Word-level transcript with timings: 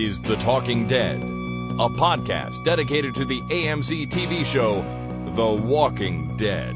is 0.00 0.20
The 0.22 0.36
Talking 0.36 0.88
Dead, 0.88 1.16
a 1.20 1.88
podcast 1.88 2.64
dedicated 2.64 3.14
to 3.16 3.24
the 3.24 3.40
AMC 3.42 4.10
TV 4.10 4.44
show 4.44 4.82
The 5.34 5.46
Walking 5.46 6.36
Dead. 6.38 6.74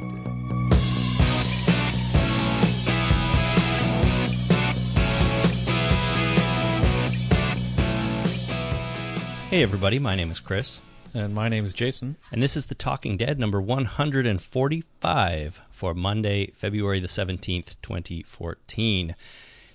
Hey, 9.51 9.63
everybody, 9.63 9.99
my 10.01 10.17
name 10.17 10.33
is 10.33 10.41
Chris, 10.41 10.81
And 11.15 11.33
my 11.33 11.49
name 11.49 11.65
is 11.65 11.73
Jason. 11.73 12.17
and 12.33 12.43
this 12.43 12.57
is 12.57 12.67
The 12.67 12.75
Talking 12.75 13.17
Dead 13.17 13.39
number 13.39 13.61
145 13.61 15.61
for 15.71 15.95
Monday, 15.95 16.47
February 16.49 16.99
the 16.99 17.07
17th, 17.07 17.77
2014. 17.81 19.15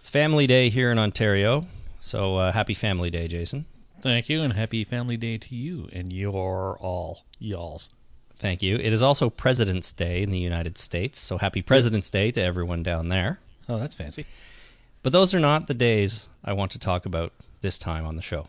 It's 0.01 0.09
Family 0.09 0.47
Day 0.47 0.67
here 0.67 0.91
in 0.91 0.99
Ontario, 0.99 1.65
so 1.99 2.37
uh, 2.37 2.51
happy 2.51 2.73
Family 2.73 3.09
Day, 3.09 3.27
Jason. 3.27 3.65
Thank 4.01 4.29
you, 4.29 4.41
and 4.41 4.53
happy 4.53 4.83
Family 4.83 5.17
Day 5.17 5.37
to 5.37 5.55
you 5.55 5.89
and 5.91 6.11
your 6.13 6.77
all 6.79 7.23
y'alls. 7.37 7.89
Thank 8.37 8.63
you. 8.63 8.77
It 8.77 8.93
is 8.93 9.03
also 9.03 9.29
President's 9.29 9.91
Day 9.91 10.23
in 10.23 10.29
the 10.29 10.39
United 10.39 10.77
States, 10.77 11.19
so 11.19 11.37
happy 11.37 11.61
President's 11.61 12.09
Day 12.09 12.31
to 12.31 12.41
everyone 12.41 12.83
down 12.83 13.09
there. 13.09 13.39
Oh, 13.67 13.77
that's 13.77 13.95
fancy. 13.95 14.25
But 15.03 15.11
those 15.11 15.35
are 15.35 15.39
not 15.39 15.67
the 15.67 15.73
days 15.73 16.27
I 16.43 16.53
want 16.53 16.71
to 16.71 16.79
talk 16.79 17.05
about 17.05 17.33
this 17.61 17.77
time 17.77 18.05
on 18.05 18.15
the 18.15 18.21
show. 18.21 18.47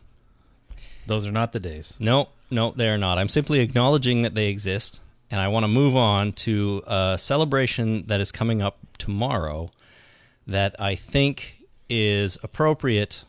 Those 1.06 1.26
are 1.26 1.32
not 1.32 1.52
the 1.52 1.60
days. 1.60 1.96
No, 1.98 2.28
no, 2.50 2.70
they 2.70 2.88
are 2.88 2.98
not. 2.98 3.18
I'm 3.18 3.28
simply 3.28 3.60
acknowledging 3.60 4.22
that 4.22 4.34
they 4.36 4.48
exist, 4.48 5.00
and 5.30 5.40
I 5.40 5.48
want 5.48 5.64
to 5.64 5.68
move 5.68 5.96
on 5.96 6.32
to 6.34 6.82
a 6.86 7.16
celebration 7.18 8.06
that 8.06 8.20
is 8.20 8.30
coming 8.30 8.62
up 8.62 8.78
tomorrow 8.98 9.70
that 10.46 10.76
I 10.78 10.94
think 10.94 11.58
is 11.88 12.38
appropriate 12.44 13.24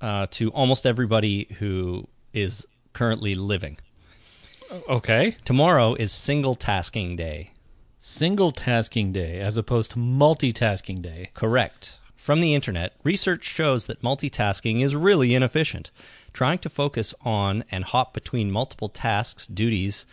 uh, 0.00 0.26
to 0.32 0.50
almost 0.50 0.86
everybody 0.86 1.48
who 1.58 2.06
is 2.32 2.66
currently 2.92 3.34
living. 3.34 3.78
Okay. 4.88 5.36
Tomorrow 5.44 5.94
is 5.94 6.12
Single 6.12 6.54
Tasking 6.54 7.16
Day. 7.16 7.52
Single 7.98 8.52
tasking 8.52 9.12
day 9.12 9.40
as 9.40 9.56
opposed 9.56 9.90
to 9.92 9.98
multitasking 9.98 11.02
day. 11.02 11.30
Correct. 11.34 11.98
From 12.16 12.40
the 12.40 12.54
internet, 12.54 12.94
research 13.02 13.44
shows 13.44 13.86
that 13.86 14.02
multitasking 14.02 14.80
is 14.80 14.94
really 14.94 15.34
inefficient. 15.34 15.90
Trying 16.32 16.58
to 16.58 16.68
focus 16.68 17.14
on 17.24 17.64
and 17.70 17.84
hop 17.84 18.12
between 18.12 18.50
multiple 18.50 18.88
tasks, 18.88 19.46
duties, 19.46 20.06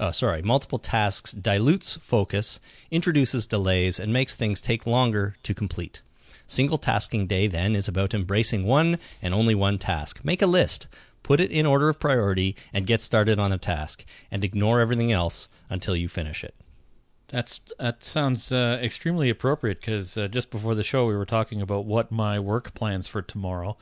uh, 0.00 0.12
sorry, 0.12 0.42
multiple 0.42 0.78
tasks 0.78 1.32
dilutes 1.32 1.96
focus, 1.96 2.60
introduces 2.90 3.46
delays, 3.46 3.98
and 3.98 4.12
makes 4.12 4.34
things 4.34 4.60
take 4.60 4.86
longer 4.86 5.36
to 5.42 5.54
complete. 5.54 6.02
Single 6.48 6.78
tasking 6.78 7.26
day 7.26 7.46
then 7.46 7.76
is 7.76 7.88
about 7.88 8.14
embracing 8.14 8.64
one 8.64 8.98
and 9.20 9.34
only 9.34 9.54
one 9.54 9.78
task. 9.78 10.24
Make 10.24 10.40
a 10.40 10.46
list, 10.46 10.88
put 11.22 11.40
it 11.40 11.50
in 11.50 11.66
order 11.66 11.90
of 11.90 12.00
priority, 12.00 12.56
and 12.72 12.86
get 12.86 13.02
started 13.02 13.38
on 13.38 13.50
the 13.50 13.58
task, 13.58 14.04
and 14.30 14.42
ignore 14.42 14.80
everything 14.80 15.12
else 15.12 15.50
until 15.68 15.94
you 15.94 16.08
finish 16.08 16.42
it. 16.42 16.54
That's 17.28 17.60
that 17.78 18.02
sounds 18.02 18.50
uh, 18.50 18.80
extremely 18.82 19.28
appropriate 19.28 19.80
because 19.80 20.16
uh, 20.16 20.28
just 20.28 20.50
before 20.50 20.74
the 20.74 20.82
show 20.82 21.06
we 21.06 21.14
were 21.14 21.26
talking 21.26 21.60
about 21.60 21.84
what 21.84 22.10
my 22.10 22.40
work 22.40 22.72
plans 22.72 23.06
for 23.06 23.20
tomorrow, 23.20 23.76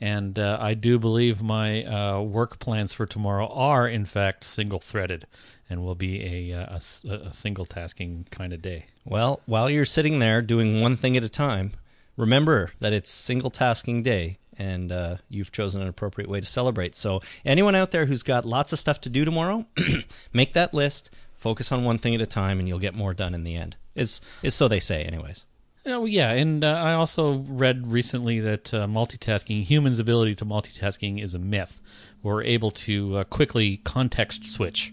and 0.00 0.36
uh, 0.36 0.58
I 0.60 0.74
do 0.74 0.98
believe 0.98 1.40
my 1.40 1.84
uh, 1.84 2.20
work 2.20 2.58
plans 2.58 2.92
for 2.92 3.06
tomorrow 3.06 3.46
are 3.46 3.88
in 3.88 4.04
fact 4.04 4.42
single 4.42 4.80
threaded, 4.80 5.28
and 5.70 5.84
will 5.84 5.94
be 5.94 6.50
a, 6.50 6.60
uh, 6.60 6.80
a 7.06 7.08
a 7.28 7.32
single 7.32 7.64
tasking 7.64 8.26
kind 8.32 8.52
of 8.52 8.60
day. 8.60 8.86
Well, 9.04 9.40
while 9.46 9.70
you're 9.70 9.84
sitting 9.84 10.18
there 10.18 10.42
doing 10.42 10.80
one 10.80 10.96
thing 10.96 11.16
at 11.16 11.22
a 11.22 11.28
time, 11.28 11.74
remember 12.18 12.72
that 12.80 12.92
it's 12.92 13.10
single 13.10 13.48
tasking 13.48 14.02
day 14.02 14.36
and 14.58 14.90
uh, 14.92 15.16
you've 15.30 15.52
chosen 15.52 15.80
an 15.80 15.88
appropriate 15.88 16.28
way 16.28 16.40
to 16.40 16.46
celebrate. 16.46 16.96
So, 16.96 17.20
anyone 17.44 17.74
out 17.74 17.92
there 17.92 18.06
who's 18.06 18.24
got 18.24 18.44
lots 18.44 18.72
of 18.72 18.78
stuff 18.78 19.00
to 19.02 19.08
do 19.08 19.24
tomorrow, 19.24 19.64
make 20.32 20.52
that 20.52 20.74
list, 20.74 21.10
focus 21.32 21.70
on 21.70 21.84
one 21.84 21.98
thing 21.98 22.14
at 22.14 22.20
a 22.20 22.26
time, 22.26 22.58
and 22.58 22.68
you'll 22.68 22.80
get 22.80 22.94
more 22.94 23.14
done 23.14 23.34
in 23.34 23.44
the 23.44 23.54
end. 23.54 23.76
Is 23.94 24.20
is 24.42 24.54
so 24.54 24.68
they 24.68 24.80
say, 24.80 25.04
anyways. 25.04 25.46
Oh 25.86 26.04
yeah, 26.04 26.32
and 26.32 26.64
uh, 26.64 26.72
I 26.72 26.92
also 26.92 27.38
read 27.48 27.86
recently 27.86 28.40
that 28.40 28.74
uh, 28.74 28.86
multitasking, 28.86 29.62
humans' 29.62 30.00
ability 30.00 30.34
to 30.36 30.44
multitasking, 30.44 31.22
is 31.22 31.34
a 31.34 31.38
myth. 31.38 31.80
We're 32.22 32.42
able 32.42 32.72
to 32.72 33.18
uh, 33.18 33.24
quickly 33.24 33.78
context 33.78 34.44
switch, 34.52 34.92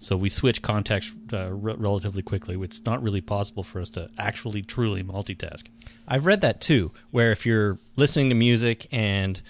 so 0.00 0.16
we 0.16 0.30
switch 0.30 0.62
context 0.62 1.12
uh, 1.32 1.52
re- 1.52 1.74
relatively 1.76 2.22
quickly. 2.22 2.58
It's 2.62 2.84
not 2.86 3.02
really 3.02 3.20
possible 3.20 3.62
for 3.62 3.82
us 3.82 3.90
to 3.90 4.08
actually 4.18 4.62
truly 4.62 5.04
multitask. 5.04 5.66
I've 6.08 6.24
read 6.24 6.40
that 6.40 6.62
too, 6.62 6.90
where 7.10 7.30
if 7.32 7.44
you're 7.44 7.78
listening 7.96 8.30
to 8.30 8.34
music 8.34 8.88
and 8.90 9.40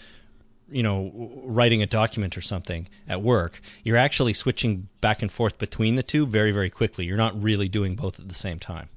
you 0.68 0.82
know 0.82 1.30
writing 1.44 1.82
a 1.82 1.86
document 1.86 2.36
or 2.36 2.40
something 2.40 2.88
at 3.08 3.22
work, 3.22 3.60
you're 3.84 3.96
actually 3.96 4.32
switching 4.32 4.88
back 5.00 5.22
and 5.22 5.30
forth 5.30 5.56
between 5.56 5.94
the 5.94 6.02
two 6.02 6.26
very 6.26 6.50
very 6.50 6.68
quickly. 6.68 7.04
You're 7.04 7.16
not 7.16 7.40
really 7.40 7.68
doing 7.68 7.94
both 7.94 8.18
at 8.18 8.28
the 8.28 8.34
same 8.34 8.58
time. 8.58 8.88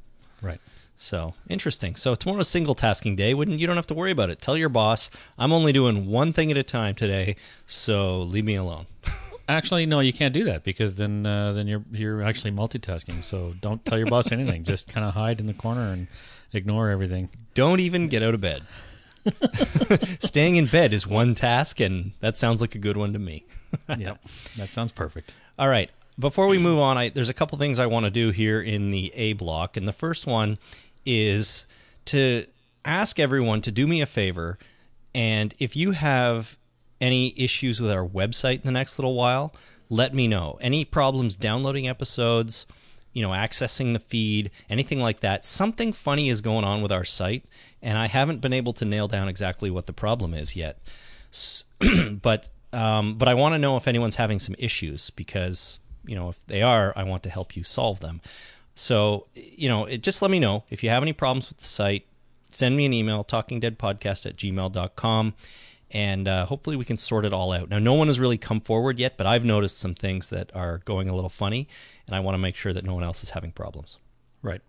Right. 0.42 0.60
So 0.96 1.36
interesting. 1.48 1.96
So 1.96 2.16
tomorrow's 2.16 2.48
single 2.48 2.74
tasking 2.74 3.16
day. 3.16 3.36
Wouldn't 3.36 3.60
you 3.60 3.68
don't 3.68 3.76
have 3.76 3.88
to 3.88 3.94
worry 3.94 4.12
about 4.12 4.32
it. 4.32 4.42
Tell 4.42 4.58
your 4.58 4.70
boss 4.70 5.12
I'm 5.38 5.54
only 5.54 5.72
doing 5.72 6.08
one 6.08 6.34
thing 6.34 6.50
at 6.50 6.58
a 6.58 6.64
time 6.64 6.96
today, 6.96 7.36
so 7.68 8.22
leave 8.22 8.46
me 8.46 8.56
alone. 8.56 8.88
Actually, 9.48 9.86
no, 9.86 10.00
you 10.00 10.14
can't 10.14 10.34
do 10.34 10.46
that 10.46 10.64
because 10.64 10.96
then 10.96 11.26
uh, 11.26 11.52
then 11.52 11.68
you're 11.68 11.84
you're 11.92 12.24
actually 12.24 12.52
multitasking. 12.52 13.22
So 13.24 13.54
don't 13.60 13.84
tell 13.86 13.98
your 13.98 14.08
boss 14.08 14.32
anything. 14.32 14.64
Just 14.74 14.88
kind 14.88 15.06
of 15.06 15.14
hide 15.14 15.40
in 15.40 15.48
the 15.48 15.54
corner 15.54 15.92
and 15.92 16.08
ignore 16.54 16.90
everything. 16.90 17.30
Don't 17.54 17.80
even 17.80 18.08
get 18.08 18.24
out 18.24 18.34
of 18.34 18.42
bed. 18.42 18.64
Staying 20.20 20.56
in 20.56 20.66
bed 20.66 20.94
is 20.94 21.06
one 21.08 21.36
task, 21.36 21.80
and 21.80 22.14
that 22.20 22.38
sounds 22.38 22.62
like 22.62 22.76
a 22.76 22.80
good 22.80 22.98
one 22.98 23.14
to 23.14 23.20
me. 23.20 23.46
yep, 23.98 24.24
that 24.58 24.70
sounds 24.70 24.92
perfect. 24.92 25.34
All 25.60 25.68
right. 25.68 25.90
Before 26.20 26.46
we 26.46 26.60
move 26.60 26.78
on, 26.78 26.96
I, 26.96 27.10
there's 27.10 27.30
a 27.30 27.34
couple 27.34 27.58
things 27.58 27.80
I 27.80 27.88
want 27.88 28.06
to 28.06 28.12
do 28.12 28.30
here 28.30 28.62
in 28.62 28.92
the 28.92 29.12
A 29.16 29.34
block, 29.34 29.78
and 29.78 29.88
the 29.88 29.94
first 29.94 30.28
one 30.28 30.60
is 31.06 31.66
to 32.06 32.46
ask 32.86 33.20
everyone 33.20 33.62
to 33.62 33.72
do 33.72 33.88
me 33.88 34.00
a 34.00 34.06
favor, 34.06 34.60
and 35.16 35.56
if 35.58 35.76
you 35.76 35.92
have 35.92 36.56
any 37.02 37.34
issues 37.38 37.82
with 37.82 37.92
our 37.92 38.06
website 38.06 38.56
in 38.56 38.66
the 38.66 38.72
next 38.72 38.98
little 38.98 39.16
while, 39.16 39.54
let 39.90 40.14
me 40.14 40.28
know. 40.28 40.58
Any 40.62 40.86
problems 40.86 41.36
downloading 41.36 41.88
episodes, 41.88 42.66
you 43.14 43.22
know, 43.22 43.30
accessing 43.30 43.94
the 43.94 44.00
feed, 44.00 44.52
anything 44.70 45.00
like 45.00 45.20
that. 45.20 45.46
Something 45.46 45.94
funny 45.94 46.30
is 46.30 46.42
going 46.42 46.66
on 46.66 46.82
with 46.82 46.92
our 46.92 47.04
site, 47.04 47.46
and 47.82 47.98
I 47.98 48.08
haven't 48.08 48.42
been 48.42 48.54
able 48.54 48.74
to 48.74 48.86
nail 48.86 49.08
down 49.08 49.28
exactly 49.28 49.70
what 49.70 49.86
the 49.86 49.94
problem 49.94 50.34
is 50.34 50.56
yet. 50.56 50.80
But 52.22 52.50
um, 52.72 53.16
but 53.20 53.28
I 53.28 53.36
want 53.36 53.54
to 53.54 53.60
know 53.60 53.78
if 53.78 53.88
anyone's 53.88 54.16
having 54.16 54.40
some 54.40 54.56
issues 54.58 55.12
because 55.12 55.80
you 56.06 56.16
know 56.16 56.30
if 56.30 56.46
they 56.48 56.62
are, 56.62 56.92
I 56.96 57.04
want 57.04 57.24
to 57.24 57.30
help 57.30 57.56
you 57.56 57.64
solve 57.64 58.00
them. 58.00 58.22
So 58.74 59.28
you 59.36 59.70
know, 59.70 59.86
it, 59.86 60.02
just 60.02 60.22
let 60.22 60.32
me 60.32 60.40
know 60.40 60.64
if 60.70 60.84
you 60.84 60.90
have 60.90 61.04
any 61.04 61.14
problems 61.14 61.50
with 61.50 61.60
the 61.60 61.66
site. 61.66 62.06
Send 62.50 62.78
me 62.78 62.86
an 62.86 62.94
email, 62.94 63.24
talkingdeadpodcast 63.24 64.26
at 64.28 64.36
gmail.com, 64.38 65.34
and 65.94 66.28
uh, 66.28 66.46
hopefully 66.46 66.76
we 66.76 66.86
can 66.86 66.98
sort 66.98 67.24
it 67.24 67.34
all 67.34 67.52
out. 67.52 67.70
Now, 67.70 67.80
no 67.80 67.94
one 67.94 68.08
has 68.08 68.20
really 68.20 68.38
come 68.38 68.60
forward 68.60 69.00
yet, 69.00 69.16
but 69.16 69.28
I've 69.28 69.46
noticed 69.46 69.78
some 69.78 69.94
things 69.94 70.30
that 70.30 70.54
are 70.56 70.80
going 70.80 71.08
a 71.08 71.16
little 71.16 71.30
funny, 71.30 71.68
and 72.08 72.16
I 72.16 72.20
want 72.20 72.34
to 72.34 72.40
make 72.40 72.56
sure 72.56 72.74
that 72.74 72.84
no 72.84 72.96
one 72.96 73.04
else 73.04 73.24
is 73.24 73.30
having 73.30 73.52
problems. 73.52 74.00
Right. 74.42 74.62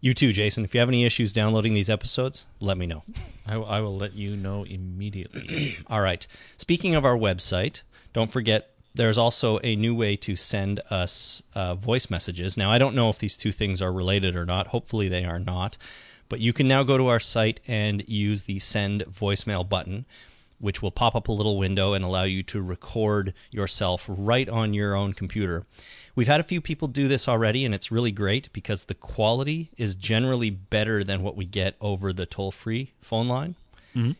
You 0.00 0.14
too, 0.14 0.32
Jason. 0.32 0.64
If 0.64 0.74
you 0.74 0.80
have 0.80 0.88
any 0.88 1.04
issues 1.04 1.32
downloading 1.32 1.74
these 1.74 1.88
episodes, 1.88 2.46
let 2.60 2.76
me 2.76 2.86
know. 2.86 3.04
I, 3.46 3.54
I 3.54 3.80
will 3.80 3.96
let 3.96 4.14
you 4.14 4.36
know 4.36 4.64
immediately. 4.64 5.76
All 5.86 6.00
right. 6.00 6.26
Speaking 6.56 6.94
of 6.94 7.04
our 7.04 7.16
website, 7.16 7.82
don't 8.12 8.30
forget 8.30 8.70
there's 8.94 9.18
also 9.18 9.58
a 9.62 9.76
new 9.76 9.94
way 9.94 10.16
to 10.16 10.34
send 10.34 10.80
us 10.90 11.42
uh, 11.54 11.74
voice 11.74 12.10
messages. 12.10 12.56
Now, 12.56 12.70
I 12.70 12.78
don't 12.78 12.94
know 12.96 13.08
if 13.08 13.18
these 13.18 13.36
two 13.36 13.52
things 13.52 13.80
are 13.80 13.92
related 13.92 14.34
or 14.34 14.44
not. 14.44 14.68
Hopefully, 14.68 15.08
they 15.08 15.24
are 15.24 15.38
not. 15.38 15.78
But 16.28 16.40
you 16.40 16.52
can 16.52 16.68
now 16.68 16.82
go 16.82 16.98
to 16.98 17.08
our 17.08 17.20
site 17.20 17.60
and 17.66 18.06
use 18.06 18.42
the 18.42 18.58
send 18.58 19.04
voicemail 19.04 19.66
button, 19.66 20.04
which 20.58 20.82
will 20.82 20.90
pop 20.90 21.14
up 21.14 21.28
a 21.28 21.32
little 21.32 21.56
window 21.58 21.92
and 21.92 22.04
allow 22.04 22.24
you 22.24 22.42
to 22.42 22.60
record 22.62 23.32
yourself 23.50 24.06
right 24.08 24.48
on 24.48 24.74
your 24.74 24.94
own 24.94 25.12
computer. 25.12 25.64
We've 26.14 26.26
had 26.26 26.40
a 26.40 26.44
few 26.44 26.60
people 26.60 26.88
do 26.88 27.06
this 27.06 27.28
already, 27.28 27.64
and 27.64 27.74
it's 27.74 27.92
really 27.92 28.10
great 28.10 28.52
because 28.52 28.84
the 28.84 28.94
quality 28.94 29.70
is 29.76 29.94
generally 29.94 30.50
better 30.50 31.04
than 31.04 31.22
what 31.22 31.36
we 31.36 31.44
get 31.44 31.76
over 31.80 32.12
the 32.12 32.26
toll 32.26 32.50
free 32.50 32.92
phone 33.00 33.28
line. 33.28 33.54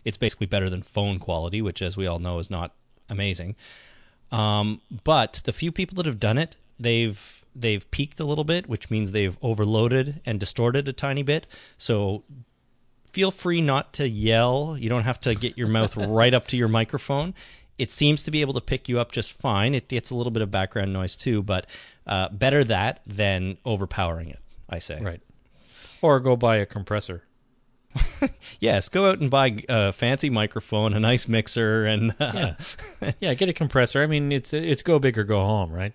It's 0.05 0.17
basically 0.17 0.46
better 0.46 0.70
than 0.70 0.82
phone 0.82 1.19
quality, 1.19 1.61
which, 1.61 1.82
as 1.82 1.96
we 1.96 2.06
all 2.06 2.19
know, 2.19 2.38
is 2.38 2.50
not 2.50 2.73
amazing. 3.08 3.56
Um, 4.31 4.81
but 5.05 5.41
the 5.44 5.52
few 5.52 5.73
people 5.73 5.96
that 5.96 6.06
have 6.06 6.20
done 6.20 6.38
it, 6.38 6.56
they've 6.79 7.44
they've 7.55 7.91
peaked 7.91 8.20
a 8.20 8.25
little 8.25 8.44
bit, 8.44 8.69
which 8.69 8.91
means 8.91 9.11
they've 9.11 9.37
overloaded 9.43 10.20
and 10.25 10.38
distorted 10.38 10.87
a 10.87 10.93
tiny 10.93 11.23
bit. 11.23 11.46
So 11.76 12.23
feel 13.12 13.31
free 13.31 13.60
not 13.60 13.93
to 13.94 14.08
yell. 14.08 14.76
You 14.78 14.88
don't 14.88 15.02
have 15.02 15.20
to 15.20 15.34
get 15.34 15.58
your 15.58 15.69
mouth 15.69 15.96
right 15.96 16.32
up 16.34 16.46
to 16.49 16.56
your 16.56 16.69
microphone. 16.69 17.34
It 17.78 17.90
seems 17.90 18.25
to 18.25 18.31
be 18.31 18.40
able 18.40 18.55
to 18.55 18.60
pick 18.60 18.88
you 18.88 18.99
up 18.99 19.12
just 19.12 19.32
fine. 19.32 19.75
It 19.75 19.88
gets 19.88 20.10
a 20.10 20.14
little 20.14 20.32
bit 20.32 20.43
of 20.43 20.50
background 20.50 20.93
noise 20.93 21.16
too, 21.16 21.43
but 21.43 21.66
uh, 22.06 22.28
better 22.31 22.64
that 22.64 23.00
than 23.06 23.58
overpowering 23.64 24.31
it. 24.31 24.40
I 24.69 24.81
say. 24.81 25.00
right. 25.00 25.20
Or 26.02 26.20
go 26.20 26.37
buy 26.37 26.56
a 26.56 26.66
compressor. 26.66 27.25
yes, 28.60 28.88
go 28.88 29.10
out 29.10 29.19
and 29.19 29.31
buy 29.31 29.62
a 29.69 29.93
fancy 29.93 30.31
microphone, 30.31 30.93
a 30.94 31.00
nice 31.00 31.26
mixer, 31.26 31.87
and 31.87 32.14
uh, 32.20 32.55
Yeah, 33.00 33.12
yeah. 33.20 33.34
Get 33.34 33.49
a 33.49 33.52
compressor. 33.52 34.02
I 34.02 34.06
mean, 34.06 34.31
it's 34.31 34.52
it's 34.52 34.82
go 34.82 34.99
big 34.99 35.19
or 35.19 35.25
go 35.25 35.40
home, 35.40 35.72
right? 35.72 35.93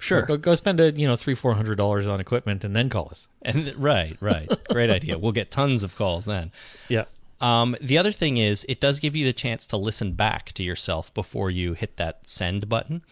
Sure. 0.00 0.22
Go, 0.22 0.36
go 0.36 0.54
spend 0.54 0.80
a 0.80 0.92
you 0.92 1.06
know 1.06 1.16
three 1.16 1.34
four 1.34 1.54
hundred 1.54 1.76
dollars 1.76 2.08
on 2.08 2.20
equipment 2.20 2.64
and 2.64 2.74
then 2.74 2.88
call 2.88 3.08
us. 3.10 3.28
And 3.42 3.74
right, 3.76 4.16
right, 4.20 4.50
great 4.68 4.90
idea. 4.90 5.18
We'll 5.18 5.32
get 5.32 5.50
tons 5.50 5.84
of 5.84 5.96
calls 5.96 6.24
then. 6.24 6.52
Yeah. 6.88 7.04
Um, 7.40 7.74
the 7.80 7.96
other 7.96 8.12
thing 8.12 8.36
is, 8.36 8.66
it 8.68 8.80
does 8.80 9.00
give 9.00 9.16
you 9.16 9.24
the 9.24 9.32
chance 9.32 9.66
to 9.68 9.76
listen 9.76 10.12
back 10.12 10.52
to 10.52 10.62
yourself 10.62 11.12
before 11.14 11.50
you 11.50 11.72
hit 11.72 11.96
that 11.96 12.28
send 12.28 12.68
button. 12.68 13.02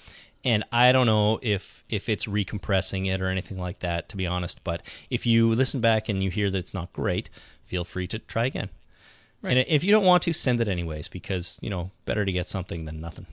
And 0.44 0.64
I 0.70 0.92
don't 0.92 1.06
know 1.06 1.38
if 1.42 1.84
if 1.88 2.08
it's 2.08 2.26
recompressing 2.26 3.06
it 3.08 3.20
or 3.20 3.28
anything 3.28 3.58
like 3.58 3.80
that, 3.80 4.08
to 4.10 4.16
be 4.16 4.26
honest. 4.26 4.62
But 4.64 4.82
if 5.10 5.26
you 5.26 5.54
listen 5.54 5.80
back 5.80 6.08
and 6.08 6.22
you 6.22 6.30
hear 6.30 6.50
that 6.50 6.58
it's 6.58 6.74
not 6.74 6.92
great, 6.92 7.30
feel 7.64 7.84
free 7.84 8.06
to 8.08 8.18
try 8.18 8.46
again. 8.46 8.68
And 9.42 9.60
if 9.68 9.84
you 9.84 9.92
don't 9.92 10.04
want 10.04 10.24
to, 10.24 10.32
send 10.32 10.60
it 10.60 10.66
anyways, 10.68 11.08
because 11.08 11.58
you 11.60 11.70
know 11.70 11.90
better 12.04 12.24
to 12.24 12.32
get 12.32 12.48
something 12.48 12.84
than 12.84 13.00
nothing. 13.00 13.26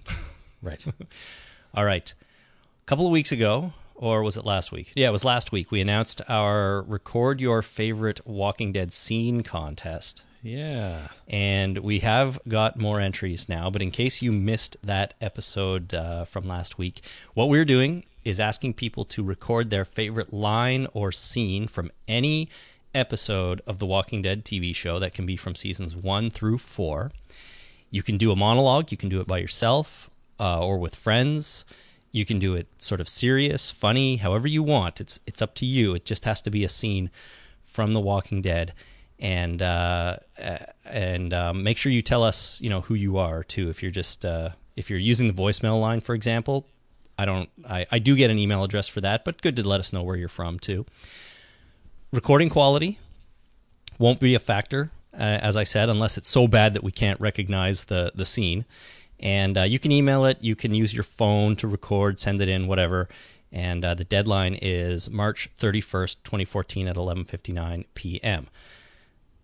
Right. 0.61 0.83
All 1.75 1.85
right. 1.85 2.13
A 2.85 2.87
couple 2.87 3.07
of 3.07 3.11
weeks 3.11 3.31
ago, 3.31 3.73
or 3.95 4.21
was 4.21 4.37
it 4.37 4.45
last 4.45 4.71
week? 4.71 4.93
Yeah, 4.95 5.09
it 5.09 5.11
was 5.11 5.25
last 5.25 5.51
week. 5.51 5.71
We 5.71 5.81
announced 5.81 6.21
our 6.29 6.83
record 6.83 7.41
your 7.41 7.63
favorite 7.63 8.21
Walking 8.27 8.71
Dead 8.71 8.93
scene 8.93 9.41
contest. 9.41 10.21
yeah. 10.43 11.07
And 11.27 11.79
we 11.79 12.01
have 12.01 12.37
got 12.47 12.77
more 12.77 12.99
entries 12.99 13.49
now. 13.49 13.71
But 13.71 13.81
in 13.81 13.89
case 13.89 14.21
you 14.21 14.31
missed 14.31 14.77
that 14.83 15.15
episode 15.19 15.95
uh, 15.95 16.25
from 16.25 16.47
last 16.47 16.77
week, 16.77 17.01
what 17.33 17.49
we're 17.49 17.65
doing 17.65 18.03
is 18.23 18.39
asking 18.39 18.75
people 18.75 19.03
to 19.05 19.23
record 19.23 19.71
their 19.71 19.83
favorite 19.83 20.31
line 20.31 20.85
or 20.93 21.11
scene 21.11 21.67
from 21.67 21.89
any 22.07 22.49
episode 22.93 23.61
of 23.65 23.79
the 23.79 23.87
Walking 23.87 24.21
Dead 24.21 24.45
TV 24.45 24.75
show 24.75 24.99
that 24.99 25.15
can 25.15 25.25
be 25.25 25.37
from 25.37 25.55
seasons 25.55 25.95
one 25.95 26.29
through 26.29 26.59
four. 26.59 27.11
You 27.89 28.03
can 28.03 28.17
do 28.17 28.31
a 28.31 28.35
monologue, 28.35 28.91
you 28.91 28.97
can 28.97 29.09
do 29.09 29.21
it 29.21 29.25
by 29.27 29.39
yourself 29.39 30.07
uh, 30.39 30.63
or 30.63 30.77
with 30.77 30.93
friends. 30.93 31.65
You 32.15 32.23
can 32.23 32.39
do 32.39 32.55
it 32.55 32.67
sort 32.77 33.01
of 33.01 33.09
serious, 33.09 33.71
funny, 33.71 34.15
however 34.15 34.47
you 34.47 34.63
want. 34.63 35.01
It's 35.01 35.19
it's 35.27 35.41
up 35.41 35.53
to 35.55 35.65
you. 35.65 35.93
It 35.95 36.05
just 36.05 36.23
has 36.23 36.41
to 36.43 36.49
be 36.49 36.63
a 36.63 36.69
scene 36.69 37.09
from 37.61 37.91
The 37.91 37.99
Walking 37.99 38.41
Dead, 38.41 38.73
and 39.19 39.61
uh, 39.61 40.19
and 40.85 41.33
um, 41.33 41.63
make 41.63 41.77
sure 41.77 41.91
you 41.91 42.01
tell 42.01 42.23
us, 42.23 42.61
you 42.61 42.69
know, 42.69 42.79
who 42.79 42.93
you 42.93 43.17
are 43.17 43.43
too. 43.43 43.69
If 43.69 43.81
you're 43.81 43.91
just 43.91 44.23
uh, 44.23 44.51
if 44.77 44.89
you're 44.89 44.97
using 44.97 45.27
the 45.27 45.33
voicemail 45.33 45.81
line, 45.81 45.99
for 45.99 46.15
example, 46.15 46.65
I 47.19 47.25
don't. 47.25 47.49
I, 47.69 47.85
I 47.91 47.99
do 47.99 48.15
get 48.15 48.31
an 48.31 48.39
email 48.39 48.63
address 48.63 48.87
for 48.87 49.01
that, 49.01 49.25
but 49.25 49.41
good 49.41 49.57
to 49.57 49.67
let 49.67 49.81
us 49.81 49.91
know 49.91 50.01
where 50.01 50.15
you're 50.15 50.29
from 50.29 50.57
too. 50.57 50.85
Recording 52.13 52.47
quality 52.49 52.97
won't 53.99 54.21
be 54.21 54.35
a 54.35 54.39
factor, 54.39 54.89
uh, 55.13 55.17
as 55.17 55.57
I 55.57 55.65
said, 55.65 55.89
unless 55.89 56.17
it's 56.17 56.29
so 56.29 56.47
bad 56.47 56.75
that 56.75 56.83
we 56.85 56.93
can't 56.93 57.19
recognize 57.19 57.83
the 57.83 58.13
the 58.15 58.25
scene. 58.25 58.63
And 59.25 59.57
uh, 59.57 59.63
you 59.63 59.79
can 59.79 59.91
email 59.91 60.25
it. 60.25 60.37
You 60.41 60.55
can 60.55 60.75
use 60.75 60.93
your 60.93 61.03
phone 61.03 61.55
to 61.55 61.67
record, 61.67 62.19
send 62.19 62.41
it 62.41 62.47
in, 62.47 62.67
whatever. 62.67 63.09
And 63.51 63.83
uh, 63.83 63.95
the 63.95 64.03
deadline 64.03 64.53
is 64.61 65.09
March 65.09 65.49
31st, 65.57 66.17
2014 66.23 66.87
at 66.87 66.95
11:59 66.95 67.85
p.m. 67.95 68.47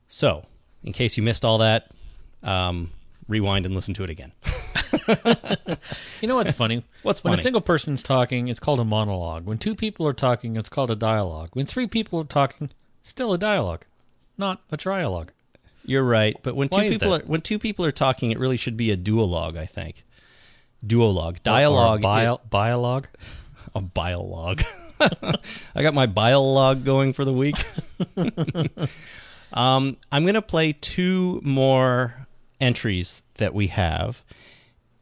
So, 0.06 0.46
in 0.84 0.94
case 0.94 1.18
you 1.18 1.24
missed 1.24 1.44
all 1.44 1.58
that, 1.58 1.90
um, 2.44 2.92
rewind 3.28 3.66
and 3.66 3.74
listen 3.74 3.96
to 3.96 4.04
it 4.04 4.12
again. 4.12 4.34
You 6.22 6.28
know 6.28 6.36
what's 6.36 6.52
funny? 6.52 6.84
What's 7.02 7.24
when 7.24 7.32
funny? 7.32 7.40
a 7.40 7.42
single 7.42 7.62
person's 7.62 8.04
talking, 8.04 8.48
it's 8.50 8.60
called 8.60 8.80
a 8.80 8.86
monologue. 8.86 9.46
When 9.46 9.58
two 9.58 9.74
people 9.74 10.08
are 10.08 10.14
talking, 10.14 10.56
it's 10.56 10.70
called 10.70 10.92
a 10.92 10.96
dialogue. 10.96 11.50
When 11.54 11.66
three 11.66 11.88
people 11.88 12.20
are 12.20 12.26
talking, 12.26 12.70
still 13.02 13.34
a 13.34 13.38
dialogue, 13.40 13.86
not 14.38 14.62
a 14.72 14.78
trialogue. 14.78 15.30
You're 15.86 16.04
right, 16.04 16.36
but 16.44 16.56
when 16.56 16.70
two 16.70 16.78
Why 16.78 16.84
is 16.86 16.96
people 16.98 17.12
that? 17.12 17.24
are 17.24 17.26
when 17.28 17.42
two 17.42 17.60
people 17.60 17.86
are 17.86 17.92
talking, 17.92 18.32
it 18.32 18.40
really 18.40 18.58
should 18.58 18.78
be 18.78 18.92
a 18.92 18.98
duologue. 18.98 19.58
I 19.58 19.66
think 19.66 20.04
duologue, 20.86 21.34
Or 21.34 21.38
a 21.38 21.44
dialogue, 21.44 22.02
bio, 22.02 22.40
biologue. 22.50 23.08
a 23.76 23.82
biologue. 23.82 24.62
I 25.00 25.82
got 25.82 25.94
my 25.94 26.06
biologue 26.06 26.84
going 26.86 27.14
for 27.14 27.26
the 27.26 27.34
week. 27.34 27.56
um, 29.54 29.98
I'm 30.12 30.24
going 30.24 30.36
to 30.36 30.42
play 30.42 30.74
two 30.74 31.42
more 31.44 32.28
entries 32.60 33.22
that 33.36 33.54
we 33.54 33.68
have 33.68 34.24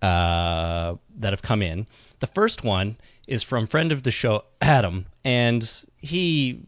uh, 0.02 0.96
that 1.18 1.34
have 1.34 1.42
come 1.42 1.62
in. 1.62 1.88
The 2.20 2.28
first 2.28 2.64
one 2.64 2.98
is 3.28 3.44
from 3.44 3.68
friend 3.68 3.92
of 3.92 4.04
the 4.04 4.12
show 4.12 4.46
Adam, 4.62 5.06
and 5.24 5.70
he 5.98 6.62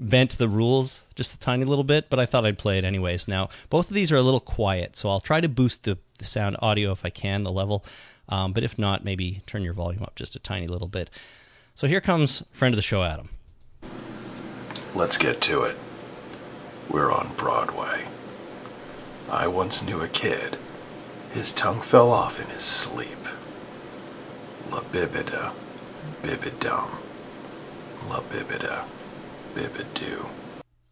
bent 0.00 0.38
the 0.38 0.48
rules 0.48 1.04
just 1.14 1.34
a 1.34 1.38
tiny 1.38 1.64
little 1.64 1.84
bit, 1.84 2.08
but 2.08 2.18
I 2.18 2.26
thought 2.26 2.46
I'd 2.46 2.58
play 2.58 2.78
it 2.78 2.84
anyways. 2.84 3.28
Now, 3.28 3.50
both 3.68 3.90
of 3.90 3.94
these 3.94 4.10
are 4.10 4.16
a 4.16 4.22
little 4.22 4.40
quiet, 4.40 4.96
so 4.96 5.10
I'll 5.10 5.20
try 5.20 5.40
to 5.40 5.48
boost 5.48 5.84
the, 5.84 5.98
the 6.18 6.24
sound 6.24 6.56
audio 6.60 6.90
if 6.90 7.04
I 7.04 7.10
can, 7.10 7.44
the 7.44 7.52
level. 7.52 7.84
Um, 8.28 8.52
but 8.52 8.64
if 8.64 8.78
not, 8.78 9.04
maybe 9.04 9.42
turn 9.46 9.62
your 9.62 9.74
volume 9.74 10.02
up 10.02 10.14
just 10.16 10.34
a 10.34 10.38
tiny 10.38 10.66
little 10.66 10.88
bit. 10.88 11.10
So 11.74 11.86
here 11.86 12.00
comes 12.00 12.42
friend 12.52 12.72
of 12.74 12.76
the 12.76 12.82
show, 12.82 13.02
Adam. 13.02 13.28
Let's 14.94 15.18
get 15.18 15.40
to 15.42 15.62
it. 15.64 15.76
We're 16.88 17.12
on 17.12 17.32
Broadway. 17.36 18.06
I 19.30 19.46
once 19.46 19.86
knew 19.86 20.00
a 20.00 20.08
kid. 20.08 20.56
His 21.30 21.52
tongue 21.52 21.80
fell 21.80 22.10
off 22.10 22.42
in 22.42 22.50
his 22.50 22.62
sleep. 22.64 23.18
La 24.70 24.80
bibida, 24.80 25.52
bibidum. 26.22 26.90
La 28.08 28.20
bibida, 28.20 28.84
bibidoo. 29.60 30.28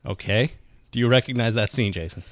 Okay. 0.05 0.53
Do 0.91 0.99
you 0.99 1.09
recognize 1.09 1.55
that 1.55 1.73
scene, 1.73 1.93
Jason? 1.93 2.23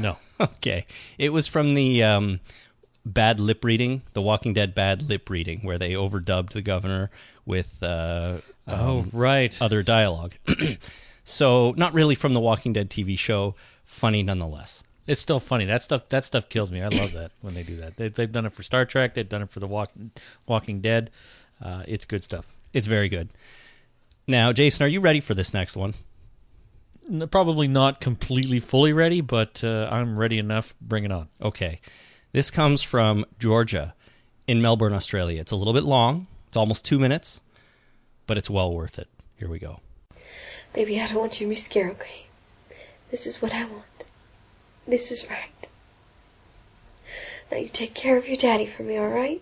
No. 0.00 0.16
Okay. 0.38 0.84
It 1.16 1.32
was 1.32 1.46
from 1.46 1.72
the 1.72 2.02
um, 2.02 2.40
bad 3.06 3.40
lip 3.40 3.64
reading, 3.64 4.02
The 4.12 4.20
Walking 4.20 4.52
Dead 4.52 4.74
bad 4.74 5.08
lip 5.08 5.30
reading, 5.30 5.60
where 5.62 5.78
they 5.78 5.92
overdubbed 5.92 6.50
the 6.50 6.60
governor 6.60 7.08
with 7.46 7.82
uh, 7.82 8.40
Oh, 8.68 9.06
right. 9.14 9.56
other 9.62 9.82
dialogue. 9.82 10.34
so, 11.24 11.72
not 11.78 11.94
really 11.94 12.14
from 12.14 12.34
the 12.34 12.40
Walking 12.40 12.74
Dead 12.74 12.90
TV 12.90 13.18
show, 13.18 13.54
funny 13.86 14.22
nonetheless. 14.22 14.84
It's 15.06 15.22
still 15.22 15.40
funny. 15.40 15.64
That 15.64 15.82
stuff. 15.82 16.06
That 16.10 16.22
stuff 16.24 16.50
kills 16.50 16.70
me. 16.70 16.82
I 16.82 16.88
love 16.88 17.12
that 17.12 17.30
when 17.40 17.54
they 17.54 17.62
do 17.62 17.76
that. 17.76 17.96
They, 17.96 18.08
they've 18.08 18.30
done 18.30 18.44
it 18.44 18.52
for 18.52 18.62
Star 18.62 18.84
Trek. 18.84 19.14
They've 19.14 19.26
done 19.26 19.40
it 19.40 19.48
for 19.48 19.60
the 19.60 19.66
Walk, 19.66 19.90
Walking 20.46 20.82
Dead. 20.82 21.10
Uh, 21.64 21.82
it's 21.88 22.04
good 22.04 22.22
stuff. 22.22 22.52
It's 22.74 22.86
very 22.86 23.08
good. 23.08 23.30
Now, 24.28 24.52
Jason, 24.52 24.84
are 24.84 24.88
you 24.88 25.00
ready 25.00 25.20
for 25.20 25.34
this 25.34 25.54
next 25.54 25.76
one? 25.76 25.94
Probably 27.30 27.68
not 27.68 28.00
completely 28.00 28.58
fully 28.58 28.92
ready, 28.92 29.20
but 29.20 29.62
uh, 29.62 29.88
I'm 29.90 30.18
ready 30.18 30.38
enough. 30.38 30.74
Bring 30.80 31.04
it 31.04 31.12
on. 31.12 31.28
Okay. 31.40 31.80
This 32.32 32.50
comes 32.50 32.82
from 32.82 33.24
Georgia 33.38 33.94
in 34.48 34.60
Melbourne, 34.60 34.92
Australia. 34.92 35.40
It's 35.40 35.52
a 35.52 35.56
little 35.56 35.72
bit 35.72 35.84
long, 35.84 36.26
it's 36.48 36.56
almost 36.56 36.84
two 36.84 36.98
minutes, 36.98 37.40
but 38.26 38.36
it's 38.36 38.50
well 38.50 38.72
worth 38.72 38.98
it. 38.98 39.08
Here 39.36 39.48
we 39.48 39.60
go. 39.60 39.80
Baby, 40.74 41.00
I 41.00 41.06
don't 41.06 41.18
want 41.18 41.40
you 41.40 41.46
to 41.46 41.50
be 41.50 41.54
scared, 41.54 41.92
okay? 41.92 42.26
This 43.10 43.26
is 43.26 43.40
what 43.40 43.54
I 43.54 43.64
want. 43.64 43.84
This 44.86 45.10
is 45.10 45.30
right. 45.30 45.68
Now 47.50 47.58
you 47.58 47.68
take 47.68 47.94
care 47.94 48.16
of 48.16 48.26
your 48.26 48.36
daddy 48.36 48.66
for 48.66 48.82
me, 48.82 48.98
alright? 48.98 49.40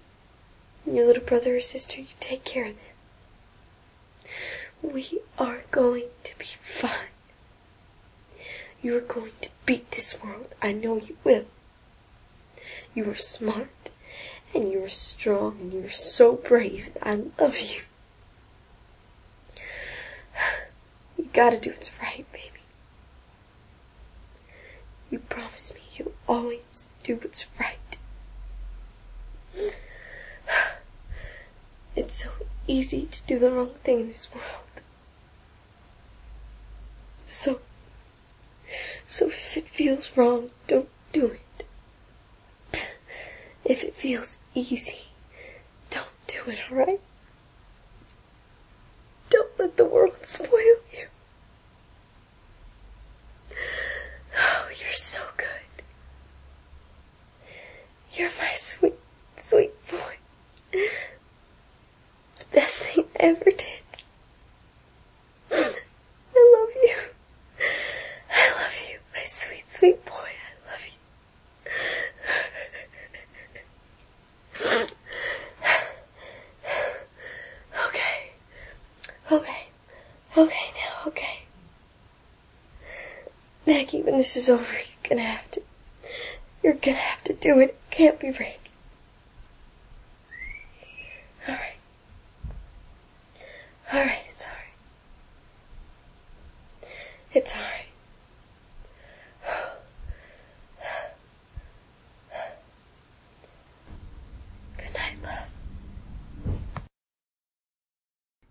And 0.84 0.94
your 0.94 1.06
little 1.06 1.22
brother 1.22 1.56
or 1.56 1.60
sister, 1.60 2.00
you 2.00 2.08
take 2.20 2.44
care 2.44 2.66
of 2.66 2.76
them. 2.76 4.30
We 4.92 5.20
are 5.38 5.62
going 5.70 6.08
to 6.24 6.38
be 6.38 6.44
fine. 6.60 7.08
You 8.82 8.98
are 8.98 9.00
going 9.00 9.32
to 9.40 9.48
beat 9.64 9.90
this 9.92 10.20
world. 10.22 10.54
I 10.60 10.72
know 10.72 10.96
you 10.96 11.16
will. 11.24 11.46
You 12.94 13.10
are 13.10 13.14
smart, 13.14 13.90
and 14.54 14.70
you 14.70 14.84
are 14.84 14.88
strong, 14.90 15.56
and 15.60 15.72
you 15.72 15.84
are 15.86 15.88
so 15.88 16.34
brave. 16.36 16.90
I 17.02 17.22
love 17.40 17.58
you. 17.58 17.80
You 21.16 21.28
gotta 21.32 21.58
do 21.58 21.70
what's 21.70 21.90
right, 22.02 22.26
baby. 22.32 22.60
You 25.10 25.20
promise 25.20 25.72
me 25.74 25.80
you'll 25.96 26.12
always 26.28 26.88
do 27.02 27.16
what's 27.16 27.46
right. 27.58 27.96
It's 31.96 32.24
so 32.24 32.30
easy 32.66 33.06
to 33.06 33.22
do 33.26 33.38
the 33.38 33.52
wrong 33.52 33.74
thing 33.84 34.00
in 34.00 34.08
this 34.08 34.28
world. 34.34 34.63
So, 37.36 37.58
so 39.06 39.26
if 39.26 39.56
it 39.56 39.68
feels 39.68 40.16
wrong, 40.16 40.50
don't 40.66 40.88
do 41.12 41.26
it. 41.26 42.80
If 43.64 43.82
it 43.82 43.94
feels 43.94 44.38
easy, 44.54 45.08
don't 45.90 46.08
do 46.26 46.38
it, 46.46 46.58
alright? 46.70 47.00
Don't 49.30 49.50
let 49.58 49.76
the 49.76 49.84
world 49.84 50.16
spoil 50.24 50.78
you. 50.92 51.06
Oh, 54.38 54.68
you're 54.80 54.92
so 54.92 55.22
good. 55.36 55.84
You're 58.14 58.30
my 58.40 58.54
sweet, 58.54 58.94
sweet 59.36 59.72
boy. 59.90 60.16
The 60.72 60.88
best 62.52 62.76
thing 62.76 63.04
I 63.20 63.24
ever 63.24 63.50
did. 63.50 63.80
I 65.50 66.56
love 66.58 66.74
you 66.82 67.13
my 69.24 69.28
sweet, 69.28 69.70
sweet 69.70 70.04
boy. 70.04 70.12
I 70.12 70.70
love 70.70 70.86
you. 70.86 70.98
okay. 77.86 78.32
Okay. 79.32 79.66
Okay 80.36 80.72
now, 80.74 81.06
okay. 81.06 81.42
Maggie, 83.66 84.02
when 84.02 84.18
this 84.18 84.36
is 84.36 84.50
over, 84.50 84.74
you're 84.74 85.08
gonna 85.08 85.22
have 85.22 85.50
to. 85.52 85.62
You're 86.62 86.74
gonna 86.74 86.98
have 86.98 87.24
to 87.24 87.32
do 87.32 87.60
it. 87.60 87.70
It 87.70 87.80
can't 87.90 88.20
be 88.20 88.26
rigged. 88.30 88.68
Alright. 91.48 91.78
Alright, 93.92 94.24
it's 94.28 94.44
alright. 94.44 94.74
It's 97.32 97.54
alright. 97.54 97.83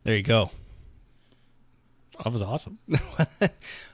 There 0.03 0.15
you 0.15 0.23
go. 0.23 0.51
That 2.23 2.31
was 2.31 2.41
awesome. 2.41 2.77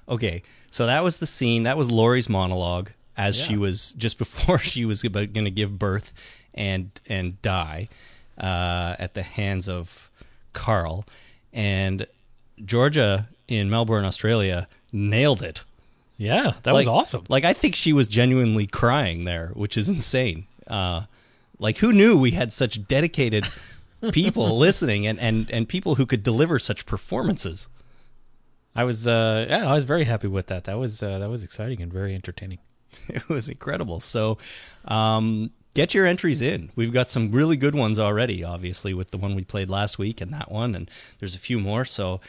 Okay, 0.10 0.42
so 0.72 0.88
that 0.88 1.04
was 1.04 1.18
the 1.18 1.28
scene. 1.28 1.64
That 1.64 1.78
was 1.78 1.92
Lori's 1.92 2.28
monologue 2.28 2.90
as 3.16 3.36
she 3.36 3.58
was 3.58 3.94
just 3.94 4.18
before 4.18 4.58
she 4.72 4.84
was 4.86 5.04
about 5.04 5.34
going 5.34 5.46
to 5.46 5.52
give 5.52 5.78
birth 5.78 6.14
and 6.56 6.90
and 7.08 7.40
die 7.44 7.90
uh, 8.40 8.96
at 8.98 9.14
the 9.14 9.22
hands 9.22 9.70
of 9.70 10.10
Carl, 10.54 11.06
and 11.54 12.08
Georgia 12.66 13.30
in 13.48 13.70
Melbourne, 13.70 14.04
Australia, 14.04 14.68
nailed 14.92 15.44
it. 15.44 15.64
Yeah, 16.18 16.54
that 16.64 16.74
was 16.74 16.88
awesome. 16.88 17.26
Like 17.30 17.44
I 17.44 17.54
think 17.54 17.76
she 17.76 17.94
was 17.94 18.08
genuinely 18.08 18.66
crying 18.66 19.26
there, 19.26 19.50
which 19.54 19.78
is 19.78 19.90
insane. 19.90 20.48
Uh, 20.66 21.04
like 21.60 21.78
who 21.78 21.94
knew 21.94 22.18
we 22.18 22.32
had 22.32 22.52
such 22.52 22.88
dedicated 22.88 23.46
people 24.12 24.58
listening 24.58 25.06
and, 25.08 25.20
and, 25.20 25.50
and 25.52 25.68
people 25.68 25.96
who 25.96 26.06
could 26.06 26.24
deliver 26.24 26.60
such 26.60 26.86
performances. 26.86 27.68
I 28.76 28.84
was 28.84 29.08
uh 29.08 29.46
yeah, 29.50 29.68
I 29.70 29.74
was 29.74 29.84
very 29.84 30.06
happy 30.06 30.28
with 30.28 30.48
that. 30.48 30.66
That 30.66 30.78
was 30.78 31.02
uh, 31.04 31.20
that 31.20 31.30
was 31.30 31.44
exciting 31.44 31.82
and 31.82 31.92
very 31.92 32.16
entertaining. 32.16 32.60
It 33.08 33.28
was 33.30 33.50
incredible. 33.50 34.00
So, 34.00 34.38
um, 34.86 35.52
get 35.74 35.94
your 35.94 36.06
entries 36.06 36.42
in. 36.42 36.72
We've 36.76 36.94
got 36.94 37.10
some 37.10 37.32
really 37.32 37.56
good 37.56 37.76
ones 37.76 38.00
already, 38.00 38.44
obviously, 38.44 38.94
with 38.94 39.12
the 39.12 39.18
one 39.18 39.36
we 39.36 39.44
played 39.44 39.70
last 39.70 40.00
week 40.00 40.22
and 40.22 40.34
that 40.34 40.52
one, 40.52 40.76
and 40.76 40.90
there's 41.20 41.36
a 41.36 41.40
few 41.40 41.60
more. 41.60 41.86
So, 41.86 42.20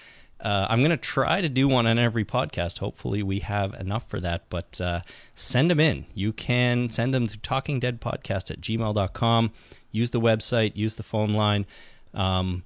uh, 0.40 0.66
I'm 0.68 0.80
going 0.80 0.90
to 0.90 0.96
try 0.96 1.40
to 1.40 1.48
do 1.48 1.68
one 1.68 1.86
on 1.86 1.98
every 1.98 2.24
podcast. 2.24 2.78
Hopefully, 2.78 3.22
we 3.22 3.40
have 3.40 3.74
enough 3.74 4.08
for 4.08 4.20
that, 4.20 4.44
but 4.48 4.80
uh, 4.80 5.00
send 5.34 5.70
them 5.70 5.80
in. 5.80 6.06
You 6.14 6.32
can 6.32 6.88
send 6.90 7.12
them 7.12 7.26
to 7.26 7.38
talkingdeadpodcast 7.38 8.50
at 8.50 8.60
gmail.com. 8.60 9.52
Use 9.92 10.10
the 10.10 10.20
website, 10.20 10.76
use 10.76 10.96
the 10.96 11.02
phone 11.02 11.32
line. 11.32 11.66
Um, 12.14 12.64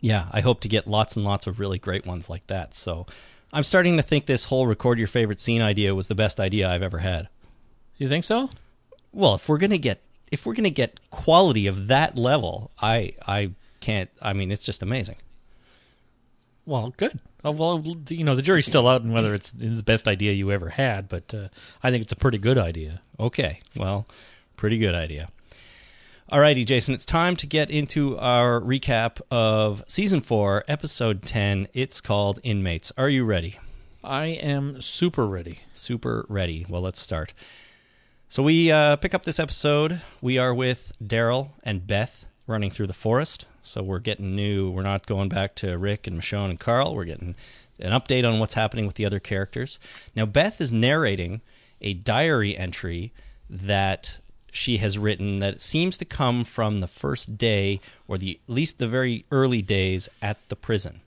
yeah, 0.00 0.26
I 0.32 0.40
hope 0.40 0.60
to 0.60 0.68
get 0.68 0.86
lots 0.86 1.16
and 1.16 1.24
lots 1.24 1.46
of 1.46 1.60
really 1.60 1.78
great 1.78 2.06
ones 2.06 2.28
like 2.28 2.46
that. 2.48 2.74
So, 2.74 3.06
I'm 3.52 3.62
starting 3.62 3.96
to 3.96 4.02
think 4.02 4.26
this 4.26 4.46
whole 4.46 4.66
record 4.66 4.98
your 4.98 5.08
favorite 5.08 5.40
scene 5.40 5.62
idea 5.62 5.94
was 5.94 6.08
the 6.08 6.14
best 6.14 6.40
idea 6.40 6.68
I've 6.68 6.82
ever 6.82 6.98
had. 6.98 7.28
You 7.96 8.08
think 8.08 8.24
so? 8.24 8.50
Well, 9.12 9.36
if 9.36 9.48
we're 9.48 9.58
gonna 9.58 9.78
get 9.78 10.02
if 10.32 10.44
we're 10.44 10.54
gonna 10.54 10.70
get 10.70 10.98
quality 11.10 11.68
of 11.68 11.86
that 11.86 12.18
level, 12.18 12.72
I 12.82 13.12
I 13.26 13.52
can't. 13.80 14.10
I 14.20 14.32
mean, 14.32 14.50
it's 14.50 14.64
just 14.64 14.82
amazing. 14.82 15.16
Well, 16.66 16.92
good. 16.96 17.20
Uh, 17.44 17.52
well, 17.52 17.84
you 18.08 18.24
know, 18.24 18.34
the 18.34 18.42
jury's 18.42 18.66
still 18.66 18.88
out 18.88 19.02
on 19.02 19.12
whether 19.12 19.34
it's 19.34 19.50
the 19.52 19.82
best 19.82 20.08
idea 20.08 20.32
you 20.32 20.50
ever 20.50 20.70
had, 20.70 21.08
but 21.08 21.32
uh, 21.34 21.48
I 21.82 21.90
think 21.90 22.02
it's 22.02 22.12
a 22.12 22.16
pretty 22.16 22.38
good 22.38 22.56
idea. 22.58 23.02
Okay, 23.20 23.60
well, 23.76 24.06
pretty 24.56 24.78
good 24.78 24.94
idea. 24.94 25.28
Alrighty, 26.34 26.66
Jason, 26.66 26.94
it's 26.94 27.04
time 27.04 27.36
to 27.36 27.46
get 27.46 27.70
into 27.70 28.18
our 28.18 28.60
recap 28.60 29.20
of 29.30 29.84
season 29.86 30.20
four, 30.20 30.64
episode 30.66 31.22
ten. 31.22 31.68
It's 31.72 32.00
called 32.00 32.40
Inmates. 32.42 32.90
Are 32.98 33.08
you 33.08 33.24
ready? 33.24 33.60
I 34.02 34.26
am 34.26 34.80
super 34.80 35.28
ready. 35.28 35.60
Super 35.70 36.26
ready. 36.28 36.66
Well, 36.68 36.80
let's 36.80 36.98
start. 36.98 37.32
So 38.28 38.42
we 38.42 38.72
uh, 38.72 38.96
pick 38.96 39.14
up 39.14 39.22
this 39.22 39.38
episode. 39.38 40.00
We 40.20 40.36
are 40.36 40.52
with 40.52 40.92
Daryl 41.00 41.50
and 41.62 41.86
Beth 41.86 42.26
running 42.48 42.72
through 42.72 42.88
the 42.88 42.92
forest. 42.94 43.46
So 43.62 43.84
we're 43.84 44.00
getting 44.00 44.34
new. 44.34 44.72
We're 44.72 44.82
not 44.82 45.06
going 45.06 45.28
back 45.28 45.54
to 45.56 45.78
Rick 45.78 46.08
and 46.08 46.20
Michonne 46.20 46.50
and 46.50 46.58
Carl. 46.58 46.96
We're 46.96 47.04
getting 47.04 47.36
an 47.78 47.92
update 47.92 48.28
on 48.28 48.40
what's 48.40 48.54
happening 48.54 48.86
with 48.86 48.96
the 48.96 49.06
other 49.06 49.20
characters. 49.20 49.78
Now 50.16 50.26
Beth 50.26 50.60
is 50.60 50.72
narrating 50.72 51.42
a 51.80 51.94
diary 51.94 52.56
entry 52.56 53.12
that 53.48 54.18
she 54.54 54.76
has 54.78 54.96
written 54.98 55.40
that 55.40 55.54
it 55.54 55.60
seems 55.60 55.98
to 55.98 56.04
come 56.04 56.44
from 56.44 56.78
the 56.78 56.86
first 56.86 57.36
day 57.36 57.80
or 58.06 58.16
the 58.16 58.38
at 58.48 58.54
least 58.54 58.78
the 58.78 58.86
very 58.86 59.24
early 59.30 59.60
days 59.62 60.08
at 60.22 60.48
the 60.48 60.56
prison. 60.56 61.00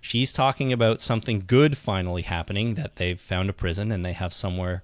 She's 0.00 0.32
talking 0.32 0.72
about 0.72 1.02
something 1.02 1.44
good 1.46 1.76
finally 1.76 2.22
happening 2.22 2.74
that 2.74 2.96
they've 2.96 3.20
found 3.20 3.50
a 3.50 3.52
prison 3.52 3.92
and 3.92 4.04
they 4.04 4.14
have 4.14 4.32
somewhere 4.32 4.82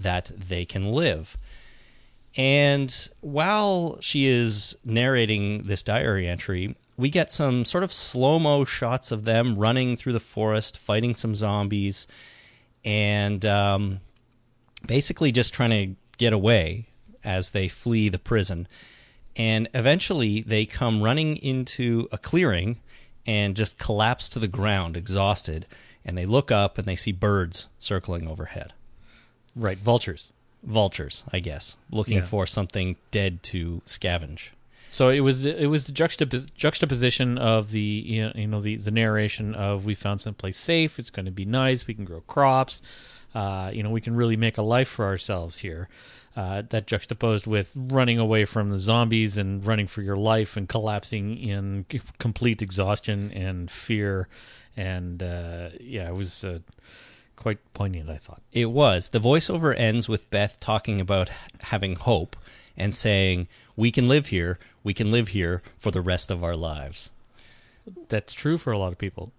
that 0.00 0.32
they 0.36 0.64
can 0.64 0.90
live. 0.90 1.36
And 2.36 2.92
while 3.20 3.98
she 4.00 4.26
is 4.26 4.76
narrating 4.84 5.64
this 5.64 5.82
diary 5.82 6.26
entry, 6.26 6.74
we 6.96 7.08
get 7.08 7.30
some 7.30 7.64
sort 7.64 7.84
of 7.84 7.92
slow 7.92 8.38
mo 8.38 8.64
shots 8.64 9.12
of 9.12 9.24
them 9.24 9.56
running 9.56 9.94
through 9.94 10.14
the 10.14 10.20
forest, 10.20 10.76
fighting 10.76 11.14
some 11.14 11.34
zombies, 11.34 12.08
and 12.84 13.44
um, 13.44 14.00
basically 14.86 15.32
just 15.32 15.54
trying 15.54 15.70
to 15.70 15.94
get 16.18 16.32
away 16.32 16.86
as 17.24 17.50
they 17.50 17.68
flee 17.68 18.08
the 18.08 18.18
prison. 18.18 18.66
And 19.36 19.68
eventually 19.74 20.42
they 20.42 20.66
come 20.66 21.02
running 21.02 21.36
into 21.36 22.08
a 22.12 22.18
clearing 22.18 22.78
and 23.26 23.54
just 23.56 23.78
collapse 23.78 24.28
to 24.30 24.38
the 24.38 24.48
ground, 24.48 24.96
exhausted. 24.96 25.66
And 26.04 26.16
they 26.16 26.26
look 26.26 26.50
up 26.50 26.78
and 26.78 26.86
they 26.86 26.96
see 26.96 27.12
birds 27.12 27.68
circling 27.78 28.26
overhead. 28.26 28.72
Right, 29.54 29.78
vultures. 29.78 30.32
Vultures, 30.62 31.24
I 31.32 31.38
guess, 31.40 31.76
looking 31.90 32.18
Yeah. 32.18 32.24
for 32.24 32.46
something 32.46 32.96
dead 33.10 33.42
to 33.44 33.82
scavenge. 33.86 34.50
So 34.92 35.08
it 35.08 35.20
was 35.20 35.44
it 35.46 35.66
was 35.70 35.84
the 35.84 35.92
juxtapos- 35.92 36.52
juxtaposition 36.54 37.38
of 37.38 37.70
the 37.70 37.80
you 37.80 38.46
know, 38.48 38.60
the 38.60 38.76
the 38.76 38.90
narration 38.90 39.54
of 39.54 39.86
we 39.86 39.94
found 39.94 40.20
someplace 40.20 40.58
safe. 40.58 40.98
It's 40.98 41.10
going 41.10 41.26
to 41.26 41.32
be 41.32 41.44
nice. 41.44 41.86
We 41.86 41.94
can 41.94 42.04
grow 42.04 42.20
crops. 42.22 42.82
Uh, 43.34 43.70
you 43.72 43.82
know, 43.84 43.90
we 43.90 44.00
can 44.00 44.16
really 44.16 44.36
make 44.36 44.58
a 44.58 44.62
life 44.62 44.88
for 44.88 45.04
ourselves 45.04 45.58
here. 45.58 45.88
Uh, 46.36 46.62
that 46.70 46.86
juxtaposed 46.86 47.48
with 47.48 47.74
running 47.76 48.16
away 48.16 48.44
from 48.44 48.70
the 48.70 48.78
zombies 48.78 49.36
and 49.36 49.66
running 49.66 49.88
for 49.88 50.00
your 50.00 50.16
life 50.16 50.56
and 50.56 50.68
collapsing 50.68 51.36
in 51.36 51.84
complete 52.18 52.62
exhaustion 52.62 53.32
and 53.32 53.68
fear. 53.68 54.28
And 54.76 55.22
uh, 55.24 55.70
yeah, 55.80 56.08
it 56.08 56.14
was 56.14 56.44
uh, 56.44 56.60
quite 57.34 57.58
poignant. 57.74 58.08
I 58.08 58.18
thought. 58.18 58.42
It 58.52 58.70
was. 58.70 59.08
The 59.08 59.18
voiceover 59.18 59.76
ends 59.76 60.08
with 60.08 60.30
Beth 60.30 60.60
talking 60.60 61.00
about 61.00 61.30
having 61.62 61.96
hope 61.96 62.36
and 62.76 62.94
saying, 62.94 63.48
We 63.74 63.90
can 63.90 64.06
live 64.06 64.28
here. 64.28 64.58
We 64.84 64.94
can 64.94 65.10
live 65.10 65.28
here 65.28 65.62
for 65.78 65.90
the 65.90 66.00
rest 66.00 66.30
of 66.30 66.44
our 66.44 66.56
lives. 66.56 67.10
That's 68.08 68.34
true 68.34 68.56
for 68.56 68.72
a 68.72 68.78
lot 68.78 68.92
of 68.92 68.98
people. 68.98 69.32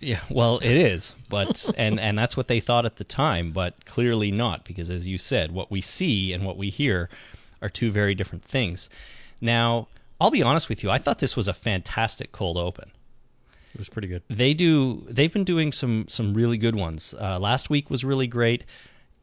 Yeah, 0.00 0.20
well, 0.30 0.58
it 0.58 0.76
is, 0.76 1.14
but 1.28 1.70
and 1.76 1.98
and 1.98 2.18
that's 2.18 2.36
what 2.36 2.48
they 2.48 2.60
thought 2.60 2.84
at 2.84 2.96
the 2.96 3.04
time, 3.04 3.52
but 3.52 3.84
clearly 3.84 4.30
not 4.30 4.64
because 4.64 4.90
as 4.90 5.06
you 5.06 5.18
said, 5.18 5.52
what 5.52 5.70
we 5.70 5.80
see 5.80 6.32
and 6.32 6.44
what 6.44 6.56
we 6.56 6.70
hear 6.70 7.08
are 7.60 7.68
two 7.68 7.90
very 7.90 8.14
different 8.14 8.44
things. 8.44 8.88
Now, 9.40 9.88
I'll 10.20 10.30
be 10.30 10.42
honest 10.42 10.68
with 10.68 10.82
you, 10.82 10.90
I 10.90 10.98
thought 10.98 11.18
this 11.18 11.36
was 11.36 11.48
a 11.48 11.52
fantastic 11.52 12.32
cold 12.32 12.56
open. 12.56 12.90
It 13.74 13.78
was 13.78 13.88
pretty 13.88 14.08
good. 14.08 14.22
They 14.28 14.54
do 14.54 15.04
they've 15.08 15.32
been 15.32 15.44
doing 15.44 15.72
some 15.72 16.06
some 16.08 16.34
really 16.34 16.58
good 16.58 16.74
ones. 16.74 17.14
Uh, 17.20 17.38
last 17.38 17.70
week 17.70 17.90
was 17.90 18.04
really 18.04 18.26
great 18.26 18.64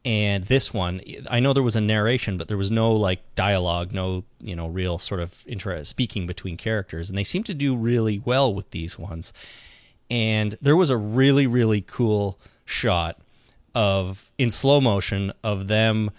and 0.04 0.44
this 0.44 0.72
one 0.72 1.00
I 1.28 1.40
know 1.40 1.52
there 1.52 1.62
was 1.62 1.74
a 1.74 1.80
narration 1.80 2.36
but 2.36 2.48
there 2.48 2.56
was 2.56 2.70
no 2.70 2.92
like 2.92 3.20
dialogue, 3.34 3.92
no, 3.92 4.24
you 4.40 4.54
know, 4.54 4.68
real 4.68 4.98
sort 4.98 5.20
of 5.20 5.42
inter- 5.46 5.82
speaking 5.84 6.26
between 6.26 6.56
characters 6.56 7.08
and 7.08 7.18
they 7.18 7.24
seem 7.24 7.42
to 7.44 7.54
do 7.54 7.74
really 7.74 8.20
well 8.24 8.54
with 8.54 8.70
these 8.70 8.98
ones 8.98 9.32
and 10.10 10.56
there 10.62 10.76
was 10.76 10.90
a 10.90 10.96
really 10.96 11.46
really 11.46 11.80
cool 11.80 12.38
shot 12.64 13.18
of 13.74 14.30
in 14.38 14.50
slow 14.50 14.80
motion 14.80 15.32
of 15.44 15.68
them 15.68 16.10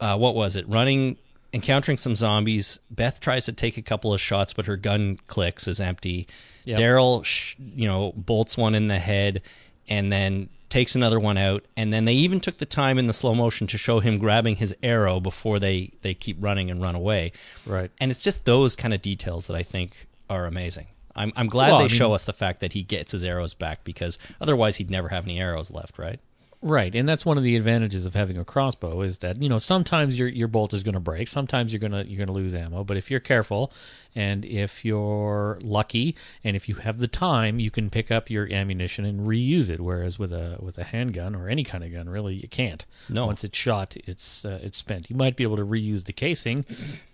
uh, 0.00 0.16
what 0.16 0.34
was 0.34 0.56
it 0.56 0.68
running 0.68 1.16
encountering 1.52 1.96
some 1.98 2.14
zombies 2.16 2.80
beth 2.90 3.20
tries 3.20 3.44
to 3.46 3.52
take 3.52 3.76
a 3.76 3.82
couple 3.82 4.12
of 4.12 4.20
shots 4.20 4.52
but 4.52 4.66
her 4.66 4.76
gun 4.76 5.18
clicks 5.26 5.66
is 5.68 5.80
empty 5.80 6.26
Yep. 6.64 6.78
daryl 6.80 7.24
sh- 7.24 7.54
you 7.58 7.86
know 7.86 8.12
bolts 8.16 8.56
one 8.58 8.74
in 8.74 8.88
the 8.88 8.98
head 8.98 9.42
and 9.88 10.10
then 10.12 10.48
takes 10.68 10.96
another 10.96 11.20
one 11.20 11.38
out 11.38 11.64
and 11.76 11.92
then 11.92 12.06
they 12.06 12.14
even 12.14 12.40
took 12.40 12.58
the 12.58 12.66
time 12.66 12.98
in 12.98 13.06
the 13.06 13.12
slow 13.12 13.34
motion 13.34 13.68
to 13.68 13.78
show 13.78 14.00
him 14.00 14.18
grabbing 14.18 14.56
his 14.56 14.74
arrow 14.82 15.20
before 15.20 15.60
they 15.60 15.92
they 16.02 16.12
keep 16.12 16.36
running 16.40 16.68
and 16.70 16.82
run 16.82 16.96
away 16.96 17.30
Right. 17.64 17.90
and 18.00 18.10
it's 18.10 18.20
just 18.20 18.44
those 18.46 18.74
kind 18.74 18.92
of 18.92 19.00
details 19.00 19.46
that 19.46 19.54
I 19.54 19.62
think 19.62 20.08
are 20.28 20.44
amazing. 20.46 20.88
I'm 21.16 21.32
I'm 21.36 21.48
glad 21.48 21.68
Well, 21.70 21.78
they 21.78 21.84
I 21.84 21.88
mean- 21.88 21.96
show 21.98 22.12
us 22.12 22.24
the 22.24 22.32
fact 22.32 22.60
that 22.60 22.72
he 22.74 22.82
gets 22.82 23.12
his 23.12 23.24
arrows 23.24 23.54
back 23.54 23.82
because 23.84 24.18
otherwise 24.40 24.76
he'd 24.76 24.90
never 24.90 25.08
have 25.08 25.24
any 25.24 25.40
arrows 25.40 25.70
left, 25.72 25.98
right? 25.98 26.20
Right, 26.62 26.94
and 26.96 27.06
that's 27.08 27.24
one 27.24 27.36
of 27.36 27.44
the 27.44 27.54
advantages 27.54 28.06
of 28.06 28.14
having 28.14 28.38
a 28.38 28.44
crossbow 28.44 29.02
is 29.02 29.18
that 29.18 29.40
you 29.42 29.48
know 29.48 29.58
sometimes 29.58 30.18
your 30.18 30.26
your 30.26 30.48
bolt 30.48 30.72
is 30.72 30.82
going 30.82 30.94
to 30.94 31.00
break, 31.00 31.28
sometimes 31.28 31.70
you're 31.72 31.78
gonna 31.80 32.04
you're 32.04 32.18
gonna 32.18 32.36
lose 32.36 32.54
ammo, 32.54 32.82
but 32.82 32.96
if 32.96 33.10
you're 33.10 33.20
careful 33.20 33.70
and 34.16 34.44
if 34.46 34.82
you're 34.84 35.58
lucky 35.60 36.16
and 36.42 36.56
if 36.56 36.66
you 36.68 36.76
have 36.76 36.98
the 36.98 37.08
time, 37.08 37.60
you 37.60 37.70
can 37.70 37.90
pick 37.90 38.10
up 38.10 38.30
your 38.30 38.50
ammunition 38.50 39.04
and 39.04 39.26
reuse 39.28 39.68
it. 39.68 39.80
Whereas 39.80 40.18
with 40.18 40.32
a 40.32 40.56
with 40.58 40.78
a 40.78 40.84
handgun 40.84 41.34
or 41.36 41.48
any 41.48 41.62
kind 41.62 41.84
of 41.84 41.92
gun, 41.92 42.08
really, 42.08 42.34
you 42.34 42.48
can't. 42.48 42.84
No. 43.10 43.26
once 43.26 43.44
it's 43.44 43.56
shot, 43.56 43.94
it's 44.06 44.44
uh, 44.46 44.58
it's 44.62 44.78
spent. 44.78 45.10
You 45.10 45.14
might 45.14 45.36
be 45.36 45.44
able 45.44 45.56
to 45.58 45.66
reuse 45.66 46.04
the 46.06 46.14
casing, 46.14 46.64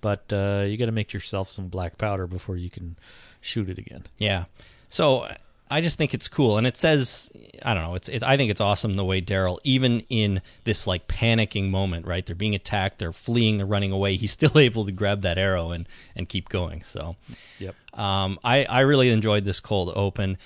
but 0.00 0.32
uh, 0.32 0.64
you 0.66 0.76
got 0.78 0.86
to 0.86 0.92
make 0.92 1.12
yourself 1.12 1.48
some 1.48 1.66
black 1.66 1.98
powder 1.98 2.28
before 2.28 2.56
you 2.56 2.70
can 2.70 2.96
shoot 3.42 3.68
it 3.68 3.76
again. 3.78 4.04
Yeah. 4.18 4.44
So 4.88 5.28
I 5.70 5.80
just 5.80 5.96
think 5.96 6.12
it's 6.14 6.28
cool, 6.28 6.58
and 6.58 6.66
it 6.66 6.76
says 6.76 7.30
I 7.64 7.72
don't 7.74 7.82
know. 7.84 7.94
It's, 7.94 8.08
it's 8.08 8.22
I 8.22 8.36
think 8.36 8.50
it's 8.50 8.60
awesome 8.60 8.94
the 8.94 9.04
way 9.04 9.20
Daryl, 9.22 9.58
even 9.64 10.00
in 10.10 10.40
this 10.64 10.86
like 10.86 11.08
panicking 11.08 11.70
moment, 11.70 12.06
right? 12.06 12.24
They're 12.24 12.36
being 12.36 12.54
attacked, 12.54 12.98
they're 12.98 13.12
fleeing, 13.12 13.56
they're 13.56 13.66
running 13.66 13.92
away. 13.92 14.16
He's 14.16 14.30
still 14.38 14.58
able 14.58 14.84
to 14.86 14.92
grab 14.92 15.22
that 15.22 15.38
arrow 15.38 15.70
and 15.70 15.86
and 16.16 16.28
keep 16.28 16.48
going. 16.48 16.82
So, 16.82 17.16
Yep. 17.58 17.74
um, 17.98 18.38
I 18.44 18.64
I 18.64 18.80
really 18.80 19.08
enjoyed 19.10 19.44
this 19.44 19.60
cold 19.60 19.92
open, 19.96 20.36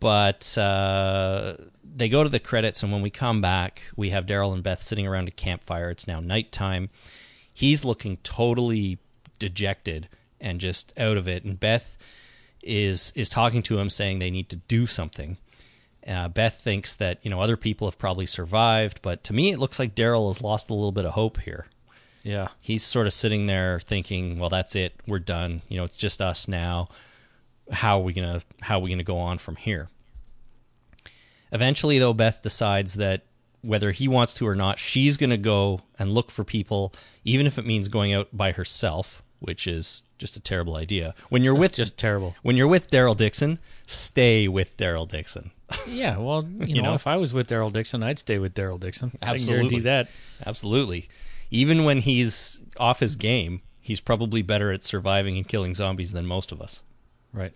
but 0.00 0.58
uh, 0.58 1.54
they 1.94 2.08
go 2.08 2.24
to 2.24 2.28
the 2.28 2.40
credits, 2.40 2.82
and 2.82 2.90
when 2.90 3.02
we 3.02 3.10
come 3.10 3.40
back, 3.40 3.82
we 3.94 4.10
have 4.10 4.26
Daryl 4.26 4.52
and 4.52 4.64
Beth 4.64 4.80
sitting 4.82 5.06
around 5.06 5.28
a 5.28 5.32
campfire. 5.32 5.90
It's 5.90 6.08
now 6.08 6.18
nighttime. 6.18 6.90
He's 7.54 7.84
looking 7.84 8.16
totally 8.24 8.98
dejected 9.38 10.08
and 10.40 10.58
just 10.58 10.92
out 10.98 11.16
of 11.16 11.28
it, 11.28 11.44
and 11.44 11.60
Beth 11.60 11.96
is 12.62 13.12
is 13.14 13.28
talking 13.28 13.62
to 13.64 13.78
him, 13.78 13.90
saying 13.90 14.18
they 14.18 14.30
need 14.30 14.48
to 14.50 14.56
do 14.56 14.86
something. 14.86 15.36
Uh, 16.06 16.28
Beth 16.28 16.54
thinks 16.54 16.96
that 16.96 17.18
you 17.22 17.30
know 17.30 17.40
other 17.40 17.56
people 17.56 17.86
have 17.86 17.98
probably 17.98 18.26
survived, 18.26 19.00
but 19.02 19.22
to 19.24 19.32
me 19.32 19.52
it 19.52 19.58
looks 19.58 19.78
like 19.78 19.94
Daryl 19.94 20.28
has 20.28 20.42
lost 20.42 20.70
a 20.70 20.74
little 20.74 20.92
bit 20.92 21.04
of 21.04 21.12
hope 21.12 21.40
here. 21.40 21.66
Yeah. 22.22 22.48
He's 22.60 22.84
sort 22.84 23.06
of 23.06 23.12
sitting 23.12 23.46
there 23.46 23.80
thinking, 23.80 24.38
"Well, 24.38 24.48
that's 24.48 24.76
it. 24.76 24.94
We're 25.06 25.18
done. 25.18 25.62
You 25.68 25.78
know, 25.78 25.84
it's 25.84 25.96
just 25.96 26.20
us 26.22 26.46
now. 26.48 26.88
How 27.70 27.98
are 27.98 28.02
we 28.02 28.12
gonna 28.12 28.42
How 28.60 28.78
are 28.78 28.82
we 28.82 28.90
gonna 28.90 29.02
go 29.02 29.18
on 29.18 29.38
from 29.38 29.56
here?" 29.56 29.88
Eventually, 31.52 31.98
though, 31.98 32.14
Beth 32.14 32.42
decides 32.42 32.94
that 32.94 33.26
whether 33.60 33.92
he 33.92 34.08
wants 34.08 34.34
to 34.34 34.46
or 34.46 34.56
not, 34.56 34.78
she's 34.78 35.16
going 35.16 35.30
to 35.30 35.36
go 35.36 35.82
and 35.98 36.12
look 36.12 36.30
for 36.30 36.44
people, 36.44 36.92
even 37.24 37.46
if 37.46 37.58
it 37.58 37.66
means 37.66 37.88
going 37.88 38.12
out 38.12 38.28
by 38.32 38.52
herself, 38.52 39.22
which 39.42 39.66
is 39.66 40.04
just 40.18 40.36
a 40.36 40.40
terrible 40.40 40.76
idea. 40.76 41.14
When 41.28 41.42
you're 41.44 41.54
with 41.54 41.74
Just 41.74 41.98
terrible. 41.98 42.34
when 42.42 42.56
you're 42.56 42.66
with 42.68 42.90
Daryl 42.90 43.16
Dixon, 43.16 43.58
stay 43.86 44.48
with 44.48 44.76
Daryl 44.76 45.06
Dixon. 45.08 45.50
Yeah, 45.86 46.18
well, 46.18 46.44
you, 46.60 46.66
You 46.66 46.82
know, 46.82 46.90
know? 46.90 46.94
if 46.94 47.06
I 47.06 47.16
was 47.16 47.32
with 47.32 47.48
Daryl 47.48 47.72
Dixon, 47.72 48.02
I'd 48.02 48.18
stay 48.18 48.38
with 48.38 48.54
Daryl 48.54 48.78
Dixon. 48.78 49.12
I 49.22 49.30
Absolutely. 49.32 49.54
guarantee 49.68 49.80
that. 49.80 50.08
Absolutely. 50.46 51.08
Even 51.50 51.84
when 51.84 51.98
he's 51.98 52.60
off 52.78 53.00
his 53.00 53.16
game, 53.16 53.62
he's 53.80 54.00
probably 54.00 54.42
better 54.42 54.70
at 54.70 54.82
surviving 54.84 55.36
and 55.36 55.46
killing 55.48 55.74
zombies 55.74 56.12
than 56.12 56.26
most 56.26 56.52
of 56.52 56.60
us. 56.60 56.82
Right. 57.32 57.52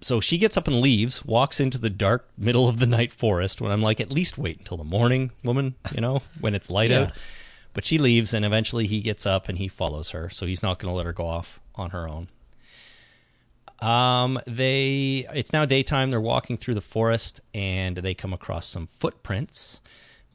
So 0.00 0.18
she 0.20 0.38
gets 0.38 0.56
up 0.56 0.66
and 0.66 0.80
leaves, 0.80 1.24
walks 1.24 1.60
into 1.60 1.76
the 1.78 1.90
dark 1.90 2.26
middle 2.38 2.68
of 2.68 2.78
the 2.78 2.86
night 2.86 3.12
forest 3.12 3.60
when 3.60 3.70
I'm 3.70 3.82
like, 3.82 4.00
at 4.00 4.10
least 4.10 4.38
wait 4.38 4.58
until 4.58 4.76
the 4.78 4.84
morning, 4.84 5.30
woman, 5.44 5.74
you 5.94 6.00
know, 6.00 6.22
when 6.40 6.54
it's 6.54 6.70
light 6.70 6.90
Yeah. 6.90 7.00
out. 7.02 7.12
But 7.72 7.84
she 7.84 7.98
leaves, 7.98 8.34
and 8.34 8.44
eventually 8.44 8.86
he 8.86 9.00
gets 9.00 9.26
up 9.26 9.48
and 9.48 9.58
he 9.58 9.68
follows 9.68 10.10
her. 10.10 10.28
So 10.28 10.46
he's 10.46 10.62
not 10.62 10.78
going 10.78 10.90
to 10.90 10.96
let 10.96 11.06
her 11.06 11.12
go 11.12 11.26
off 11.26 11.60
on 11.74 11.90
her 11.90 12.08
own. 12.08 12.28
Um, 13.80 14.38
they 14.46 15.26
it's 15.32 15.52
now 15.52 15.64
daytime. 15.64 16.10
They're 16.10 16.20
walking 16.20 16.56
through 16.56 16.74
the 16.74 16.80
forest, 16.80 17.40
and 17.54 17.96
they 17.96 18.14
come 18.14 18.32
across 18.32 18.66
some 18.66 18.86
footprints. 18.86 19.80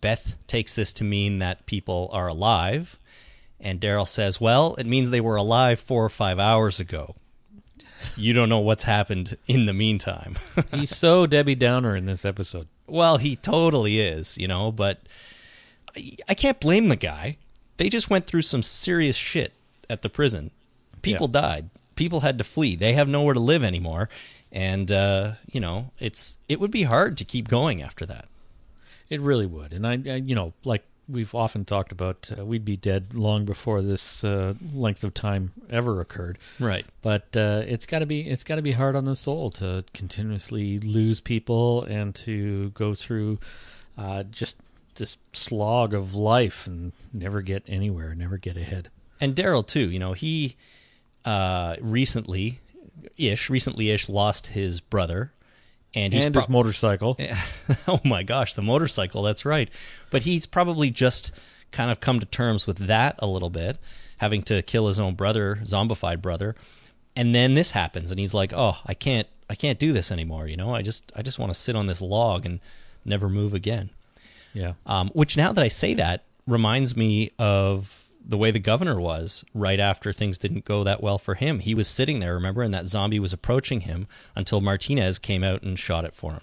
Beth 0.02 0.38
takes 0.48 0.76
this 0.76 0.94
to 0.94 1.04
mean 1.04 1.40
that 1.40 1.66
people 1.66 2.10
are 2.12 2.28
alive, 2.28 2.98
and 3.60 3.80
Daryl 3.80 4.08
says, 4.08 4.42
"Well, 4.42 4.76
it 4.76 4.86
means 4.86 5.10
they 5.10 5.22
were 5.22 5.36
alive 5.36 5.80
four 5.80 6.04
or 6.04 6.10
five 6.10 6.40
hours 6.40 6.80
ago. 6.80 7.16
You 8.16 8.34
don't 8.34 8.50
know 8.50 8.60
what's 8.60 8.84
happened 8.84 9.38
in 9.48 9.68
the 9.68 9.74
meantime." 9.74 10.38
He's 10.72 10.96
so 10.96 11.28
Debbie 11.28 11.56
Downer 11.56 11.96
in 11.96 12.08
this 12.08 12.26
episode. 12.26 12.68
Well, 12.88 13.18
he 13.18 13.36
totally 13.36 14.00
is, 14.00 14.38
you 14.38 14.48
know, 14.48 14.72
but 14.72 15.02
I, 16.28 16.34
can't 16.34 16.60
blame 16.60 16.90
the 16.90 16.96
guy. 16.96 17.38
They 17.78 17.90
just 17.90 18.10
went 18.10 18.28
through 18.28 18.44
some 18.44 18.64
serious 18.64 19.16
shit 19.16 19.54
at 19.90 20.02
the 20.02 20.10
prison. 20.10 20.52
People 21.02 21.28
died. 21.28 21.70
People 21.96 22.22
had 22.22 22.38
to 22.38 22.44
flee. 22.44 22.76
They 22.76 22.94
have 22.94 23.08
nowhere 23.08 23.34
to 23.34 23.40
live 23.40 23.64
anymore. 23.64 24.10
And 24.52 24.92
uh, 24.92 25.34
you 25.52 25.60
know, 25.60 25.92
it's 26.00 26.38
it 26.50 26.60
would 26.60 26.72
be 26.72 26.84
hard 26.84 27.18
to 27.18 27.26
keep 27.26 27.48
going 27.48 27.82
after 27.82 28.06
that. 28.06 28.28
It 29.10 29.22
really 29.22 29.46
would. 29.46 29.74
And 29.74 29.86
I, 29.86 29.94
I 29.94 30.16
you 30.16 30.34
know, 30.34 30.54
like 30.64 30.84
we've 31.08 31.36
often 31.36 31.66
talked 31.66 31.92
about, 31.92 32.32
uh, 32.38 32.46
we'd 32.46 32.66
be 32.66 32.78
dead 32.78 33.14
long 33.14 33.46
before 33.46 33.82
this 33.82 34.24
uh, 34.24 34.56
length 34.74 35.04
of 35.04 35.14
time 35.14 35.52
ever 35.70 36.02
occurred. 36.02 36.38
Right. 36.60 36.86
But 37.02 37.36
uh, 37.36 37.64
it's 37.68 37.86
got 37.86 38.00
to 38.00 38.06
be 38.06 38.22
it's 38.22 38.44
got 38.44 38.56
to 38.56 38.62
be 38.62 38.72
hard 38.72 38.96
on 38.96 39.06
the 39.06 39.16
soul 39.16 39.52
to 39.52 39.84
continuously 39.94 40.80
lose 40.80 41.22
people 41.22 41.84
and 41.84 42.16
to 42.16 42.70
go 42.72 42.94
through 42.94 43.40
uh, 43.98 44.24
just 44.24 44.58
this 44.96 45.18
slog 45.34 45.94
of 45.94 46.16
life 46.16 46.68
and 46.68 46.94
never 47.14 47.42
get 47.42 47.64
anywhere, 47.68 48.16
never 48.16 48.38
get 48.38 48.58
ahead. 48.58 48.90
And 49.20 49.36
Daryl 49.36 49.66
too, 49.66 49.90
you 49.90 50.00
know, 50.00 50.14
he 50.14 50.56
uh 51.24 51.76
recently 51.82 52.60
ish, 53.18 53.50
recently 53.50 53.90
ish 53.90 54.10
lost 54.10 54.48
his 54.48 54.80
brother 54.80 55.32
and 55.96 56.14
he's 56.14 56.26
and 56.26 56.34
pro- 56.34 56.44
his 56.44 56.50
motorcycle. 56.50 57.18
oh 57.88 58.02
my 58.04 58.24
gosh, 58.24 58.54
the 58.54 58.62
motorcycle, 58.62 59.24
that's 59.24 59.46
right. 59.46 59.70
But 60.12 60.24
he's 60.24 60.46
probably 60.46 60.92
just 60.92 61.32
kind 61.72 61.90
of 61.90 62.00
come 62.00 62.20
to 62.20 62.26
terms 62.26 62.68
with 62.68 62.78
that 62.78 63.16
a 63.20 63.28
little 63.28 63.50
bit, 63.50 63.78
having 64.20 64.44
to 64.44 64.62
kill 64.62 64.88
his 64.88 65.00
own 65.00 65.16
brother, 65.16 65.60
zombified 65.64 66.22
brother. 66.22 66.56
And 67.16 67.34
then 67.34 67.56
this 67.56 67.72
happens 67.72 68.12
and 68.12 68.20
he's 68.20 68.34
like, 68.34 68.52
"Oh, 68.54 68.78
I 68.86 68.94
can't 68.94 69.28
I 69.50 69.56
can't 69.56 69.80
do 69.80 69.94
this 69.94 70.12
anymore, 70.12 70.48
you 70.48 70.58
know? 70.58 70.76
I 70.76 70.82
just 70.82 71.12
I 71.16 71.22
just 71.22 71.40
want 71.40 71.50
to 71.52 71.60
sit 71.60 71.76
on 71.76 71.88
this 71.88 72.02
log 72.02 72.46
and 72.46 72.60
never 73.06 73.30
move 73.30 73.54
again." 73.54 73.90
Yeah. 74.56 74.74
Um, 74.88 75.10
which 75.14 75.38
now 75.38 75.52
that 75.54 75.64
I 75.64 75.68
say 75.68 75.94
that 75.96 76.24
reminds 76.48 76.96
me 76.98 77.30
of 77.38 78.10
the 78.28 78.38
way 78.38 78.50
the 78.50 78.60
governor 78.60 79.00
was 79.00 79.46
right 79.54 79.80
after 79.80 80.12
things 80.12 80.40
didn't 80.40 80.66
go 80.66 80.84
that 80.84 81.04
well 81.04 81.20
for 81.20 81.36
him. 81.36 81.60
He 81.60 81.76
was 81.76 81.88
sitting 81.88 82.22
there, 82.22 82.34
remember, 82.34 82.64
and 82.64 82.74
that 82.74 82.88
zombie 82.88 83.20
was 83.20 83.34
approaching 83.34 83.82
him 83.82 84.08
until 84.36 84.62
Martinez 84.62 85.20
came 85.20 85.44
out 85.44 85.62
and 85.62 85.78
shot 85.78 86.06
it 86.06 86.14
for 86.16 86.32
him 86.34 86.42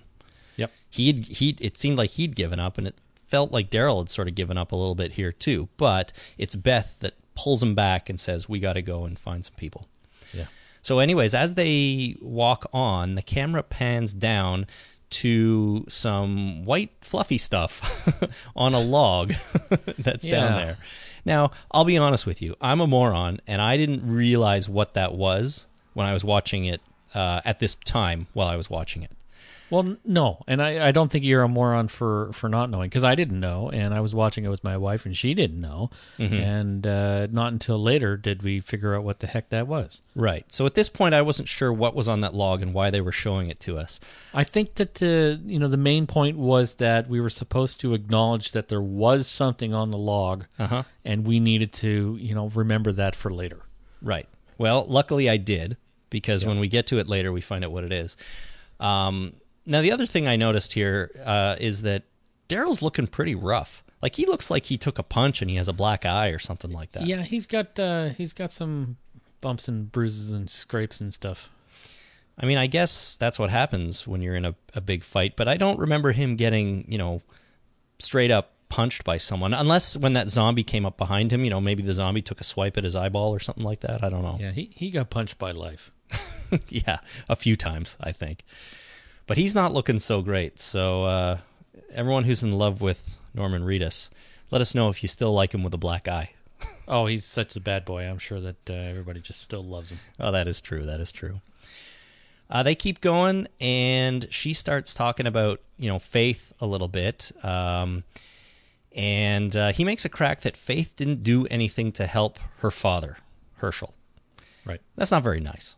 Yep. 0.57 0.71
he'd 0.91 1.27
he 1.27 1.57
it 1.61 1.77
seemed 1.77 1.99
like 1.99 2.11
he'd 2.11 2.37
given 2.37 2.61
up 2.61 2.79
and 2.79 2.87
it 2.87 2.95
felt 3.27 3.51
like 3.51 3.71
Daryl 3.71 3.99
had 3.99 4.11
sort 4.11 4.29
of 4.29 4.35
given 4.37 4.57
up 4.59 4.71
a 4.71 4.77
little 4.77 4.95
bit 4.95 5.13
here 5.13 5.33
too 5.33 5.69
but 5.79 6.13
it's 6.37 6.55
Beth 6.55 6.97
that 7.01 7.15
pulls 7.35 7.63
him 7.63 7.75
back 7.75 8.11
and 8.11 8.21
says 8.21 8.49
we 8.49 8.61
got 8.61 8.75
to 8.75 8.83
go 8.83 9.05
and 9.05 9.19
find 9.19 9.43
some 9.45 9.55
people 9.57 9.89
Yeah. 10.35 10.45
so 10.83 10.99
anyways 10.99 11.33
as 11.35 11.55
they 11.55 12.17
walk 12.21 12.67
on 12.75 13.15
the 13.15 13.23
camera 13.23 13.63
pans 13.63 14.13
down 14.13 14.67
to 15.13 15.85
some 15.89 16.65
white 16.65 16.91
fluffy 17.01 17.39
stuff 17.39 18.09
on 18.57 18.75
a 18.75 18.81
log 18.81 19.33
that's 19.99 20.25
down 20.25 20.57
there. 20.57 20.77
Now 21.25 21.51
I'll 21.71 21.85
be 21.85 21.99
honest 21.99 22.27
with 22.27 22.43
you. 22.43 22.57
I'm 22.61 22.81
a 22.81 22.87
moron 22.87 23.41
and 23.47 23.63
I 23.63 23.77
didn't 23.77 24.11
realize 24.11 24.69
what 24.69 24.95
that 24.95 25.15
was 25.15 25.67
when 25.95 26.07
I 26.07 26.13
was 26.13 26.25
watching 26.25 26.65
it 26.65 26.81
uh, 27.15 27.43
at 27.45 27.59
this 27.59 27.75
time 27.75 28.27
while 28.33 28.49
I 28.49 28.57
was 28.57 28.69
watching 28.69 29.03
it 29.03 29.11
Well, 29.73 29.97
no, 30.05 30.43
and 30.47 30.61
I, 30.63 30.89
I 30.89 30.93
don't 30.93 31.11
think 31.11 31.25
you're 31.25 31.43
a 31.43 31.49
moron 31.49 31.89
for, 31.89 32.31
for 32.35 32.51
not 32.51 32.69
knowing 32.69 32.91
because 32.91 33.05
I 33.05 33.15
didn't 33.15 33.41
know, 33.41 33.71
and 33.71 33.95
I 33.95 34.01
was 34.01 34.15
watching 34.15 34.45
it 34.45 34.49
with 34.51 34.63
my 34.63 34.77
wife, 34.77 35.07
and 35.07 35.17
she 35.17 35.33
didn't 35.33 35.61
know, 35.63 35.89
and 36.19 36.87
uh, 36.87 37.27
not 37.31 37.53
until 37.55 37.83
later 37.83 38.19
did 38.19 38.43
we 38.43 38.61
figure 38.61 38.95
out 38.95 39.03
what 39.03 39.21
the 39.21 39.27
heck 39.27 39.49
that 39.49 39.67
was. 39.67 40.03
Right. 40.15 40.45
So 40.53 40.67
at 40.67 40.75
this 40.75 40.91
point, 40.91 41.15
I 41.15 41.23
wasn't 41.23 41.49
sure 41.49 41.73
what 41.73 41.95
was 41.95 42.07
on 42.07 42.21
that 42.21 42.35
log 42.35 42.61
and 42.61 42.75
why 42.75 42.91
they 42.91 43.01
were 43.01 43.13
showing 43.13 43.49
it 43.49 43.61
to 43.61 43.79
us. 43.79 43.99
I 44.35 44.45
think 44.45 44.75
that 44.75 45.03
uh, 45.03 45.41
you 45.47 45.59
know 45.59 45.69
the 45.69 45.79
main 45.79 46.07
point 46.07 46.37
was 46.37 46.75
that 46.75 47.09
we 47.09 47.19
were 47.23 47.31
supposed 47.31 47.81
to 47.81 47.95
acknowledge 47.95 48.53
that 48.53 48.69
there 48.69 48.83
was 48.83 49.27
something 49.27 49.73
on 49.73 49.91
the 49.91 49.97
log, 49.99 50.45
Uh-huh. 50.59 50.83
and 51.03 51.27
we 51.27 51.41
needed 51.41 51.73
to 51.75 52.19
you 52.21 52.35
know 52.35 52.49
remember 52.49 52.93
that 52.93 53.17
for 53.17 53.33
later. 53.33 53.63
Right. 54.03 54.29
Well, 54.59 54.85
luckily 54.87 55.31
I 55.31 55.39
did 55.39 55.79
because 56.11 56.45
when 56.45 56.59
we 56.59 56.69
get 56.69 56.87
to 56.89 56.99
it 56.99 57.09
later, 57.09 57.33
we 57.33 57.41
find 57.41 57.65
out 57.65 57.73
what 57.73 57.85
it 57.85 57.93
is. 57.93 58.19
Um, 58.79 59.33
now, 59.67 59.81
the 59.81 59.93
other 59.93 60.07
thing 60.07 60.27
I 60.27 60.37
noticed 60.37 60.73
here 60.73 61.11
uh, 61.25 61.57
is 61.61 61.83
that 61.83 62.05
Daryl's 62.49 62.83
looking 62.83 63.07
pretty 63.07 63.35
rough. 63.35 63.85
Like 64.01 64.17
he 64.17 64.27
looks 64.27 64.51
like 64.51 64.67
he 64.67 64.77
took 64.77 64.99
a 64.99 65.03
punch 65.03 65.43
and 65.43 65.51
he 65.51 65.57
has 65.57 65.69
a 65.69 65.73
black 65.73 66.05
eye 66.05 66.29
or 66.29 66.39
something 66.39 66.73
like 66.73 66.93
that. 66.93 67.07
Yeah, 67.07 67.23
he's 67.23 67.47
got 67.47 67.79
uh, 67.79 68.09
he's 68.11 68.33
got 68.33 68.51
some 68.51 68.97
bumps 69.41 69.69
and 69.69 69.91
bruises 69.93 70.33
and 70.33 70.51
scrapes 70.51 71.01
and 71.01 71.13
stuff. 71.13 71.49
I 72.37 72.47
mean, 72.47 72.59
I 72.59 72.67
guess 72.67 73.17
that's 73.17 73.39
what 73.39 73.51
happens 73.51 74.09
when 74.09 74.23
you're 74.23 74.35
in 74.35 74.45
a, 74.45 74.55
a 74.75 74.81
big 74.81 75.05
fight, 75.05 75.37
but 75.37 75.49
I 75.49 75.57
don't 75.57 75.79
remember 75.79 76.13
him 76.13 76.37
getting, 76.37 76.87
you 76.89 76.99
know, 76.99 77.21
straight 77.99 78.31
up 78.31 78.53
punched 78.69 79.05
by 79.05 79.19
someone. 79.19 79.53
Unless 79.53 79.99
when 79.99 80.15
that 80.15 80.31
zombie 80.31 80.65
came 80.65 80.87
up 80.87 80.97
behind 80.97 81.31
him, 81.31 81.45
you 81.45 81.51
know, 81.51 81.61
maybe 81.61 81.83
the 81.83 81.93
zombie 81.93 82.23
took 82.23 82.41
a 82.41 82.45
swipe 82.45 82.79
at 82.79 82.85
his 82.85 82.97
eyeball 82.97 83.33
or 83.33 83.39
something 83.39 83.65
like 83.65 83.81
that. 83.81 84.03
I 84.03 84.09
don't 84.09 84.23
know. 84.23 84.39
Yeah, 84.41 84.51
he 84.51 84.71
he 84.75 84.91
got 84.91 85.11
punched 85.11 85.39
by 85.39 85.53
life. 85.53 85.93
yeah, 86.69 86.99
a 87.29 87.37
few 87.37 87.55
times, 87.55 87.97
I 88.01 88.13
think. 88.13 88.45
But 89.27 89.37
he's 89.37 89.55
not 89.55 89.73
looking 89.73 89.99
so 89.99 90.21
great. 90.21 90.59
So 90.59 91.05
uh, 91.05 91.39
Everyone 91.95 92.25
who's 92.25 92.43
in 92.43 92.53
love 92.53 92.81
with 92.81 93.19
Norman 93.35 93.65
Reedus, 93.65 94.09
let 94.51 94.63
us 94.63 94.75
know 94.75 94.89
if 94.89 95.03
you 95.03 95.09
still 95.09 95.33
like 95.33 95.53
him 95.53 95.63
with 95.63 95.75
a 95.75 95.79
black 95.79 96.09
eye. 96.09 96.31
Oh, 96.89 97.07
he's 97.07 97.25
such 97.25 97.55
a 97.55 97.61
bad 97.61 97.85
boy. 97.85 98.03
I'm 98.03 98.19
sure 98.19 98.41
that 98.41 98.69
uh, 98.69 98.73
everybody 98.75 99.21
just 99.21 99.41
still 99.41 99.63
loves 99.63 99.93
him. 99.93 99.99
Oh, 100.19 100.33
that 100.33 100.49
is 100.49 100.61
true. 100.61 100.83
That 100.83 100.99
is 100.99 101.13
true. 101.13 101.41
Uh, 102.51 102.65
they 102.65 102.75
keep 102.75 103.01
going, 103.01 103.47
and 103.61 104.27
she 104.31 104.53
starts 104.53 104.93
talking 104.93 105.27
about 105.29 105.61
you 105.79 105.89
know 105.89 106.01
faith 106.01 106.53
a 106.61 106.67
little 106.67 106.89
bit, 106.89 107.31
um, 107.45 108.03
and 108.95 109.55
uh, 109.55 109.73
he 109.73 109.85
makes 109.85 110.05
a 110.05 110.09
crack 110.09 110.41
that 110.41 110.57
Faith 110.57 110.95
didn't 110.97 111.23
do 111.23 111.47
anything 111.47 111.93
to 111.93 112.07
help 112.07 112.41
her 112.59 112.71
father, 112.71 113.19
Hershel. 113.61 113.95
Right. 114.65 114.81
That's 114.97 115.13
not 115.13 115.23
very 115.23 115.41
nice. 115.41 115.77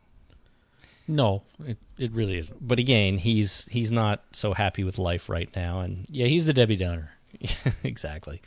No, 1.07 1.43
it, 1.65 1.77
it 1.99 2.13
really 2.13 2.39
isn't. 2.39 2.67
But 2.67 2.79
again, 2.79 3.19
he's 3.19 3.67
he's 3.67 3.93
not 3.93 4.23
so 4.33 4.55
happy 4.55 4.85
with 4.85 4.99
life 4.99 5.29
right 5.29 5.55
now, 5.55 5.81
and 5.81 6.07
Yeah, 6.09 6.27
he's 6.27 6.47
the 6.47 6.53
Debbie 6.53 6.77
Downer. 6.77 7.13
exactly. 7.85 8.41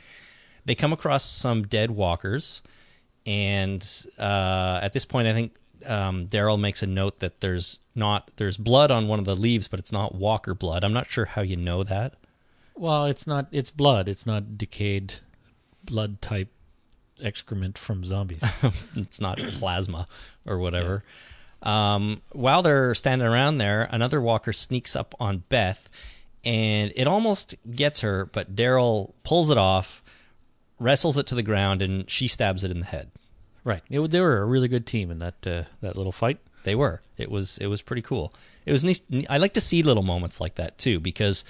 They 0.66 0.76
come 0.76 0.92
across 0.92 1.24
some 1.24 1.64
dead 1.64 1.92
walkers, 1.92 2.62
and 3.26 3.88
uh, 4.18 4.80
at 4.82 4.94
this 4.94 5.06
point, 5.06 5.28
I 5.28 5.34
think 5.34 5.56
um, 5.86 6.28
Daryl 6.28 6.60
makes 6.60 6.82
a 6.82 6.88
note 6.88 7.20
that 7.20 7.42
there's 7.42 7.80
not 7.96 8.32
there's 8.38 8.58
blood 8.58 8.92
on 8.92 9.08
one 9.08 9.20
of 9.20 9.26
the 9.26 9.36
leaves, 9.36 9.68
but 9.68 9.80
it's 9.80 9.92
not 9.92 10.16
walker 10.16 10.54
blood. 10.54 10.84
I'm 10.84 10.94
not 10.94 11.08
sure 11.08 11.26
how 11.26 11.42
you 11.42 11.56
know 11.56 11.84
that. 11.84 12.16
Well, 12.76 13.06
it's 13.06 13.28
not. 13.28 13.48
It's 13.52 13.70
blood. 13.70 14.10
It's 14.10 14.26
not 14.26 14.58
decayed 14.58 15.16
blood 15.84 16.22
type 16.22 16.50
excrement 17.22 17.78
from 17.78 18.04
zombies. 18.04 18.44
it's 18.96 19.22
not 19.22 19.38
plasma 19.38 20.08
or 20.46 20.58
whatever. 20.58 21.04
Um, 21.64 22.22
while 22.32 22.62
they're 22.62 22.94
standing 22.94 23.28
around 23.28 23.58
there, 23.58 23.88
another 23.92 24.22
walker 24.22 24.54
sneaks 24.54 24.96
up 24.96 25.16
on 25.20 25.44
Beth, 25.50 25.90
and 26.46 26.92
it 26.96 27.08
almost 27.08 27.56
gets 27.70 28.02
her, 28.02 28.26
but 28.26 28.56
Daryl 28.56 29.14
pulls 29.24 29.50
it 29.50 29.58
off, 29.58 30.04
wrestles 30.80 31.18
it 31.18 31.28
to 31.28 31.36
the 31.36 31.44
ground, 31.44 31.82
and 31.82 32.10
she 32.10 32.28
stabs 32.28 32.64
it 32.64 32.72
in 32.72 32.80
the 32.82 32.86
head. 32.86 33.10
right. 33.64 33.82
It, 33.90 34.00
they 34.12 34.22
were 34.22 34.38
a 34.40 34.46
really 34.46 34.68
good 34.68 34.86
team 34.86 35.12
in 35.12 35.20
that 35.20 35.48
uh, 35.48 35.64
that 35.82 35.98
little 35.98 36.12
fight. 36.12 36.38
They 36.64 36.76
were. 36.76 37.02
It 37.18 37.32
was. 37.32 37.58
It 37.58 37.68
was 37.68 37.82
pretty 37.82 38.02
cool. 38.02 38.32
It 38.66 38.72
was 38.72 38.84
nice. 38.84 39.02
I 39.30 39.38
like 39.38 39.54
to 39.54 39.62
see 39.62 39.84
little 39.84 40.04
moments 40.04 40.40
like 40.40 40.56
that 40.56 40.78
too, 40.78 41.00
because 41.00 41.44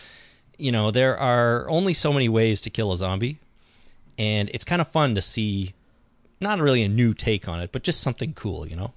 you 0.57 0.71
know 0.71 0.91
there 0.91 1.17
are 1.17 1.69
only 1.69 1.93
so 1.93 2.13
many 2.13 2.29
ways 2.29 2.61
to 2.61 2.69
kill 2.69 2.91
a 2.91 2.97
zombie, 2.97 3.39
and 4.17 4.49
it's 4.53 4.63
kind 4.63 4.81
of 4.81 4.87
fun 4.87 5.15
to 5.15 5.21
see. 5.21 5.73
Not 6.39 6.59
really 6.59 6.83
a 6.83 6.87
new 6.89 7.15
take 7.15 7.47
on 7.49 7.59
it, 7.59 7.71
but 7.71 7.81
just 7.81 7.99
something 7.99 8.33
cool, 8.33 8.67
you 8.67 8.75
know. 8.75 8.93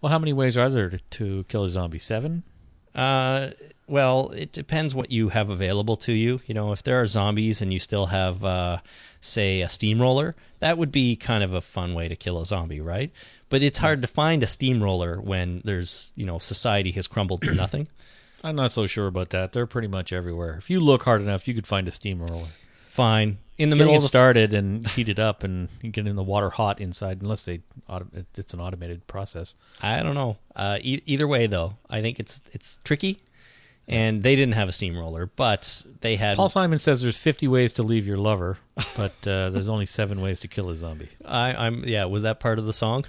Well, 0.00 0.10
how 0.10 0.18
many 0.18 0.32
ways 0.32 0.56
are 0.56 0.70
there 0.70 0.90
to, 0.90 0.98
to 0.98 1.44
kill 1.48 1.64
a 1.64 1.68
zombie? 1.68 1.98
Seven. 1.98 2.44
Uh, 2.94 3.50
well, 3.86 4.30
it 4.30 4.52
depends 4.52 4.94
what 4.94 5.10
you 5.10 5.28
have 5.30 5.50
available 5.50 5.96
to 5.96 6.12
you. 6.12 6.40
You 6.46 6.54
know, 6.54 6.72
if 6.72 6.82
there 6.82 7.00
are 7.00 7.06
zombies 7.06 7.62
and 7.62 7.72
you 7.72 7.78
still 7.78 8.06
have, 8.06 8.44
uh, 8.44 8.78
say, 9.20 9.60
a 9.60 9.68
steamroller, 9.68 10.36
that 10.58 10.78
would 10.78 10.92
be 10.92 11.16
kind 11.16 11.44
of 11.44 11.54
a 11.54 11.60
fun 11.60 11.94
way 11.94 12.08
to 12.08 12.16
kill 12.16 12.40
a 12.40 12.44
zombie, 12.44 12.80
right? 12.80 13.10
But 13.48 13.62
it's 13.62 13.78
hard 13.78 14.02
to 14.02 14.08
find 14.08 14.42
a 14.42 14.46
steamroller 14.46 15.20
when 15.20 15.62
there's, 15.64 16.12
you 16.16 16.26
know, 16.26 16.38
society 16.38 16.90
has 16.92 17.06
crumbled 17.06 17.42
to 17.42 17.54
nothing. 17.54 17.88
I'm 18.44 18.56
not 18.56 18.72
so 18.72 18.86
sure 18.86 19.06
about 19.06 19.30
that. 19.30 19.52
They're 19.52 19.66
pretty 19.66 19.88
much 19.88 20.12
everywhere. 20.12 20.56
If 20.58 20.70
you 20.70 20.80
look 20.80 21.04
hard 21.04 21.20
enough, 21.22 21.48
you 21.48 21.54
could 21.54 21.66
find 21.66 21.88
a 21.88 21.90
steamroller. 21.90 22.48
Fine. 22.86 23.38
In 23.58 23.70
the 23.70 23.76
middle 23.76 23.94
it 23.94 24.02
started 24.02 24.54
and 24.54 24.86
heat 24.90 25.08
it 25.08 25.18
up 25.18 25.42
and 25.42 25.68
you 25.82 25.90
get 25.90 26.06
in 26.06 26.14
the 26.14 26.22
water 26.22 26.48
hot 26.48 26.80
inside, 26.80 27.22
unless 27.22 27.42
they 27.42 27.60
it's 28.36 28.54
an 28.54 28.60
automated 28.60 29.06
process. 29.08 29.54
I 29.82 30.02
don't 30.02 30.14
know. 30.14 30.36
Uh, 30.54 30.78
e- 30.80 31.02
either 31.06 31.26
way, 31.26 31.48
though, 31.48 31.74
I 31.90 32.00
think 32.00 32.20
it's 32.20 32.40
it's 32.52 32.78
tricky, 32.84 33.18
and 33.88 34.22
they 34.22 34.36
didn't 34.36 34.54
have 34.54 34.68
a 34.68 34.72
steamroller, 34.72 35.26
but 35.26 35.84
they 36.00 36.14
had. 36.16 36.36
Paul 36.36 36.48
Simon 36.48 36.78
says 36.78 37.00
there's 37.02 37.18
50 37.18 37.48
ways 37.48 37.72
to 37.74 37.82
leave 37.82 38.06
your 38.06 38.16
lover, 38.18 38.58
but 38.96 39.12
uh, 39.26 39.50
there's 39.50 39.68
only 39.68 39.86
seven 39.86 40.20
ways 40.20 40.38
to 40.40 40.48
kill 40.48 40.70
a 40.70 40.76
zombie. 40.76 41.08
I, 41.24 41.66
I'm 41.66 41.82
yeah. 41.84 42.04
Was 42.04 42.22
that 42.22 42.38
part 42.38 42.58
of 42.60 42.66
the 42.66 42.72
song? 42.72 43.04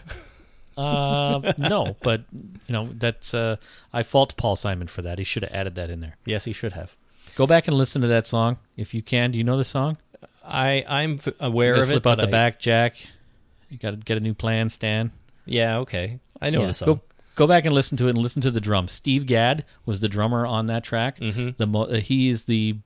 Uh, 0.78 1.54
no, 1.58 1.96
but 2.02 2.24
you 2.32 2.74
know 2.74 2.90
that's 2.94 3.34
uh, 3.34 3.58
I 3.92 4.04
fault 4.04 4.36
Paul 4.38 4.56
Simon 4.56 4.88
for 4.88 5.02
that. 5.02 5.18
He 5.18 5.24
should 5.26 5.44
have 5.44 5.52
added 5.54 5.76
that 5.76 5.90
in 5.90 6.00
there. 6.00 6.16
yes, 6.26 6.46
he 6.46 6.54
should 6.54 6.74
have. 6.74 6.96
Go 7.36 7.46
back 7.46 7.68
and 7.68 7.78
listen 7.78 8.02
to 8.02 8.08
that 8.08 8.26
song 8.26 8.58
if 8.78 8.94
you 8.94 9.02
can. 9.02 9.32
Do 9.32 9.38
you 9.38 9.44
know 9.44 9.58
the 9.58 9.66
song? 9.66 9.98
I 10.50 10.84
I'm 10.88 11.20
aware 11.40 11.76
of 11.76 11.82
it. 11.82 11.86
slip 11.86 12.08
out 12.08 12.18
the 12.18 12.28
I- 12.28 12.32
back, 12.32 12.60
Jack. 12.60 12.96
You 13.70 13.78
got 13.78 13.92
to 13.92 13.98
get 13.98 14.18
a 14.18 14.20
new 14.20 14.34
plan, 14.34 14.70
Stan. 14.70 15.12
Yeah, 15.46 15.78
okay. 15.80 16.20
I 16.42 16.50
know 16.50 16.62
Yeah, 16.62 16.68
the 16.68 16.74
song. 16.74 16.86
Go, 16.88 17.02
go 17.36 17.48
back 17.48 17.66
and 17.66 17.74
listen 17.74 17.98
to 17.98 18.08
it 18.08 18.12
and 18.12 18.18
listen 18.18 18.42
to 18.42 18.52
the 18.52 18.60
drum. 18.62 18.88
Steve 18.88 19.26
Gadd 19.28 19.64
was 19.86 20.00
the 20.00 20.10
drummer 20.10 20.46
on 20.46 20.66
that 20.68 20.84
track. 20.84 21.20
Mhm. 21.20 21.56
The 21.58 21.68
mo- 21.68 21.84
uh, 21.86 22.00
he 22.00 22.30
is 22.30 22.46
the 22.46 22.78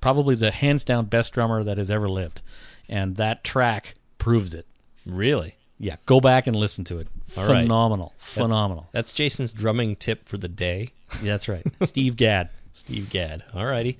probably 0.00 0.34
the 0.34 0.50
hands 0.50 0.82
down 0.84 1.06
best 1.06 1.32
drummer 1.32 1.62
that 1.64 1.78
has 1.78 1.90
ever 1.90 2.08
lived, 2.08 2.42
and 2.88 3.16
that 3.16 3.44
track 3.44 3.94
proves 4.18 4.52
it. 4.54 4.66
Really? 5.04 5.54
Yeah, 5.78 5.96
go 6.06 6.20
back 6.20 6.46
and 6.46 6.56
listen 6.56 6.84
to 6.84 6.98
it. 6.98 7.06
All 7.36 7.46
right. 7.46 7.62
Phenomenal, 7.62 8.12
phenomenal. 8.18 8.88
That's 8.92 9.12
Jason's 9.12 9.52
drumming 9.52 9.96
tip 9.96 10.26
for 10.28 10.38
the 10.38 10.48
day. 10.48 10.90
Yeah, 11.22 11.32
that's 11.32 11.48
right. 11.48 11.64
Steve 11.84 12.16
Gadd. 12.16 12.48
Steve 12.72 13.10
Gadd. 13.10 13.44
Alrighty. 13.54 13.96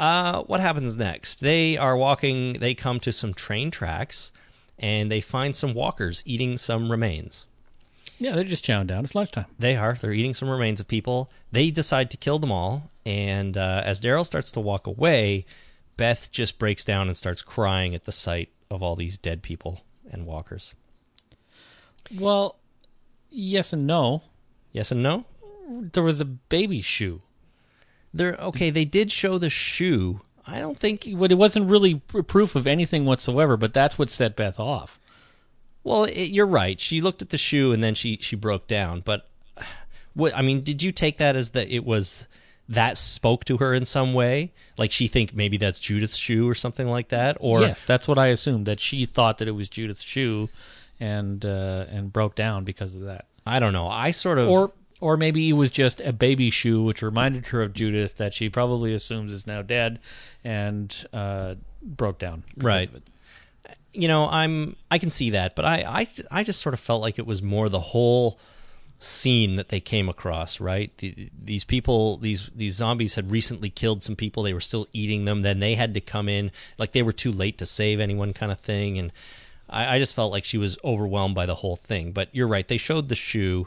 Uh, 0.00 0.44
what 0.44 0.60
happens 0.60 0.96
next? 0.96 1.40
They 1.40 1.76
are 1.76 1.94
walking. 1.94 2.54
They 2.54 2.72
come 2.72 3.00
to 3.00 3.12
some 3.12 3.34
train 3.34 3.70
tracks, 3.70 4.32
and 4.78 5.12
they 5.12 5.20
find 5.20 5.54
some 5.54 5.74
walkers 5.74 6.22
eating 6.24 6.56
some 6.56 6.90
remains. 6.90 7.46
Yeah, 8.18 8.34
they're 8.34 8.44
just 8.44 8.64
chowing 8.64 8.86
down. 8.86 9.04
It's 9.04 9.14
lunchtime. 9.14 9.44
They 9.58 9.76
are. 9.76 9.92
They're 9.94 10.14
eating 10.14 10.32
some 10.32 10.48
remains 10.48 10.80
of 10.80 10.88
people. 10.88 11.30
They 11.52 11.70
decide 11.70 12.10
to 12.10 12.16
kill 12.16 12.38
them 12.38 12.50
all. 12.50 12.88
And 13.04 13.58
uh, 13.58 13.82
as 13.84 14.00
Daryl 14.00 14.24
starts 14.24 14.50
to 14.52 14.60
walk 14.60 14.86
away, 14.86 15.44
Beth 15.98 16.32
just 16.32 16.58
breaks 16.58 16.82
down 16.82 17.08
and 17.08 17.16
starts 17.16 17.42
crying 17.42 17.94
at 17.94 18.04
the 18.04 18.12
sight 18.12 18.48
of 18.70 18.82
all 18.82 18.96
these 18.96 19.18
dead 19.18 19.42
people 19.42 19.84
and 20.10 20.26
walkers. 20.26 20.74
Well, 22.18 22.56
yes 23.30 23.74
and 23.74 23.86
no. 23.86 24.22
Yes 24.72 24.92
and 24.92 25.02
no. 25.02 25.26
There 25.68 26.02
was 26.02 26.22
a 26.22 26.26
baby 26.26 26.80
shoe, 26.80 27.20
They're 28.12 28.34
okay. 28.36 28.70
They 28.70 28.84
did 28.84 29.10
show 29.10 29.38
the 29.38 29.50
shoe. 29.50 30.20
I 30.46 30.58
don't 30.58 30.78
think. 30.78 31.06
but 31.16 31.30
it 31.30 31.36
wasn't 31.36 31.70
really 31.70 31.96
proof 31.96 32.56
of 32.56 32.66
anything 32.66 33.04
whatsoever. 33.04 33.56
But 33.56 33.72
that's 33.72 33.98
what 33.98 34.10
set 34.10 34.36
Beth 34.36 34.58
off. 34.58 34.98
Well, 35.84 36.04
it, 36.04 36.30
you're 36.30 36.46
right. 36.46 36.78
She 36.80 37.00
looked 37.00 37.22
at 37.22 37.30
the 37.30 37.38
shoe 37.38 37.72
and 37.72 37.82
then 37.82 37.94
she 37.94 38.18
she 38.20 38.36
broke 38.36 38.66
down. 38.66 39.00
But 39.00 39.28
what 40.14 40.36
I 40.36 40.42
mean, 40.42 40.62
did 40.62 40.82
you 40.82 40.92
take 40.92 41.18
that 41.18 41.36
as 41.36 41.50
that 41.50 41.68
it 41.68 41.84
was 41.84 42.26
that 42.68 42.98
spoke 42.98 43.44
to 43.46 43.56
her 43.58 43.74
in 43.74 43.84
some 43.84 44.12
way? 44.12 44.52
Like 44.76 44.92
she 44.92 45.06
think 45.08 45.34
maybe 45.34 45.56
that's 45.56 45.80
Judith's 45.80 46.16
shoe 46.16 46.48
or 46.48 46.54
something 46.54 46.88
like 46.88 47.08
that? 47.08 47.36
Or 47.40 47.60
yes, 47.60 47.84
that's 47.84 48.08
what 48.08 48.18
I 48.18 48.28
assumed. 48.28 48.66
That 48.66 48.80
she 48.80 49.04
thought 49.04 49.38
that 49.38 49.48
it 49.48 49.52
was 49.52 49.68
Judith's 49.68 50.02
shoe, 50.02 50.48
and 50.98 51.44
uh, 51.44 51.86
and 51.90 52.12
broke 52.12 52.34
down 52.34 52.64
because 52.64 52.94
of 52.94 53.02
that. 53.02 53.26
I 53.46 53.58
don't 53.58 53.72
know. 53.72 53.88
I 53.88 54.10
sort 54.10 54.38
of 54.38 54.48
Or 54.48 54.72
or 55.00 55.16
maybe 55.16 55.48
it 55.48 55.54
was 55.54 55.70
just 55.70 56.00
a 56.00 56.12
baby 56.12 56.50
shoe, 56.50 56.82
which 56.82 57.02
reminded 57.02 57.48
her 57.48 57.62
of 57.62 57.72
Judith 57.72 58.16
that 58.18 58.34
she 58.34 58.48
probably 58.48 58.92
assumes 58.94 59.32
is 59.32 59.46
now 59.46 59.62
dead, 59.62 59.98
and 60.44 61.06
uh, 61.12 61.54
broke 61.82 62.18
down. 62.18 62.44
Right. 62.56 62.88
you 63.92 64.08
know, 64.08 64.28
I'm 64.30 64.76
I 64.90 64.98
can 64.98 65.10
see 65.10 65.30
that, 65.30 65.56
but 65.56 65.64
I 65.64 66.00
I 66.00 66.06
I 66.30 66.44
just 66.44 66.60
sort 66.60 66.74
of 66.74 66.80
felt 66.80 67.02
like 67.02 67.18
it 67.18 67.26
was 67.26 67.42
more 67.42 67.68
the 67.68 67.80
whole 67.80 68.38
scene 69.02 69.56
that 69.56 69.70
they 69.70 69.80
came 69.80 70.10
across, 70.10 70.60
right? 70.60 70.94
The, 70.98 71.30
these 71.42 71.64
people, 71.64 72.18
these 72.18 72.50
these 72.54 72.74
zombies 72.74 73.14
had 73.14 73.30
recently 73.30 73.70
killed 73.70 74.02
some 74.02 74.14
people. 74.16 74.42
They 74.42 74.52
were 74.52 74.60
still 74.60 74.86
eating 74.92 75.24
them. 75.24 75.42
Then 75.42 75.58
they 75.58 75.74
had 75.74 75.94
to 75.94 76.00
come 76.00 76.28
in, 76.28 76.52
like 76.78 76.92
they 76.92 77.02
were 77.02 77.12
too 77.12 77.32
late 77.32 77.58
to 77.58 77.66
save 77.66 77.98
anyone, 77.98 78.32
kind 78.32 78.52
of 78.52 78.60
thing. 78.60 78.98
And 78.98 79.12
I, 79.68 79.96
I 79.96 79.98
just 79.98 80.14
felt 80.14 80.32
like 80.32 80.44
she 80.44 80.58
was 80.58 80.78
overwhelmed 80.84 81.34
by 81.34 81.46
the 81.46 81.56
whole 81.56 81.76
thing. 81.76 82.12
But 82.12 82.28
you're 82.32 82.46
right. 82.46 82.68
They 82.68 82.76
showed 82.76 83.08
the 83.08 83.14
shoe. 83.14 83.66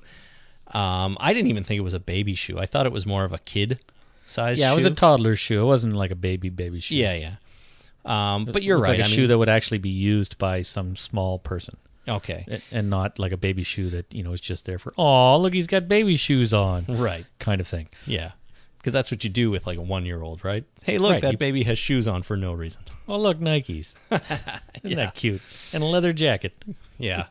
Um, 0.73 1.17
I 1.19 1.33
didn't 1.33 1.49
even 1.49 1.63
think 1.63 1.77
it 1.77 1.83
was 1.83 1.93
a 1.93 1.99
baby 1.99 2.35
shoe. 2.35 2.57
I 2.59 2.65
thought 2.65 2.85
it 2.85 2.91
was 2.91 3.05
more 3.05 3.23
of 3.23 3.31
a 3.33 3.37
kid 3.37 3.79
size. 4.25 4.59
Yeah, 4.59 4.71
it 4.71 4.75
was 4.75 4.85
a 4.85 4.91
toddler 4.91 5.35
shoe. 5.35 5.61
It 5.61 5.65
wasn't 5.65 5.95
like 5.95 6.11
a 6.11 6.15
baby 6.15 6.49
baby 6.49 6.79
shoe. 6.79 6.95
yeah, 6.95 7.13
yeah. 7.13 7.35
Um, 8.05 8.45
but 8.45 8.63
you're 8.63 8.77
right. 8.79 8.97
Like 8.97 8.99
a 8.99 9.03
I 9.03 9.07
shoe 9.07 9.21
mean, 9.21 9.27
that 9.29 9.37
would 9.37 9.49
actually 9.49 9.77
be 9.77 9.89
used 9.89 10.37
by 10.37 10.61
some 10.61 10.95
small 10.97 11.39
person, 11.39 11.77
okay, 12.07 12.59
and- 12.71 12.89
not 12.89 13.17
like 13.19 13.31
a 13.31 13.37
baby 13.37 13.63
shoe 13.63 13.89
that 13.91 14.13
you 14.13 14.23
know 14.23 14.33
is 14.33 14.41
just 14.41 14.65
there 14.65 14.77
for 14.77 14.93
oh 14.97 15.37
look 15.37 15.53
he's 15.53 15.67
got 15.67 15.87
baby 15.87 16.15
shoes 16.17 16.53
on 16.53 16.85
right. 16.89 17.25
kind 17.39 17.61
of 17.61 17.67
thing. 17.67 17.87
Yeah. 18.05 18.31
Because 18.77 18.91
that's 18.91 19.11
what 19.11 19.23
you 19.23 19.29
do 19.29 19.49
with 19.49 19.65
like 19.65 19.77
a 19.77 19.81
one 19.81 20.05
year 20.05 20.21
old, 20.21 20.43
right? 20.43 20.65
Hey, 20.81 20.97
look, 20.97 21.13
Right, 21.13 21.21
that 21.21 21.31
you- 21.31 21.37
baby 21.37 21.63
has 21.63 21.79
shoes 21.79 22.05
on 22.05 22.21
for 22.23 22.35
no 22.35 22.51
reason. 22.51 22.81
Oh 23.07 23.17
look 23.17 23.37
Nikes, 23.39 23.93
isn't 24.83 24.97
that 24.97 25.13
cute? 25.15 25.41
And 25.71 25.81
a 25.83 25.85
leather 25.85 26.11
jacket. 26.13 26.53
Yeah. 26.97 27.27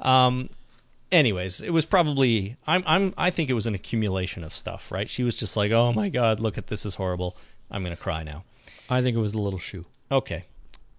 um. 0.00 0.48
Anyways, 1.12 1.60
it 1.60 1.70
was 1.70 1.84
probably 1.84 2.56
I'm 2.66 2.82
I'm 2.86 3.14
I 3.16 3.30
think 3.30 3.50
it 3.50 3.54
was 3.54 3.66
an 3.66 3.74
accumulation 3.74 4.42
of 4.42 4.52
stuff, 4.52 4.90
right? 4.90 5.08
She 5.08 5.22
was 5.22 5.36
just 5.36 5.56
like, 5.56 5.70
oh 5.70 5.92
my 5.92 6.08
god, 6.08 6.40
look 6.40 6.58
at 6.58 6.66
this 6.66 6.84
is 6.84 6.96
horrible. 6.96 7.36
I'm 7.70 7.82
gonna 7.82 7.96
cry 7.96 8.22
now. 8.22 8.44
I 8.88 9.02
think 9.02 9.16
it 9.16 9.20
was 9.20 9.32
the 9.32 9.40
little 9.40 9.58
shoe. 9.58 9.84
Okay. 10.10 10.46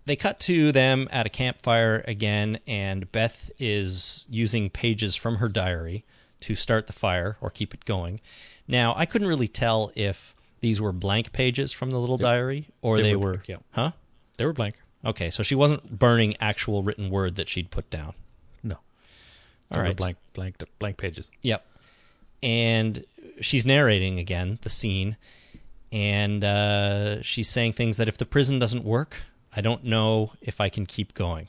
They 0.05 0.15
cut 0.15 0.39
to 0.41 0.71
them 0.71 1.07
at 1.11 1.25
a 1.25 1.29
campfire 1.29 2.03
again, 2.07 2.59
and 2.67 3.11
Beth 3.11 3.49
is 3.57 4.25
using 4.29 4.69
pages 4.69 5.15
from 5.15 5.37
her 5.37 5.47
diary 5.47 6.03
to 6.41 6.55
start 6.55 6.87
the 6.87 6.93
fire 6.93 7.37
or 7.39 7.49
keep 7.49 7.73
it 7.73 7.85
going. 7.85 8.19
Now, 8.67 8.93
I 8.97 9.05
couldn't 9.05 9.27
really 9.27 9.47
tell 9.47 9.91
if 9.95 10.35
these 10.59 10.81
were 10.81 10.91
blank 10.91 11.31
pages 11.31 11.71
from 11.71 11.91
the 11.91 11.99
little 11.99 12.17
diary, 12.17 12.67
or 12.81 12.97
they 12.97 13.03
they, 13.03 13.15
were 13.15 13.21
were, 13.21 13.31
blank, 13.33 13.47
yeah. 13.47 13.55
huh? 13.71 13.91
They 14.37 14.45
were 14.45 14.53
blank. 14.53 14.75
Okay, 15.05 15.29
so 15.29 15.43
she 15.43 15.55
wasn't 15.55 15.99
burning 15.99 16.35
actual 16.39 16.83
written 16.83 17.09
word 17.09 17.35
that 17.35 17.47
she'd 17.47 17.71
put 17.71 17.89
down. 17.89 18.13
All 19.71 19.81
right. 19.81 19.95
blank, 19.95 20.17
blank, 20.33 20.61
blank 20.79 20.97
pages. 20.97 21.31
Yep. 21.41 21.65
And 22.41 23.05
she's 23.41 23.65
narrating 23.65 24.19
again 24.19 24.59
the 24.61 24.69
scene, 24.69 25.17
and 25.91 26.43
uh, 26.43 27.21
she's 27.21 27.49
saying 27.49 27.73
things 27.73 27.97
that 27.97 28.07
if 28.07 28.17
the 28.17 28.25
prison 28.25 28.59
doesn't 28.59 28.83
work, 28.83 29.17
I 29.55 29.61
don't 29.61 29.83
know 29.85 30.33
if 30.41 30.59
I 30.59 30.69
can 30.69 30.85
keep 30.85 31.13
going. 31.13 31.47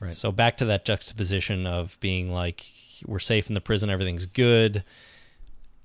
Right. 0.00 0.14
So 0.14 0.32
back 0.32 0.58
to 0.58 0.64
that 0.66 0.84
juxtaposition 0.84 1.66
of 1.66 1.98
being 2.00 2.32
like, 2.32 2.66
we're 3.06 3.18
safe 3.18 3.48
in 3.48 3.54
the 3.54 3.60
prison, 3.60 3.90
everything's 3.90 4.26
good. 4.26 4.84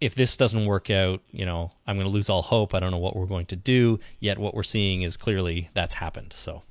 If 0.02 0.16
this 0.16 0.36
doesn't 0.36 0.66
work 0.66 0.90
out, 0.90 1.22
you 1.32 1.46
know, 1.46 1.72
I'm 1.88 1.96
going 1.96 2.06
to 2.08 2.12
lose 2.12 2.30
all 2.30 2.42
hope. 2.42 2.74
I 2.74 2.80
don't 2.80 2.92
know 2.92 2.98
what 2.98 3.16
we're 3.16 3.26
going 3.26 3.46
to 3.48 3.56
do. 3.56 4.00
Yet 4.20 4.38
what 4.38 4.54
we're 4.54 4.64
seeing 4.64 5.04
is 5.04 5.16
clearly 5.16 5.70
that's 5.74 5.96
happened. 5.96 6.34
So 6.34 6.64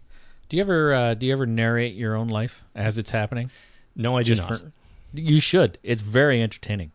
Do 0.51 0.57
you 0.59 0.63
ever 0.63 0.93
uh, 0.95 1.15
do 1.15 1.27
you 1.27 1.33
ever 1.33 1.47
narrate 1.47 1.95
your 1.95 2.17
own 2.17 2.29
life 2.29 2.63
as 2.75 2.99
it's 2.99 3.11
happening? 3.11 3.51
No, 3.97 4.17
I 4.17 4.23
do 4.23 4.35
not. 4.35 4.59
for- 4.59 4.73
you 5.13 5.41
should. 5.41 5.79
It's 5.83 6.03
very 6.03 6.43
entertaining. 6.43 6.91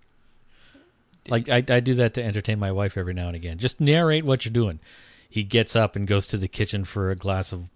Like 1.27 1.47
I, 1.49 1.63
I 1.69 1.79
do 1.79 1.93
that 1.95 2.13
to 2.15 2.23
entertain 2.23 2.59
my 2.59 2.71
wife 2.71 2.97
every 2.97 3.13
now 3.13 3.27
and 3.27 3.35
again. 3.35 3.57
Just 3.57 3.79
narrate 3.79 4.25
what 4.25 4.45
you're 4.45 4.51
doing. 4.53 4.79
He 5.29 5.43
gets 5.43 5.75
up 5.75 5.95
and 5.95 6.07
goes 6.07 6.25
to 6.27 6.37
the 6.37 6.47
kitchen 6.47 6.83
for 6.83 7.11
a 7.11 7.15
glass 7.15 7.51
of 7.53 7.69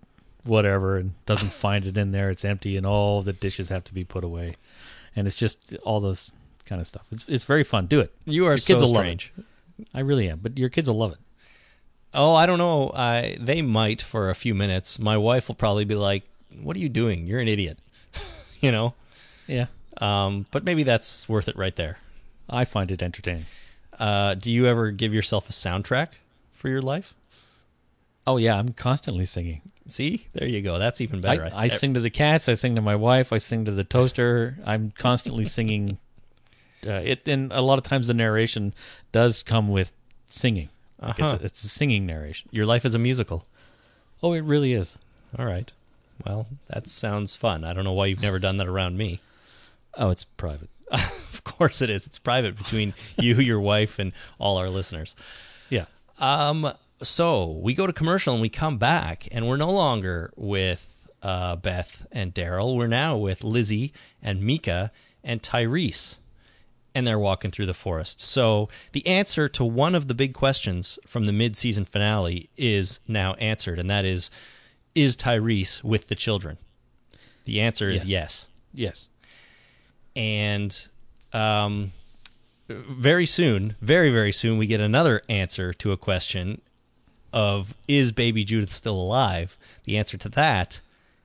whatever 0.44 0.98
and 0.98 1.14
doesn't 1.26 1.52
find 1.52 1.86
it 1.86 1.98
in 1.98 2.12
there. 2.12 2.30
It's 2.30 2.44
empty 2.44 2.76
and 2.78 2.86
all 2.86 3.22
the 3.22 3.34
dishes 3.34 3.70
have 3.70 3.84
to 3.86 3.94
be 3.94 4.04
put 4.04 4.24
away. 4.24 4.56
And 5.16 5.28
it's 5.28 5.36
just 5.36 5.76
all 5.84 6.00
those 6.00 6.32
kind 6.66 6.82
of 6.82 6.88
stuff. 6.88 7.06
It's 7.12 7.30
it's 7.30 7.44
very 7.44 7.64
fun. 7.64 7.86
Do 7.86 8.00
it. 8.00 8.12
you 8.26 8.46
are 8.46 8.52
Your 8.52 8.58
so 8.58 8.74
kids 8.74 8.84
will 8.84 8.90
love 8.94 9.04
strange. 9.04 9.32
I 9.94 10.00
really 10.00 10.28
am. 10.30 10.40
But 10.42 10.58
your 10.58 10.70
kids 10.70 10.90
will 10.90 10.98
love 10.98 11.12
it. 11.12 11.20
Oh, 12.14 12.34
I 12.36 12.46
don't 12.46 12.58
know. 12.60 12.92
I 12.96 13.38
they 13.40 13.62
might 13.62 14.02
for 14.02 14.30
a 14.30 14.36
few 14.36 14.56
minutes. 14.56 15.00
My 15.00 15.18
wife 15.18 15.48
will 15.48 15.56
probably 15.56 15.86
be 15.86 15.96
like, 15.96 16.24
"What 16.62 16.76
are 16.78 16.80
you 16.80 16.90
doing? 16.90 17.26
You're 17.26 17.40
an 17.40 17.48
idiot," 17.48 17.80
you 18.62 18.72
know. 18.72 18.94
Yeah. 19.54 19.68
Um, 19.98 20.48
but 20.52 20.64
maybe 20.64 20.84
that's 20.84 21.30
worth 21.30 21.48
it 21.48 21.56
right 21.56 21.76
there. 21.76 21.98
I 22.50 22.66
find 22.66 22.90
it 22.92 23.02
entertaining. 23.04 23.46
Uh, 23.98 24.34
do 24.34 24.52
you 24.52 24.66
ever 24.66 24.92
give 24.92 25.14
yourself 25.14 25.48
a 25.50 25.52
soundtrack 25.54 26.10
for 26.52 26.68
your 26.70 26.82
life? 26.82 27.14
Oh 28.26 28.38
yeah, 28.38 28.58
I'm 28.58 28.70
constantly 28.70 29.26
singing. 29.26 29.62
See, 29.88 30.28
there 30.34 30.48
you 30.48 30.62
go. 30.62 30.80
That's 30.80 31.02
even 31.02 31.22
better. 31.22 31.50
I, 31.54 31.66
I 31.66 31.68
sing 31.68 31.94
to 31.94 32.00
the 32.00 32.10
cats. 32.10 32.50
I 32.50 32.54
sing 32.56 32.76
to 32.76 32.82
my 32.82 32.96
wife. 32.96 33.32
I 33.34 33.38
sing 33.38 33.66
to 33.66 33.72
the 33.72 33.84
toaster. 33.84 34.58
I'm 34.66 34.92
constantly 34.92 35.46
singing. 35.46 35.98
Uh, 36.86 37.00
it 37.02 37.26
and 37.30 37.54
a 37.54 37.62
lot 37.62 37.78
of 37.78 37.86
times 37.86 38.08
the 38.08 38.14
narration 38.14 38.74
does 39.14 39.42
come 39.42 39.70
with 39.70 39.94
singing. 40.26 40.68
Like 41.02 41.18
Uh-huh. 41.18 41.36
it's, 41.36 41.42
a, 41.42 41.46
it's 41.46 41.64
a 41.64 41.70
singing 41.70 42.06
narration. 42.06 42.50
Your 42.52 42.66
life 42.66 42.84
is 42.84 42.94
a 42.94 43.00
musical. 43.00 43.46
Oh, 44.22 44.34
it 44.34 44.42
really 44.44 44.74
is. 44.74 44.98
All 45.40 45.46
right. 45.46 45.72
Well, 46.26 46.46
that 46.68 46.88
sounds 46.88 47.38
fun. 47.38 47.64
I 47.64 47.72
don't 47.72 47.86
know 47.86 47.94
why 47.94 48.08
you've 48.08 48.22
never 48.22 48.38
done 48.38 48.58
that 48.58 48.68
around 48.68 48.98
me. 48.98 49.22
Oh, 49.98 50.10
it's 50.10 50.24
private. 50.26 50.70
of 50.92 51.44
course 51.44 51.82
it 51.82 51.90
is. 51.90 52.06
It's 52.06 52.20
private 52.20 52.56
between 52.58 52.94
you, 53.18 53.36
your 53.36 53.60
wife, 53.60 54.00
and 54.00 54.12
all 54.40 54.58
our 54.58 54.70
listeners. 54.70 55.16
Yeah. 55.70 55.86
Um, 56.20 56.72
so 57.02 57.52
we 57.52 57.74
go 57.74 57.88
to 57.88 57.94
commercial 57.94 58.34
and 58.34 58.42
we 58.42 58.50
come 58.50 58.78
back, 58.78 59.28
and 59.32 59.48
we're 59.48 59.58
no 59.58 59.72
longer 59.72 60.32
with 60.36 61.08
uh, 61.22 61.56
Beth 61.56 62.06
and 62.12 62.34
Daryl. 62.34 62.76
We're 62.76 62.88
now 62.88 63.18
with 63.18 63.44
Lizzie 63.44 63.94
and 64.22 64.42
Mika 64.42 64.92
and 65.24 65.42
Tyrese, 65.42 66.20
and 66.94 67.08
they're 67.08 67.20
walking 67.20 67.52
through 67.52 67.66
the 67.66 67.74
forest. 67.74 68.22
So 68.22 68.70
the 68.92 69.06
answer 69.08 69.48
to 69.50 69.64
one 69.64 69.96
of 69.96 70.08
the 70.08 70.14
big 70.14 70.34
questions 70.34 71.00
from 71.08 71.26
the 71.26 71.32
mid-season 71.34 71.86
finale 71.86 72.50
is 72.58 73.00
now 73.08 73.34
answered, 73.36 73.80
and 73.80 73.90
that 73.90 74.06
is: 74.06 74.30
Is 74.96 75.18
Tyrese 75.18 75.84
with 75.84 76.08
the 76.08 76.16
children? 76.16 76.58
The 77.46 77.60
answer 77.60 77.90
is 77.90 78.06
Yes. 78.06 78.48
yes 78.74 78.88
Yes. 78.90 79.08
And 80.16 80.88
um, 81.32 81.92
very 82.68 83.26
soon, 83.26 83.76
very 83.82 84.12
very 84.12 84.32
soon, 84.32 84.58
we 84.58 84.68
get 84.68 84.82
another 84.82 85.22
answer 85.30 85.74
to 85.74 85.92
a 85.92 85.98
question 85.98 86.62
of 87.32 87.76
is 87.88 88.12
baby 88.12 88.44
Judith 88.44 88.72
still 88.72 88.96
alive? 89.00 89.58
The 89.86 89.98
answer 89.98 90.18
to 90.18 90.30
that 90.30 90.82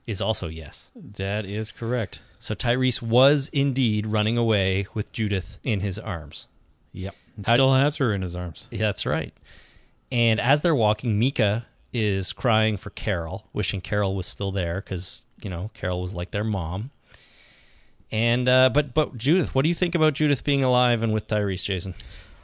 is 0.06 0.20
also 0.20 0.48
yes. 0.48 0.90
That 0.96 1.44
is 1.44 1.70
correct. 1.70 2.20
So 2.38 2.54
Tyrese 2.54 3.02
was 3.02 3.50
indeed 3.52 4.06
running 4.06 4.38
away 4.38 4.86
with 4.94 5.12
Judith 5.12 5.58
in 5.62 5.80
his 5.80 5.98
arms. 5.98 6.46
Yep. 6.92 7.14
And 7.36 7.46
How- 7.46 7.54
still 7.54 7.74
has 7.74 7.96
her 7.96 8.14
in 8.14 8.22
his 8.22 8.34
arms. 8.34 8.68
Yeah, 8.70 8.78
that's 8.78 9.04
right. 9.04 9.34
And 10.10 10.40
as 10.40 10.62
they're 10.62 10.74
walking, 10.74 11.18
Mika 11.18 11.66
is 11.92 12.32
crying 12.32 12.76
for 12.76 12.90
Carol, 12.90 13.46
wishing 13.52 13.80
Carol 13.80 14.14
was 14.14 14.26
still 14.26 14.50
there 14.50 14.80
because 14.80 15.24
you 15.42 15.50
know 15.50 15.70
Carol 15.74 16.00
was 16.00 16.14
like 16.14 16.30
their 16.30 16.44
mom. 16.44 16.90
And 18.10 18.48
uh, 18.48 18.70
but 18.70 18.94
but 18.94 19.16
Judith, 19.16 19.54
what 19.54 19.62
do 19.62 19.68
you 19.68 19.74
think 19.74 19.94
about 19.94 20.14
Judith 20.14 20.44
being 20.44 20.62
alive 20.62 21.02
and 21.02 21.12
with 21.12 21.26
Tyrese, 21.28 21.64
Jason? 21.64 21.94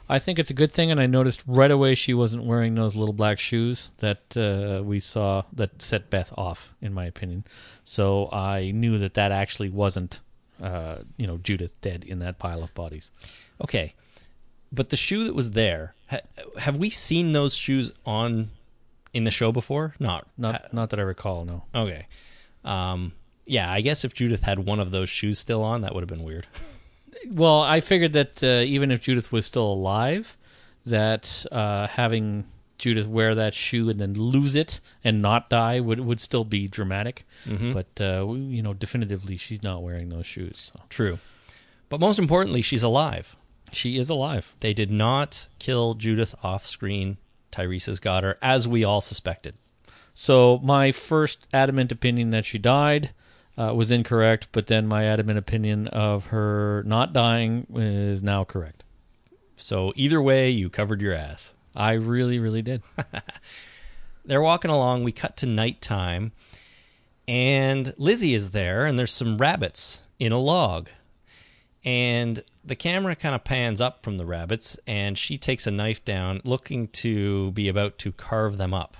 I 0.07 0.19
think 0.19 0.37
it's 0.37 0.51
a 0.51 0.53
good 0.53 0.71
thing, 0.71 0.91
and 0.91 0.99
I 0.99 1.07
noticed 1.07 1.43
right 1.47 1.71
away 1.71 1.95
she 1.95 2.13
wasn't 2.13 2.43
wearing 2.43 2.75
those 2.75 2.95
little 2.95 3.13
black 3.13 3.39
shoes 3.39 3.89
that 3.97 4.37
uh, 4.37 4.83
we 4.83 4.99
saw 4.99 5.41
that 5.53 5.81
set 5.81 6.11
Beth 6.11 6.31
off, 6.37 6.75
in 6.79 6.93
my 6.93 7.05
opinion. 7.05 7.43
So 7.83 8.29
I 8.31 8.69
knew 8.69 8.99
that 8.99 9.15
that 9.15 9.31
actually 9.31 9.69
wasn't, 9.69 10.19
uh, 10.61 10.97
you 11.17 11.25
know, 11.25 11.37
Judith 11.37 11.73
dead 11.81 12.03
in 12.03 12.19
that 12.19 12.37
pile 12.37 12.61
of 12.61 12.71
bodies. 12.75 13.11
Okay, 13.59 13.95
but 14.71 14.89
the 14.89 14.95
shoe 14.95 15.23
that 15.23 15.33
was 15.33 15.51
there, 15.51 15.95
ha- 16.11 16.19
have 16.59 16.77
we 16.77 16.91
seen 16.91 17.31
those 17.31 17.55
shoes 17.55 17.91
on 18.05 18.51
in 19.11 19.23
the 19.23 19.31
show 19.31 19.51
before? 19.51 19.95
Not 19.97 20.27
Not, 20.37 20.71
not 20.71 20.91
that 20.91 20.99
I 20.99 21.03
recall. 21.03 21.45
No. 21.45 21.63
okay. 21.73 22.05
Um, 22.63 23.13
yeah, 23.45 23.71
I 23.71 23.81
guess 23.81 24.03
if 24.03 24.13
Judith 24.13 24.43
had 24.43 24.59
one 24.59 24.79
of 24.79 24.91
those 24.91 25.09
shoes 25.09 25.39
still 25.39 25.63
on, 25.63 25.81
that 25.81 25.93
would 25.93 26.01
have 26.01 26.09
been 26.09 26.23
weird. 26.23 26.47
Well, 27.31 27.61
I 27.61 27.79
figured 27.79 28.13
that 28.13 28.43
uh, 28.43 28.63
even 28.65 28.91
if 28.91 29.01
Judith 29.01 29.31
was 29.31 29.45
still 29.45 29.71
alive, 29.71 30.37
that 30.85 31.45
uh, 31.51 31.87
having 31.87 32.45
Judith 32.77 33.07
wear 33.07 33.35
that 33.35 33.53
shoe 33.53 33.89
and 33.89 33.99
then 33.99 34.13
lose 34.13 34.55
it 34.55 34.79
and 35.03 35.21
not 35.21 35.49
die 35.49 35.79
would 35.79 35.99
would 35.99 36.19
still 36.19 36.43
be 36.43 36.67
dramatic. 36.67 37.25
But 37.73 37.87
uh, 37.99 38.31
you 38.33 38.61
know, 38.61 38.73
definitively, 38.73 39.37
she's 39.37 39.63
not 39.63 39.81
wearing 39.81 40.09
those 40.09 40.25
shoes. 40.25 40.71
So. 40.73 40.83
True, 40.89 41.19
but 41.89 41.99
most 41.99 42.19
importantly, 42.19 42.61
she's 42.61 42.83
alive. 42.83 43.35
She 43.71 43.97
is 43.97 44.09
alive. 44.09 44.53
They 44.59 44.73
did 44.73 44.91
not 44.91 45.47
kill 45.59 45.95
Judith 45.95 46.35
off 46.43 46.65
screen. 46.65 47.17
Tyrese 47.51 47.87
has 47.87 47.99
got 47.99 48.23
her, 48.23 48.37
as 48.41 48.67
we 48.67 48.83
all 48.83 49.01
suspected. 49.01 49.55
So 50.13 50.59
my 50.63 50.91
first 50.91 51.47
adamant 51.53 51.91
opinion 51.91 52.29
that 52.31 52.45
she 52.45 52.57
died 52.57 53.11
uh, 53.57 53.73
was 53.75 53.91
incorrect, 53.91 54.49
but 54.51 54.67
then 54.67 54.87
my 54.87 55.05
adamant 55.05 55.37
opinion 55.37 55.87
of 55.87 56.27
her 56.27 56.83
not 56.85 57.13
dying 57.13 57.67
is 57.73 58.21
now 58.21 58.43
correct. 58.43 58.83
So 59.55 59.93
either 59.95 60.21
way, 60.21 60.49
you 60.49 60.69
covered 60.69 61.01
your 61.01 61.13
ass. 61.13 61.53
I 61.75 61.93
really, 61.93 62.39
really 62.39 62.61
did. 62.61 62.83
They're 64.25 64.41
walking 64.41 64.71
along. 64.71 65.03
We 65.03 65.11
cut 65.11 65.37
to 65.37 65.45
nighttime, 65.45 66.31
and 67.27 67.93
Lizzie 67.97 68.33
is 68.33 68.51
there, 68.51 68.85
and 68.85 68.97
there's 68.97 69.13
some 69.13 69.37
rabbits 69.37 70.03
in 70.19 70.31
a 70.31 70.39
log. 70.39 70.89
And 71.83 72.43
the 72.63 72.75
camera 72.75 73.15
kind 73.15 73.35
of 73.35 73.43
pans 73.43 73.79
up 73.79 74.03
from 74.03 74.17
the 74.17 74.25
rabbits, 74.25 74.77
and 74.87 75.17
she 75.17 75.37
takes 75.37 75.67
a 75.67 75.71
knife 75.71 76.03
down, 76.03 76.41
looking 76.43 76.87
to 76.89 77.51
be 77.51 77.67
about 77.67 77.99
to 77.99 78.11
carve 78.11 78.57
them 78.57 78.73
up. 78.73 78.97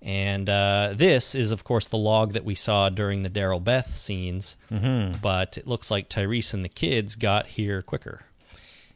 And 0.00 0.48
uh, 0.48 0.92
this 0.94 1.34
is, 1.34 1.50
of 1.50 1.64
course, 1.64 1.88
the 1.88 1.98
log 1.98 2.32
that 2.34 2.44
we 2.44 2.54
saw 2.54 2.88
during 2.88 3.22
the 3.24 3.30
Daryl 3.30 3.62
Beth 3.62 3.94
scenes, 3.96 4.56
but 4.70 5.58
it 5.58 5.66
looks 5.66 5.90
like 5.90 6.08
Tyrese 6.08 6.54
and 6.54 6.64
the 6.64 6.68
kids 6.68 7.16
got 7.16 7.46
here 7.48 7.82
quicker 7.82 8.22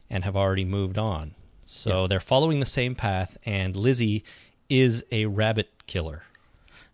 and 0.09 0.23
have 0.23 0.35
already 0.37 0.63
moved 0.65 0.97
on. 0.97 1.35
So 1.65 2.07
they're 2.07 2.19
following 2.19 2.59
the 2.59 2.65
same 2.65 2.95
path, 2.95 3.37
and 3.45 3.75
Lizzie 3.75 4.23
is 4.69 5.03
a 5.11 5.25
rabbit 5.25 5.69
killer. 5.87 6.23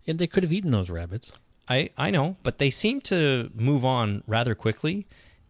and 0.06 0.18
they 0.18 0.26
could 0.26 0.42
have 0.42 0.52
eaten 0.52 0.70
those 0.72 0.90
rabbits. 0.90 1.32
I, 1.68 1.90
I 1.96 2.10
know, 2.10 2.36
but 2.42 2.58
they 2.58 2.70
seem 2.70 3.00
to 3.02 3.50
move 3.54 3.84
on 3.84 4.24
rather 4.26 4.56
quickly. 4.56 5.06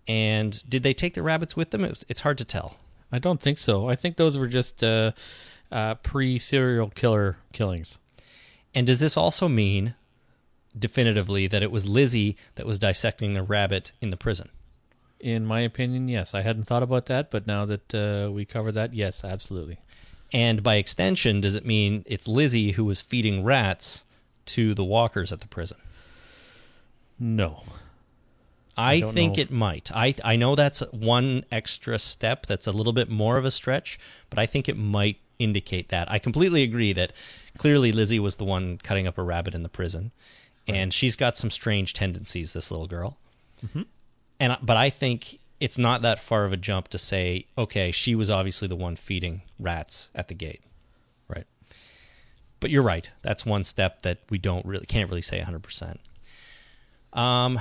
And 0.07 0.63
did 0.69 0.83
they 0.83 0.93
take 0.93 1.15
the 1.15 1.23
rabbits 1.23 1.57
with 1.57 1.71
them? 1.71 1.83
It 1.85 1.91
was, 1.91 2.05
it's 2.11 2.21
hard 2.21 2.37
to 2.39 2.45
tell. 2.45 2.77
I 3.11 3.19
don't 3.19 3.41
think 3.41 3.57
so. 3.57 3.89
I 3.89 3.95
think 3.95 4.17
those 4.17 4.37
were 4.37 4.49
just 4.49 4.85
uh, 4.85 5.13
uh, 5.73 5.95
pre 5.97 6.39
serial 6.39 6.91
killer 6.91 7.37
killings. 7.53 7.97
And 8.75 8.87
does 8.87 9.01
this 9.01 9.17
also 9.17 9.49
mean 9.49 9.95
definitively 10.79 11.47
that 11.47 11.63
it 11.63 11.71
was 11.71 11.89
Lizzie 11.89 12.37
that 12.55 12.67
was 12.67 12.79
dissecting 12.79 13.35
the 13.35 13.43
rabbit 13.43 13.93
in 14.01 14.11
the 14.11 14.17
prison? 14.17 14.51
In 15.19 15.45
my 15.45 15.61
opinion, 15.61 16.09
yes. 16.09 16.35
I 16.35 16.43
hadn't 16.43 16.65
thought 16.65 16.83
about 16.83 17.07
that, 17.07 17.31
but 17.31 17.47
now 17.47 17.67
that 17.67 17.95
uh, 17.95 18.31
we 18.31 18.45
cover 18.45 18.73
that, 18.73 18.95
yes, 18.95 19.25
absolutely. 19.25 19.79
And 20.33 20.63
by 20.63 20.77
extension, 20.77 21.41
does 21.41 21.55
it 21.55 21.67
mean 21.67 22.05
it's 22.07 22.29
Lizzie 22.29 22.73
who 22.73 22.85
was 22.85 23.01
feeding 23.01 23.43
rats 23.43 24.05
to 24.47 24.75
the 24.75 24.85
walkers 24.85 25.33
at 25.33 25.41
the 25.41 25.49
prison? 25.49 25.79
No. 27.19 27.63
I, 28.77 29.01
don't 29.01 29.13
think 29.13 29.37
it 29.37 29.51
might. 29.51 29.91
I 29.95 30.15
I 30.25 30.37
know 30.37 30.55
that's 30.55 30.81
one 30.91 31.45
extra 31.53 31.99
step 31.99 32.47
that's 32.47 32.67
a 32.67 32.73
little 32.73 32.95
bit 32.95 33.11
more 33.11 33.37
of 33.37 33.45
a 33.45 33.51
stretch, 33.51 33.99
but 34.31 34.39
I 34.39 34.47
think 34.47 34.69
it 34.69 34.77
might 34.77 35.19
indicate 35.41 35.89
that. 35.89 36.09
I 36.11 36.19
completely 36.21 36.63
agree 36.63 36.93
that 36.93 37.13
clearly 37.59 37.91
Lizzie 37.91 38.21
was 38.21 38.37
the 38.37 38.45
one 38.45 38.79
cutting 38.79 39.07
up 39.09 39.19
a 39.19 39.23
rabbit 39.23 39.55
in 39.55 39.63
the 39.65 39.69
prison, 39.69 40.13
and 40.69 40.95
she's 40.95 41.17
got 41.17 41.37
some 41.37 41.51
strange 41.51 41.93
tendencies. 41.95 42.53
This 42.53 42.71
little 42.71 42.87
girl, 42.87 43.19
Mm-hmm. 43.67 43.83
and 44.39 44.57
but 44.63 44.77
I 44.77 44.89
think 44.91 45.39
it's 45.59 45.77
not 45.77 46.01
that 46.03 46.19
far 46.21 46.45
of 46.47 46.53
a 46.53 46.57
jump 46.57 46.89
to 46.89 46.99
say, 46.99 47.45
okay, 47.59 47.91
she 47.91 48.15
was 48.15 48.31
obviously 48.31 48.69
the 48.69 48.77
one 48.77 48.97
feeding 48.97 49.43
rats 49.59 50.11
at 50.15 50.29
the 50.29 50.35
gate. 50.35 50.63
Right. 51.29 51.47
But 52.61 52.71
you're 52.71 52.83
right. 52.83 53.11
That's 53.23 53.45
one 53.45 53.65
step 53.65 54.01
that 54.03 54.19
we 54.31 54.39
don't 54.39 54.65
really 54.65 54.87
can't 54.87 55.11
really 55.11 55.21
say 55.21 55.41
100%. 55.41 55.99
Um 57.13 57.59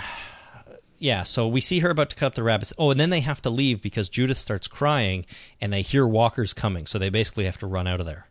yeah, 0.99 1.23
so 1.23 1.47
we 1.47 1.61
see 1.61 1.79
her 1.79 1.89
about 1.89 2.09
to 2.11 2.15
cut 2.15 2.27
up 2.27 2.35
the 2.35 2.43
rabbits. 2.43 2.73
Oh, 2.77 2.91
and 2.91 2.99
then 2.99 3.09
they 3.09 3.21
have 3.21 3.41
to 3.43 3.49
leave 3.49 3.81
because 3.81 4.09
Judith 4.09 4.37
starts 4.37 4.67
crying 4.67 5.25
and 5.61 5.71
they 5.71 5.81
hear 5.81 6.05
walkers 6.05 6.53
coming. 6.53 6.85
So 6.85 6.99
they 6.99 7.09
basically 7.09 7.45
have 7.45 7.57
to 7.59 7.67
run 7.67 7.87
out 7.87 7.99
of 7.99 8.05
there. 8.05 8.27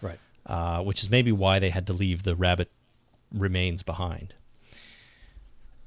Right. 0.00 0.18
Uh, 0.46 0.82
which 0.82 1.02
is 1.02 1.10
maybe 1.10 1.32
why 1.32 1.58
they 1.58 1.70
had 1.70 1.86
to 1.88 1.92
leave 1.92 2.22
the 2.22 2.36
rabbit 2.36 2.70
remains 3.32 3.82
behind. 3.82 4.34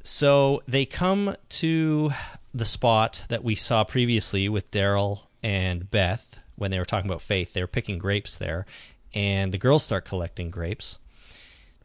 So 0.04 0.62
they 0.68 0.86
come 0.86 1.36
to 1.50 2.12
the 2.54 2.66
spot 2.66 3.26
that 3.30 3.44
we 3.44 3.56
saw 3.56 3.84
previously 3.84 4.48
with 4.50 4.72
Daryl 4.72 5.24
and 5.42 5.90
Beth 5.90 6.40
when 6.56 6.70
they 6.70 6.78
were 6.78 6.86
talking 6.86 7.10
about 7.10 7.22
faith. 7.22 7.54
They 7.54 7.62
were 7.62 7.68
picking 7.68 7.98
grapes 7.98 8.38
there, 8.38 8.66
and 9.14 9.52
the 9.52 9.58
girls 9.58 9.84
start 9.84 10.06
collecting 10.06 10.52
grapes. 10.52 11.00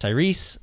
Tyrese 0.00 0.58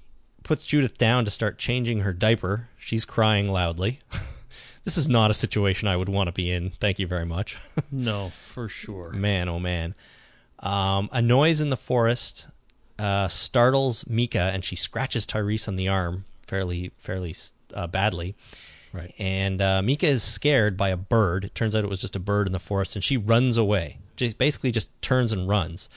puts 0.47 0.63
Judith 0.63 0.97
down 0.97 1.25
to 1.25 1.31
start 1.31 1.57
changing 1.57 1.99
her 1.99 2.13
diaper. 2.13 2.69
She's 2.77 3.05
crying 3.05 3.49
loudly. 3.49 3.99
this 4.85 4.97
is 4.97 5.09
not 5.09 5.29
a 5.29 5.33
situation 5.33 5.87
I 5.87 5.97
would 5.97 6.09
want 6.09 6.27
to 6.29 6.31
be 6.31 6.49
in. 6.49 6.71
Thank 6.71 6.99
you 6.99 7.07
very 7.07 7.25
much. 7.25 7.57
No, 7.91 8.31
for 8.41 8.67
sure. 8.67 9.11
Man, 9.11 9.47
oh 9.47 9.59
man. 9.59 9.95
Um, 10.59 11.09
a 11.11 11.21
noise 11.21 11.61
in 11.61 11.69
the 11.69 11.77
forest 11.77 12.47
uh, 12.97 13.27
startles 13.27 14.07
Mika, 14.07 14.51
and 14.53 14.65
she 14.65 14.75
scratches 14.75 15.27
Tyrese 15.27 15.67
on 15.67 15.75
the 15.75 15.87
arm 15.87 16.25
fairly, 16.47 16.91
fairly 16.97 17.35
uh, 17.73 17.87
badly. 17.87 18.35
Right. 18.93 19.13
And 19.19 19.61
uh, 19.61 19.81
Mika 19.81 20.07
is 20.07 20.23
scared 20.23 20.75
by 20.75 20.89
a 20.89 20.97
bird. 20.97 21.45
It 21.45 21.55
turns 21.55 21.75
out 21.75 21.83
it 21.83 21.89
was 21.89 22.01
just 22.01 22.15
a 22.15 22.19
bird 22.19 22.47
in 22.47 22.53
the 22.53 22.59
forest, 22.59 22.95
and 22.95 23.03
she 23.03 23.17
runs 23.17 23.57
away. 23.57 23.99
Just 24.15 24.37
basically, 24.37 24.71
just 24.71 24.89
turns 25.01 25.31
and 25.31 25.47
runs. 25.47 25.89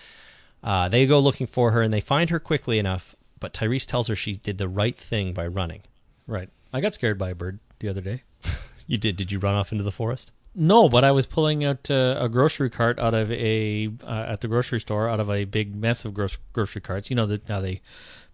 Uh, 0.62 0.88
they 0.88 1.06
go 1.06 1.18
looking 1.18 1.46
for 1.46 1.70
her, 1.70 1.82
and 1.82 1.92
they 1.94 2.00
find 2.00 2.30
her 2.30 2.38
quickly 2.38 2.78
enough. 2.78 3.14
But 3.40 3.52
Tyrese 3.54 3.86
tells 3.86 4.08
her 4.08 4.14
she 4.14 4.36
did 4.36 4.58
the 4.58 4.68
right 4.68 4.96
thing 4.96 5.32
by 5.32 5.46
running. 5.46 5.82
Right. 6.26 6.48
I 6.72 6.80
got 6.80 6.94
scared 6.94 7.18
by 7.18 7.30
a 7.30 7.34
bird 7.34 7.58
the 7.80 7.88
other 7.88 8.00
day. 8.00 8.22
You 8.86 8.98
did? 8.98 9.14
Did 9.14 9.30
you 9.30 9.38
run 9.38 9.54
off 9.54 9.70
into 9.70 9.84
the 9.84 9.92
forest? 9.92 10.32
No, 10.52 10.88
but 10.88 11.04
I 11.04 11.12
was 11.12 11.24
pulling 11.24 11.64
out 11.64 11.88
uh, 11.92 12.16
a 12.18 12.28
grocery 12.28 12.70
cart 12.70 12.98
out 12.98 13.14
of 13.14 13.30
a 13.30 13.88
uh, 14.02 14.24
at 14.26 14.40
the 14.40 14.48
grocery 14.48 14.80
store 14.80 15.08
out 15.08 15.20
of 15.20 15.30
a 15.30 15.44
big 15.44 15.76
mess 15.76 16.04
of 16.04 16.12
gro- 16.12 16.26
grocery 16.52 16.80
carts. 16.80 17.08
You 17.08 17.14
know 17.14 17.26
that 17.26 17.48
now 17.48 17.60
they 17.60 17.82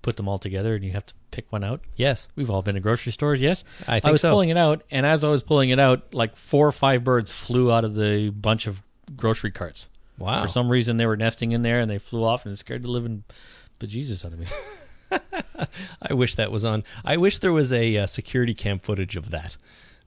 put 0.01 0.17
them 0.17 0.29
all 0.29 0.39
together 0.39 0.75
and 0.75 0.83
you 0.83 0.93
have 0.93 1.05
to 1.05 1.15
pick 1.31 1.53
one 1.53 1.63
out. 1.63 1.83
Yes, 1.97 2.29
We've 2.37 2.49
all 2.49 2.63
been 2.63 2.75
to 2.77 2.81
grocery 2.81 3.13
stores, 3.13 3.43
yes. 3.43 3.65
I 3.87 4.01
think 4.01 4.13
was 4.13 4.23
so. 4.23 4.31
pulling 4.31 4.49
it 4.49 4.57
out, 4.57 4.83
and 4.91 5.05
as 5.05 5.25
I 5.25 5.29
was 5.29 5.43
pulling 5.43 5.69
it 5.69 5.79
out, 5.79 6.15
like 6.15 6.37
four 6.37 6.67
or 6.67 6.73
five 6.73 7.05
birds 7.05 7.31
flew 7.33 7.71
out 7.71 7.85
of 7.85 7.95
the 7.95 8.31
bunch 8.31 8.67
of 8.67 8.81
grocery 9.15 9.51
carts. 9.51 9.91
Wow. 10.17 10.41
For 10.41 10.49
some 10.49 10.71
reason, 10.71 10.97
they 10.97 11.05
were 11.05 11.19
nesting 11.19 11.53
in 11.53 11.61
there, 11.61 11.81
and 11.81 11.91
they 11.91 11.99
flew 11.99 12.25
off, 12.25 12.47
and 12.47 12.55
it 12.55 12.57
scared 12.57 12.83
the 12.83 12.89
living 12.89 13.25
bejesus 13.79 14.25
out 14.25 14.33
of 14.33 14.39
me. 14.39 14.47
I 16.03 16.13
wish 16.15 16.35
that 16.35 16.51
was 16.53 16.65
on. 16.65 16.85
I 17.05 17.17
wish 17.17 17.39
there 17.39 17.53
was 17.53 17.73
a 17.73 17.97
uh, 17.99 18.07
security 18.07 18.55
cam 18.55 18.79
footage 18.79 19.17
of 19.17 19.31
that. 19.31 19.57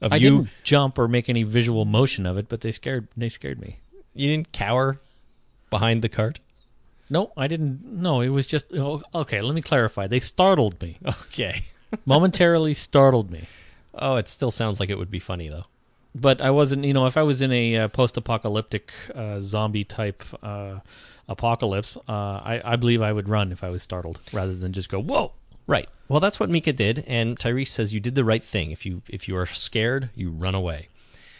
Of 0.01 0.13
I 0.13 0.17
you, 0.17 0.29
didn't 0.29 0.49
jump 0.63 0.97
or 0.97 1.07
make 1.07 1.27
any 1.29 1.43
visual 1.43 1.85
motion 1.85 2.25
of 2.25 2.37
it, 2.37 2.47
but 2.49 2.61
they 2.61 2.71
scared 2.71 3.07
they 3.17 3.29
scared 3.29 3.59
me. 3.59 3.79
you 4.13 4.29
didn't 4.29 4.51
cower 4.51 4.99
behind 5.69 6.01
the 6.01 6.09
cart. 6.09 6.39
No, 7.09 7.31
I 7.35 7.47
didn't. 7.47 7.83
No, 7.83 8.21
it 8.21 8.29
was 8.29 8.45
just 8.45 8.67
oh, 8.73 9.01
okay. 9.13 9.41
Let 9.41 9.55
me 9.55 9.61
clarify. 9.61 10.07
They 10.07 10.19
startled 10.19 10.81
me 10.81 10.97
Okay. 11.05 11.63
momentarily. 12.05 12.73
startled 12.73 13.29
me, 13.31 13.41
Oh, 13.93 14.15
it 14.17 14.29
still 14.29 14.51
sounds 14.51 14.79
like 14.79 14.89
it 14.89 14.97
would 14.97 15.11
be 15.11 15.19
funny 15.19 15.49
though. 15.49 15.65
but 16.15 16.39
I 16.39 16.51
wasn't. 16.51 16.85
You 16.85 16.93
know, 16.93 17.05
if 17.07 17.17
I 17.17 17.23
was 17.23 17.41
in 17.41 17.51
a 17.51 17.75
uh, 17.77 17.87
post-apocalyptic 17.89 18.91
uh, 19.15 19.41
zombie 19.41 19.83
type 19.83 20.23
uh, 20.43 20.79
apocalypse, 21.29 21.95
uh, 21.95 22.11
I, 22.11 22.61
I 22.65 22.75
believe 22.75 23.01
I 23.01 23.13
would 23.13 23.29
run 23.29 23.53
if 23.53 23.63
I 23.63 23.69
was 23.69 23.81
startled 23.81 24.19
rather 24.33 24.53
than 24.53 24.73
just 24.73 24.89
go 24.89 24.99
whoa. 24.99 25.31
Right. 25.67 25.87
Well, 26.07 26.19
that's 26.19 26.39
what 26.39 26.49
Mika 26.49 26.73
did, 26.73 27.05
and 27.07 27.37
Tyrese 27.37 27.67
says 27.67 27.93
you 27.93 27.99
did 27.99 28.15
the 28.15 28.23
right 28.23 28.43
thing. 28.43 28.71
If 28.71 28.85
you 28.85 29.03
if 29.07 29.27
you 29.27 29.37
are 29.37 29.45
scared, 29.45 30.09
you 30.15 30.31
run 30.31 30.55
away. 30.55 30.87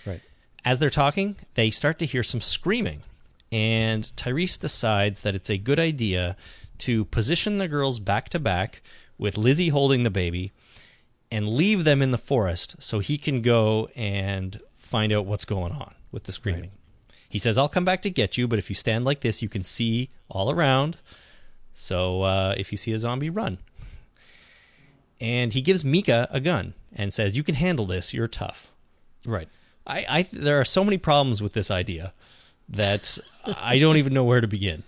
Right. 0.06 0.21
As 0.63 0.78
they're 0.80 0.91
talking, 0.91 1.36
they 1.56 1.71
start 1.71 1.97
to 1.99 2.06
hear 2.06 2.21
some 2.21 2.39
screaming, 2.39 3.02
and 3.52 4.04
Tyrese 4.15 4.60
decides 4.60 5.21
that 5.21 5.34
it's 5.34 5.49
a 5.49 5.58
good 5.58 5.80
idea 5.80 6.38
to 6.80 7.06
position 7.06 7.58
the 7.58 7.67
girls 7.67 7.99
back 7.99 8.30
to 8.30 8.39
back 8.39 8.82
with 9.17 9.38
Lizzie 9.38 9.69
holding 9.69 10.04
the 10.04 10.10
baby 10.10 10.52
and 11.32 11.49
leave 11.49 11.84
them 11.84 12.02
in 12.02 12.12
the 12.12 12.17
forest 12.17 12.75
so 12.80 12.99
he 12.99 13.17
can 13.17 13.41
go 13.41 13.89
and 13.95 14.62
find 14.75 15.12
out 15.12 15.25
what's 15.25 15.45
going 15.45 15.71
on 15.71 15.93
with 16.12 16.23
the 16.23 16.32
screaming. 16.32 16.71
He 17.30 17.38
says, 17.38 17.58
I'll 17.58 17.70
come 17.70 17.86
back 17.86 18.02
to 18.02 18.10
get 18.10 18.38
you, 18.38 18.48
but 18.48 18.60
if 18.60 18.70
you 18.70 18.76
stand 18.76 19.06
like 19.06 19.22
this, 19.22 19.42
you 19.42 19.50
can 19.50 19.63
see 19.63 20.10
all 20.30 20.50
around. 20.50 20.98
So 21.74 22.24
uh, 22.24 22.56
if 22.58 22.72
you 22.72 22.78
see 22.78 22.92
a 22.92 23.00
zombie, 23.00 23.30
run. 23.30 23.60
And 25.22 25.54
he 25.54 25.62
gives 25.62 25.86
Mika 25.86 26.28
a 26.32 26.39
gun 26.39 26.74
and 26.94 27.13
says, 27.13 27.38
You 27.38 27.44
can 27.44 27.56
handle 27.56 27.86
this. 27.86 28.13
You're 28.13 28.28
tough. 28.28 28.72
Right. 29.26 29.48
I, 29.86 30.06
I 30.10 30.26
there 30.34 30.60
are 30.60 30.65
so 30.65 30.84
many 30.84 30.98
problems 30.98 31.42
with 31.42 31.54
this 31.54 31.70
idea 31.70 32.13
that 32.70 33.18
I 33.46 33.80
don't 33.80 33.98
even 33.98 34.13
know 34.13 34.24
where 34.24 34.42
to 34.42 34.48
begin. 34.48 34.84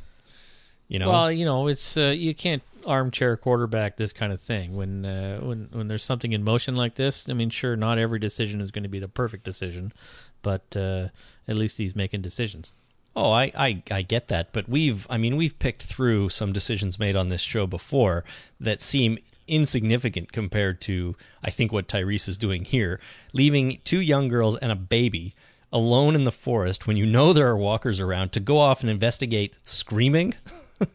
You 0.88 1.00
know, 1.00 1.10
Well, 1.10 1.32
you 1.32 1.46
know, 1.46 1.68
it's 1.68 1.96
uh, 1.96 2.14
you 2.16 2.34
can't 2.36 2.64
armchair 2.86 3.38
quarterback 3.38 3.98
this 3.98 4.12
kind 4.12 4.34
of 4.34 4.42
thing 4.42 4.76
when 4.76 5.06
uh, 5.06 5.40
when 5.40 5.70
when 5.72 5.88
there's 5.88 6.04
something 6.04 6.34
in 6.34 6.44
motion 6.44 6.76
like 6.76 6.96
this. 6.96 7.30
I 7.30 7.34
mean, 7.34 7.50
sure, 7.50 7.76
not 7.76 7.98
every 7.98 8.20
decision 8.20 8.62
is 8.62 8.72
going 8.72 8.84
to 8.84 8.90
be 8.90 9.00
the 9.00 9.08
perfect 9.08 9.44
decision, 9.44 9.94
but 10.42 10.76
uh, 10.76 11.08
at 11.48 11.56
least 11.56 11.78
he's 11.78 11.96
making 11.96 12.22
decisions. 12.22 12.74
oh, 13.16 13.32
I, 13.32 13.52
I 13.58 13.84
I 13.92 14.02
get 14.02 14.28
that, 14.30 14.54
but 14.54 14.70
we've 14.70 15.06
I 15.10 15.18
mean 15.18 15.36
we've 15.36 15.58
picked 15.60 15.84
through 15.84 16.30
some 16.30 16.54
decisions 16.54 16.98
made 17.00 17.16
on 17.16 17.28
this 17.30 17.42
show 17.42 17.68
before 17.68 18.24
that 18.60 18.82
seem 18.82 19.18
insignificant 19.48 20.32
compared 20.32 20.80
to 20.82 21.16
I 21.44 21.50
think 21.50 21.72
what 21.74 21.88
Tyrese 21.88 22.30
is 22.30 22.38
doing 22.38 22.64
here, 22.64 23.00
leaving 23.34 23.82
two 23.84 24.00
young 24.00 24.28
girls 24.30 24.56
and 24.58 24.72
a 24.72 24.76
baby 24.76 25.36
alone 25.74 26.16
in 26.16 26.24
the 26.26 26.32
forest 26.32 26.86
when 26.88 26.98
you 26.98 27.06
know 27.06 27.34
there 27.34 27.48
are 27.48 27.58
walkers 27.58 28.00
around 28.00 28.32
to 28.34 28.40
go 28.40 28.58
off 28.58 28.82
and 28.82 28.90
investigate 28.90 29.58
screaming. 29.64 30.34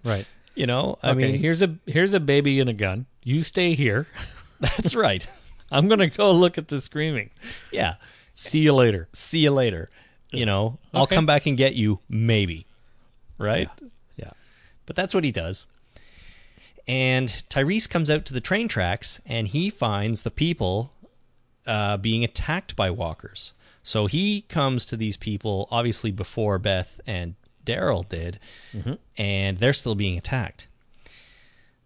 Right. 0.03 0.27
You 0.57 0.67
know, 0.67 0.99
I 1.01 1.11
okay. 1.11 1.19
mean, 1.33 1.35
here's 1.39 1.63
a 1.63 1.77
here's 1.87 2.13
a 2.13 2.19
baby 2.19 2.59
and 2.59 2.69
a 2.69 2.73
gun. 2.73 3.07
You 3.23 3.45
stay 3.45 3.75
here. 3.75 4.09
that's 4.61 4.97
right. 4.97 5.25
I'm 5.71 5.87
gonna 5.87 6.09
go 6.09 6.33
look 6.33 6.59
at 6.59 6.67
the 6.67 6.81
screaming. 6.81 7.31
Yeah. 7.71 7.95
See 8.39 8.61
you 8.61 8.75
later. 8.75 9.09
see 9.15 9.39
you 9.41 9.51
later. 9.51 9.89
You 10.31 10.45
know, 10.45 10.79
I'll 10.93 11.07
come 11.07 11.25
back 11.25 11.47
and 11.47 11.57
get 11.57 11.75
you, 11.75 12.01
maybe. 12.09 12.67
Right? 13.39 13.69
Yeah. 14.17 14.31
But 14.85 14.95
that's 14.95 15.15
what 15.15 15.25
he 15.25 15.33
does. 15.33 15.67
And 16.87 17.29
Tyrese 17.49 17.89
comes 17.89 18.11
out 18.11 18.27
to 18.27 18.35
the 18.35 18.41
train 18.41 18.69
tracks 18.69 19.21
and 19.25 19.49
he 19.49 19.71
finds 19.71 20.23
the 20.23 20.31
people 20.31 20.93
uh, 21.67 21.97
being 21.97 22.23
attacked 22.25 22.77
by 22.77 22.91
walkers. 22.91 23.55
So 23.83 24.07
he 24.07 24.43
comes 24.43 24.85
to 24.87 24.97
these 24.97 25.17
people, 25.17 25.67
obviously 25.71 26.11
before 26.11 26.59
Beth 26.59 27.01
and 27.07 27.35
Daryl 27.65 28.07
did, 28.09 28.39
and 29.17 29.59
they're 29.59 29.73
still 29.73 29.95
being 29.95 30.19
attacked. 30.19 30.67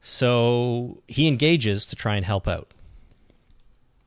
So 0.00 1.02
he 1.06 1.28
engages 1.28 1.86
to 1.86 1.96
try 1.96 2.16
and 2.16 2.24
help 2.24 2.48
out 2.48 2.68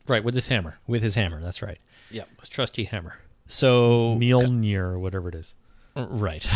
Right 0.07 0.23
with 0.23 0.35
his 0.35 0.49
hammer. 0.49 0.79
with 0.87 1.01
his 1.01 1.15
hammer. 1.15 1.39
That's 1.39 1.61
right. 1.61 1.77
Yeah. 2.13 2.23
His 2.39 2.49
trusty 2.49 2.85
hammer. 2.85 3.17
So 3.45 4.15
Mjolnir 4.19 4.79
or 4.79 4.99
whatever 4.99 5.29
it 5.29 5.35
is. 5.35 5.53
Right. 5.95 6.47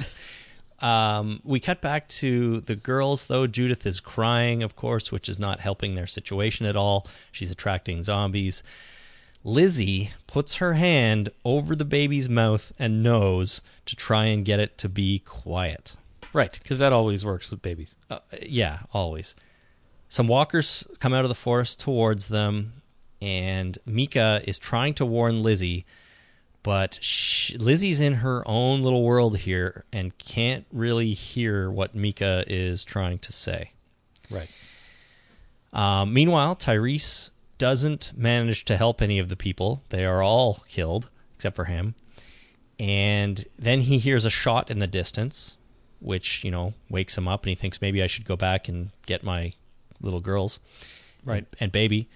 um, 0.80 1.40
we 1.44 1.60
cut 1.60 1.80
back 1.80 2.08
to 2.08 2.60
the 2.62 2.76
girls, 2.76 3.26
though. 3.26 3.46
Judith 3.46 3.86
is 3.86 4.00
crying, 4.00 4.62
of 4.62 4.76
course, 4.76 5.12
which 5.12 5.28
is 5.28 5.38
not 5.38 5.60
helping 5.60 5.94
their 5.94 6.06
situation 6.06 6.66
at 6.66 6.76
all. 6.76 7.06
She's 7.30 7.50
attracting 7.50 8.02
zombies. 8.02 8.62
Lizzie 9.42 10.10
puts 10.26 10.56
her 10.56 10.74
hand 10.74 11.30
over 11.44 11.74
the 11.74 11.84
baby's 11.84 12.28
mouth 12.28 12.72
and 12.78 13.02
nose 13.02 13.62
to 13.86 13.96
try 13.96 14.26
and 14.26 14.44
get 14.44 14.60
it 14.60 14.76
to 14.78 14.88
be 14.88 15.20
quiet. 15.20 15.96
Right, 16.32 16.52
because 16.52 16.78
that 16.78 16.92
always 16.92 17.24
works 17.24 17.50
with 17.50 17.62
babies. 17.62 17.96
Uh, 18.10 18.18
yeah, 18.42 18.80
always. 18.92 19.34
Some 20.08 20.26
walkers 20.26 20.86
come 20.98 21.14
out 21.14 21.24
of 21.24 21.28
the 21.28 21.34
forest 21.34 21.80
towards 21.80 22.28
them, 22.28 22.79
and 23.22 23.78
Mika 23.86 24.42
is 24.46 24.58
trying 24.58 24.94
to 24.94 25.06
warn 25.06 25.42
Lizzie, 25.42 25.84
but 26.62 26.98
sh- 27.02 27.54
Lizzie's 27.54 28.00
in 28.00 28.14
her 28.14 28.42
own 28.46 28.82
little 28.82 29.02
world 29.02 29.38
here 29.38 29.84
and 29.92 30.16
can't 30.18 30.66
really 30.72 31.12
hear 31.12 31.70
what 31.70 31.94
Mika 31.94 32.44
is 32.46 32.84
trying 32.84 33.18
to 33.20 33.32
say. 33.32 33.72
Right. 34.30 34.50
Um, 35.72 36.12
meanwhile, 36.12 36.56
Tyrese 36.56 37.30
doesn't 37.58 38.12
manage 38.16 38.64
to 38.66 38.76
help 38.76 39.00
any 39.02 39.18
of 39.18 39.28
the 39.28 39.36
people. 39.36 39.82
They 39.90 40.04
are 40.04 40.22
all 40.22 40.62
killed 40.68 41.08
except 41.34 41.56
for 41.56 41.64
him. 41.66 41.94
And 42.78 43.44
then 43.58 43.82
he 43.82 43.98
hears 43.98 44.24
a 44.24 44.30
shot 44.30 44.70
in 44.70 44.78
the 44.78 44.86
distance, 44.86 45.56
which, 46.00 46.42
you 46.44 46.50
know, 46.50 46.72
wakes 46.88 47.16
him 47.18 47.28
up 47.28 47.44
and 47.44 47.50
he 47.50 47.54
thinks 47.54 47.80
maybe 47.82 48.02
I 48.02 48.06
should 48.06 48.24
go 48.24 48.36
back 48.36 48.68
and 48.68 48.90
get 49.06 49.22
my 49.22 49.52
little 50.00 50.20
girls 50.20 50.60
Right. 51.24 51.46
and 51.60 51.70
baby. 51.70 52.08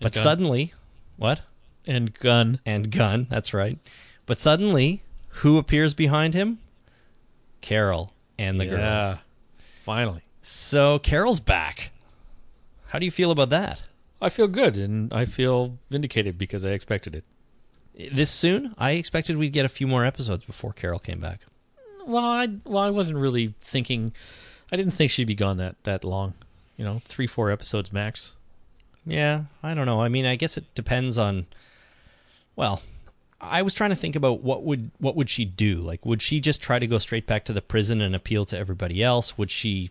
But 0.00 0.14
gun. 0.14 0.22
suddenly, 0.22 0.74
what? 1.16 1.42
And 1.86 2.14
gun. 2.14 2.60
And 2.64 2.90
gun, 2.90 3.26
that's 3.28 3.52
right. 3.52 3.78
But 4.26 4.38
suddenly, 4.38 5.02
who 5.28 5.58
appears 5.58 5.94
behind 5.94 6.34
him? 6.34 6.58
Carol 7.60 8.12
and 8.38 8.58
the 8.58 8.66
yeah. 8.66 8.70
girls. 8.70 9.18
Finally. 9.82 10.22
So 10.42 10.98
Carol's 10.98 11.40
back. 11.40 11.90
How 12.88 12.98
do 12.98 13.04
you 13.04 13.10
feel 13.10 13.30
about 13.30 13.50
that? 13.50 13.82
I 14.20 14.28
feel 14.28 14.48
good 14.48 14.76
and 14.76 15.12
I 15.12 15.24
feel 15.24 15.78
vindicated 15.90 16.36
because 16.36 16.64
I 16.64 16.70
expected 16.70 17.14
it. 17.14 17.24
This 18.12 18.30
soon? 18.30 18.74
I 18.78 18.92
expected 18.92 19.36
we'd 19.36 19.52
get 19.52 19.64
a 19.64 19.68
few 19.68 19.86
more 19.86 20.04
episodes 20.04 20.44
before 20.44 20.72
Carol 20.72 20.98
came 20.98 21.20
back. 21.20 21.40
Well, 22.06 22.24
I 22.24 22.48
well 22.64 22.82
I 22.82 22.90
wasn't 22.90 23.18
really 23.18 23.54
thinking. 23.60 24.12
I 24.72 24.76
didn't 24.76 24.94
think 24.94 25.10
she'd 25.10 25.26
be 25.26 25.34
gone 25.34 25.58
that 25.58 25.76
that 25.84 26.04
long. 26.04 26.34
You 26.76 26.84
know, 26.84 27.02
three 27.04 27.26
four 27.26 27.50
episodes 27.50 27.92
max. 27.92 28.34
Yeah, 29.06 29.44
I 29.62 29.74
don't 29.74 29.86
know. 29.86 30.00
I 30.00 30.08
mean, 30.08 30.26
I 30.26 30.36
guess 30.36 30.56
it 30.56 30.74
depends 30.74 31.18
on. 31.18 31.46
Well, 32.56 32.82
I 33.40 33.62
was 33.62 33.72
trying 33.72 33.90
to 33.90 33.96
think 33.96 34.16
about 34.16 34.42
what 34.42 34.62
would 34.62 34.90
what 34.98 35.16
would 35.16 35.30
she 35.30 35.44
do? 35.44 35.76
Like, 35.76 36.04
would 36.04 36.20
she 36.20 36.40
just 36.40 36.62
try 36.62 36.78
to 36.78 36.86
go 36.86 36.98
straight 36.98 37.26
back 37.26 37.44
to 37.46 37.52
the 37.52 37.62
prison 37.62 38.00
and 38.00 38.14
appeal 38.14 38.44
to 38.46 38.58
everybody 38.58 39.02
else? 39.02 39.38
Would 39.38 39.50
she 39.50 39.90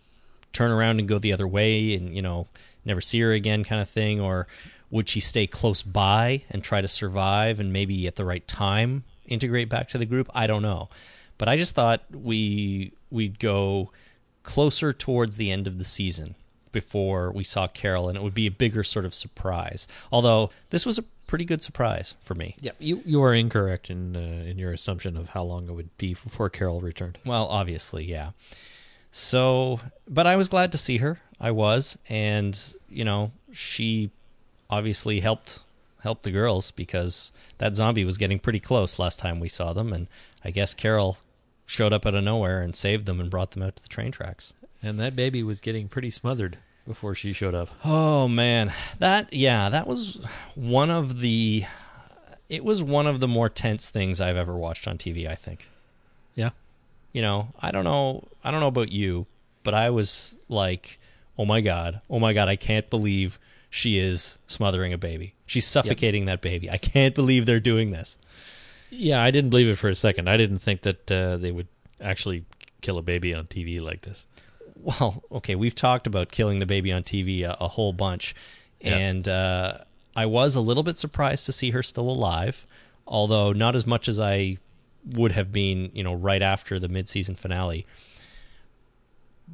turn 0.52 0.70
around 0.70 0.98
and 0.98 1.08
go 1.08 1.18
the 1.18 1.32
other 1.32 1.46
way 1.48 1.94
and 1.94 2.14
you 2.14 2.22
know 2.22 2.46
never 2.84 3.00
see 3.00 3.20
her 3.20 3.32
again, 3.32 3.64
kind 3.64 3.82
of 3.82 3.88
thing, 3.88 4.20
or 4.20 4.46
would 4.90 5.08
she 5.08 5.20
stay 5.20 5.46
close 5.46 5.82
by 5.82 6.42
and 6.50 6.62
try 6.62 6.80
to 6.80 6.88
survive 6.88 7.60
and 7.60 7.72
maybe 7.72 8.06
at 8.06 8.16
the 8.16 8.24
right 8.24 8.46
time 8.46 9.04
integrate 9.26 9.68
back 9.68 9.88
to 9.88 9.98
the 9.98 10.06
group? 10.06 10.30
I 10.34 10.46
don't 10.46 10.62
know, 10.62 10.88
but 11.36 11.48
I 11.48 11.56
just 11.56 11.74
thought 11.74 12.02
we 12.12 12.92
we'd 13.10 13.40
go 13.40 13.90
closer 14.44 14.92
towards 14.92 15.36
the 15.36 15.50
end 15.50 15.66
of 15.66 15.78
the 15.78 15.84
season 15.84 16.34
before 16.72 17.32
we 17.32 17.44
saw 17.44 17.66
Carol, 17.66 18.08
and 18.08 18.16
it 18.16 18.22
would 18.22 18.34
be 18.34 18.46
a 18.46 18.50
bigger 18.50 18.82
sort 18.82 19.04
of 19.04 19.14
surprise. 19.14 19.86
Although 20.12 20.50
this 20.70 20.86
was 20.86 20.98
a 20.98 21.04
pretty 21.26 21.44
good 21.44 21.62
surprise 21.62 22.14
for 22.20 22.34
me. 22.34 22.56
Yeah, 22.60 22.72
you 22.78 23.02
you 23.06 23.22
are 23.22 23.34
incorrect 23.34 23.90
in 23.90 24.16
uh, 24.16 24.44
in 24.46 24.58
your 24.58 24.72
assumption 24.72 25.16
of 25.16 25.30
how 25.30 25.42
long 25.42 25.68
it 25.68 25.72
would 25.72 25.96
be 25.96 26.14
before 26.14 26.50
Carol 26.50 26.80
returned. 26.80 27.18
Well, 27.24 27.46
obviously, 27.46 28.04
yeah. 28.04 28.30
So, 29.10 29.80
but 30.08 30.26
I 30.26 30.36
was 30.36 30.48
glad 30.48 30.72
to 30.72 30.78
see 30.78 30.98
her. 30.98 31.20
I 31.40 31.50
was, 31.50 31.98
and 32.08 32.58
you 32.88 33.04
know, 33.04 33.32
she 33.52 34.10
obviously 34.68 35.20
helped 35.20 35.60
helped 36.02 36.22
the 36.22 36.30
girls 36.30 36.70
because 36.70 37.32
that 37.58 37.76
zombie 37.76 38.04
was 38.04 38.18
getting 38.18 38.38
pretty 38.38 38.60
close 38.60 38.98
last 38.98 39.18
time 39.18 39.40
we 39.40 39.48
saw 39.48 39.72
them, 39.72 39.92
and 39.92 40.08
I 40.44 40.50
guess 40.50 40.74
Carol 40.74 41.18
showed 41.66 41.92
up 41.92 42.04
out 42.04 42.14
of 42.14 42.24
nowhere 42.24 42.60
and 42.60 42.74
saved 42.74 43.06
them 43.06 43.20
and 43.20 43.30
brought 43.30 43.52
them 43.52 43.62
out 43.62 43.76
to 43.76 43.82
the 43.82 43.88
train 43.88 44.10
tracks. 44.10 44.52
And 44.82 44.98
that 44.98 45.14
baby 45.14 45.42
was 45.42 45.60
getting 45.60 45.88
pretty 45.88 46.10
smothered 46.10 46.58
before 46.86 47.14
she 47.14 47.32
showed 47.32 47.54
up. 47.54 47.68
Oh 47.84 48.28
man, 48.28 48.72
that 48.98 49.32
yeah, 49.32 49.68
that 49.68 49.86
was 49.86 50.20
one 50.54 50.90
of 50.90 51.20
the 51.20 51.64
it 52.48 52.64
was 52.64 52.82
one 52.82 53.06
of 53.06 53.20
the 53.20 53.28
more 53.28 53.48
tense 53.48 53.90
things 53.90 54.20
I've 54.20 54.36
ever 54.36 54.56
watched 54.56 54.88
on 54.88 54.98
TV, 54.98 55.28
I 55.28 55.36
think. 55.36 55.68
Yeah. 56.34 56.50
You 57.12 57.22
know, 57.22 57.52
I 57.60 57.70
don't 57.70 57.84
know, 57.84 58.24
I 58.42 58.50
don't 58.50 58.60
know 58.60 58.66
about 58.66 58.90
you, 58.90 59.26
but 59.62 59.74
I 59.74 59.90
was 59.90 60.36
like, 60.48 60.98
"Oh 61.38 61.44
my 61.44 61.60
god. 61.60 62.00
Oh 62.10 62.18
my 62.18 62.32
god, 62.32 62.48
I 62.48 62.56
can't 62.56 62.88
believe 62.90 63.38
she 63.68 63.98
is 63.98 64.38
smothering 64.46 64.92
a 64.92 64.98
baby. 64.98 65.34
She's 65.46 65.66
suffocating 65.66 66.26
that 66.26 66.40
baby. 66.40 66.70
I 66.70 66.76
can't 66.76 67.14
believe 67.14 67.46
they're 67.46 67.60
doing 67.60 67.90
this." 67.90 68.18
Yeah, 68.90 69.22
I 69.22 69.30
didn't 69.30 69.50
believe 69.50 69.68
it 69.68 69.76
for 69.76 69.88
a 69.88 69.94
second. 69.94 70.28
I 70.28 70.36
didn't 70.36 70.58
think 70.58 70.82
that 70.82 71.10
uh, 71.10 71.36
they 71.36 71.52
would 71.52 71.68
actually 72.00 72.44
kill 72.80 72.98
a 72.98 73.02
baby 73.02 73.32
on 73.32 73.46
TV 73.46 73.80
like 73.80 74.02
this. 74.02 74.26
Well, 74.82 75.22
okay, 75.32 75.54
we've 75.54 75.74
talked 75.74 76.06
about 76.06 76.30
killing 76.30 76.58
the 76.58 76.66
baby 76.66 76.92
on 76.92 77.02
TV 77.02 77.42
a, 77.42 77.56
a 77.60 77.68
whole 77.68 77.92
bunch, 77.92 78.34
Yeah. 78.80 78.96
and 78.96 79.28
uh, 79.28 79.78
I 80.16 80.26
was 80.26 80.54
a 80.54 80.60
little 80.60 80.82
bit 80.82 80.98
surprised 80.98 81.46
to 81.46 81.52
see 81.52 81.70
her 81.70 81.82
still 81.82 82.08
alive, 82.10 82.66
although 83.06 83.52
not 83.52 83.76
as 83.76 83.86
much 83.86 84.08
as 84.08 84.18
I 84.20 84.58
would 85.04 85.32
have 85.32 85.52
been, 85.52 85.90
you 85.94 86.02
know, 86.02 86.12
right 86.14 86.42
after 86.42 86.78
the 86.78 86.88
mid-season 86.88 87.36
finale. 87.36 87.86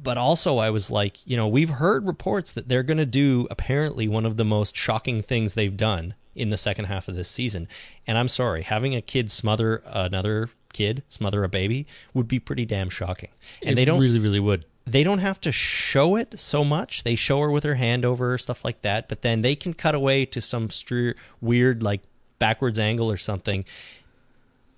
But 0.01 0.17
also, 0.17 0.57
I 0.57 0.69
was 0.69 0.91
like, 0.91 1.25
you 1.25 1.35
know, 1.37 1.47
we've 1.47 1.71
heard 1.71 2.05
reports 2.05 2.51
that 2.51 2.69
they're 2.69 2.83
going 2.83 2.97
to 2.99 3.05
do 3.05 3.47
apparently 3.49 4.07
one 4.07 4.25
of 4.25 4.37
the 4.37 4.45
most 4.45 4.75
shocking 4.75 5.21
things 5.21 5.53
they've 5.55 5.75
done 5.75 6.13
in 6.35 6.51
the 6.51 6.57
second 6.57 6.85
half 6.85 7.07
of 7.07 7.15
this 7.15 7.27
season. 7.29 7.67
And 8.05 8.15
I'm 8.17 8.27
sorry, 8.27 8.61
having 8.61 8.93
a 8.93 9.01
kid 9.01 9.31
smother 9.31 9.81
another 9.87 10.49
kid, 10.71 11.01
smother 11.09 11.43
a 11.43 11.49
baby, 11.49 11.87
would 12.13 12.27
be 12.27 12.37
pretty 12.37 12.63
damn 12.65 12.89
shocking. 12.91 13.29
And 13.63 13.71
It 13.71 13.75
they 13.75 13.85
don't 13.85 13.99
really, 13.99 14.19
really 14.19 14.39
would. 14.39 14.65
They 14.87 15.03
don't 15.03 15.19
have 15.19 15.41
to 15.41 15.51
show 15.51 16.15
it 16.15 16.39
so 16.39 16.63
much. 16.63 17.03
They 17.03 17.15
show 17.15 17.41
her 17.41 17.51
with 17.51 17.65
her 17.65 17.75
hand 17.75 18.05
over 18.05 18.31
her, 18.31 18.37
stuff 18.37 18.63
like 18.63 18.81
that, 18.83 19.09
but 19.09 19.21
then 19.21 19.41
they 19.41 19.53
can 19.53 19.73
cut 19.73 19.93
away 19.93 20.25
to 20.27 20.39
some 20.39 20.69
str- 20.69 21.11
weird 21.41 21.83
like 21.83 22.01
backwards 22.39 22.79
angle 22.79 23.11
or 23.11 23.17
something. 23.17 23.65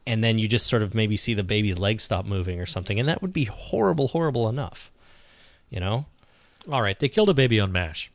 And 0.08 0.24
then 0.24 0.40
you 0.40 0.48
just 0.48 0.66
sort 0.66 0.82
of 0.82 0.96
maybe 0.96 1.16
see 1.16 1.36
the 1.36 1.44
baby's 1.44 1.78
leg 1.78 2.00
stop 2.00 2.26
moving 2.26 2.60
or 2.60 2.66
something, 2.66 3.00
and 3.00 3.08
that 3.08 3.22
would 3.22 3.34
be 3.34 3.44
horrible, 3.44 4.08
horrible 4.08 4.50
enough. 4.50 4.92
You 5.70 5.80
know? 5.80 6.06
All 6.72 6.82
right, 6.82 6.98
they 6.98 7.08
killed 7.08 7.30
a 7.30 7.36
baby 7.36 7.60
on 7.60 7.72
MASH. 7.72 8.12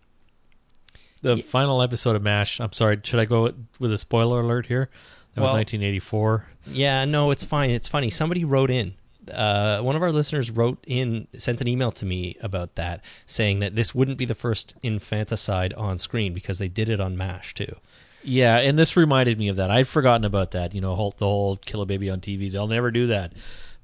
The 1.22 1.36
final 1.36 1.80
episode 1.80 2.16
of 2.16 2.22
MASH. 2.22 2.60
I'm 2.60 2.72
sorry, 2.72 2.98
should 3.04 3.20
I 3.20 3.24
go 3.24 3.54
with 3.78 3.92
a 3.92 3.98
spoiler 3.98 4.40
alert 4.40 4.66
here? 4.66 4.90
That 5.34 5.40
was 5.40 5.50
1984. 5.50 6.46
Yeah, 6.66 7.04
no, 7.04 7.30
it's 7.30 7.44
fine. 7.44 7.70
It's 7.70 7.88
funny. 7.88 8.10
Somebody 8.10 8.44
wrote 8.44 8.70
in. 8.70 8.94
Uh, 9.32 9.80
one 9.80 9.96
of 9.96 10.02
our 10.02 10.12
listeners 10.12 10.50
wrote 10.50 10.82
in, 10.86 11.26
sent 11.36 11.60
an 11.60 11.68
email 11.68 11.90
to 11.92 12.06
me 12.06 12.36
about 12.40 12.74
that, 12.76 13.04
saying 13.26 13.60
that 13.60 13.76
this 13.76 13.94
wouldn't 13.94 14.18
be 14.18 14.24
the 14.24 14.34
first 14.34 14.74
infanticide 14.82 15.72
on 15.74 15.98
screen 15.98 16.32
because 16.32 16.58
they 16.58 16.68
did 16.68 16.88
it 16.88 17.00
on 17.00 17.16
MASH 17.16 17.54
too. 17.54 17.76
Yeah, 18.22 18.58
and 18.58 18.78
this 18.78 18.96
reminded 18.96 19.38
me 19.38 19.48
of 19.48 19.56
that. 19.56 19.70
I'd 19.70 19.86
forgotten 19.86 20.24
about 20.24 20.52
that. 20.52 20.74
You 20.74 20.80
know, 20.80 20.94
whole, 20.94 21.14
the 21.16 21.26
whole 21.26 21.56
kill 21.58 21.82
a 21.82 21.86
baby 21.86 22.08
on 22.08 22.20
TV. 22.20 22.50
They'll 22.50 22.66
never 22.66 22.90
do 22.90 23.08
that. 23.08 23.32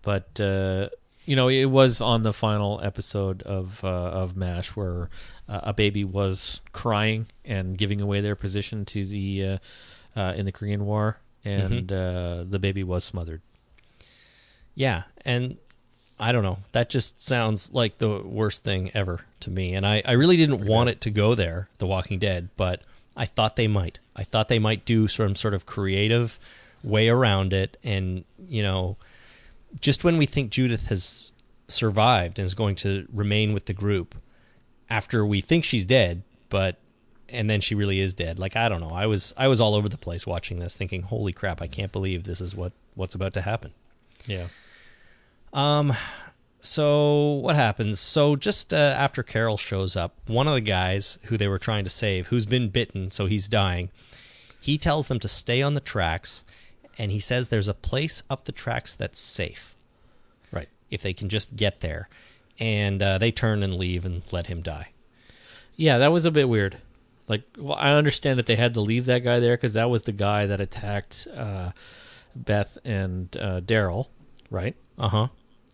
But 0.03 0.41
uh, 0.41 0.89
you 1.27 1.37
know, 1.37 1.49
it 1.49 1.67
was 1.67 2.01
on 2.01 2.23
the 2.23 2.33
final 2.33 2.81
episode 2.83 3.43
of 3.43 3.85
uh, 3.85 3.89
of 3.89 4.37
Mash 4.37 4.75
where 4.75 5.11
uh, 5.49 5.61
a 5.65 5.73
baby 5.73 6.05
was 6.05 6.61
crying 6.73 7.27
and 7.45 7.77
giving 7.77 8.01
away 8.01 8.21
their 8.21 8.35
position 8.35 8.85
to 8.87 9.05
the 9.05 9.45
uh, 9.45 9.59
uh, 10.19 10.33
in 10.37 10.47
the 10.47 10.53
Korean 10.53 10.87
War, 10.87 11.19
and 11.45 11.93
uh, 11.93 12.45
the 12.49 12.59
baby 12.59 12.83
was 12.83 13.05
smothered. 13.05 13.43
Yeah, 14.75 15.05
and 15.25 15.57
I 16.19 16.33
don't 16.33 16.43
know. 16.43 16.59
That 16.73 16.91
just 16.91 17.21
sounds 17.21 17.73
like 17.73 17.99
the 17.99 18.21
worst 18.23 18.63
thing 18.63 18.91
ever 18.95 19.25
to 19.41 19.51
me. 19.51 19.75
And 19.75 19.87
I, 19.87 20.03
I 20.05 20.13
really 20.13 20.37
didn't 20.37 20.67
want 20.67 20.91
it 20.91 21.01
to 21.03 21.11
go 21.11 21.35
there, 21.35 21.69
The 21.79 21.87
Walking 21.87 22.19
Dead, 22.19 22.51
but 22.57 22.83
I 23.17 23.25
thought 23.25 23.57
they 23.57 23.69
might. 23.69 23.99
I 24.15 24.23
thought 24.23 24.49
they 24.49 24.59
might 24.59 24.85
do 24.85 25.09
some 25.09 25.35
sort 25.35 25.55
of 25.55 25.67
creative 25.67 26.39
way 26.83 27.09
around 27.09 27.53
it. 27.53 27.77
And, 27.83 28.25
you 28.49 28.63
know, 28.63 28.97
just 29.81 30.05
when 30.05 30.19
we 30.19 30.27
think 30.27 30.51
Judith 30.51 30.89
has 30.89 31.33
survived 31.69 32.39
and 32.39 32.47
is 32.47 32.55
going 32.55 32.75
to 32.77 33.07
remain 33.13 33.53
with 33.53 33.67
the 33.67 33.73
group 33.73 34.15
after 34.89 35.25
we 35.25 35.41
think 35.41 35.65
she's 35.65 35.85
dead, 35.85 36.23
but 36.49 36.77
and 37.29 37.49
then 37.49 37.61
she 37.61 37.75
really 37.75 38.01
is 38.01 38.13
dead. 38.13 38.39
Like 38.39 38.57
I 38.57 38.69
don't 38.69 38.81
know. 38.81 38.91
I 38.91 39.07
was 39.07 39.33
I 39.37 39.49
was 39.49 39.61
all 39.61 39.75
over 39.75 39.89
the 39.89 39.97
place 39.97 40.27
watching 40.27 40.59
this 40.59 40.77
thinking, 40.77 41.03
"Holy 41.03 41.33
crap, 41.33 41.63
I 41.63 41.69
can't 41.69 41.93
believe 41.93 42.25
this 42.25 42.41
is 42.41 42.55
what 42.55 42.73
what's 42.95 43.15
about 43.15 43.33
to 43.35 43.41
happen." 43.43 43.73
Yeah. 44.27 44.47
Um, 45.53 45.93
so 46.61 47.33
what 47.43 47.57
happens? 47.57 47.99
So 47.99 48.37
just 48.37 48.73
uh, 48.73 48.77
after 48.77 49.23
Carol 49.23 49.57
shows 49.57 49.97
up, 49.97 50.15
one 50.27 50.47
of 50.47 50.55
the 50.55 50.61
guys 50.61 51.19
who 51.25 51.37
they 51.37 51.49
were 51.49 51.59
trying 51.59 51.85
to 51.85 51.91
save, 51.91 52.29
who's 52.29 52.47
been 52.47 52.69
bitten, 52.69 53.11
so 53.11 53.27
he's 53.27 53.49
dying, 53.49 53.91
he 54.61 54.77
tells 54.79 55.09
them 55.09 55.19
to 55.21 55.29
stay 55.29 55.63
on 55.63 55.75
the 55.75 55.81
tracks, 55.81 56.45
and 56.99 57.11
he 57.11 57.19
says 57.19 57.49
there's 57.49 57.69
a 57.69 57.75
place 57.75 58.23
up 58.29 58.45
the 58.45 58.53
tracks 58.53 58.95
that's 58.95 59.19
safe 59.19 59.75
Right. 60.53 60.69
if 60.91 61.03
they 61.03 61.15
can 61.15 61.29
just 61.29 61.57
get 61.57 61.81
there. 61.81 62.09
And 62.59 63.03
uh, 63.03 63.17
they 63.17 63.33
turn 63.33 63.63
and 63.63 63.75
leave 63.75 64.05
and 64.05 64.23
let 64.33 64.49
him 64.49 64.61
die. 64.61 64.89
Yeah, 65.77 65.97
that 65.99 66.13
was 66.13 66.27
a 66.27 66.31
bit 66.31 66.47
weird. 66.47 66.77
Like, 67.27 67.43
well, 67.57 67.77
I 67.79 67.93
understand 67.93 68.39
that 68.39 68.45
they 68.45 68.57
had 68.57 68.75
to 68.75 68.83
leave 68.83 69.07
that 69.07 69.21
guy 69.21 69.41
there 69.41 69.57
because 69.57 69.73
that 69.73 69.89
was 69.89 70.03
the 70.03 70.13
guy 70.13 70.45
that 70.47 70.61
attacked 70.61 71.27
uh, 71.35 71.71
Beth 72.35 72.79
and 72.85 73.35
uh, 73.37 73.61
Daryl, 73.61 74.09
right? 74.51 74.77
Uh 74.99 75.09
huh. 75.09 75.29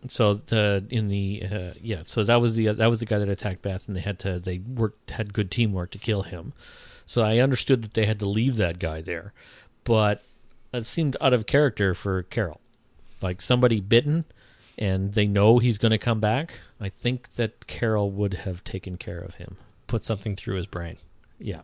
So 0.07 0.33
the 0.33 0.85
in 0.89 1.07
the 1.09 1.43
uh, 1.51 1.73
yeah, 1.81 2.01
so 2.05 2.23
that 2.23 2.39
was 2.39 2.55
the 2.55 2.67
that 2.73 2.87
was 2.89 2.99
the 2.99 3.05
guy 3.05 3.17
that 3.19 3.29
attacked 3.29 3.61
Beth, 3.61 3.87
and 3.87 3.95
they 3.95 4.01
had 4.01 4.19
to 4.19 4.39
they 4.39 4.59
worked 4.59 5.11
had 5.11 5.33
good 5.33 5.49
teamwork 5.51 5.91
to 5.91 5.97
kill 5.97 6.23
him. 6.23 6.53
So 7.05 7.23
I 7.23 7.39
understood 7.39 7.81
that 7.83 7.93
they 7.93 8.05
had 8.05 8.19
to 8.19 8.27
leave 8.29 8.57
that 8.57 8.79
guy 8.79 9.01
there, 9.01 9.33
but 9.83 10.23
it 10.73 10.85
seemed 10.85 11.15
out 11.21 11.33
of 11.33 11.45
character 11.45 11.93
for 11.93 12.23
Carol. 12.23 12.59
Like 13.21 13.41
somebody 13.41 13.79
bitten, 13.79 14.25
and 14.77 15.13
they 15.13 15.25
know 15.25 15.57
he's 15.57 15.77
going 15.79 15.91
to 15.91 15.97
come 15.97 16.19
back. 16.19 16.59
I 16.79 16.89
think 16.89 17.31
that 17.33 17.65
Carol 17.65 18.11
would 18.11 18.35
have 18.35 18.63
taken 18.63 18.97
care 18.97 19.19
of 19.19 19.35
him. 19.35 19.57
Put 19.87 20.05
something 20.05 20.35
through 20.35 20.57
his 20.57 20.67
brain. 20.67 20.97
Yeah. 21.39 21.61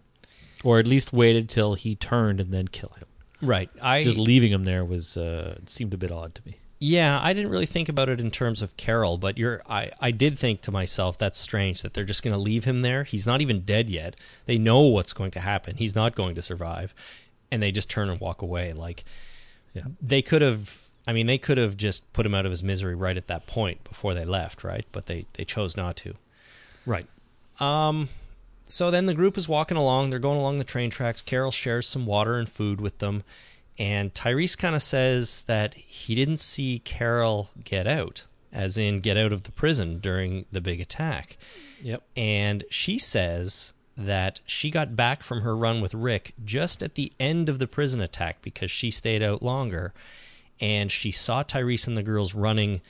or 0.63 0.79
at 0.79 0.87
least 0.87 1.11
waited 1.13 1.49
till 1.49 1.73
he 1.75 1.95
turned 1.95 2.39
and 2.39 2.51
then 2.53 2.67
kill 2.69 2.93
him. 2.97 3.07
Right. 3.43 3.69
I 3.81 4.03
Just 4.03 4.17
leaving 4.17 4.51
him 4.51 4.63
there 4.65 4.83
was 4.85 5.17
uh, 5.17 5.57
seemed 5.65 5.93
a 5.93 5.97
bit 5.97 6.11
odd 6.11 6.33
to 6.35 6.41
me. 6.45 6.57
Yeah, 6.79 7.19
I 7.21 7.31
didn't 7.33 7.49
really 7.51 7.65
think 7.65 7.87
about 7.87 8.09
it 8.09 8.19
in 8.19 8.29
terms 8.29 8.61
of 8.61 8.75
Carol, 8.75 9.17
but 9.17 9.37
you're 9.37 9.61
I, 9.69 9.91
I 10.01 10.11
did 10.11 10.37
think 10.37 10.61
to 10.61 10.71
myself 10.71 11.17
that's 11.17 11.39
strange 11.39 11.81
that 11.81 11.93
they're 11.93 12.03
just 12.03 12.23
going 12.23 12.33
to 12.33 12.39
leave 12.39 12.65
him 12.65 12.81
there. 12.81 13.03
He's 13.05 13.25
not 13.25 13.39
even 13.41 13.61
dead 13.61 13.89
yet. 13.89 14.15
They 14.45 14.57
know 14.57 14.81
what's 14.81 15.13
going 15.13 15.31
to 15.31 15.39
happen. 15.39 15.77
He's 15.77 15.95
not 15.95 16.13
going 16.15 16.35
to 16.35 16.41
survive. 16.41 16.93
And 17.51 17.61
they 17.63 17.71
just 17.71 17.89
turn 17.89 18.09
and 18.09 18.19
walk 18.19 18.41
away 18.41 18.73
like 18.73 19.03
Yeah. 19.73 19.83
they 20.01 20.21
could 20.21 20.41
have 20.41 20.87
I 21.07 21.13
mean 21.13 21.27
they 21.27 21.37
could 21.37 21.57
have 21.57 21.77
just 21.77 22.11
put 22.11 22.25
him 22.25 22.33
out 22.35 22.45
of 22.45 22.51
his 22.51 22.63
misery 22.63 22.95
right 22.95 23.15
at 23.17 23.27
that 23.27 23.47
point 23.47 23.83
before 23.85 24.13
they 24.13 24.25
left, 24.25 24.63
right? 24.63 24.85
But 24.91 25.05
they 25.05 25.25
they 25.33 25.45
chose 25.45 25.77
not 25.77 25.95
to. 25.97 26.15
Right. 26.85 27.07
Um, 27.61 28.09
so 28.65 28.91
then 28.91 29.05
the 29.05 29.13
group 29.13 29.37
is 29.37 29.49
walking 29.49 29.77
along. 29.77 30.09
They're 30.09 30.19
going 30.19 30.39
along 30.39 30.57
the 30.57 30.63
train 30.63 30.89
tracks. 30.89 31.21
Carol 31.21 31.51
shares 31.51 31.87
some 31.87 32.05
water 32.05 32.37
and 32.37 32.47
food 32.47 32.79
with 32.79 32.99
them. 32.99 33.23
And 33.77 34.13
Tyrese 34.13 34.57
kind 34.57 34.75
of 34.75 34.83
says 34.83 35.43
that 35.43 35.73
he 35.73 36.15
didn't 36.15 36.37
see 36.37 36.79
Carol 36.85 37.49
get 37.63 37.87
out, 37.87 38.25
as 38.51 38.77
in 38.77 38.99
get 38.99 39.17
out 39.17 39.33
of 39.33 39.43
the 39.43 39.51
prison 39.51 39.99
during 39.99 40.45
the 40.51 40.61
big 40.61 40.79
attack. 40.79 41.37
Yep. 41.81 42.03
And 42.15 42.63
she 42.69 42.97
says 42.97 43.73
that 43.97 44.41
she 44.45 44.69
got 44.69 44.95
back 44.95 45.23
from 45.23 45.41
her 45.41 45.55
run 45.55 45.81
with 45.81 45.93
Rick 45.93 46.33
just 46.45 46.81
at 46.81 46.95
the 46.95 47.11
end 47.19 47.49
of 47.49 47.59
the 47.59 47.67
prison 47.67 48.01
attack 48.01 48.41
because 48.41 48.71
she 48.71 48.91
stayed 48.91 49.23
out 49.23 49.41
longer. 49.41 49.93
And 50.61 50.91
she 50.91 51.11
saw 51.11 51.43
Tyrese 51.43 51.87
and 51.87 51.97
the 51.97 52.03
girls 52.03 52.35
running 52.35 52.81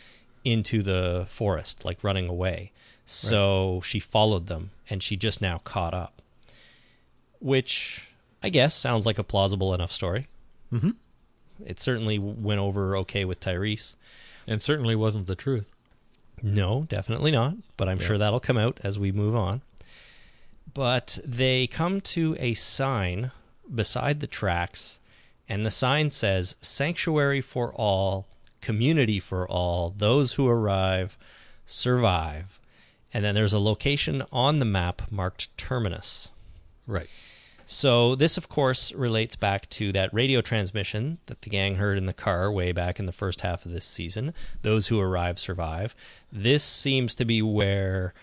into 0.43 0.84
the 0.84 1.26
forest, 1.30 1.86
like 1.86 2.03
running 2.03 2.28
away. 2.28 2.72
So 3.06 3.82
she 3.84 3.99
followed 3.99 4.47
them 4.47 4.72
and 4.89 5.01
she 5.04 5.16
just 5.18 5.41
now 5.41 5.60
caught 5.64 5.93
up. 5.93 6.22
Which 7.39 8.10
I 8.41 8.49
guess 8.49 8.76
sounds 8.76 9.06
like 9.06 9.18
a 9.20 9.24
plausible 9.24 9.74
enough 9.74 9.91
story. 9.91 10.28
Mm-hmm. 10.72 10.91
It 11.66 11.80
certainly 11.80 12.18
went 12.20 12.60
over 12.60 12.97
okay 12.97 13.26
with 13.26 13.39
Tyrese. 13.39 13.95
And 14.47 14.62
certainly 14.62 14.95
wasn't 14.95 15.28
the 15.28 15.36
truth. 15.36 15.74
No, 16.41 16.86
definitely 16.89 17.32
not. 17.32 17.56
But 17.78 17.88
I'm 17.88 17.99
Yeah. 17.99 18.08
sure 18.08 18.18
that'll 18.18 18.39
come 18.41 18.58
out 18.58 18.80
as 18.84 18.99
we 18.99 19.12
move 19.12 19.36
on. 19.36 19.62
But 20.74 21.20
they 21.24 21.68
come 21.68 22.01
to 22.01 22.36
a 22.39 22.54
sign 22.56 23.32
beside 23.74 24.20
the 24.20 24.28
tracks, 24.28 24.99
and 25.47 25.66
the 25.66 25.72
sign 25.72 26.10
says 26.10 26.56
Sanctuary 26.62 27.39
for 27.41 27.74
all, 27.74 28.28
community 28.60 29.20
for 29.20 29.47
all, 29.47 29.93
those 29.95 30.34
who 30.34 30.47
arrive 30.47 31.18
survive. 31.66 32.60
And 33.14 33.24
then 33.24 33.36
there's 33.36 33.53
a 33.53 33.59
location 33.59 34.24
on 34.32 34.59
the 34.59 34.66
map 34.66 35.03
marked 35.11 35.55
Terminus. 35.57 36.32
Right. 36.88 37.07
So 37.66 38.16
this, 38.16 38.38
of 38.38 38.49
course, 38.49 38.91
relates 38.93 39.36
back 39.36 39.70
to 39.72 39.91
that 39.93 40.14
radio 40.14 40.41
transmission 40.41 41.20
that 41.28 41.41
the 41.41 41.49
gang 41.49 41.76
heard 41.76 41.97
in 41.97 42.05
the 42.05 42.14
car 42.14 42.51
way 42.51 42.72
back 42.72 42.99
in 42.99 43.05
the 43.05 43.11
first 43.11 43.41
half 43.41 43.66
of 43.66 43.72
this 43.72 43.86
season. 43.86 44.34
Those 44.64 44.88
who 44.88 44.99
arrive 44.99 45.39
survive. 45.39 45.95
This 46.32 46.64
seems 46.64 47.16
to 47.16 47.26
be 47.26 47.41
where, 47.41 48.14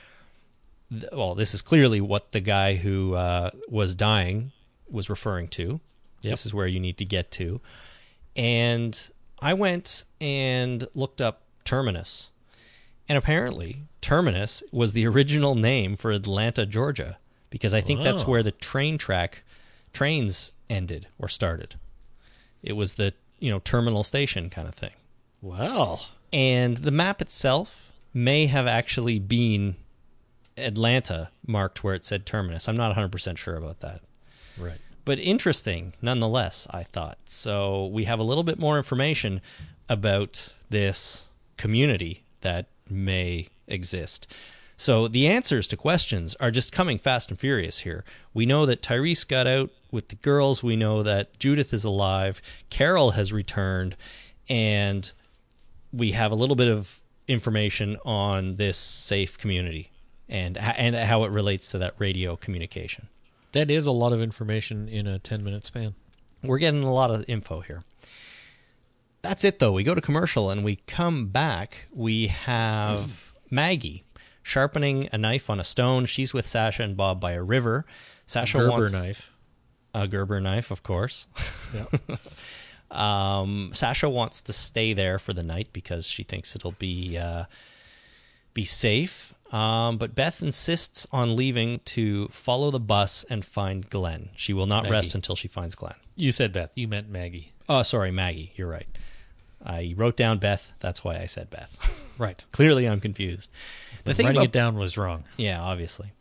well, 1.12 1.34
this 1.34 1.54
is 1.54 1.62
clearly 1.62 2.00
what 2.00 2.32
the 2.32 2.40
guy 2.40 2.74
who 2.74 3.14
uh, 3.14 3.50
was 3.68 3.94
dying 3.94 4.52
was 4.90 5.08
referring 5.08 5.48
to. 5.48 5.80
Yep. 6.22 6.32
This 6.32 6.44
is 6.44 6.52
where 6.52 6.66
you 6.66 6.80
need 6.80 6.98
to 6.98 7.04
get 7.06 7.30
to. 7.32 7.60
And 8.36 9.10
I 9.40 9.54
went 9.54 10.04
and 10.20 10.86
looked 10.94 11.22
up 11.22 11.42
Terminus. 11.64 12.30
And 13.10 13.18
apparently, 13.18 13.82
Terminus 14.00 14.62
was 14.70 14.92
the 14.92 15.04
original 15.04 15.56
name 15.56 15.96
for 15.96 16.12
Atlanta, 16.12 16.64
Georgia, 16.64 17.18
because 17.50 17.74
I 17.74 17.80
think 17.80 18.04
that's 18.04 18.22
Wow. 18.24 18.30
where 18.30 18.42
the 18.44 18.52
train 18.52 18.98
track 18.98 19.42
trains 19.92 20.52
ended 20.68 21.08
or 21.18 21.26
started. 21.26 21.74
It 22.62 22.74
was 22.74 22.94
the, 22.94 23.12
you 23.40 23.50
know, 23.50 23.58
terminal 23.58 24.04
station 24.04 24.48
kind 24.48 24.68
of 24.68 24.74
thing. 24.76 24.92
Wow. 25.42 25.98
And 26.32 26.76
the 26.76 26.92
map 26.92 27.20
itself 27.20 27.92
may 28.14 28.46
have 28.46 28.68
actually 28.68 29.18
been 29.18 29.74
Atlanta 30.56 31.30
marked 31.44 31.82
where 31.82 31.94
it 31.94 32.04
said 32.04 32.24
Terminus. 32.26 32.68
I'm 32.68 32.76
not 32.76 32.92
100% 32.94 33.38
sure 33.38 33.56
about 33.56 33.80
that 33.80 34.02
Right. 34.56 34.78
but 35.04 35.18
interesting 35.18 35.94
nonetheless, 36.00 36.68
I 36.70 36.84
thought. 36.84 37.18
So 37.24 37.86
we 37.86 38.04
have 38.04 38.20
a 38.20 38.22
little 38.24 38.44
bit 38.44 38.58
more 38.60 38.76
information 38.76 39.40
about 39.88 40.52
this 40.68 41.28
community 41.56 42.22
that 42.42 42.66
may 42.90 43.48
exist. 43.66 44.26
So 44.76 45.08
the 45.08 45.26
answers 45.26 45.68
to 45.68 45.76
questions 45.76 46.34
are 46.40 46.50
just 46.50 46.72
coming 46.72 46.96
fast 46.96 47.28
and 47.28 47.38
furious 47.38 47.80
here. 47.80 48.02
We 48.32 48.46
know 48.46 48.64
that 48.64 48.82
Tyrese 48.82 49.28
got 49.28 49.46
out 49.46 49.70
with 49.90 50.08
the 50.08 50.16
girls. 50.16 50.62
We 50.62 50.74
know 50.74 51.02
that 51.02 51.38
Judith 51.38 51.74
is 51.74 51.84
alive. 51.84 52.40
Carol 52.70 53.10
has 53.10 53.30
returned. 53.30 53.94
And 54.48 55.12
we 55.92 56.12
have 56.12 56.32
a 56.32 56.34
little 56.34 56.56
bit 56.56 56.68
of 56.68 57.00
information 57.28 57.98
on 58.04 58.56
this 58.56 58.78
safe 58.78 59.36
community 59.36 59.90
and, 60.30 60.56
and 60.56 60.96
how 60.96 61.24
it 61.24 61.30
relates 61.30 61.70
to 61.72 61.78
that 61.78 61.94
radio 61.98 62.36
communication. 62.36 63.08
That 63.52 63.70
is 63.70 63.86
a 63.86 63.92
lot 63.92 64.12
of 64.12 64.22
information 64.22 64.88
in 64.88 65.06
a 65.06 65.18
10 65.18 65.44
minute 65.44 65.66
span. 65.66 65.94
We're 66.42 66.58
getting 66.58 66.84
a 66.84 66.94
lot 66.94 67.10
of 67.10 67.24
info 67.28 67.60
here. 67.60 67.84
That's 69.22 69.44
it, 69.44 69.58
though. 69.58 69.72
We 69.72 69.82
go 69.84 69.94
to 69.94 70.00
commercial 70.00 70.50
and 70.50 70.64
we 70.64 70.76
come 70.86 71.26
back. 71.28 71.86
We 71.92 72.28
have 72.28 73.34
Maggie 73.50 74.04
sharpening 74.42 75.08
a 75.12 75.18
knife 75.18 75.50
on 75.50 75.60
a 75.60 75.64
stone. 75.64 76.06
She's 76.06 76.32
with 76.32 76.46
Sasha 76.46 76.82
and 76.82 76.96
Bob 76.96 77.20
by 77.20 77.32
a 77.32 77.42
river. 77.42 77.84
Sasha 78.26 78.58
Gerber 78.58 78.70
wants 78.70 78.92
knife. 78.92 79.32
a 79.94 80.08
Gerber 80.08 80.40
knife, 80.40 80.70
of 80.70 80.82
course. 80.82 81.26
Yeah. 81.74 82.16
Um, 82.90 83.70
Sasha 83.72 84.08
wants 84.08 84.42
to 84.42 84.52
stay 84.52 84.94
there 84.94 85.20
for 85.20 85.32
the 85.32 85.44
night 85.44 85.68
because 85.72 86.08
she 86.08 86.24
thinks 86.24 86.56
it'll 86.56 86.72
be 86.72 87.16
uh, 87.16 87.44
be 88.52 88.64
safe. 88.64 89.32
Um, 89.52 89.96
but 89.96 90.14
Beth 90.14 90.42
insists 90.42 91.06
on 91.12 91.36
leaving 91.36 91.80
to 91.84 92.28
follow 92.28 92.70
the 92.70 92.80
bus 92.80 93.24
and 93.30 93.44
find 93.44 93.88
Glenn. 93.88 94.30
She 94.34 94.52
will 94.52 94.66
not 94.66 94.88
rest 94.88 95.14
until 95.14 95.36
she 95.36 95.48
finds 95.48 95.74
Glenn. 95.74 95.94
you 96.16 96.32
said 96.32 96.52
Beth. 96.52 96.72
You 96.76 96.88
meant 96.88 97.08
Maggie. 97.08 97.52
Oh, 97.70 97.82
sorry, 97.84 98.10
Maggie. 98.10 98.52
You're 98.56 98.68
right. 98.68 98.88
I 99.64 99.94
wrote 99.96 100.16
down 100.16 100.38
Beth. 100.38 100.72
That's 100.80 101.04
why 101.04 101.16
I 101.18 101.26
said 101.26 101.48
Beth. 101.50 101.76
Right. 102.18 102.44
Clearly, 102.52 102.86
I'm 102.86 103.00
confused. 103.00 103.50
The 104.04 104.12
thing 104.12 104.26
Writing 104.26 104.36
about 104.40 104.44
it 104.48 104.52
down 104.52 104.76
was 104.76 104.98
wrong. 104.98 105.24
yeah, 105.38 105.58
obviously. 105.58 106.12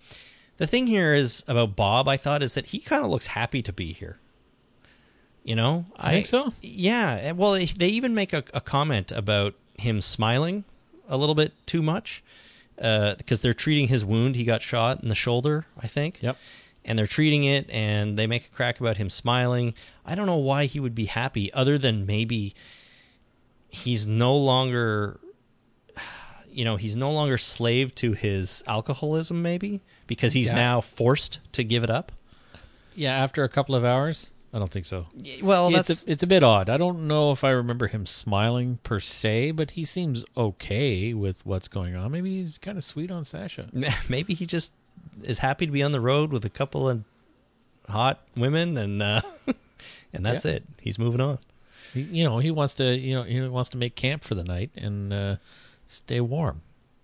The 0.56 0.66
thing 0.66 0.88
here 0.88 1.14
is 1.14 1.43
about 1.45 1.76
Bob. 1.76 2.08
I 2.08 2.16
thought 2.16 2.41
is 2.41 2.54
that 2.54 2.68
he 2.68 2.80
kind 2.80 3.04
of 3.04 3.12
looks 3.12 3.28
happy 3.28 3.62
to 3.64 3.74
be 3.74 3.91
here. 3.91 4.18
You 5.43 5.58
know, 5.58 5.84
I 5.97 6.12
think 6.12 6.26
so? 6.26 6.54
Yeah. 6.62 7.20
Eh, 7.22 7.32
well, 7.32 7.54
eh, 7.56 7.66
they 7.76 7.89
even 7.89 8.14
make 8.16 8.32
a, 8.32 8.45
a 8.54 8.62
comment 8.62 9.12
about 9.12 9.56
him 9.78 10.00
smiling 10.00 10.64
a 11.10 11.18
little 11.18 11.36
bit 11.36 11.52
too 11.66 11.82
much 11.82 12.24
uh, 12.82 13.16
because 13.16 13.41
they're 13.41 13.54
treating 13.54 13.89
his 13.89 14.06
wound. 14.06 14.38
He 14.38 14.45
got 14.45 14.62
shot 14.62 15.04
in 15.04 15.10
the 15.10 15.16
shoulder, 15.16 15.66
I 15.78 15.88
think 15.88 16.20
Yep. 16.22 16.38
And 16.90 17.00
they're 17.00 17.08
treating 17.08 17.46
it 17.46 17.70
and 17.70 18.18
they 18.18 18.28
make 18.28 18.46
a 18.46 18.50
crack 18.50 18.80
about 18.82 18.98
him 18.98 19.10
smiling. 19.10 19.74
I 20.06 20.16
don't 20.16 20.26
know 20.26 20.36
why 20.38 20.66
he 20.66 20.80
would 20.82 20.96
be 20.96 21.06
happy 21.06 21.54
other 21.54 21.78
than 21.78 22.06
maybe 22.06 22.54
he's 23.70 24.06
no 24.08 24.36
longer 24.36 25.20
you 26.52 26.66
know, 26.66 26.76
he's 26.78 26.96
no 26.96 27.12
longer 27.12 27.38
slave 27.38 27.94
to 27.96 28.14
his 28.14 28.64
alcoholism 28.66 29.42
maybe 29.44 29.82
because 30.08 30.34
he's 30.34 30.48
Yeah. 30.50 30.56
now 30.56 30.82
forced 30.82 31.40
to 31.54 31.64
give 31.64 31.84
it 31.84 31.92
up. 31.92 32.12
Yeah, 32.96 33.16
after 33.16 33.44
a 33.44 33.50
couple 33.50 33.76
of 33.76 33.86
hours? 33.86 34.32
I 34.52 34.58
don't 34.58 34.72
think 34.72 34.86
so. 34.86 35.06
Well, 35.44 35.70
that's 35.70 36.04
a, 36.08 36.12
it's 36.12 36.24
a 36.24 36.28
bit 36.28 36.44
odd. 36.44 36.72
I 36.72 36.78
don't 36.78 37.08
know 37.08 37.32
if 37.32 37.44
I 37.44 37.52
remember 37.52 37.86
him 37.86 38.08
smiling 38.08 38.80
per 38.82 39.00
se, 39.00 39.52
but 39.52 39.72
he 39.72 39.86
seems 39.86 40.26
okay 40.36 41.14
with 41.14 41.46
what's 41.46 41.68
going 41.68 41.96
on. 41.96 42.12
Maybe 42.12 42.38
he's 42.38 42.58
kind 42.58 42.76
of 42.76 42.84
sweet 42.84 43.12
on 43.12 43.24
Sasha. 43.26 43.70
maybe 44.10 44.34
he 44.34 44.48
just 44.48 44.74
is 45.24 45.39
happy 45.39 45.65
to 45.65 45.72
be 45.72 45.84
on 45.84 45.91
the 45.91 46.01
road 46.01 46.32
with 46.32 46.45
a 46.45 46.49
couple 46.49 46.89
of 46.89 47.03
hot 47.88 48.22
women 48.36 48.78
and 48.78 49.01
uh 49.01 49.22
and 50.13 50.26
that's 50.26 50.45
Yeah. 50.45 50.53
it. 50.53 50.63
He's 50.82 50.99
moving 50.99 51.22
on. 51.22 51.39
You 51.93 52.24
know, 52.24 52.38
he 52.38 52.51
wants 52.51 52.74
to, 52.76 52.95
you 52.95 53.15
know, 53.15 53.24
he 53.24 53.41
wants 53.41 53.70
to 53.72 53.78
make 53.78 53.95
camp 53.95 54.24
for 54.24 54.36
the 54.36 54.43
night 54.43 54.70
and 54.76 55.11
uh, 55.11 55.36
stay 55.88 56.20
warm. 56.22 56.61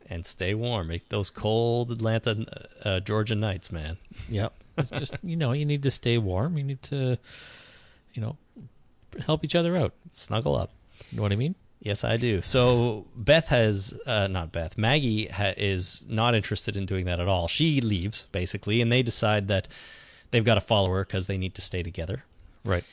And 0.08 0.24
stay 0.24 0.54
warm. 0.54 0.90
Make 0.90 1.10
those 1.10 1.32
cold 1.32 1.92
Atlanta 1.92 2.46
uh, 2.84 3.00
Georgia 3.00 3.34
nights, 3.34 3.72
man. 3.72 3.98
Yep. 4.30 4.54
It's 4.78 4.92
just, 4.92 5.16
you 5.24 5.36
know, 5.38 5.54
you 5.54 5.66
need 5.66 5.82
to 5.84 5.90
stay 5.90 6.20
warm. 6.20 6.56
You 6.60 6.64
need 6.64 6.84
to, 6.84 7.18
you 8.14 8.22
know, 8.22 8.38
help 9.26 9.44
each 9.44 9.56
other 9.56 9.76
out. 9.76 9.94
Snuggle 10.12 10.56
up. 10.56 10.70
You 11.10 11.18
know 11.18 11.24
what 11.24 11.32
I 11.32 11.36
mean? 11.36 11.56
Yes, 11.86 12.04
I 12.04 12.18
do. 12.18 12.42
So 12.42 13.06
Beth 13.16 13.50
has 13.50 13.98
uh, 14.08 14.26
not 14.28 14.52
Beth. 14.52 14.76
Maggie 14.76 15.28
ha- 15.28 15.54
is 15.56 16.04
not 16.10 16.34
interested 16.34 16.76
in 16.76 16.88
doing 16.88 17.06
that 17.06 17.20
at 17.20 17.28
all. 17.28 17.48
She 17.48 17.80
leaves 17.80 18.26
basically, 18.32 18.82
and 18.82 18.92
they 18.92 19.04
decide 19.04 19.48
that 19.50 19.68
they've 20.32 20.44
got 20.44 20.56
to 20.56 20.62
follow 20.62 20.90
her 20.90 21.06
because 21.06 21.28
they 21.28 21.38
need 21.38 21.54
to 21.54 21.62
stay 21.62 21.84
together. 21.84 22.24
Right. 22.66 22.84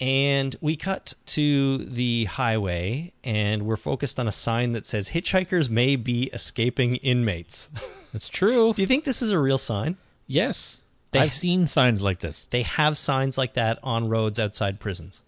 And 0.00 0.54
we 0.60 0.76
cut 0.76 1.14
to 1.26 1.78
the 1.78 2.24
highway, 2.26 3.12
and 3.24 3.62
we're 3.66 3.76
focused 3.76 4.20
on 4.20 4.28
a 4.28 4.32
sign 4.32 4.70
that 4.72 4.86
says 4.86 5.10
"Hitchhikers 5.10 5.68
may 5.68 5.96
be 5.96 6.30
escaping 6.32 6.94
inmates." 6.96 7.70
That's 8.12 8.28
true. 8.28 8.72
do 8.72 8.82
you 8.82 8.88
think 8.88 9.02
this 9.02 9.20
is 9.20 9.32
a 9.32 9.38
real 9.38 9.58
sign? 9.58 9.96
Yes. 10.28 10.84
They- 11.10 11.18
I've 11.20 11.32
seen 11.32 11.66
signs 11.66 12.02
like 12.02 12.20
this. 12.20 12.46
They 12.50 12.62
have 12.62 12.96
signs 12.96 13.36
like 13.36 13.54
that 13.54 13.80
on 13.82 14.08
roads 14.08 14.38
outside 14.38 14.78
prisons. 14.78 15.22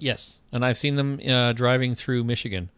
Yes, 0.00 0.40
and 0.52 0.64
I've 0.64 0.76
seen 0.78 0.96
them 0.96 1.20
uh, 1.28 1.52
driving 1.52 1.94
through 1.94 2.24
Michigan, 2.24 2.70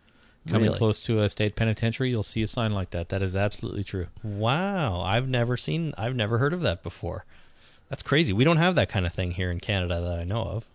coming 0.46 0.64
Really? 0.68 0.76
close 0.78 1.00
to 1.02 1.20
a 1.20 1.28
state 1.28 1.56
penitentiary. 1.56 2.10
You'll 2.10 2.22
see 2.22 2.42
a 2.42 2.46
sign 2.46 2.72
like 2.72 2.90
that. 2.90 3.08
That 3.08 3.22
is 3.22 3.34
absolutely 3.34 3.84
true. 3.84 4.08
Wow, 4.22 5.00
I've 5.00 5.28
never 5.28 5.56
seen 5.56 5.94
I've 5.96 6.16
never 6.16 6.38
heard 6.38 6.52
of 6.52 6.60
that 6.62 6.82
before. 6.82 7.24
That's 7.88 8.02
crazy. 8.02 8.32
We 8.32 8.44
don't 8.44 8.56
have 8.56 8.74
that 8.74 8.88
kind 8.88 9.06
of 9.06 9.12
thing 9.12 9.32
here 9.32 9.50
in 9.50 9.60
Canada 9.60 10.00
that 10.00 10.18
I 10.18 10.24
know 10.24 10.42
of. 10.42 10.66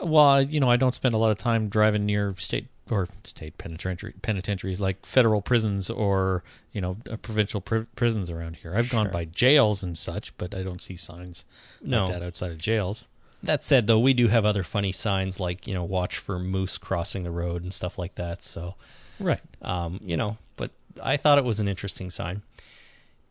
Well, 0.00 0.42
you 0.42 0.58
know, 0.60 0.70
I 0.70 0.76
don't 0.76 0.94
spend 0.94 1.14
a 1.14 1.18
lot 1.18 1.30
of 1.30 1.38
time 1.38 1.68
driving 1.68 2.06
near 2.06 2.34
state 2.38 2.66
or 2.90 3.06
state 3.22 3.56
penitentiary 3.58 4.12
penitentiaries 4.22 4.80
like 4.80 5.06
federal 5.06 5.40
prisons 5.40 5.88
or 5.88 6.42
you 6.72 6.80
know 6.80 6.96
uh, 7.10 7.16
provincial 7.16 7.60
pri- 7.60 7.86
prisons 7.96 8.28
around 8.30 8.56
here. 8.56 8.74
I've 8.74 8.90
gone 8.90 9.10
by 9.10 9.24
jails 9.26 9.82
and 9.84 9.96
such, 9.96 10.36
but 10.38 10.54
I 10.54 10.62
don't 10.62 10.82
see 10.82 10.96
signs 10.96 11.44
No. 11.82 12.04
like 12.06 12.14
that 12.14 12.22
outside 12.22 12.50
of 12.50 12.58
jails. 12.58 13.06
That 13.42 13.64
said, 13.64 13.86
though, 13.86 13.98
we 13.98 14.14
do 14.14 14.28
have 14.28 14.44
other 14.44 14.62
funny 14.62 14.92
signs 14.92 15.40
like 15.40 15.66
you 15.66 15.74
know 15.74 15.84
watch 15.84 16.18
for 16.18 16.38
moose 16.38 16.78
crossing 16.78 17.24
the 17.24 17.30
road 17.30 17.62
and 17.62 17.74
stuff 17.74 17.98
like 17.98 18.14
that. 18.14 18.42
So, 18.42 18.74
Right. 19.18 19.40
um, 19.62 19.98
you 20.04 20.16
know, 20.16 20.36
but 20.56 20.70
I 21.02 21.16
thought 21.16 21.38
it 21.38 21.44
was 21.44 21.58
an 21.60 21.68
interesting 21.68 22.08
sign. 22.10 22.42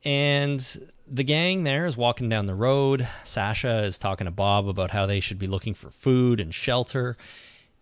And 0.04 0.60
the 1.08 1.24
gang 1.24 1.64
there 1.64 1.86
is 1.86 1.96
walking 1.96 2.30
down 2.30 2.46
the 2.48 2.56
road. 2.56 3.08
Sasha 3.24 3.84
is 3.84 3.98
talking 3.98 4.26
to 4.26 4.32
Bob 4.32 4.68
about 4.68 4.92
how 4.92 5.06
they 5.06 5.20
should 5.20 5.40
be 5.40 5.48
looking 5.48 5.74
for 5.74 5.90
food 5.92 6.40
and 6.40 6.54
shelter. 6.54 7.18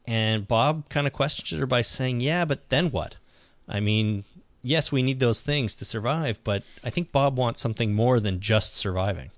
And 0.06 0.48
Bob 0.48 0.90
kind 0.90 1.08
of 1.08 1.14
questions 1.14 1.58
her 1.60 1.66
by 1.66 1.82
saying, 1.82 2.20
Yeah, 2.22 2.46
but 2.46 2.70
then 2.70 2.92
what? 2.92 3.16
I 3.68 3.80
mean, 3.80 4.24
yes, 4.64 4.92
we 4.92 5.02
need 5.04 5.20
those 5.20 5.42
things 5.42 5.76
to 5.76 5.86
survive, 5.86 6.44
but 6.44 6.64
I 6.84 6.90
think 6.90 7.12
Bob 7.12 7.38
wants 7.38 7.62
something 7.62 7.94
more 7.94 8.20
than 8.20 8.40
just 8.40 8.76
surviving. 8.76 9.30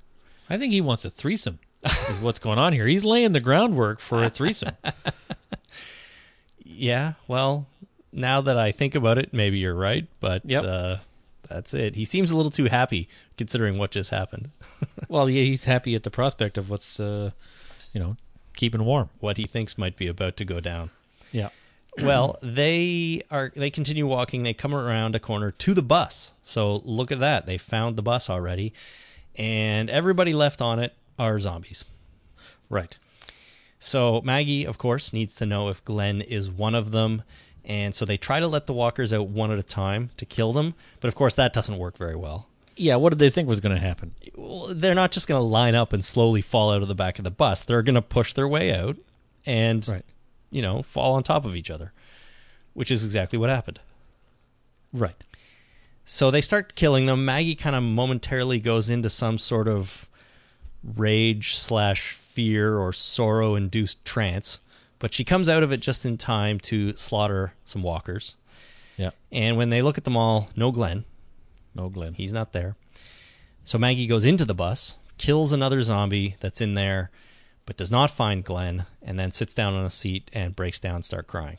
I 0.50 0.58
think 0.58 0.72
he 0.74 0.82
wants 0.82 1.06
a 1.06 1.10
threesome. 1.10 1.60
Is 1.86 2.20
what's 2.20 2.40
going 2.40 2.60
on 2.60 2.74
here. 2.74 2.86
He's 2.88 3.04
laying 3.06 3.32
the 3.32 3.40
groundwork 3.40 4.00
for 4.00 4.24
a 4.24 4.30
threesome. 4.30 4.76
Yeah, 6.64 7.14
well, 7.28 7.68
now 8.12 8.42
that 8.42 8.58
I 8.58 8.72
think 8.72 8.96
about 8.96 9.18
it, 9.18 9.34
maybe 9.34 9.60
you're 9.60 9.76
right, 9.76 10.08
but 10.20 10.42
Yep. 10.46 10.64
uh, 10.64 10.98
that's 11.48 11.74
it. 11.74 11.96
He 11.96 12.06
seems 12.06 12.32
a 12.32 12.36
little 12.38 12.52
too 12.52 12.66
happy 12.66 13.08
considering 13.38 13.78
what 13.78 13.92
just 13.92 14.10
happened, 14.10 14.50
well, 15.10 15.30
yeah, 15.30 15.44
he's 15.44 15.66
happy 15.66 15.96
at 15.96 16.04
the 16.04 16.10
prospect 16.12 16.58
of 16.58 16.70
what's 16.70 17.00
uh, 17.00 17.32
you 17.94 18.00
know 18.00 18.16
keeping 18.56 18.84
warm. 18.86 19.10
what 19.20 19.38
he 19.38 19.46
thinks 19.46 19.78
might 19.78 19.96
be 19.96 20.08
about 20.08 20.38
to 20.38 20.46
go 20.46 20.60
down. 20.60 20.90
Yeah. 21.32 21.50
well, 22.02 22.38
they 22.42 23.22
are 23.30 23.52
they 23.56 23.70
continue 23.70 24.08
walking, 24.08 24.44
they 24.44 24.54
come 24.54 24.74
around 24.74 25.16
a 25.16 25.20
corner 25.20 25.52
to 25.52 25.74
the 25.74 25.82
bus. 25.84 26.34
So 26.44 26.82
look 26.86 27.12
at 27.12 27.20
that. 27.20 27.46
They 27.46 27.58
found 27.58 27.96
the 27.96 28.02
bus 28.02 28.30
already. 28.30 28.74
And 29.38 29.90
everybody 29.90 30.34
left 30.34 30.62
on 30.62 30.80
it 30.80 30.94
are 31.20 31.40
zombies. 31.40 31.86
Right. 32.70 32.98
So 33.80 34.22
Maggie, 34.24 34.66
of 34.66 34.78
course, 34.78 35.12
needs 35.14 35.36
to 35.36 35.46
know 35.46 35.70
if 35.70 35.84
Glenn 35.84 36.22
is 36.22 36.50
one 36.52 36.76
of 36.76 36.92
them. 36.92 37.24
And 37.64 37.94
so 37.94 38.06
they 38.06 38.18
try 38.18 38.40
to 38.40 38.48
let 38.48 38.66
the 38.68 38.74
walkers 38.74 39.14
out 39.14 39.28
one 39.28 39.52
at 39.52 39.60
a 39.60 39.64
time 39.64 40.10
to 40.18 40.26
kill 40.26 40.52
them, 40.52 40.74
but 41.00 41.08
of 41.08 41.16
course 41.16 41.36
that 41.36 41.54
doesn't 41.54 41.78
work 41.78 41.96
very 41.98 42.16
well. 42.16 42.48
Yeah. 42.76 42.96
What 42.96 43.10
did 43.10 43.20
they 43.20 43.30
think 43.30 43.48
was 43.48 43.60
going 43.60 43.76
to 43.76 43.82
happen? 43.82 44.12
Well, 44.36 44.68
they're 44.74 44.96
not 44.96 45.12
just 45.12 45.28
going 45.28 45.38
to 45.40 45.44
line 45.46 45.76
up 45.76 45.94
and 45.94 46.04
slowly 46.04 46.42
fall 46.42 46.72
out 46.72 46.82
of 46.82 46.88
the 46.88 46.96
back 46.96 47.20
of 47.20 47.24
the 47.24 47.30
bus. 47.32 47.62
They're 47.62 47.84
going 47.84 47.96
to 47.96 48.02
push 48.02 48.34
their 48.34 48.48
way 48.48 48.74
out 48.74 48.98
and, 49.46 49.88
Right. 49.88 50.06
you 50.50 50.62
know, 50.64 50.82
fall 50.82 51.14
on 51.14 51.22
top 51.24 51.46
of 51.46 51.56
each 51.56 51.70
other, 51.70 51.92
which 52.74 52.90
is 52.90 53.04
exactly 53.06 53.38
what 53.38 53.50
happened. 53.52 53.80
Right. 54.94 55.16
So 56.04 56.32
they 56.32 56.42
start 56.42 56.76
killing 56.76 57.06
them. 57.06 57.26
Maggie 57.26 57.56
kind 57.56 57.76
of 57.76 57.84
momentarily 57.84 58.60
goes 58.60 58.90
into 58.90 59.10
some 59.10 59.38
sort 59.38 59.68
of 59.68 60.10
rage 60.84 61.56
slash 61.56 62.12
fear 62.14 62.78
or 62.78 62.94
sorrow 62.94 63.56
induced 63.56 64.04
trance, 64.06 64.60
but 65.00 65.14
she 65.14 65.24
comes 65.24 65.50
out 65.50 65.64
of 65.64 65.72
it 65.72 65.82
just 65.82 66.06
in 66.06 66.18
time 66.18 66.60
to 66.60 66.96
slaughter 66.96 67.54
some 67.66 67.84
walkers. 67.84 68.36
Yeah. 68.98 69.12
And 69.32 69.58
when 69.58 69.70
they 69.70 69.82
look 69.82 69.98
at 69.98 70.04
them 70.04 70.18
all, 70.18 70.50
no 70.56 70.72
Glenn. 70.72 71.06
No 71.74 71.90
Glenn. 71.90 72.14
He's 72.14 72.34
not 72.34 72.54
there. 72.54 72.76
So 73.64 73.78
Maggie 73.78 74.08
goes 74.08 74.26
into 74.26 74.46
the 74.46 74.56
bus, 74.56 74.98
kills 75.18 75.52
another 75.52 75.82
zombie 75.82 76.36
that's 76.40 76.62
in 76.62 76.74
there, 76.74 77.12
but 77.66 77.78
does 77.78 77.92
not 77.92 78.12
find 78.12 78.44
Glenn, 78.44 78.86
and 79.02 79.20
then 79.20 79.32
sits 79.32 79.54
down 79.54 79.74
on 79.74 79.86
a 79.86 79.90
seat 79.90 80.30
and 80.34 80.56
breaks 80.56 80.80
down, 80.80 81.04
start 81.04 81.28
crying. 81.28 81.58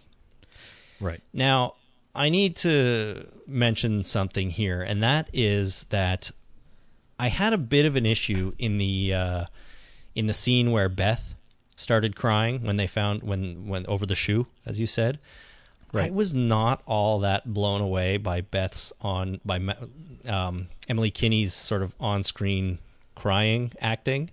Right. 1.00 1.22
Now, 1.32 1.74
I 2.14 2.28
need 2.28 2.56
to 2.56 3.26
mention 3.46 4.04
something 4.04 4.50
here, 4.50 4.82
and 4.82 5.02
that 5.02 5.30
is 5.32 5.84
that 5.90 6.30
I 7.22 7.28
had 7.28 7.52
a 7.52 7.58
bit 7.58 7.86
of 7.86 7.94
an 7.94 8.04
issue 8.04 8.52
in 8.58 8.78
the 8.78 9.14
uh, 9.14 9.44
in 10.16 10.26
the 10.26 10.34
scene 10.34 10.72
where 10.72 10.88
Beth 10.88 11.36
started 11.76 12.16
crying 12.16 12.64
when 12.64 12.78
they 12.78 12.88
found 12.88 13.22
when 13.22 13.68
when 13.68 13.86
over 13.86 14.04
the 14.04 14.16
shoe, 14.16 14.48
as 14.66 14.80
you 14.80 14.88
said. 14.88 15.20
Right. 15.92 16.08
I 16.08 16.10
was 16.10 16.34
not 16.34 16.82
all 16.84 17.20
that 17.20 17.54
blown 17.54 17.80
away 17.80 18.16
by 18.16 18.40
Beth's 18.40 18.92
on 19.00 19.40
by 19.44 19.60
um, 20.26 20.66
Emily 20.88 21.12
Kinney's 21.12 21.54
sort 21.54 21.82
of 21.82 21.94
on 22.00 22.24
screen 22.24 22.80
crying 23.14 23.70
acting. 23.80 24.30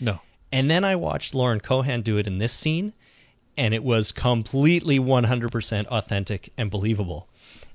No. 0.00 0.20
And 0.50 0.70
then 0.70 0.84
I 0.84 0.96
watched 0.96 1.34
Lauren 1.34 1.60
Cohan 1.60 2.00
do 2.00 2.16
it 2.16 2.26
in 2.26 2.38
this 2.38 2.54
scene, 2.54 2.94
and 3.58 3.74
it 3.74 3.84
was 3.84 4.10
completely 4.10 4.98
100% 4.98 5.86
authentic 5.88 6.50
and 6.56 6.70
believable. 6.70 7.28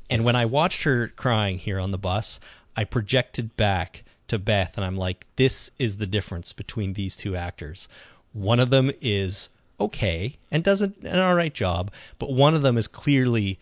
And 0.10 0.26
when 0.26 0.36
I 0.36 0.46
watched 0.46 0.82
her 0.82 1.10
crying 1.10 1.60
here 1.60 1.80
on 1.80 1.92
the 1.92 1.98
bus, 2.00 2.40
I 2.76 2.86
projected 2.86 3.56
back 3.56 4.04
to 4.28 4.40
Beth, 4.40 4.78
and 4.78 4.86
I'm 4.86 4.98
like, 4.98 5.28
this 5.36 5.72
is 5.80 5.98
the 5.98 6.08
difference 6.08 6.54
between 6.54 6.94
these 6.94 7.16
two 7.16 7.36
actors. 7.36 7.88
One 8.34 8.60
of 8.60 8.70
them 8.70 8.92
is 9.02 9.50
okay 9.80 10.38
and 10.52 10.64
does 10.64 10.82
an 10.82 10.96
an 11.04 11.20
all 11.20 11.36
right 11.36 11.54
job, 11.54 11.92
but 12.20 12.32
one 12.32 12.56
of 12.56 12.62
them 12.62 12.78
is 12.78 12.88
clearly 12.88 13.60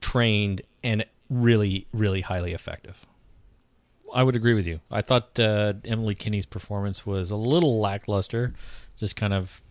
trained 0.00 0.62
and 0.82 1.04
really, 1.28 1.86
really 1.92 2.22
highly 2.22 2.52
effective. 2.52 3.06
I 4.12 4.22
would 4.22 4.36
agree 4.36 4.54
with 4.54 4.66
you. 4.66 4.80
I 4.90 5.02
thought 5.02 5.38
uh, 5.38 5.74
Emily 5.84 6.14
Kinney's 6.14 6.46
performance 6.46 7.04
was 7.04 7.30
a 7.30 7.36
little 7.36 7.78
lackluster, 7.78 8.54
just 8.98 9.16
kind 9.16 9.34
of, 9.34 9.62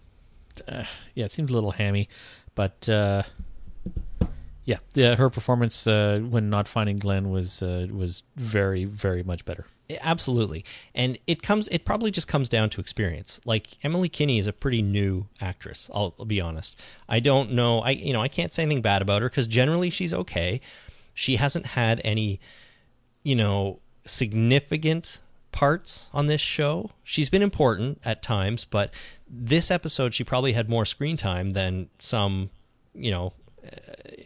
uh, 0.68 0.84
yeah, 1.16 1.26
it 1.26 1.32
seems 1.32 1.50
a 1.50 1.54
little 1.56 1.72
hammy, 1.72 2.08
but 2.54 2.88
uh, 2.88 3.24
yeah, 4.66 4.78
yeah, 4.94 5.16
her 5.16 5.30
performance 5.30 5.88
uh, 5.88 6.20
when 6.20 6.50
not 6.50 6.68
finding 6.68 6.98
Glenn 6.98 7.32
was 7.32 7.64
uh, 7.64 7.88
was 7.92 8.24
very, 8.36 8.86
very 8.86 9.24
much 9.24 9.46
better. 9.46 9.66
Absolutely. 10.02 10.66
And 10.94 11.18
it 11.28 11.42
comes 11.42 11.68
it 11.70 11.86
probably 11.86 12.12
just 12.12 12.28
comes 12.28 12.50
down 12.50 12.70
to 12.72 12.82
experience. 12.82 13.40
Like 13.46 13.84
Emily 13.84 14.10
Kinney 14.10 14.38
is 14.38 14.48
a 14.48 14.54
pretty 14.54 14.82
new 14.82 15.28
actress, 15.40 15.90
I'll, 15.94 16.14
I'll 16.20 16.26
be 16.26 16.42
honest. 16.42 16.82
I 17.08 17.20
don't 17.20 17.52
know 17.54 17.80
I 17.80 17.92
you 17.92 18.14
know, 18.14 18.22
I 18.22 18.28
can't 18.28 18.52
say 18.52 18.64
anything 18.64 18.82
bad 18.82 19.02
about 19.02 19.22
her 19.22 19.30
cuz 19.30 19.48
generally 19.48 19.90
she's 19.90 20.14
okay. 20.14 20.60
She 21.14 21.38
hasn't 21.38 21.68
had 21.68 22.02
any 22.04 22.40
you 23.24 23.36
know, 23.36 23.80
significant 24.06 25.20
parts 25.52 26.10
on 26.14 26.28
this 26.28 26.40
show. 26.40 26.92
She's 27.04 27.30
been 27.30 27.42
important 27.42 28.00
at 28.06 28.22
times, 28.22 28.64
but 28.64 28.94
this 29.28 29.70
episode 29.72 30.14
she 30.14 30.24
probably 30.24 30.54
had 30.54 30.70
more 30.70 30.86
screen 30.86 31.18
time 31.18 31.50
than 31.50 31.90
some, 32.00 32.52
you 32.94 33.12
know, 33.12 33.34
uh, 33.66 33.70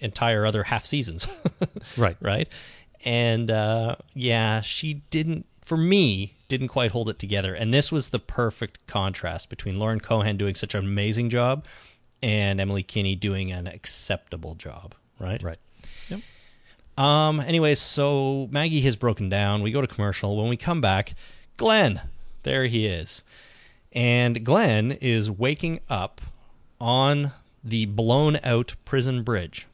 entire 0.02 0.46
other 0.46 0.64
half 0.64 0.86
seasons. 0.86 1.28
Right. 1.98 2.18
right? 2.22 2.48
And 3.06 3.50
uh, 3.50 3.96
yeah, 4.14 4.62
she 4.62 4.96
didn't, 5.10 5.46
for 5.62 5.78
me, 5.78 6.36
didn't 6.48 6.68
quite 6.68 6.92
hold 6.92 7.10
it 7.10 7.20
together. 7.20 7.54
And 7.54 7.74
this 7.74 7.92
was 7.92 8.10
the 8.10 8.20
perfect 8.20 8.86
contrast 8.88 9.50
between 9.50 9.80
Lauren 9.80 10.00
Cohan 10.00 10.38
doing 10.38 10.56
such 10.56 10.76
an 10.76 10.84
amazing 10.84 11.30
job 11.30 11.66
and 12.22 12.60
Emily 12.60 12.84
Kinney 12.84 13.16
doing 13.16 13.52
an 13.52 13.68
acceptable 13.68 14.56
job, 14.56 14.96
right? 15.20 15.42
Right. 15.42 15.60
Yep. 16.10 16.22
Um. 16.98 17.40
Anyways, 17.40 17.80
so 17.80 18.48
Maggie 18.52 18.82
has 18.82 18.96
broken 18.96 19.30
down. 19.30 19.62
We 19.62 19.72
go 19.72 19.82
to 19.82 19.88
commercial. 19.88 20.38
When 20.38 20.50
we 20.50 20.58
come 20.58 20.82
back, 20.82 21.14
Glenn, 21.58 22.02
there 22.44 22.66
he 22.66 22.86
is, 22.86 23.24
and 23.94 24.44
Glenn 24.44 24.92
is 24.92 25.32
waking 25.32 25.80
up 25.90 26.22
on 26.80 27.32
the 27.64 27.86
blown 27.86 28.40
out 28.44 28.76
prison 28.86 29.24
bridge. 29.24 29.68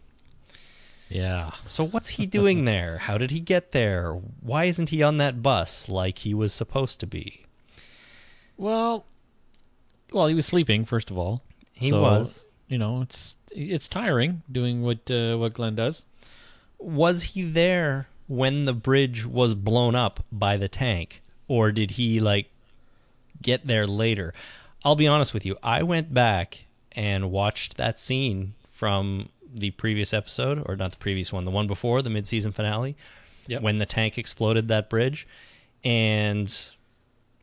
Yeah. 1.10 1.52
So 1.70 1.86
what's 1.86 2.10
he 2.10 2.26
doing 2.26 2.66
there? 2.74 2.98
How 3.00 3.18
did 3.18 3.32
he 3.32 3.40
get 3.40 3.72
there? 3.72 4.12
Why 4.42 4.66
isn't 4.66 4.90
he 4.90 5.02
on 5.04 5.18
that 5.18 5.42
bus 5.42 5.90
like 5.90 6.20
he 6.20 6.34
was 6.34 6.54
supposed 6.54 7.00
to 7.00 7.08
be? 7.08 7.46
Well, 8.58 9.06
well, 10.12 10.28
he 10.28 10.36
was 10.36 10.46
sleeping 10.46 10.86
first 10.86 11.12
of 11.12 11.18
all. 11.18 11.44
He 11.74 11.90
So, 11.90 12.02
was. 12.02 12.46
You 12.68 12.78
know, 12.78 13.02
it's 13.02 13.38
it's 13.52 13.88
tiring 13.88 14.42
doing 14.52 14.84
what 14.84 15.10
uh, 15.10 15.38
what 15.38 15.54
Glenn 15.54 15.76
does. 15.76 16.06
Was 16.80 17.24
he 17.24 17.44
there 17.44 18.08
when 18.28 18.66
the 18.66 18.74
bridge 18.74 19.26
was 19.26 19.56
blown 19.56 19.96
up 19.96 20.20
by 20.32 20.58
the 20.58 20.68
tank 20.68 21.22
or 21.48 21.72
did 21.72 21.92
he 21.92 22.20
like 22.20 22.50
get 23.42 23.68
there 23.68 23.88
later? 23.88 24.34
I'll 24.84 24.98
be 24.98 25.08
honest 25.08 25.34
with 25.34 25.46
you. 25.46 25.58
I 25.64 25.82
went 25.84 26.14
back 26.14 26.66
and 26.92 27.32
watched 27.32 27.78
that 27.78 28.00
scene 28.00 28.54
from 28.72 29.30
the 29.54 29.72
previous 29.72 30.14
episode 30.14 30.64
or 30.66 30.76
not 30.76 30.92
the 30.92 30.98
previous 30.98 31.32
one, 31.34 31.46
the 31.46 31.52
one 31.52 31.68
before 31.68 32.02
the 32.02 32.10
mid-season 32.10 32.52
finale 32.52 32.96
Yep. 33.48 33.62
when 33.62 33.78
the 33.78 33.86
tank 33.86 34.18
exploded 34.18 34.68
that 34.68 34.90
bridge 34.90 35.26
and 35.84 36.54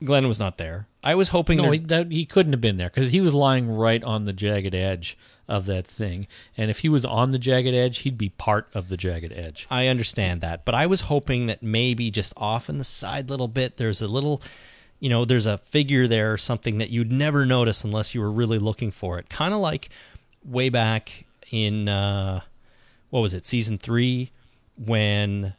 Glenn 0.03 0.29
was 0.29 0.39
not 0.39 0.59
there. 0.59 0.87
I 1.03 1.15
was 1.15 1.29
hoping. 1.29 1.59
No, 1.59 1.71
he, 1.71 1.79
that, 1.79 2.11
he 2.11 2.25
couldn't 2.25 2.53
have 2.53 2.61
been 2.61 2.77
there 2.77 2.91
because 2.91 3.13
he 3.13 3.21
was 3.21 3.33
lying 3.35 3.69
right 3.75 4.03
on 4.03 4.25
the 4.25 4.33
jagged 4.33 4.75
edge 4.75 5.17
of 5.49 5.67
that 5.67 5.87
thing. 5.87 6.27
And 6.57 6.71
if 6.71 6.81
he 6.81 6.89
was 6.89 7.05
on 7.05 7.33
the 7.33 7.39
jagged 7.39 7.75
edge, 7.75 7.99
he'd 7.99 8.19
be 8.19 8.31
part 8.31 8.69
of 8.75 8.89
the 8.89 8.97
jagged 8.97 9.33
edge. 9.33 9.67
I 9.71 9.87
understand 9.89 10.41
that, 10.41 10.65
but 10.65 10.75
I 10.75 10.87
was 10.87 11.03
hoping 11.03 11.47
that 11.47 11.63
maybe 11.63 12.11
just 12.11 12.33
off 12.37 12.69
in 12.69 12.79
the 12.79 12.85
side 12.85 13.31
little 13.31 13.49
bit, 13.49 13.77
there's 13.77 14.03
a 14.03 14.09
little, 14.09 14.43
you 15.01 15.11
know, 15.11 15.25
there's 15.25 15.47
a 15.47 15.59
figure 15.59 16.07
there 16.07 16.33
or 16.33 16.39
something 16.39 16.79
that 16.79 16.91
you'd 16.91 17.13
never 17.13 17.45
notice 17.47 17.85
unless 17.85 18.15
you 18.15 18.21
were 18.21 18.31
really 18.33 18.59
looking 18.59 18.91
for 18.91 19.19
it. 19.19 19.29
Kind 19.29 19.53
of 19.55 19.61
like 19.61 19.91
way 20.45 20.71
back 20.71 21.25
in 21.51 21.88
uh, 21.88 22.40
what 23.11 23.20
was 23.20 23.34
it, 23.34 23.47
season 23.47 23.78
three, 23.78 24.30
when 24.76 25.55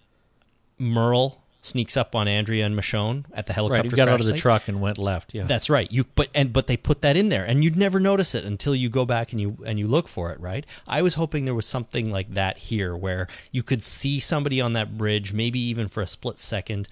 Merle 0.78 1.42
sneaks 1.66 1.98
up 1.98 2.16
on 2.16 2.28
Andrea 2.28 2.66
and 2.66 2.78
Michonne 2.78 3.26
at 3.34 3.48
the 3.48 3.54
helicopter. 3.54 3.84
Right, 3.84 3.92
he 3.92 3.96
got 3.96 4.08
out 4.08 4.20
of 4.20 4.26
the 4.26 4.34
site. 4.34 4.40
truck 4.40 4.68
and 4.68 4.82
went 4.82 4.98
left. 4.98 5.34
Yeah, 5.34 5.44
That's 5.44 5.70
right. 5.70 5.92
You 5.92 6.06
but 6.16 6.30
and 6.36 6.54
but 6.54 6.68
they 6.68 6.78
put 6.78 7.02
that 7.02 7.18
in 7.18 7.30
there, 7.30 7.44
and 7.44 7.64
you'd 7.64 7.76
never 7.76 8.00
notice 8.00 8.36
it 8.36 8.46
until 8.46 8.76
you 8.76 8.90
go 8.90 9.06
back 9.06 9.32
and 9.32 9.42
you 9.42 9.58
and 9.66 9.80
you 9.80 9.88
look 9.88 10.08
for 10.08 10.32
it. 10.32 10.40
Right. 10.40 10.66
I 10.88 11.02
was 11.02 11.16
hoping 11.16 11.46
there 11.46 11.56
was 11.56 11.66
something 11.66 12.12
like 12.12 12.34
that 12.34 12.58
here, 12.58 12.96
where 12.96 13.28
you 13.52 13.64
could 13.64 13.84
see 13.84 14.20
somebody 14.20 14.62
on 14.62 14.74
that 14.74 14.98
bridge, 14.98 15.34
maybe 15.34 15.60
even 15.60 15.88
for 15.88 16.02
a 16.02 16.08
split 16.08 16.40
second, 16.40 16.88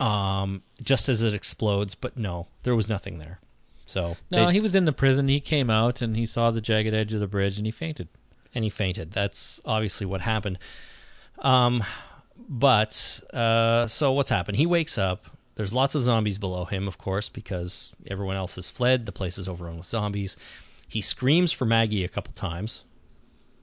um, 0.00 0.62
just 0.82 1.08
as 1.08 1.22
it 1.22 1.34
explodes. 1.34 1.94
But 1.94 2.16
no, 2.16 2.48
there 2.64 2.74
was 2.74 2.88
nothing 2.88 3.18
there. 3.18 3.38
So 3.86 4.16
no, 4.30 4.46
they- 4.46 4.54
he 4.54 4.60
was 4.60 4.74
in 4.74 4.84
the 4.84 4.92
prison. 4.92 5.28
He 5.28 5.40
came 5.40 5.68
out 5.70 6.00
and 6.02 6.16
he 6.16 6.26
saw 6.26 6.50
the 6.50 6.60
jagged 6.60 6.94
edge 6.94 7.12
of 7.12 7.20
the 7.20 7.26
bridge 7.26 7.58
and 7.58 7.66
he 7.66 7.70
fainted. 7.72 8.08
and 8.54 8.64
he 8.64 8.70
fainted. 8.70 9.12
That's 9.12 9.60
obviously 9.64 10.04
what 10.06 10.20
happened. 10.20 10.58
Um, 11.38 11.82
but 12.48 13.20
uh, 13.32 13.86
so 13.86 14.12
what's 14.12 14.28
happened? 14.30 14.58
He 14.58 14.66
wakes 14.66 14.98
up. 14.98 15.26
There's 15.54 15.72
lots 15.72 15.94
of 15.94 16.02
zombies 16.02 16.38
below 16.38 16.64
him, 16.66 16.86
of 16.88 16.98
course, 16.98 17.28
because 17.28 17.94
everyone 18.10 18.36
else 18.36 18.56
has 18.56 18.68
fled. 18.68 19.06
The 19.06 19.12
place 19.12 19.38
is 19.38 19.48
overrun 19.48 19.76
with 19.78 19.86
zombies. 19.86 20.36
He 20.88 21.00
screams 21.00 21.50
for 21.52 21.64
Maggie 21.64 22.04
a 22.04 22.08
couple 22.08 22.32
times. 22.34 22.84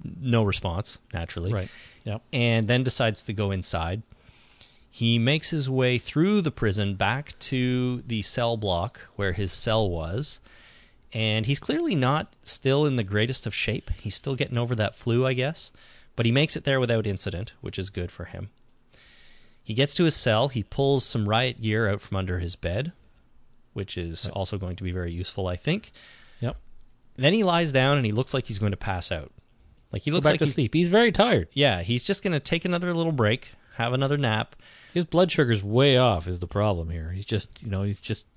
No 0.03 0.43
response, 0.43 0.97
naturally. 1.13 1.51
Right. 1.53 1.69
Yep. 2.05 2.21
And 2.33 2.67
then 2.67 2.83
decides 2.83 3.21
to 3.23 3.33
go 3.33 3.51
inside. 3.51 4.01
He 4.89 5.19
makes 5.19 5.51
his 5.51 5.69
way 5.69 5.97
through 5.97 6.41
the 6.41 6.51
prison 6.51 6.95
back 6.95 7.37
to 7.39 8.01
the 8.07 8.21
cell 8.21 8.57
block 8.57 9.01
where 9.15 9.33
his 9.33 9.51
cell 9.51 9.89
was. 9.89 10.41
And 11.13 11.45
he's 11.45 11.59
clearly 11.59 11.95
not 11.95 12.35
still 12.43 12.85
in 12.85 12.95
the 12.95 13.03
greatest 13.03 13.47
of 13.47 13.53
shape. 13.53 13.89
He's 13.99 14.15
still 14.15 14.35
getting 14.35 14.57
over 14.57 14.75
that 14.75 14.95
flu, 14.95 15.25
I 15.25 15.33
guess. 15.33 15.71
But 16.15 16.25
he 16.25 16.31
makes 16.31 16.55
it 16.55 16.63
there 16.65 16.79
without 16.79 17.07
incident, 17.07 17.53
which 17.61 17.79
is 17.79 17.89
good 17.89 18.11
for 18.11 18.25
him. 18.25 18.49
He 19.63 19.73
gets 19.73 19.93
to 19.95 20.03
his 20.03 20.15
cell. 20.15 20.47
He 20.49 20.63
pulls 20.63 21.05
some 21.05 21.29
riot 21.29 21.61
gear 21.61 21.87
out 21.87 22.01
from 22.01 22.17
under 22.17 22.39
his 22.39 22.55
bed, 22.55 22.91
which 23.73 23.97
is 23.97 24.27
also 24.29 24.57
going 24.57 24.75
to 24.75 24.83
be 24.83 24.91
very 24.91 25.11
useful, 25.11 25.47
I 25.47 25.55
think. 25.55 25.91
Yep. 26.41 26.57
Then 27.15 27.33
he 27.33 27.43
lies 27.43 27.71
down 27.71 27.97
and 27.97 28.05
he 28.05 28.11
looks 28.11 28.33
like 28.33 28.47
he's 28.47 28.59
going 28.59 28.71
to 28.71 28.77
pass 28.77 29.11
out. 29.11 29.31
Like 29.91 30.01
he 30.03 30.11
Go 30.11 30.15
looks 30.15 30.25
back 30.25 30.33
like 30.33 30.39
to 30.39 30.45
he's, 30.45 30.53
sleep. 30.55 30.73
He's 30.73 30.89
very 30.89 31.11
tired. 31.11 31.47
yeah, 31.53 31.81
he's 31.81 32.03
just 32.03 32.23
going 32.23 32.33
to 32.33 32.39
take 32.39 32.65
another 32.65 32.93
little 32.93 33.11
break, 33.11 33.51
have 33.75 33.93
another 33.93 34.17
nap. 34.17 34.55
His 34.93 35.05
blood 35.05 35.31
sugar's 35.31 35.63
way 35.63 35.97
off. 35.97 36.27
Is 36.27 36.39
the 36.39 36.47
problem 36.47 36.89
here? 36.89 37.11
He's 37.11 37.25
just 37.25 37.61
you 37.63 37.69
know 37.69 37.83
he's 37.83 37.99
just 37.99 38.27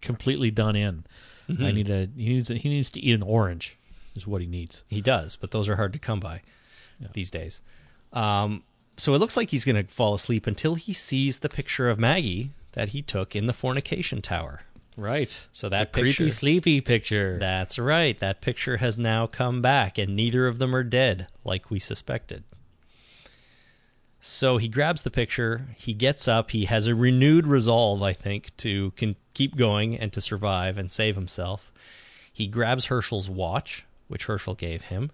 completely 0.00 0.50
done 0.50 0.76
in. 0.76 1.04
Mm-hmm. 1.48 1.64
I 1.64 1.70
need 1.72 1.90
a 1.90 2.08
he 2.16 2.28
needs 2.28 2.50
a, 2.50 2.54
he 2.54 2.68
needs 2.68 2.90
to 2.90 3.00
eat 3.00 3.14
an 3.14 3.22
orange. 3.22 3.78
Is 4.16 4.26
what 4.26 4.40
he 4.40 4.46
needs. 4.46 4.82
He 4.88 5.00
does, 5.00 5.36
but 5.36 5.52
those 5.52 5.68
are 5.68 5.76
hard 5.76 5.92
to 5.92 5.98
come 5.98 6.18
by 6.18 6.42
these 7.14 7.30
days. 7.30 7.62
Um, 8.12 8.64
so 8.96 9.14
it 9.14 9.18
looks 9.18 9.36
like 9.36 9.50
he's 9.50 9.64
going 9.64 9.82
to 9.82 9.90
fall 9.90 10.14
asleep 10.14 10.46
until 10.46 10.74
he 10.74 10.92
sees 10.92 11.38
the 11.38 11.48
picture 11.48 11.88
of 11.88 11.98
Maggie 11.98 12.50
that 12.72 12.90
he 12.90 13.02
took 13.02 13.34
in 13.34 13.46
the 13.46 13.52
fornication 13.52 14.20
tower. 14.20 14.62
Right. 14.96 15.48
So 15.52 15.68
that 15.68 15.92
the 15.92 16.02
picture, 16.02 16.16
creepy 16.24 16.30
sleepy 16.30 16.80
picture. 16.80 17.38
that's 17.38 17.78
right. 17.78 18.18
That 18.18 18.40
picture 18.40 18.78
has 18.78 18.98
now 18.98 19.26
come 19.26 19.62
back, 19.62 19.96
and 19.96 20.14
neither 20.14 20.46
of 20.46 20.58
them 20.58 20.74
are 20.74 20.82
dead, 20.82 21.28
like 21.44 21.70
we 21.70 21.78
suspected. 21.78 22.44
So 24.22 24.58
he 24.58 24.68
grabs 24.68 25.02
the 25.02 25.10
picture. 25.10 25.68
He 25.76 25.94
gets 25.94 26.28
up. 26.28 26.50
He 26.50 26.66
has 26.66 26.86
a 26.86 26.94
renewed 26.94 27.46
resolve, 27.46 28.02
I 28.02 28.12
think, 28.12 28.54
to 28.58 28.90
can 28.92 29.16
keep 29.34 29.56
going 29.56 29.96
and 29.98 30.12
to 30.12 30.20
survive 30.20 30.76
and 30.76 30.92
save 30.92 31.14
himself. 31.14 31.72
He 32.32 32.46
grabs 32.46 32.86
Hershel's 32.86 33.30
watch, 33.30 33.86
which 34.08 34.26
Herschel 34.26 34.54
gave 34.54 34.84
him, 34.84 35.10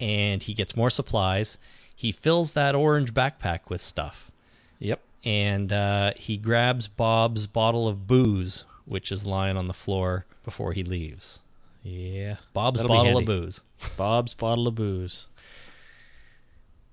and 0.00 0.42
he 0.42 0.54
gets 0.54 0.74
more 0.74 0.88
supplies. 0.90 1.58
He 1.94 2.12
fills 2.12 2.52
that 2.52 2.74
orange 2.74 3.12
backpack 3.12 3.68
with 3.68 3.82
stuff, 3.82 4.30
Yep. 4.78 5.00
and 5.22 5.70
uh, 5.70 6.12
he 6.16 6.38
grabs 6.38 6.88
Bob's 6.88 7.46
bottle 7.46 7.86
of 7.88 8.06
booze, 8.06 8.64
which 8.86 9.12
is 9.12 9.26
lying 9.26 9.58
on 9.58 9.66
the 9.66 9.74
floor 9.74 10.24
before 10.44 10.72
he 10.72 10.82
leaves. 10.82 11.40
Yeah. 11.82 12.36
Bob's 12.54 12.80
That'll 12.80 12.96
bottle 12.96 13.18
of 13.18 13.24
booze. 13.26 13.60
Bob's 13.98 14.32
bottle 14.32 14.66
of 14.66 14.74
booze. 14.74 15.26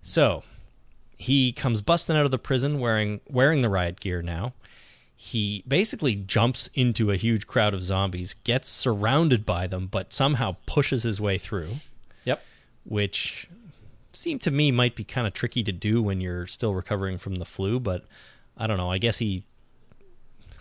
So 0.01 0.43
he 1.18 1.51
comes 1.51 1.82
busting 1.82 2.15
out 2.15 2.26
of 2.26 2.32
the 2.32 2.38
prison 2.39 2.80
wearing 2.80 3.22
wearing 3.30 3.61
the 3.61 3.70
riot 3.70 3.99
gear 3.99 4.22
now. 4.22 4.53
He 5.15 5.63
basically 5.68 6.13
jumps 6.15 6.70
into 6.76 7.09
a 7.11 7.15
huge 7.15 7.47
crowd 7.47 7.74
of 7.74 7.84
zombies, 7.84 8.36
gets 8.36 8.70
surrounded 8.70 9.45
by 9.45 9.65
them, 9.65 9.88
but 9.88 10.13
somehow 10.13 10.57
pushes 10.68 11.01
his 11.03 11.20
way 11.20 11.39
through, 11.39 11.78
Yep. 12.26 12.43
which 12.86 13.49
seemed 14.13 14.41
to 14.43 14.51
me 14.51 14.72
might 14.72 14.95
be 14.95 15.03
kind 15.03 15.26
of 15.26 15.34
tricky 15.34 15.63
to 15.63 15.72
do 15.72 16.03
when 16.03 16.22
you're 16.22 16.45
still 16.45 16.76
recovering 16.76 17.18
from 17.18 17.36
the 17.36 17.45
flu, 17.45 17.80
but 17.80 18.05
I 18.55 18.68
don't 18.68 18.78
know. 18.78 18.91
I 18.91 18.99
guess 18.99 19.18
he 19.18 19.43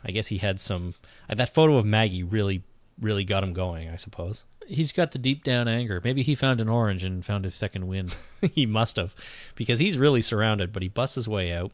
I 0.04 0.10
guess 0.10 0.28
he 0.28 0.38
had 0.38 0.58
some 0.60 0.94
that 1.28 1.52
photo 1.52 1.76
of 1.76 1.84
Maggie 1.84 2.22
really 2.22 2.62
really 3.00 3.24
got 3.24 3.42
him 3.42 3.52
going, 3.52 3.88
I 3.88 3.96
suppose. 3.96 4.44
He's 4.66 4.90
got 4.92 5.12
the 5.12 5.18
deep 5.18 5.44
down 5.44 5.68
anger. 5.68 6.00
Maybe 6.02 6.22
he 6.22 6.34
found 6.34 6.60
an 6.60 6.68
orange 6.68 7.04
and 7.04 7.24
found 7.24 7.44
his 7.44 7.54
second 7.54 7.86
wind. 7.86 8.16
he 8.54 8.66
must 8.66 8.96
have 8.96 9.14
because 9.54 9.78
he's 9.78 9.96
really 9.98 10.22
surrounded 10.22 10.72
but 10.72 10.82
he 10.82 10.88
busts 10.88 11.14
his 11.14 11.28
way 11.28 11.52
out 11.52 11.72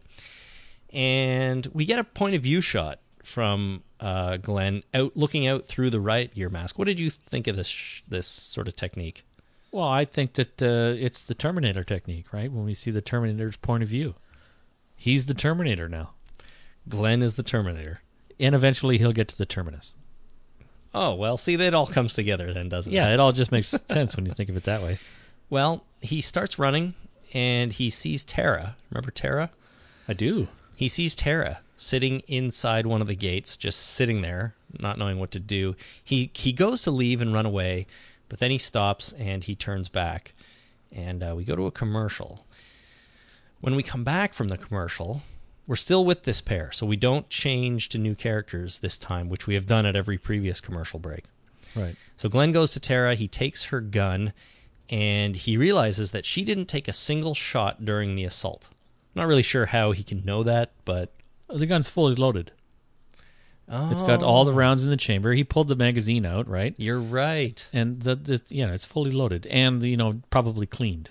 and 0.93 1.67
we 1.73 1.85
get 1.85 1.99
a 1.99 2.05
point 2.05 2.35
of 2.35 2.43
view 2.43 2.61
shot 2.61 2.99
from 3.23 3.83
uh, 4.01 4.37
glenn 4.37 4.83
out 4.95 5.17
looking 5.17 5.47
out 5.47 5.65
through 5.65 5.91
the 5.91 6.01
riot 6.01 6.35
gear 6.35 6.49
mask 6.51 6.79
what 6.79 6.87
did 6.87 6.99
you 7.01 7.09
think 7.09 7.47
of 7.47 7.57
this 7.57 7.69
sh- 7.69 8.03
this 8.09 8.27
sort 8.27 8.69
of 8.69 8.77
technique 8.77 9.25
Well, 9.71 9.89
I 9.89 10.05
think 10.05 10.35
that 10.35 10.63
uh, 10.63 10.95
it's 10.99 11.23
the 11.23 11.35
Terminator 11.35 11.83
technique, 11.85 12.33
right? 12.33 12.53
When 12.53 12.65
we 12.65 12.75
see 12.75 12.91
the 12.91 13.01
Terminator's 13.01 13.57
point 13.57 13.83
of 13.83 13.89
view, 13.89 14.15
he's 14.97 15.27
the 15.27 15.35
Terminator 15.35 15.89
now, 15.89 16.13
glenn 16.89 17.23
is 17.23 17.37
the 17.37 17.43
terminator 17.43 18.03
and 18.39 18.55
eventually 18.55 18.99
he'll 18.99 19.13
get 19.13 19.29
to 19.29 19.39
the 19.39 19.47
terminus. 19.47 19.95
Oh 20.95 21.15
well 21.15 21.37
see 21.37 21.57
that 21.57 21.75
all 21.75 21.87
comes 21.87 22.15
together 22.15 22.53
then 22.53 22.69
doesn't 22.69 22.93
it? 22.93 22.97
Yeah, 22.97 23.13
it 23.13 23.21
all 23.21 23.33
just 23.33 23.53
makes 23.53 23.69
sense 23.91 24.17
when 24.17 24.27
you 24.27 24.33
think 24.33 24.49
of 24.49 24.57
it 24.57 24.65
that 24.65 24.83
way. 24.83 24.99
well 25.51 25.85
he 26.01 26.21
starts 26.21 26.59
running 26.59 26.95
and 27.35 27.73
he 27.73 27.89
sees 27.91 28.25
tara 28.25 28.77
remember 28.91 29.11
tara 29.11 29.51
I 30.09 30.13
do. 30.15 30.49
he 30.77 30.89
sees 30.89 31.15
Tara 31.15 31.61
sitting 31.77 32.21
inside 32.27 32.87
one 32.87 33.01
of 33.01 33.07
the 33.09 33.15
gates, 33.15 33.57
just 33.57 33.79
sitting 33.81 34.21
there, 34.23 34.55
not 34.79 34.99
knowing 34.99 35.19
what 35.19 35.31
to 35.31 35.39
do. 35.41 35.75
He 36.05 36.31
he 36.35 36.53
goes 36.53 36.83
to 36.83 36.91
leave 36.91 37.21
and 37.23 37.33
run 37.33 37.47
away, 37.47 37.87
but 38.29 38.41
then 38.41 38.51
he 38.51 38.59
stops 38.59 39.13
and 39.13 39.45
he 39.45 39.55
turns 39.55 39.89
back, 39.89 40.35
and 40.91 41.23
uh, 41.23 41.35
we 41.37 41.45
go 41.45 41.55
to 41.55 41.67
a 41.67 41.71
commercial. 41.71 42.45
When 43.61 43.77
we 43.77 43.83
come 43.85 44.03
back 44.03 44.35
from 44.35 44.49
the 44.49 44.59
commercial, 44.59 45.23
we're 45.67 45.77
still 45.77 46.05
with 46.05 46.25
this 46.25 46.41
pair, 46.41 46.73
so 46.73 46.87
we 46.87 46.97
don't 46.97 47.29
change 47.29 47.89
to 47.91 47.99
new 47.99 48.15
characters 48.15 48.81
this 48.81 48.99
time, 48.99 49.29
which 49.29 49.47
we 49.47 49.55
have 49.55 49.67
done 49.67 49.87
at 49.87 49.97
every 49.97 50.19
previous 50.19 50.61
commercial 50.61 50.99
break. 50.99 51.25
Right. 51.77 51.97
So 52.17 52.29
Glenn 52.29 52.53
goes 52.53 52.73
to 52.73 52.81
Tara, 52.81 53.15
he 53.15 53.29
takes 53.29 53.65
her 53.65 53.81
gun, 53.81 54.33
and 54.91 55.37
he 55.37 55.57
realizes 55.57 56.11
that 56.11 56.27
she 56.27 56.45
didn't 56.45 56.67
take 56.67 56.89
a 56.89 56.93
single 56.93 57.35
shot 57.35 57.85
during 57.85 58.15
the 58.15 58.25
assault. 58.25 58.69
Not 59.15 59.27
really 59.27 59.43
sure 59.43 59.67
how 59.67 59.93
he 59.93 60.03
can 60.03 60.25
know 60.25 60.43
that, 60.43 60.73
but 60.85 61.13
The 61.49 61.67
gun's 61.67 61.89
fully 61.89 62.15
loaded. 62.15 62.51
oh, 63.69 63.91
It's 63.93 64.03
got 64.03 64.23
all 64.23 64.45
the 64.45 64.53
oh. 64.53 64.57
rounds 64.57 64.85
in 64.85 64.91
the 64.91 64.97
chamber. 64.97 65.33
He 65.33 65.45
pulled 65.45 65.69
the 65.69 65.77
magazine 65.77 66.27
out, 66.27 66.49
right? 66.49 66.75
You're 66.77 67.01
right. 67.01 67.69
And 67.73 68.01
the, 68.03 68.17
the 68.17 68.43
yeah, 68.49 68.73
it's 68.73 68.85
fully 68.85 69.13
loaded 69.13 69.47
and 69.47 69.83
you 69.83 69.97
know 69.97 70.21
probably 70.31 70.67
cleaned. 70.67 71.11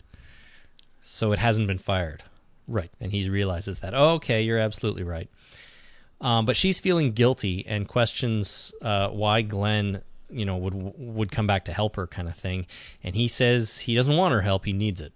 So 0.99 1.32
it 1.32 1.39
hasn't 1.39 1.68
been 1.68 1.78
fired, 1.80 2.24
Right. 2.72 2.90
and 3.02 3.12
he 3.12 3.30
realizes 3.30 3.80
that. 3.80 3.94
Oh, 3.94 4.12
okay, 4.12 4.44
you're 4.44 4.58
absolutely 4.58 5.04
right. 5.04 5.30
Um, 6.22 6.46
but 6.46 6.56
she's 6.56 6.80
feeling 6.80 7.12
guilty 7.12 7.66
and 7.68 7.88
questions 7.88 8.74
uh, 8.82 9.10
why 9.10 9.42
Glenn, 9.42 10.02
you 10.30 10.46
know, 10.46 10.56
would 10.58 10.74
would 10.98 11.32
come 11.32 11.48
back 11.48 11.66
to 11.66 11.74
help 11.74 11.96
her, 11.98 12.08
kind 12.08 12.28
of 12.28 12.36
thing. 12.36 12.66
And 13.04 13.16
he 13.16 13.28
says 13.28 13.80
he 13.80 13.96
doesn't 13.96 14.16
want 14.16 14.34
her 14.34 14.42
help; 14.42 14.66
he 14.66 14.72
needs 14.74 15.02
it. 15.02 15.14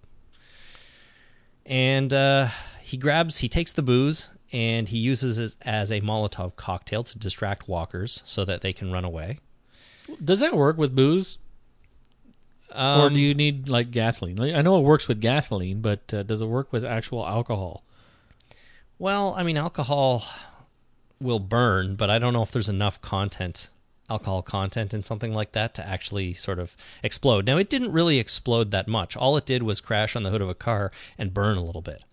And 1.65 2.11
uh, 2.13 2.49
he 2.81 2.97
grabs, 2.97 3.37
he 3.37 3.47
takes 3.47 3.71
the 3.71 3.81
booze, 3.81 4.29
and 4.51 4.89
he 4.89 4.97
uses 4.97 5.37
it 5.37 5.55
as 5.61 5.91
a 5.91 6.01
Molotov 6.01 6.55
cocktail 6.55 7.03
to 7.03 7.17
distract 7.17 7.67
walkers 7.69 8.21
so 8.25 8.43
that 8.45 8.61
they 8.61 8.73
can 8.73 8.91
run 8.91 9.05
away. 9.05 9.39
Does 10.23 10.41
that 10.41 10.55
work 10.55 10.77
with 10.77 10.95
booze, 10.95 11.37
Um, 12.71 13.01
or 13.01 13.09
do 13.09 13.19
you 13.21 13.33
need 13.33 13.69
like 13.69 13.91
gasoline? 13.91 14.39
I 14.39 14.61
know 14.61 14.77
it 14.77 14.83
works 14.83 15.07
with 15.07 15.21
gasoline, 15.21 15.81
but 15.81 16.13
uh, 16.13 16.23
does 16.23 16.41
it 16.41 16.47
work 16.47 16.73
with 16.73 16.83
actual 16.83 17.25
alcohol? 17.25 17.83
Well, 18.99 19.33
I 19.37 19.43
mean, 19.43 19.57
alcohol. 19.57 20.23
will 21.21 21.39
burn, 21.39 21.95
but 21.95 22.09
I 22.09 22.19
don't 22.19 22.33
know 22.33 22.41
if 22.41 22.51
there's 22.51 22.69
enough 22.69 23.01
content, 23.01 23.69
alcohol 24.09 24.41
content 24.41 24.93
in 24.93 25.03
something 25.03 25.33
like 25.33 25.53
that 25.53 25.73
to 25.75 25.87
actually 25.87 26.33
sort 26.33 26.59
of 26.59 26.75
explode. 27.03 27.45
Now, 27.45 27.57
it 27.57 27.69
didn't 27.69 27.91
really 27.93 28.19
explode 28.19 28.71
that 28.71 28.87
much. 28.87 29.15
All 29.15 29.37
it 29.37 29.45
did 29.45 29.63
was 29.63 29.79
crash 29.79 30.15
on 30.15 30.23
the 30.23 30.29
hood 30.29 30.41
of 30.41 30.49
a 30.49 30.53
car 30.55 30.91
and 31.17 31.33
burn 31.33 31.57
a 31.57 31.63
little 31.63 31.81
bit. 31.81 32.03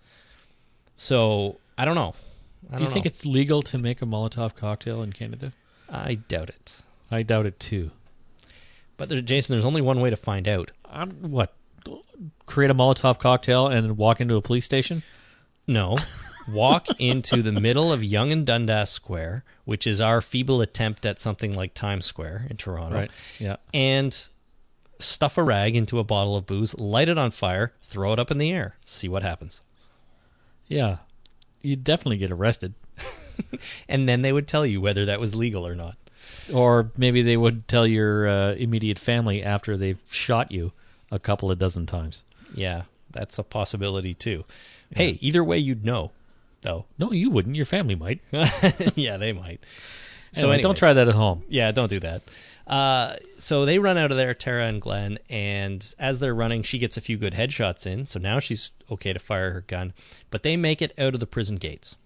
So, 0.97 1.59
I 1.77 1.85
don't 1.85 1.97
know. 1.97 2.15
I 2.73 2.77
Do 2.77 2.85
you 2.85 2.89
think 2.89 3.05
know. 3.05 3.09
it's 3.09 3.27
legal 3.27 3.63
to 3.63 3.79
make 3.79 4.01
a 4.03 4.07
Molotov 4.07 4.55
cocktail 4.55 5.03
in 5.03 5.13
Canada? 5.13 5.53
I 5.91 6.15
doubt 6.15 6.49
it. 6.49 6.77
I 7.11 7.23
doubt 7.23 7.47
it 7.47 7.59
too. 7.59 7.91
But 9.03 9.09
there, 9.09 9.21
Jason, 9.21 9.53
there's 9.53 9.65
only 9.65 9.81
one 9.81 10.01
way 10.01 10.11
to 10.11 10.17
find 10.17 10.47
out. 10.47 10.71
I'm, 10.89 11.11
what? 11.33 11.53
Create 12.47 12.71
a 12.71 12.75
Molotov 12.75 13.19
cocktail 13.19 13.67
and 13.67 13.85
then 13.85 13.97
walk 13.97 14.21
into 14.21 14.37
a 14.37 14.41
police 14.41 14.65
station? 14.65 15.03
No. 15.67 15.99
Walk 16.49 16.87
into 17.01 17.43
the 17.43 17.51
middle 17.51 17.93
of 17.93 18.05
Yonge 18.05 18.31
and 18.31 18.47
Dundas 18.47 18.91
Square, 18.91 19.43
which 19.65 19.89
is 19.89 20.01
our 20.01 20.21
feeble 20.21 20.61
attempt 20.61 21.05
at 21.05 21.21
something 21.21 21.53
like 21.53 21.75
Times 21.75 22.07
Square 22.07 22.47
in 22.49 22.57
Toronto. 22.57 22.95
Right. 22.95 23.11
Yeah. 23.41 23.57
and 23.75 24.29
stuff 25.01 25.37
a 25.37 25.43
rag 25.43 25.75
into 25.75 25.99
a 25.99 26.05
bottle 26.05 26.37
of 26.37 26.47
booze, 26.47 26.73
light 26.79 27.09
it 27.09 27.19
on 27.19 27.33
fire, 27.33 27.73
throw 27.83 28.13
it 28.13 28.21
up 28.21 28.31
in 28.31 28.39
the 28.39 28.53
air, 28.53 28.77
see 28.85 29.09
what 29.09 29.25
happens. 29.25 29.63
Yeah. 30.69 30.99
You'd 31.61 31.83
definitely 31.83 32.19
get 32.19 32.31
arrested. 32.31 32.75
And 33.89 34.09
then 34.09 34.23
they 34.23 34.33
would 34.33 34.47
tell 34.47 34.65
you 34.65 34.81
whether 34.81 35.05
that 35.07 35.21
was 35.21 35.35
legal 35.35 35.67
or 35.67 35.75
not. 35.75 35.97
Or 36.53 36.91
maybe 36.97 37.23
they 37.23 37.37
would 37.37 37.69
tell 37.69 37.87
your 37.87 38.29
uh, 38.29 38.55
immediate 38.55 38.99
family 38.99 39.43
after 39.43 39.77
they've 39.77 40.01
shot 40.11 40.51
you 40.53 40.73
a 41.11 41.19
couple 41.19 41.51
of 41.51 41.59
dozen 41.59 41.87
times. 41.87 42.25
Yeah, 42.55 42.83
that's 43.11 43.39
a 43.39 43.43
possibility 43.43 44.15
too. 44.15 44.45
Hey, 44.95 45.19
either 45.21 45.43
way, 45.43 45.59
you'd 45.59 45.85
know, 45.85 46.11
though. 46.63 46.85
No, 46.99 47.13
you 47.13 47.31
wouldn't. 47.31 47.57
Your 47.57 47.65
family 47.65 47.95
might. 47.95 48.21
yeah, 48.95 49.17
they 49.17 49.33
might. 49.33 49.61
So 50.33 50.51
anyway, 50.51 50.63
don't 50.63 50.77
try 50.77 50.93
that 50.93 51.09
at 51.09 51.15
home. 51.15 51.45
Yeah, 51.49 51.71
don't 51.73 51.89
do 51.89 52.01
that. 52.01 52.23
Uh, 52.67 53.17
so 53.39 53.65
they 53.65 53.79
run 53.79 53.99
out 53.99 54.11
of 54.11 54.17
there, 54.17 54.35
Tara 54.35 54.67
and 54.67 54.81
Glenn, 54.81 55.19
and 55.29 55.95
as 55.99 56.19
they're 56.19 56.35
running, 56.35 56.63
she 56.63 56.79
gets 56.79 56.97
a 56.97 57.01
few 57.01 57.17
good 57.17 57.35
headshots 57.35 57.87
in. 57.87 58.07
So 58.07 58.21
now 58.21 58.39
she's 58.39 58.71
okay 58.91 59.13
to 59.13 59.19
fire 59.19 59.53
her 59.53 59.61
gun, 59.63 59.93
but 60.31 60.43
they 60.43 60.57
make 60.57 60.81
it 60.81 60.95
out 60.99 61.15
of 61.15 61.21
the 61.21 61.27
prison 61.27 61.57
gates, 61.57 61.97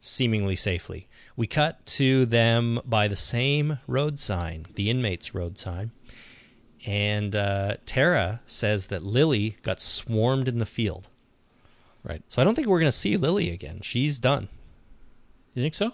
seemingly 0.00 0.56
safely. 0.56 1.08
We 1.36 1.46
cut 1.46 1.84
to 1.86 2.26
them 2.26 2.80
by 2.84 3.08
the 3.08 3.16
same 3.16 3.78
road 3.86 4.18
sign, 4.18 4.66
the 4.74 4.90
inmates' 4.90 5.34
road 5.34 5.58
sign, 5.58 5.90
and 6.86 7.34
uh, 7.34 7.76
Tara 7.86 8.40
says 8.46 8.88
that 8.88 9.02
Lily 9.02 9.56
got 9.62 9.80
swarmed 9.80 10.48
in 10.48 10.58
the 10.58 10.66
field. 10.66 11.08
Right. 12.02 12.22
So 12.28 12.40
I 12.40 12.44
don't 12.44 12.54
think 12.54 12.66
we're 12.66 12.78
going 12.80 12.88
to 12.88 12.92
see 12.92 13.16
Lily 13.16 13.50
again. 13.50 13.80
She's 13.82 14.18
done. 14.18 14.48
You 15.54 15.62
think 15.62 15.74
so? 15.74 15.92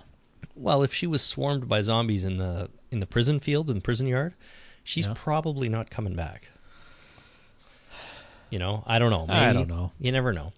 Well, 0.54 0.82
if 0.82 0.94
she 0.94 1.06
was 1.06 1.20
swarmed 1.22 1.68
by 1.68 1.80
zombies 1.82 2.24
in 2.24 2.38
the 2.38 2.70
in 2.90 3.00
the 3.00 3.06
prison 3.06 3.40
field 3.40 3.68
and 3.68 3.82
prison 3.82 4.06
yard, 4.06 4.34
she's 4.84 5.06
Yeah. 5.06 5.14
probably 5.16 5.68
not 5.68 5.90
coming 5.90 6.14
back. 6.14 6.48
You 8.50 8.58
know, 8.60 8.84
I 8.86 8.98
don't 9.00 9.10
know. 9.10 9.26
I 9.28 9.52
don't 9.52 9.68
know. 9.68 9.90
You 9.98 10.12
never 10.12 10.32
know. 10.32 10.52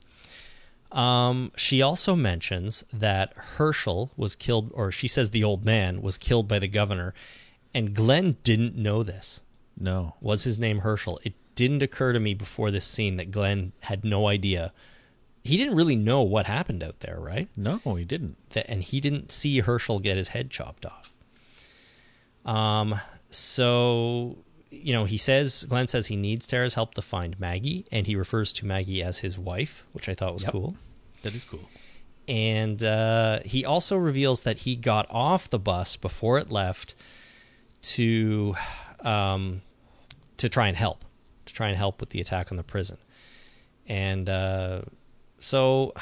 Um, 0.93 1.53
she 1.57 1.83
also 1.83 2.17
mentions 2.17 2.85
that 2.93 3.35
Hershel 3.59 4.11
was 4.17 4.35
killed, 4.37 4.71
or 4.75 4.91
she 4.91 5.09
says 5.09 5.31
the 5.31 5.45
old 5.45 5.65
man 5.65 6.01
was 6.01 6.17
killed 6.17 6.49
by 6.49 6.59
the 6.59 6.69
governor, 6.69 7.13
and 7.75 7.95
Glenn 7.95 8.39
didn't 8.43 8.75
know 8.75 9.03
this. 9.03 9.43
No. 9.79 10.15
Was 10.21 10.45
his 10.45 10.59
name 10.59 10.81
Hershel? 10.81 11.19
It 11.25 11.35
didn't 11.55 11.83
occur 11.83 12.13
to 12.13 12.21
me 12.21 12.35
before 12.35 12.71
this 12.71 12.85
scene 12.85 13.17
that 13.17 13.31
Glenn 13.31 13.73
had 13.81 14.05
no 14.05 14.29
idea. 14.29 14.73
He 15.45 15.57
didn't 15.57 15.77
really 15.77 15.97
know 15.97 16.23
what 16.23 16.47
happened 16.47 16.83
out 16.83 17.01
there, 17.01 17.19
right? 17.19 17.49
No, 17.57 17.81
he 17.97 18.05
didn't. 18.05 18.37
that 18.51 18.69
and 18.69 18.83
he 18.83 19.01
didn't 19.01 19.33
see 19.33 19.61
Hershel 19.61 19.99
get 19.99 20.17
his 20.17 20.29
head 20.29 20.51
chopped 20.51 20.87
off. 20.87 21.13
Um 22.45 23.01
so 23.31 24.39
you 24.71 24.93
know, 24.93 25.05
he 25.05 25.17
says 25.19 25.65
Glenn 25.69 25.89
says 25.89 26.07
he 26.09 26.17
needs 26.17 26.47
Tara's 26.47 26.75
help 26.75 26.95
to 26.95 27.03
find 27.03 27.39
Maggie 27.41 27.87
and 27.91 28.07
he 28.07 28.17
refers 28.17 28.53
to 28.55 28.67
Maggie 28.67 29.03
as 29.03 29.19
his 29.21 29.39
wife, 29.39 29.85
which 29.93 30.09
I 30.09 30.15
thought 30.15 30.35
was 30.35 30.43
Yep. 30.45 30.53
cool. 30.53 30.77
That 31.23 31.35
is 31.35 31.45
cool. 31.45 31.69
And 32.29 32.83
uh, 32.85 33.41
he 33.45 33.65
also 33.65 33.97
reveals 33.97 34.43
that 34.43 34.59
he 34.61 34.77
got 34.77 35.07
off 35.11 35.49
the 35.49 35.59
bus 35.59 35.97
before 35.97 36.39
it 36.39 36.51
left 36.51 36.95
to 37.83 38.55
um, 39.01 39.63
to 40.37 40.49
try 40.49 40.69
and 40.69 40.77
help, 40.77 41.05
to 41.47 41.55
try 41.55 41.69
and 41.69 41.77
help 41.77 42.01
with 42.01 42.11
the 42.11 42.21
attack 42.21 42.51
on 42.51 42.57
the 42.57 42.63
prison. 42.63 42.99
And 43.87 44.29
uh, 44.29 44.83
so, 45.41 45.95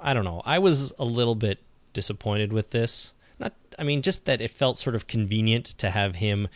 I 0.00 0.14
don't 0.14 0.24
know. 0.24 0.42
I 0.44 0.60
was 0.60 0.92
a 0.98 1.04
little 1.04 1.34
bit 1.34 1.58
disappointed 1.92 2.52
with 2.52 2.70
this. 2.70 3.12
Not, 3.40 3.52
I 3.78 3.82
mean, 3.82 4.02
just 4.02 4.26
that 4.26 4.40
it 4.40 4.50
felt 4.50 4.78
sort 4.78 4.94
of 4.94 5.06
convenient 5.08 5.66
to 5.78 5.90
have 5.90 6.16
him 6.16 6.46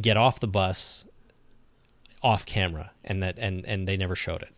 get 0.00 0.16
off 0.16 0.40
the 0.40 0.48
bus 0.48 1.04
off 2.22 2.46
camera, 2.46 2.92
and 3.04 3.22
that 3.22 3.38
and 3.38 3.64
and 3.66 3.86
they 3.86 3.96
never 3.96 4.14
showed 4.14 4.42
it. 4.42 4.52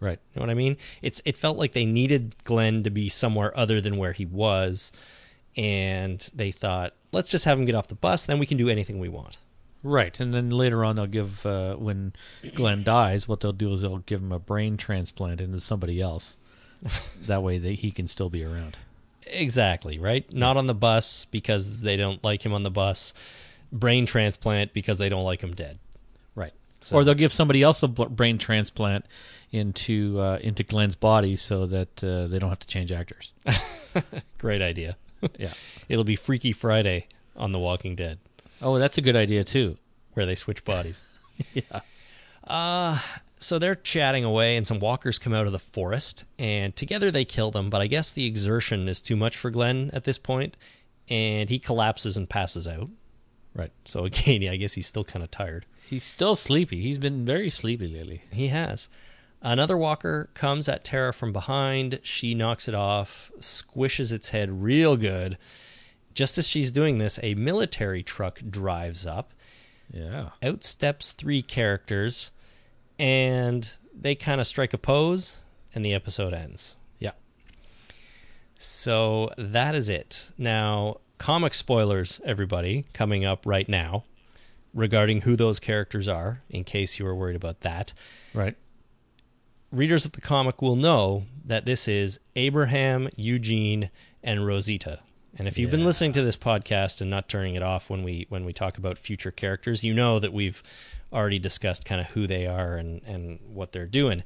Right. 0.00 0.18
You 0.34 0.40
know 0.40 0.46
what 0.46 0.50
I 0.50 0.54
mean? 0.54 0.76
It's 1.02 1.22
it 1.24 1.36
felt 1.36 1.56
like 1.56 1.72
they 1.72 1.86
needed 1.86 2.34
Glenn 2.44 2.82
to 2.82 2.90
be 2.90 3.08
somewhere 3.08 3.56
other 3.56 3.80
than 3.80 3.96
where 3.96 4.12
he 4.12 4.26
was, 4.26 4.92
and 5.56 6.28
they 6.34 6.50
thought, 6.50 6.94
let's 7.12 7.30
just 7.30 7.44
have 7.44 7.58
him 7.58 7.64
get 7.64 7.74
off 7.74 7.88
the 7.88 7.94
bus, 7.94 8.26
then 8.26 8.38
we 8.38 8.46
can 8.46 8.58
do 8.58 8.68
anything 8.68 8.98
we 8.98 9.08
want. 9.08 9.38
Right. 9.82 10.18
And 10.18 10.32
then 10.32 10.50
later 10.50 10.84
on, 10.84 10.96
they'll 10.96 11.06
give, 11.06 11.44
uh, 11.44 11.76
when 11.76 12.14
Glenn 12.54 12.82
dies, 12.84 13.28
what 13.28 13.40
they'll 13.40 13.52
do 13.52 13.70
is 13.72 13.82
they'll 13.82 13.98
give 13.98 14.20
him 14.20 14.32
a 14.32 14.38
brain 14.38 14.76
transplant 14.76 15.40
into 15.40 15.60
somebody 15.60 16.00
else. 16.00 16.38
that 17.26 17.42
way 17.42 17.58
they, 17.58 17.74
he 17.74 17.90
can 17.90 18.08
still 18.08 18.30
be 18.30 18.42
around. 18.44 18.76
Exactly, 19.26 19.98
right? 19.98 20.30
Not 20.32 20.56
on 20.56 20.66
the 20.66 20.74
bus 20.74 21.26
because 21.26 21.82
they 21.82 21.96
don't 21.96 22.22
like 22.24 22.44
him 22.44 22.52
on 22.52 22.62
the 22.62 22.70
bus. 22.70 23.14
Brain 23.74 24.06
transplant 24.06 24.72
because 24.72 24.96
they 24.98 25.08
don't 25.10 25.24
like 25.24 25.42
him 25.42 25.52
dead. 25.52 25.78
Right. 26.34 26.52
So- 26.80 26.96
Or 26.96 27.04
they'll 27.04 27.14
give 27.14 27.32
somebody 27.32 27.62
else 27.62 27.82
a 27.82 27.88
brain 27.88 28.38
transplant 28.38 29.04
into 29.50 30.18
uh, 30.20 30.38
into 30.40 30.62
Glenn's 30.62 30.96
body 30.96 31.36
so 31.36 31.66
that 31.66 32.02
uh, 32.02 32.26
they 32.28 32.38
don't 32.38 32.48
have 32.50 32.58
to 32.60 32.66
change 32.68 32.90
actors. 32.92 33.32
Great 34.38 34.62
idea. 34.62 34.96
yeah. 35.38 35.52
It'll 35.88 36.04
be 36.04 36.16
Freaky 36.16 36.52
Friday 36.52 37.08
on 37.36 37.52
The 37.52 37.58
Walking 37.58 37.94
Dead, 37.96 38.18
Oh, 38.62 38.78
that's 38.78 38.96
a 38.96 39.00
good 39.02 39.16
idea 39.16 39.42
too. 39.44 39.76
where 40.14 40.24
they 40.26 40.34
switch 40.36 40.64
bodies. 40.64 41.02
Yeah. 41.52 41.80
so 43.38 43.58
they're 43.58 43.74
chatting 43.74 44.24
away, 44.24 44.56
and 44.56 44.66
some 44.66 44.78
walkers 44.78 45.18
come 45.18 45.32
out 45.34 45.46
of 45.46 45.52
the 45.52 45.58
forest, 45.58 46.24
and 46.38 46.74
together 46.76 47.10
they 47.10 47.24
kill 47.24 47.50
them. 47.50 47.70
But 47.70 47.80
I 47.80 47.86
guess 47.86 48.12
the 48.12 48.26
exertion 48.26 48.88
is 48.88 49.00
too 49.00 49.16
much 49.16 49.36
for 49.36 49.50
Glenn 49.50 49.90
at 49.92 50.04
this 50.04 50.18
point, 50.18 50.56
and 51.08 51.48
he 51.50 51.58
collapses 51.58 52.16
and 52.16 52.28
passes 52.28 52.68
out. 52.68 52.88
Right. 53.54 53.72
So 53.84 54.04
again, 54.04 54.42
yeah, 54.42 54.52
I 54.52 54.56
guess 54.56 54.74
he's 54.74 54.86
still 54.86 55.04
kind 55.04 55.22
of 55.22 55.30
tired. 55.30 55.66
He's 55.88 56.04
still 56.04 56.34
sleepy. 56.34 56.80
He's 56.80 56.98
been 56.98 57.24
very 57.24 57.50
sleepy 57.50 57.88
lately. 57.88 58.22
He 58.32 58.48
has. 58.48 58.88
Another 59.42 59.76
walker 59.76 60.30
comes 60.32 60.68
at 60.70 60.84
Tara 60.84 61.12
from 61.12 61.32
behind. 61.32 62.00
She 62.02 62.34
knocks 62.34 62.66
it 62.66 62.74
off, 62.74 63.30
squishes 63.40 64.10
its 64.10 64.30
head 64.30 64.62
real 64.62 64.96
good. 64.96 65.36
Just 66.14 66.38
as 66.38 66.48
she's 66.48 66.72
doing 66.72 66.96
this, 66.96 67.20
a 67.22 67.34
military 67.34 68.02
truck 68.02 68.40
drives 68.48 69.06
up. 69.06 69.34
Yeah. 69.92 70.30
Out 70.42 70.64
steps 70.64 71.12
three 71.12 71.42
characters, 71.42 72.30
and 72.98 73.70
they 73.94 74.14
kind 74.14 74.40
of 74.40 74.46
strike 74.46 74.72
a 74.72 74.78
pose, 74.78 75.42
and 75.74 75.84
the 75.84 75.92
episode 75.92 76.32
ends. 76.32 76.76
Yeah. 76.98 77.12
So 78.56 79.30
that 79.36 79.74
is 79.74 79.90
it. 79.90 80.30
Now, 80.38 81.00
comic 81.18 81.54
spoilers, 81.54 82.20
everybody, 82.24 82.86
coming 82.92 83.24
up 83.24 83.46
right 83.46 83.68
now 83.68 84.04
regarding 84.72 85.22
who 85.22 85.36
those 85.36 85.60
characters 85.60 86.08
are, 86.08 86.42
in 86.50 86.64
case 86.64 86.98
you 86.98 87.04
were 87.04 87.14
worried 87.14 87.36
about 87.36 87.60
that. 87.60 87.92
Right. 88.32 88.56
Readers 89.70 90.04
of 90.04 90.12
the 90.12 90.20
comic 90.20 90.60
will 90.60 90.76
know 90.76 91.24
that 91.44 91.64
this 91.64 91.88
is 91.88 92.20
Abraham, 92.36 93.08
Eugene, 93.16 93.90
and 94.22 94.46
Rosita. 94.46 95.00
And 95.36 95.48
if 95.48 95.58
you've 95.58 95.70
been 95.70 95.84
listening 95.84 96.12
to 96.12 96.22
this 96.22 96.36
podcast 96.36 97.00
and 97.00 97.10
not 97.10 97.28
turning 97.28 97.56
it 97.56 97.62
off 97.62 97.90
when 97.90 98.04
we 98.04 98.26
when 98.28 98.44
we 98.44 98.52
talk 98.52 98.78
about 98.78 98.98
future 98.98 99.32
characters, 99.32 99.82
you 99.82 99.92
know 99.92 100.20
that 100.20 100.32
we've 100.32 100.62
already 101.12 101.40
discussed 101.40 101.84
kind 101.84 102.00
of 102.00 102.08
who 102.08 102.28
they 102.28 102.46
are 102.46 102.76
and 102.76 103.02
and 103.04 103.40
what 103.52 103.72
they're 103.72 103.86
doing. 103.86 104.22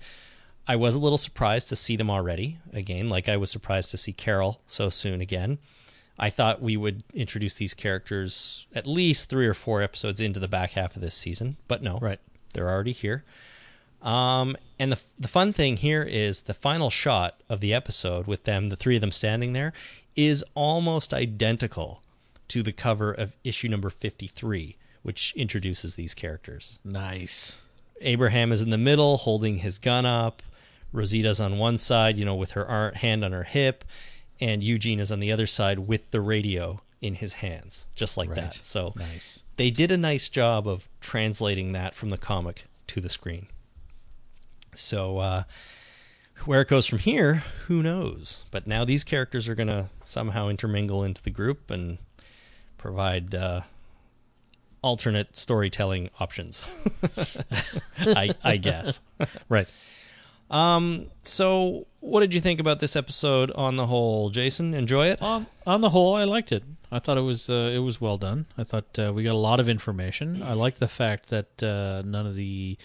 I 0.66 0.76
was 0.76 0.94
a 0.94 0.98
little 0.98 1.16
surprised 1.16 1.70
to 1.70 1.76
see 1.76 1.96
them 1.96 2.10
already 2.10 2.58
again, 2.74 3.08
like 3.08 3.26
I 3.26 3.38
was 3.38 3.50
surprised 3.50 3.90
to 3.92 3.96
see 3.96 4.12
Carol 4.12 4.60
so 4.66 4.90
soon 4.90 5.22
again. 5.22 5.58
I 6.18 6.30
thought 6.30 6.60
we 6.60 6.76
would 6.76 7.04
introduce 7.14 7.54
these 7.54 7.74
characters 7.74 8.66
at 8.74 8.86
least 8.86 9.28
three 9.28 9.46
or 9.46 9.54
four 9.54 9.82
episodes 9.82 10.20
into 10.20 10.40
the 10.40 10.48
back 10.48 10.72
half 10.72 10.96
of 10.96 11.02
this 11.02 11.14
season, 11.14 11.56
but 11.68 11.82
no, 11.82 11.98
Right. 11.98 12.18
they're 12.54 12.68
already 12.68 12.92
here. 12.92 13.24
Um, 14.02 14.56
and 14.78 14.92
the 14.92 15.02
the 15.18 15.28
fun 15.28 15.52
thing 15.52 15.76
here 15.76 16.02
is 16.04 16.42
the 16.42 16.54
final 16.54 16.88
shot 16.90 17.40
of 17.48 17.60
the 17.60 17.74
episode 17.74 18.26
with 18.26 18.44
them, 18.44 18.68
the 18.68 18.76
three 18.76 18.94
of 18.96 19.00
them 19.00 19.10
standing 19.12 19.52
there, 19.54 19.72
is 20.14 20.44
almost 20.54 21.12
identical 21.12 22.02
to 22.48 22.62
the 22.62 22.72
cover 22.72 23.12
of 23.12 23.36
issue 23.44 23.68
number 23.68 23.90
fifty 23.90 24.26
three, 24.28 24.76
which 25.02 25.32
introduces 25.36 25.96
these 25.96 26.14
characters. 26.14 26.78
Nice. 26.84 27.60
Abraham 28.00 28.52
is 28.52 28.62
in 28.62 28.70
the 28.70 28.78
middle, 28.78 29.16
holding 29.16 29.58
his 29.58 29.78
gun 29.78 30.06
up. 30.06 30.42
Rosita's 30.92 31.40
on 31.40 31.58
one 31.58 31.76
side, 31.78 32.16
you 32.16 32.24
know, 32.24 32.36
with 32.36 32.52
her 32.52 32.92
hand 32.94 33.24
on 33.24 33.32
her 33.32 33.42
hip, 33.42 33.84
and 34.40 34.62
Eugene 34.62 35.00
is 35.00 35.10
on 35.12 35.20
the 35.20 35.32
other 35.32 35.46
side 35.46 35.80
with 35.80 36.10
the 36.10 36.20
radio 36.20 36.80
in 37.00 37.14
his 37.14 37.34
hands, 37.34 37.86
just 37.94 38.16
like 38.16 38.34
that. 38.34 38.54
So 38.54 38.92
Nice. 38.96 39.42
they 39.56 39.70
did 39.70 39.90
a 39.92 39.96
nice 39.96 40.28
job 40.28 40.66
of 40.66 40.88
translating 41.00 41.72
that 41.72 41.94
from 41.94 42.08
the 42.08 42.18
comic 42.18 42.64
to 42.88 43.00
the 43.00 43.08
screen. 43.08 43.46
So 44.74 45.18
uh, 45.18 45.42
where 46.44 46.60
it 46.60 46.68
goes 46.68 46.86
from 46.86 46.98
here, 46.98 47.42
who 47.66 47.82
knows? 47.82 48.44
But 48.50 48.66
now 48.66 48.84
these 48.84 49.04
characters 49.04 49.48
are 49.48 49.54
going 49.54 49.68
to 49.68 49.88
somehow 50.04 50.48
intermingle 50.48 51.04
into 51.04 51.22
the 51.22 51.30
group 51.30 51.70
and 51.70 51.98
provide 52.78 53.34
uh, 53.34 53.62
alternate 54.82 55.36
storytelling 55.36 56.10
options. 56.20 56.62
I, 57.98 58.34
I 58.44 58.56
guess. 58.56 59.00
Right. 59.48 59.68
Um. 60.50 61.06
So, 61.22 61.86
what 62.00 62.20
did 62.20 62.34
you 62.34 62.40
think 62.40 62.60
about 62.60 62.78
this 62.78 62.96
episode 62.96 63.50
on 63.52 63.76
the 63.76 63.86
whole, 63.86 64.30
Jason? 64.30 64.74
Enjoy 64.74 65.06
it? 65.06 65.20
On 65.22 65.46
on 65.66 65.80
the 65.80 65.90
whole, 65.90 66.14
I 66.14 66.24
liked 66.24 66.52
it. 66.52 66.62
I 66.90 66.98
thought 66.98 67.18
it 67.18 67.22
was 67.22 67.50
uh, 67.50 67.70
it 67.74 67.80
was 67.80 68.00
well 68.00 68.16
done. 68.16 68.46
I 68.56 68.64
thought 68.64 68.98
uh, 68.98 69.12
we 69.14 69.22
got 69.24 69.34
a 69.34 69.44
lot 69.50 69.60
of 69.60 69.68
information. 69.68 70.42
I 70.42 70.54
liked 70.54 70.80
the 70.80 70.88
fact 70.88 71.28
that 71.28 71.62
uh, 71.62 72.02
none 72.04 72.26
of 72.26 72.34
the 72.34 72.78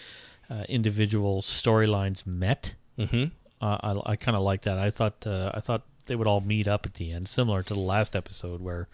uh, 0.50 0.64
individual 0.68 1.42
storylines 1.42 2.26
met. 2.28 2.76
Mm-hmm. 2.98 3.26
Uh, 3.62 3.78
I, 4.06 4.12
I 4.12 4.16
kind 4.18 4.36
of 4.36 4.44
like 4.44 4.64
that. 4.64 4.78
I 4.78 4.90
thought 4.90 5.26
uh, 5.26 5.52
I 5.54 5.62
thought 5.62 5.84
they 6.06 6.16
would 6.16 6.28
all 6.28 6.42
meet 6.42 6.68
up 6.68 6.86
at 6.86 6.96
the 6.96 7.12
end, 7.12 7.28
similar 7.28 7.64
to 7.64 7.74
the 7.74 7.80
last 7.80 8.16
episode 8.16 8.62
where 8.62 8.88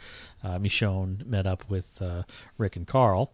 uh, 0.43 0.59
Michonne 0.59 1.25
met 1.25 1.47
up 1.47 1.67
with 1.69 2.01
uh, 2.01 2.23
Rick 2.57 2.75
and 2.75 2.87
Carl. 2.87 3.31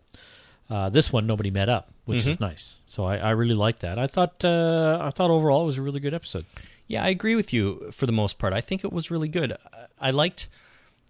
Uh, 0.70 0.90
this 0.90 1.12
one, 1.12 1.28
nobody 1.28 1.52
met 1.52 1.70
up, 1.70 1.92
which 2.06 2.26
is 2.26 2.40
nice. 2.40 2.80
So 2.86 3.06
I, 3.06 3.18
I 3.18 3.30
really 3.32 3.56
liked 3.56 3.82
that. 3.82 4.00
I 4.00 4.08
thought 4.08 4.44
uh, 4.46 5.00
I 5.02 5.10
thought 5.10 5.30
overall 5.30 5.64
it 5.64 5.66
was 5.66 5.78
a 5.78 5.82
really 5.82 6.00
good 6.00 6.14
episode. 6.14 6.46
Yeah, 6.88 7.04
I 7.04 7.10
agree 7.10 7.36
with 7.36 7.52
you 7.52 7.92
for 7.92 8.06
the 8.06 8.12
most 8.12 8.38
part. 8.38 8.54
I 8.54 8.62
think 8.62 8.84
it 8.84 8.94
was 8.94 9.10
really 9.10 9.28
good. 9.28 9.56
I 10.00 10.12
liked 10.12 10.50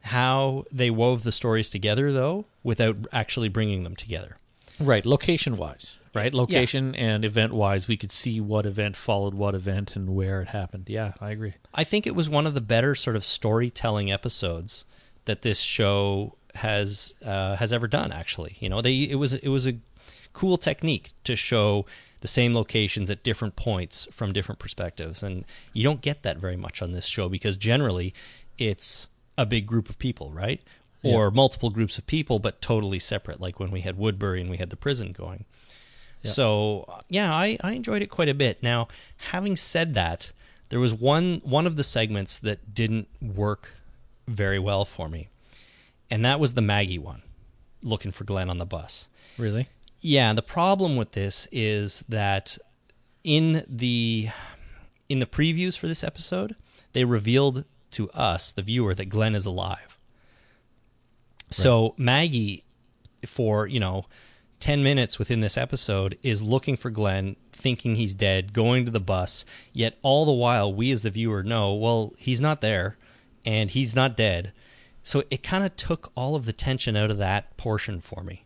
how 0.04 0.64
they 0.72 0.90
wove 0.90 1.24
the 1.24 1.32
stories 1.32 1.70
together, 1.70 2.12
though, 2.12 2.46
without 2.64 2.96
actually 3.12 3.50
bringing 3.50 3.84
them 3.84 3.96
together. 3.96 4.38
Right, 4.80 5.06
location 5.06 5.56
wise, 5.56 6.00
right? 6.14 6.34
Location 6.34 6.96
and 6.96 7.24
event 7.24 7.54
wise, 7.54 7.88
we 7.88 7.98
could 7.98 8.12
see 8.12 8.42
what 8.42 8.66
event 8.66 8.96
followed 8.96 9.34
what 9.34 9.56
event 9.56 9.96
and 9.96 10.16
where 10.16 10.42
it 10.42 10.50
happened. 10.50 10.86
Yeah, 10.88 11.14
I 11.22 11.32
agree. 11.32 11.54
I 11.74 11.84
think 11.86 12.06
it 12.06 12.16
was 12.16 12.30
one 12.30 12.46
of 12.46 12.54
the 12.54 12.62
better 12.62 12.94
sort 12.94 13.16
of 13.16 13.24
storytelling 13.24 14.12
episodes 14.12 14.86
that 15.26 15.42
this 15.44 15.60
show 15.60 16.36
has 16.56 17.16
uh, 17.26 17.56
has 17.56 17.72
ever 17.74 17.88
done. 17.88 18.12
Actually, 18.12 18.58
you 18.60 18.70
know, 18.70 18.82
they 18.82 18.96
it 18.96 19.16
was 19.16 19.34
it 19.34 19.48
was 19.48 19.66
a 19.66 19.76
cool 20.36 20.58
technique 20.58 21.14
to 21.24 21.36
show 21.36 21.86
the 22.20 22.28
same 22.28 22.54
locations 22.54 23.10
at 23.10 23.24
different 23.24 23.56
points 23.56 24.08
from 24.12 24.34
different 24.34 24.60
perspectives, 24.60 25.24
and 25.24 25.46
you 25.74 25.84
don't 25.84 26.02
get 26.02 26.22
that 26.24 26.38
very 26.38 26.58
much 26.58 26.82
on 26.82 26.92
this 26.92 27.08
show 27.08 27.30
because 27.30 27.58
generally 27.58 28.14
it's 28.58 29.08
a 29.38 29.46
big 29.46 29.66
group 29.66 29.90
of 29.90 29.98
people, 29.98 30.30
right? 30.32 30.62
Or 31.04 31.30
multiple 31.30 31.70
groups 31.70 32.00
of 32.00 32.08
people, 32.08 32.40
but 32.40 32.64
totally 32.64 32.98
separate, 32.98 33.40
like 33.40 33.60
when 33.60 33.70
we 33.70 33.82
had 33.82 33.96
Woodbury 33.96 34.42
and 34.42 34.50
we 34.50 34.58
had 34.58 34.72
the 34.72 34.76
prison 34.76 35.12
going. 35.12 35.46
So 36.24 36.86
uh, 36.88 37.02
yeah, 37.10 37.32
I, 37.32 37.60
I 37.62 37.74
enjoyed 37.74 38.02
it 38.02 38.10
quite 38.10 38.30
a 38.30 38.34
bit. 38.34 38.64
Now, 38.64 38.88
having 39.18 39.56
said 39.56 39.94
that, 39.94 40.34
there 40.70 40.80
was 40.80 40.96
one 40.96 41.42
one 41.44 41.68
of 41.68 41.76
the 41.76 41.84
segments 41.84 42.40
that 42.40 42.74
didn't 42.74 43.08
work 43.22 43.74
very 44.28 44.58
well 44.58 44.84
for 44.84 45.08
me, 45.08 45.30
and 46.10 46.26
that 46.26 46.40
was 46.40 46.56
the 46.56 46.62
Maggie 46.62 46.98
one, 46.98 47.22
looking 47.84 48.12
for 48.12 48.24
Glenn 48.24 48.50
on 48.50 48.58
the 48.58 48.66
bus. 48.66 49.08
Really? 49.38 49.68
Yeah, 50.08 50.34
the 50.34 50.44
problem 50.44 50.98
with 50.98 51.14
this 51.14 51.48
is 51.52 52.04
that 52.08 52.60
in 53.24 53.64
the 53.68 54.28
in 55.10 55.18
the 55.18 55.26
previews 55.26 55.76
for 55.76 55.88
this 55.88 56.04
episode, 56.04 56.56
they 56.94 57.06
revealed 57.06 57.66
to 57.90 58.12
us, 58.12 58.52
the 58.52 58.62
viewer, 58.62 58.94
that 58.94 59.10
Glenn 59.10 59.34
is 59.34 59.48
alive. 59.48 59.98
So 61.50 61.96
Maggie, 61.98 62.66
for 63.26 63.66
you 63.66 63.80
know, 63.80 64.06
ten 64.60 64.84
minutes 64.84 65.18
within 65.18 65.40
this 65.40 65.58
episode, 65.58 66.20
is 66.22 66.44
looking 66.44 66.76
for 66.76 66.92
Glenn, 66.92 67.36
thinking 67.52 67.96
he's 67.96 68.14
dead, 68.14 68.54
going 68.54 68.86
to 68.86 68.92
the 68.92 69.00
bus. 69.00 69.44
Yet 69.74 69.98
all 70.04 70.26
the 70.26 70.32
while, 70.32 70.72
we 70.72 70.92
as 70.92 71.02
the 71.02 71.10
viewer 71.10 71.42
know, 71.42 71.74
well, 71.74 72.14
he's 72.20 72.40
not 72.40 72.62
there, 72.62 72.96
and 73.44 73.72
he's 73.72 73.96
not 73.96 74.16
dead. 74.16 74.54
So 75.02 75.24
it 75.32 75.42
kind 75.42 75.66
of 75.66 75.76
took 75.76 76.12
all 76.16 76.36
of 76.36 76.46
the 76.46 76.54
tension 76.54 76.96
out 76.96 77.10
of 77.10 77.18
that 77.18 77.58
portion 77.58 78.02
for 78.02 78.22
me. 78.22 78.45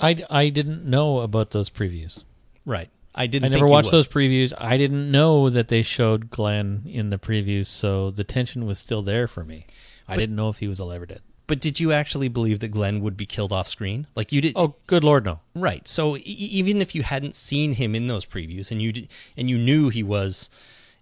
I, 0.00 0.16
I 0.30 0.48
didn't 0.48 0.84
know 0.84 1.18
about 1.18 1.50
those 1.50 1.70
previews. 1.70 2.22
Right. 2.64 2.88
I 3.14 3.26
didn't. 3.26 3.46
I 3.52 3.54
never 3.54 3.66
watched 3.66 3.90
those 3.90 4.08
previews. 4.08 4.52
I 4.56 4.76
didn't 4.76 5.10
know 5.10 5.50
that 5.50 5.68
they 5.68 5.82
showed 5.82 6.30
Glenn 6.30 6.82
in 6.86 7.10
the 7.10 7.18
previews, 7.18 7.66
so 7.66 8.10
the 8.10 8.24
tension 8.24 8.66
was 8.66 8.78
still 8.78 9.02
there 9.02 9.26
for 9.26 9.44
me. 9.44 9.66
I 10.08 10.16
didn't 10.16 10.36
know 10.36 10.48
if 10.48 10.58
he 10.58 10.68
was 10.68 10.78
alive 10.78 11.02
or 11.02 11.06
dead. 11.06 11.20
But 11.46 11.60
did 11.60 11.80
you 11.80 11.90
actually 11.90 12.28
believe 12.28 12.60
that 12.60 12.68
Glenn 12.68 13.00
would 13.00 13.16
be 13.16 13.26
killed 13.26 13.52
off 13.52 13.66
screen? 13.66 14.06
Like 14.14 14.30
you 14.30 14.40
did? 14.40 14.52
Oh, 14.54 14.76
good 14.86 15.02
lord, 15.02 15.24
no. 15.24 15.40
right. 15.56 15.86
So 15.88 16.16
e- 16.16 16.20
even 16.20 16.80
if 16.80 16.94
you 16.94 17.02
hadn't 17.02 17.34
seen 17.34 17.72
him 17.72 17.96
in 17.96 18.06
those 18.06 18.24
previews, 18.24 18.70
and 18.70 18.80
you 18.80 19.08
and 19.36 19.50
you 19.50 19.58
knew 19.58 19.88
he 19.88 20.04
was, 20.04 20.48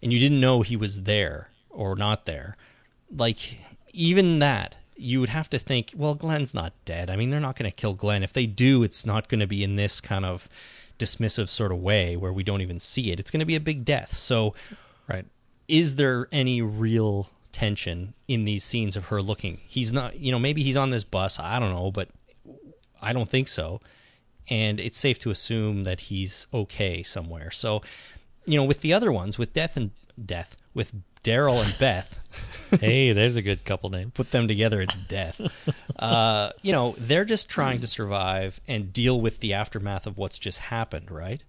and 0.02 0.10
you 0.10 0.18
didn't 0.18 0.40
know 0.40 0.62
he 0.62 0.76
was 0.76 1.02
there 1.02 1.50
or 1.68 1.94
not 1.94 2.24
there, 2.24 2.56
like 3.14 3.58
even 3.92 4.38
that, 4.38 4.76
you 5.00 5.20
would 5.20 5.28
have 5.28 5.48
to 5.50 5.58
think, 5.58 5.92
well, 5.96 6.14
Glenn's 6.14 6.52
not 6.52 6.72
dead. 6.84 7.08
I 7.08 7.16
mean, 7.16 7.30
they're 7.30 7.38
not 7.40 7.56
going 7.56 7.70
to 7.70 7.74
kill 7.74 7.94
Glenn. 7.94 8.22
If 8.22 8.32
they 8.32 8.46
do, 8.46 8.82
it's 8.82 9.06
not 9.06 9.28
going 9.28 9.40
to 9.40 9.46
be 9.46 9.62
in 9.62 9.76
this 9.76 10.00
kind 10.00 10.24
of 10.26 10.48
dismissive 10.98 11.48
sort 11.48 11.70
of 11.70 11.78
way 11.78 12.16
where 12.16 12.32
we 12.32 12.42
don't 12.42 12.60
even 12.60 12.80
see 12.80 13.12
it. 13.12 13.20
It's 13.20 13.30
going 13.30 13.40
to 13.40 13.46
be 13.46 13.54
a 13.54 13.60
big 13.60 13.84
death. 13.84 14.14
So 14.14 14.54
Right. 15.08 15.24
is 15.68 15.94
there 15.96 16.28
any 16.32 16.60
real 16.60 17.30
tension 17.52 18.14
in 18.26 18.44
these 18.44 18.64
scenes 18.64 18.96
of 18.96 19.06
her 19.06 19.22
looking? 19.22 19.60
He's 19.66 19.92
not, 19.92 20.18
you 20.18 20.32
know, 20.32 20.38
maybe 20.38 20.62
he's 20.62 20.76
on 20.76 20.90
this 20.90 21.04
bus. 21.04 21.38
I 21.38 21.58
don't 21.60 21.72
know, 21.72 21.90
but 21.92 22.08
I 23.00 23.12
don't 23.12 23.28
think 23.28 23.48
so. 23.48 23.80
And 24.50 24.80
it's 24.80 24.98
safe 24.98 25.18
to 25.20 25.30
assume 25.30 25.84
that 25.84 26.00
he's 26.00 26.46
okay 26.52 27.02
somewhere. 27.04 27.50
So, 27.50 27.82
you 28.46 28.56
know, 28.56 28.64
with 28.64 28.80
the 28.80 28.92
other 28.92 29.12
ones, 29.12 29.38
with 29.38 29.52
Death 29.52 29.76
and 29.76 29.92
Death, 30.24 30.60
with 30.74 30.92
Daryl 31.22 31.64
and 31.64 31.76
Beth, 31.78 32.20
hey, 32.80 33.12
there's 33.12 33.36
a 33.36 33.42
good 33.42 33.64
couple 33.64 33.90
name. 33.90 34.10
put 34.10 34.30
them 34.30 34.48
together, 34.48 34.80
it's 34.80 34.96
death. 34.96 35.40
uh, 35.98 36.50
you 36.62 36.72
know, 36.72 36.94
they're 36.98 37.24
just 37.24 37.48
trying 37.48 37.80
to 37.80 37.86
survive 37.86 38.60
and 38.68 38.92
deal 38.92 39.20
with 39.20 39.40
the 39.40 39.54
aftermath 39.54 40.06
of 40.06 40.18
what's 40.18 40.38
just 40.38 40.58
happened, 40.58 41.10
right? 41.10 41.42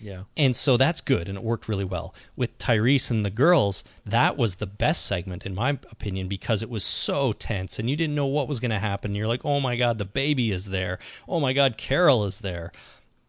Yeah. 0.00 0.24
And 0.36 0.54
so 0.54 0.76
that's 0.76 1.00
good, 1.00 1.28
and 1.28 1.38
it 1.38 1.44
worked 1.44 1.68
really 1.68 1.84
well. 1.84 2.14
With 2.36 2.58
Tyrese 2.58 3.10
and 3.10 3.24
the 3.24 3.30
girls, 3.30 3.84
that 4.04 4.36
was 4.36 4.56
the 4.56 4.66
best 4.66 5.06
segment, 5.06 5.46
in 5.46 5.54
my 5.54 5.70
opinion, 5.70 6.28
because 6.28 6.62
it 6.62 6.70
was 6.70 6.84
so 6.84 7.32
tense, 7.32 7.78
and 7.78 7.88
you 7.88 7.96
didn't 7.96 8.14
know 8.14 8.26
what 8.26 8.48
was 8.48 8.60
going 8.60 8.70
to 8.70 8.78
happen. 8.78 9.14
You're 9.14 9.26
like, 9.26 9.44
oh 9.44 9.60
my 9.60 9.76
God, 9.76 9.98
the 9.98 10.04
baby 10.04 10.50
is 10.50 10.66
there. 10.66 10.98
Oh 11.28 11.40
my 11.40 11.52
God, 11.52 11.76
Carol 11.76 12.24
is 12.24 12.40
there. 12.40 12.72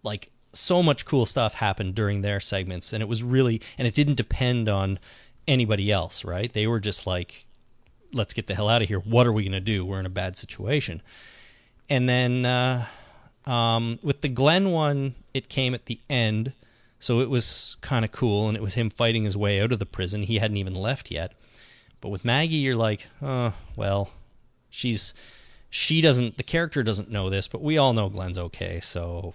Like, 0.03 0.29
so 0.53 0.81
much 0.81 1.05
cool 1.05 1.25
stuff 1.25 1.55
happened 1.55 1.95
during 1.95 2.21
their 2.21 2.39
segments, 2.39 2.91
and 2.93 3.01
it 3.01 3.07
was 3.07 3.23
really, 3.23 3.61
and 3.77 3.87
it 3.87 3.93
didn't 3.93 4.15
depend 4.15 4.67
on 4.67 4.99
anybody 5.47 5.91
else, 5.91 6.25
right? 6.25 6.51
They 6.51 6.67
were 6.67 6.79
just 6.79 7.07
like, 7.07 7.45
let's 8.13 8.33
get 8.33 8.47
the 8.47 8.55
hell 8.55 8.69
out 8.69 8.81
of 8.81 8.87
here. 8.87 8.99
What 8.99 9.27
are 9.27 9.31
we 9.31 9.43
going 9.43 9.51
to 9.53 9.59
do? 9.59 9.85
We're 9.85 9.99
in 9.99 10.05
a 10.05 10.09
bad 10.09 10.37
situation. 10.37 11.01
And 11.89 12.07
then 12.07 12.45
uh, 12.45 12.85
um, 13.45 13.99
with 14.03 14.21
the 14.21 14.29
Glenn 14.29 14.71
one, 14.71 15.15
it 15.33 15.49
came 15.49 15.73
at 15.73 15.85
the 15.85 15.99
end, 16.09 16.53
so 16.99 17.21
it 17.21 17.29
was 17.29 17.77
kind 17.81 18.03
of 18.03 18.11
cool, 18.11 18.47
and 18.47 18.57
it 18.57 18.61
was 18.61 18.73
him 18.73 18.89
fighting 18.89 19.23
his 19.23 19.37
way 19.37 19.61
out 19.61 19.71
of 19.71 19.79
the 19.79 19.85
prison. 19.85 20.23
He 20.23 20.39
hadn't 20.39 20.57
even 20.57 20.75
left 20.75 21.11
yet. 21.11 21.33
But 22.01 22.09
with 22.09 22.25
Maggie, 22.25 22.57
you're 22.57 22.75
like, 22.75 23.07
oh, 23.21 23.53
well, 23.75 24.11
she's 24.69 25.13
she 25.69 26.01
doesn't 26.01 26.37
the 26.37 26.43
character 26.43 26.83
doesn't 26.83 27.09
know 27.09 27.29
this, 27.29 27.47
but 27.47 27.61
we 27.61 27.77
all 27.77 27.93
know 27.93 28.09
Glenn's 28.09 28.37
okay. 28.37 28.79
So, 28.79 29.33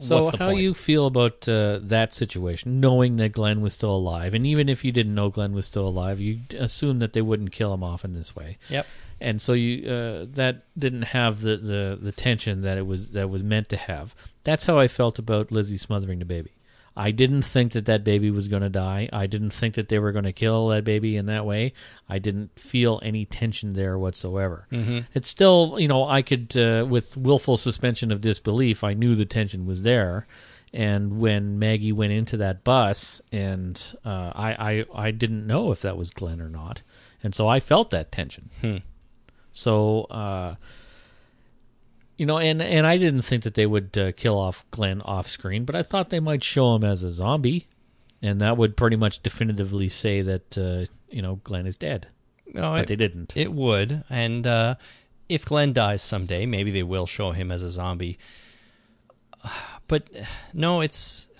So, 0.00 0.30
how 0.30 0.50
point? 0.50 0.60
you 0.60 0.74
feel 0.74 1.06
about 1.06 1.48
uh, 1.48 1.78
that 1.82 2.14
situation, 2.14 2.80
knowing 2.80 3.16
that 3.16 3.32
Glenn 3.32 3.60
was 3.60 3.74
still 3.74 3.94
alive, 3.94 4.34
and 4.34 4.46
even 4.46 4.68
if 4.68 4.84
you 4.84 4.92
didn't 4.92 5.14
know 5.14 5.28
Glenn 5.28 5.52
was 5.52 5.66
still 5.66 5.86
alive, 5.86 6.20
you 6.20 6.40
assume 6.58 6.98
that 7.00 7.12
they 7.12 7.22
wouldn't 7.22 7.52
kill 7.52 7.72
him 7.74 7.84
off 7.84 8.04
in 8.04 8.14
this 8.14 8.34
way. 8.34 8.58
Yep. 8.68 8.86
and 9.20 9.42
so 9.42 9.52
you 9.52 9.88
uh, 9.88 10.26
that 10.30 10.64
didn't 10.78 11.02
have 11.02 11.42
the, 11.42 11.56
the 11.56 11.98
the 12.00 12.12
tension 12.12 12.62
that 12.62 12.78
it 12.78 12.86
was 12.86 13.12
that 13.12 13.28
was 13.28 13.44
meant 13.44 13.68
to 13.68 13.76
have. 13.76 14.14
That's 14.42 14.64
how 14.64 14.78
I 14.78 14.88
felt 14.88 15.18
about 15.18 15.52
Lizzie 15.52 15.76
smothering 15.76 16.18
the 16.18 16.24
baby. 16.24 16.50
I 16.96 17.12
didn't 17.12 17.42
think 17.42 17.72
that 17.72 17.86
that 17.86 18.04
baby 18.04 18.30
was 18.30 18.48
going 18.48 18.62
to 18.62 18.68
die. 18.68 19.08
I 19.12 19.26
didn't 19.26 19.50
think 19.50 19.76
that 19.76 19.88
they 19.88 19.98
were 19.98 20.12
going 20.12 20.24
to 20.24 20.32
kill 20.32 20.68
that 20.68 20.84
baby 20.84 21.16
in 21.16 21.26
that 21.26 21.46
way. 21.46 21.72
I 22.08 22.18
didn't 22.18 22.58
feel 22.58 23.00
any 23.02 23.24
tension 23.24 23.74
there 23.74 23.98
whatsoever. 23.98 24.66
Mm-hmm. 24.72 25.00
It's 25.14 25.28
still, 25.28 25.76
you 25.78 25.88
know, 25.88 26.06
I 26.06 26.22
could, 26.22 26.56
uh, 26.56 26.86
with 26.88 27.16
willful 27.16 27.56
suspension 27.56 28.10
of 28.10 28.20
disbelief, 28.20 28.82
I 28.82 28.94
knew 28.94 29.14
the 29.14 29.24
tension 29.24 29.66
was 29.66 29.82
there. 29.82 30.26
And 30.72 31.18
when 31.18 31.58
Maggie 31.58 31.92
went 31.92 32.12
into 32.12 32.36
that 32.36 32.62
bus, 32.62 33.20
and 33.32 33.80
uh, 34.04 34.32
I, 34.34 34.84
I, 34.94 35.06
I 35.06 35.10
didn't 35.10 35.46
know 35.46 35.72
if 35.72 35.80
that 35.80 35.96
was 35.96 36.10
Glenn 36.10 36.40
or 36.40 36.48
not, 36.48 36.82
and 37.22 37.34
so 37.34 37.48
I 37.48 37.58
felt 37.58 37.90
that 37.90 38.12
tension. 38.12 38.50
So, 39.52 40.02
uh, 40.10 40.54
you 42.20 42.26
know, 42.26 42.36
and 42.36 42.60
and 42.60 42.86
I 42.86 42.98
didn't 42.98 43.22
think 43.22 43.44
that 43.44 43.54
they 43.54 43.64
would 43.64 43.96
uh, 43.96 44.12
kill 44.12 44.38
off 44.38 44.66
Glenn 44.70 45.00
off 45.00 45.26
screen, 45.26 45.64
but 45.64 45.74
I 45.74 45.82
thought 45.82 46.10
they 46.10 46.20
might 46.20 46.44
show 46.44 46.74
him 46.74 46.84
as 46.84 47.02
a 47.02 47.10
zombie. 47.10 47.66
and 48.20 48.42
that 48.42 48.58
would 48.58 48.76
pretty 48.76 48.96
much 48.96 49.22
definitively 49.22 49.88
say 49.88 50.20
that 50.20 50.58
uh, 50.58 50.84
you 51.08 51.22
know 51.22 51.36
Glenn 51.36 51.66
is 51.66 51.76
dead. 51.76 52.08
No, 52.52 52.72
But 52.72 52.82
it, 52.82 52.88
they 52.88 52.96
didn't. 52.96 53.34
it 53.38 53.54
would, 53.54 54.04
and 54.10 54.46
uh, 54.46 54.74
if 55.30 55.46
Glenn 55.46 55.72
dies 55.72 56.02
someday, 56.02 56.44
maybe 56.44 56.70
they 56.70 56.82
will 56.82 57.06
show 57.06 57.30
him 57.30 57.50
as 57.50 57.62
a 57.62 57.70
zombie. 57.70 58.18
But 59.88 60.04
no, 60.52 60.82
it's 60.82 61.30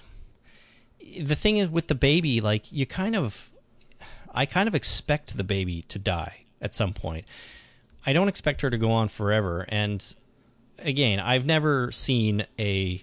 the 1.20 1.37
thing 1.37 1.59
is 1.59 1.68
with 1.68 1.89
the 1.89 1.95
baby. 1.95 2.41
Like 2.41 2.72
you 2.72 2.87
kind 2.87 3.14
of, 3.16 3.51
I 4.33 4.47
kind 4.47 4.66
of 4.66 4.74
expect 4.74 5.37
the 5.37 5.45
baby 5.45 5.83
to 5.89 5.99
die 5.99 6.47
at 6.62 6.74
some 6.74 6.95
point. 6.95 7.26
I 8.07 8.14
don't 8.14 8.28
expect 8.28 8.62
her 8.62 8.70
to 8.70 8.78
go 8.78 8.91
on 8.93 9.09
forever. 9.09 9.66
And 9.68 10.03
again, 10.83 11.20
I've 11.20 11.47
never 11.47 11.91
seen 11.93 12.47
a 12.59 13.03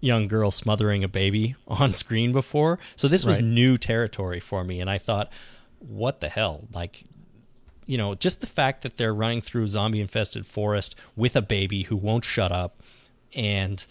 young 0.00 0.26
girl 0.28 0.50
smothering 0.50 1.04
a 1.04 1.08
baby 1.08 1.54
on 1.68 1.94
screen 1.94 2.32
before. 2.32 2.78
So 2.96 3.08
this 3.08 3.24
was 3.24 3.36
Right. 3.36 3.44
new 3.44 3.76
territory 3.76 4.40
for 4.40 4.64
me. 4.64 4.80
And 4.80 4.90
I 4.90 4.98
thought, 4.98 5.30
what 5.78 6.20
the 6.20 6.28
hell? 6.28 6.68
Like, 6.72 7.04
you 7.86 7.98
know, 7.98 8.14
just 8.14 8.40
the 8.40 8.46
fact 8.46 8.82
that 8.82 8.96
they're 8.96 9.14
running 9.14 9.40
through 9.40 9.64
a 9.64 9.68
zombie 9.68 10.00
infested 10.00 10.46
forest 10.46 10.94
with 11.16 11.34
a 11.36 11.42
baby 11.42 11.82
who 11.82 11.96
won't 11.96 12.24
shut 12.24 12.52
up 12.52 12.80
and, 13.34 13.84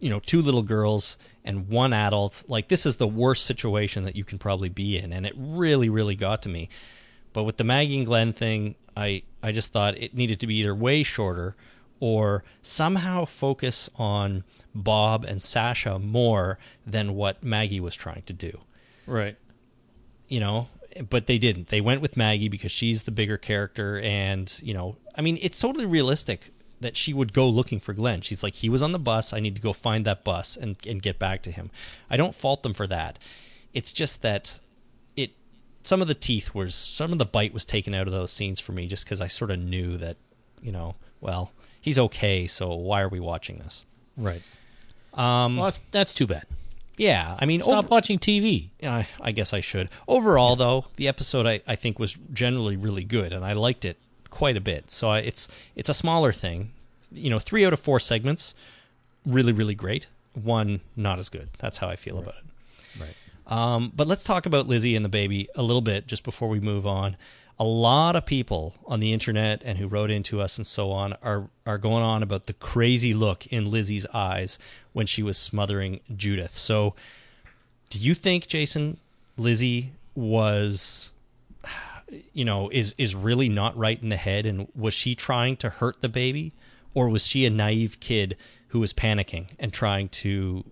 you 0.00 0.10
know, 0.10 0.20
two 0.20 0.42
little 0.42 0.62
girls 0.62 1.16
and 1.44 1.68
one 1.68 1.92
adult. 1.92 2.44
Like, 2.48 2.68
this 2.68 2.84
is 2.86 2.96
the 2.96 3.06
worst 3.06 3.44
situation 3.46 4.04
that 4.04 4.16
you 4.16 4.24
can 4.24 4.38
probably 4.38 4.68
be 4.68 4.98
in. 4.98 5.12
And 5.12 5.24
it 5.26 5.34
really, 5.36 5.88
really 5.88 6.16
got 6.16 6.42
to 6.42 6.48
me. 6.48 6.68
But 7.32 7.44
with 7.44 7.56
the 7.56 7.64
Maggie 7.64 7.98
and 7.98 8.06
Glenn 8.06 8.32
thing, 8.32 8.74
I, 8.96 9.22
I 9.42 9.52
just 9.52 9.70
thought 9.72 9.96
it 9.96 10.14
needed 10.14 10.40
to 10.40 10.46
be 10.46 10.56
either 10.56 10.74
way 10.74 11.02
shorter 11.04 11.54
or 12.00 12.44
somehow 12.62 13.24
focus 13.24 13.90
on 13.96 14.44
Bob 14.74 15.24
and 15.24 15.42
Sasha 15.42 15.98
more 15.98 16.58
than 16.86 17.14
what 17.14 17.42
Maggie 17.42 17.80
was 17.80 17.96
trying 17.96 18.22
to 18.22 18.32
do. 18.32 18.60
Right. 19.06 19.36
You 20.28 20.40
know, 20.40 20.68
but 21.08 21.26
they 21.26 21.38
didn't. 21.38 21.68
They 21.68 21.80
went 21.80 22.00
with 22.00 22.16
Maggie 22.16 22.48
because 22.48 22.72
she's 22.72 23.04
the 23.04 23.10
bigger 23.10 23.36
character. 23.36 23.98
And, 24.00 24.58
you 24.62 24.74
know, 24.74 24.96
I 25.16 25.22
mean, 25.22 25.38
it's 25.40 25.58
totally 25.58 25.86
realistic 25.86 26.52
that 26.80 26.96
she 26.96 27.12
would 27.12 27.32
go 27.32 27.48
looking 27.48 27.80
for 27.80 27.92
Glenn. 27.92 28.20
She's 28.20 28.42
like, 28.42 28.54
he 28.54 28.68
was 28.68 28.82
on 28.82 28.92
the 28.92 28.98
bus. 28.98 29.32
I 29.32 29.40
need 29.40 29.56
to 29.56 29.62
go 29.62 29.72
find 29.72 30.04
that 30.06 30.24
bus 30.24 30.56
and, 30.56 30.76
and 30.86 31.02
get 31.02 31.18
back 31.18 31.42
to 31.42 31.50
him. 31.50 31.70
I 32.08 32.16
don't 32.16 32.34
fault 32.34 32.62
them 32.62 32.74
for 32.74 32.86
that. 32.86 33.18
It's 33.74 33.92
just 33.92 34.22
that 34.22 34.60
it 35.16 35.32
some 35.82 36.00
of 36.00 36.08
the 36.08 36.14
teeth 36.14 36.54
was 36.54 36.74
some 36.74 37.12
of 37.12 37.18
the 37.18 37.26
bite 37.26 37.52
was 37.52 37.64
taken 37.64 37.94
out 37.94 38.06
of 38.06 38.12
those 38.12 38.32
scenes 38.32 38.60
for 38.60 38.72
me 38.72 38.86
just 38.86 39.04
because 39.04 39.20
I 39.20 39.26
sort 39.26 39.50
of 39.50 39.58
knew 39.58 39.96
that 39.98 40.16
you 40.62 40.72
know 40.72 40.96
well 41.20 41.52
he's 41.80 41.98
okay 41.98 42.46
so 42.46 42.74
why 42.74 43.00
are 43.02 43.08
we 43.08 43.20
watching 43.20 43.58
this 43.58 43.84
Right. 44.16 44.42
um 45.14 45.56
Well, 45.56 45.64
that's, 45.66 45.80
that's 45.90 46.12
too 46.12 46.26
bad. 46.26 46.44
yeah 46.96 47.36
I 47.38 47.46
mean 47.46 47.60
Stop 47.60 47.78
over- 47.84 47.88
watching 47.88 48.18
TV. 48.18 48.68
I, 48.82 49.06
I 49.20 49.32
guess 49.32 49.52
I 49.52 49.60
should 49.60 49.88
overall 50.06 50.56
though 50.56 50.86
the 50.96 51.08
episode 51.08 51.46
I, 51.46 51.60
I 51.66 51.76
think 51.76 51.98
was 51.98 52.16
generally 52.32 52.76
really 52.76 53.04
good 53.04 53.32
and 53.32 53.44
I 53.44 53.52
liked 53.52 53.84
it 53.84 53.96
quite 54.30 54.56
a 54.56 54.60
bit 54.60 54.90
so 54.90 55.08
I, 55.08 55.18
it's 55.20 55.48
it's 55.76 55.88
a 55.88 55.94
smaller 55.94 56.32
thing 56.32 56.72
you 57.12 57.30
know 57.30 57.38
three 57.38 57.64
out 57.64 57.72
of 57.72 57.80
four 57.80 57.98
segments 58.00 58.54
really 59.24 59.52
really 59.52 59.74
great 59.74 60.08
one 60.34 60.80
not 60.96 61.18
as 61.18 61.28
good 61.28 61.48
that's 61.58 61.78
how 61.78 61.88
I 61.88 61.96
feel 61.96 62.18
about 62.18 62.34
it 62.36 62.44
Right. 63.00 63.14
Um, 63.46 63.92
but 63.96 64.06
let's 64.06 64.24
talk 64.24 64.44
about 64.46 64.66
Lizzie 64.68 64.94
and 64.96 65.04
the 65.04 65.08
baby 65.08 65.48
a 65.54 65.62
little 65.62 65.80
bit 65.80 66.06
just 66.06 66.22
before 66.24 66.48
we 66.50 66.60
move 66.60 66.86
on. 66.86 67.16
A 67.60 67.64
lot 67.64 68.14
of 68.14 68.24
people 68.24 68.74
on 68.86 69.00
the 69.00 69.12
internet 69.12 69.62
and 69.64 69.78
who 69.78 69.88
wrote 69.88 70.10
into 70.10 70.40
us 70.40 70.58
and 70.58 70.66
so 70.66 70.92
on 70.92 71.14
are 71.22 71.48
are 71.66 71.78
going 71.78 72.02
on 72.02 72.22
about 72.22 72.46
the 72.46 72.52
crazy 72.52 73.12
look 73.14 73.46
in 73.48 73.70
Lizzie's 73.70 74.06
eyes 74.14 74.58
when 74.92 75.06
she 75.06 75.22
was 75.22 75.36
smothering 75.36 76.00
Judith. 76.14 76.56
So, 76.56 76.94
do 77.90 77.98
you 77.98 78.14
think 78.14 78.46
Jason 78.46 78.98
Lizzie 79.36 79.92
was 80.14 81.12
you 82.32 82.44
know 82.44 82.68
is 82.70 82.94
is 82.98 83.14
really 83.14 83.48
not 83.48 83.76
right 83.76 84.00
in 84.02 84.08
the 84.08 84.16
head 84.16 84.46
and 84.46 84.68
was 84.74 84.94
she 84.94 85.14
trying 85.14 85.56
to 85.56 85.68
hurt 85.68 86.00
the 86.00 86.08
baby 86.08 86.52
or 86.94 87.08
was 87.08 87.26
she 87.26 87.44
a 87.44 87.50
naive 87.50 88.00
kid 88.00 88.36
who 88.68 88.80
was 88.80 88.92
panicking 88.92 89.48
and 89.58 89.72
trying 89.72 90.08
to 90.08 90.64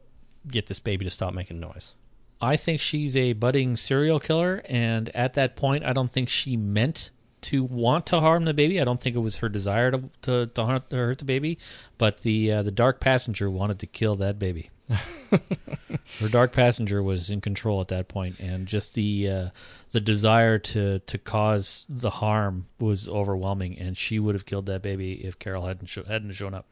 get 0.49 0.66
this 0.66 0.78
baby 0.78 1.05
to 1.05 1.11
stop 1.11 1.34
making 1.34 1.61
noise? 1.61 1.95
I 2.41 2.57
think 2.57 2.80
she's 2.80 3.16
a 3.16 3.32
budding 3.32 3.76
serial 3.76 4.20
killer, 4.20 4.62
and 4.66 5.09
at 5.14 5.34
that 5.34 5.57
point, 5.57 5.84
I 5.84 5.93
don't 5.93 6.12
think 6.12 6.28
she 6.28 6.57
meant 6.57 7.11
to 7.43 7.62
want 7.62 8.07
to 8.07 8.20
harm 8.20 8.45
the 8.45 8.55
baby. 8.55 8.80
I 8.80 8.84
don't 8.84 9.01
think 9.01 9.14
it 9.14 9.20
was 9.20 9.37
her 9.37 9.49
desire 9.49 9.91
to 9.93 10.11
to, 10.22 10.47
to, 10.47 10.66
hurt, 10.66 10.91
to 10.91 10.97
hurt 10.97 11.18
the 11.18 11.24
baby, 11.24 11.59
but 11.97 12.20
the 12.20 12.53
uh, 12.53 12.62
the 12.62 12.70
dark 12.70 13.01
passenger 13.01 13.51
wanted 13.51 13.78
to 13.80 13.87
kill 13.87 14.16
that 14.16 14.39
baby. 14.39 14.70
her 16.20 16.28
dark 16.28 16.53
passenger 16.53 17.03
was 17.03 17.30
in 17.30 17.41
control 17.41 17.80
at 17.80 17.89
that 17.89 18.09
point, 18.09 18.39
and 18.39 18.66
just 18.66 18.95
the 18.95 19.30
uh, 19.30 19.49
the 19.91 20.01
desire 20.01 20.59
to 20.59 20.99
to 21.01 21.18
cause 21.18 21.87
the 21.89 22.11
harm 22.11 22.66
was 22.78 23.09
overwhelming, 23.09 23.78
and 23.78 23.97
she 23.97 24.18
would 24.18 24.34
have 24.34 24.47
killed 24.47 24.66
that 24.66 24.82
baby 24.82 25.24
if 25.24 25.39
Carol 25.39 25.66
hadn't 25.66 25.87
sho- 25.87 26.05
hadn't 26.05 26.32
shown 26.32 26.55
up. 26.55 26.66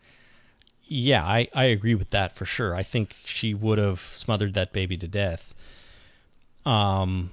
Yeah, 0.86 1.24
I, 1.24 1.48
I 1.54 1.64
agree 1.64 1.94
with 1.94 2.10
that 2.10 2.34
for 2.34 2.44
sure. 2.44 2.74
I 2.74 2.82
think 2.82 3.16
she 3.24 3.54
would 3.54 3.78
have 3.78 4.00
smothered 4.00 4.54
that 4.54 4.72
baby 4.72 4.96
to 4.98 5.08
death. 5.08 5.54
Um, 6.66 7.30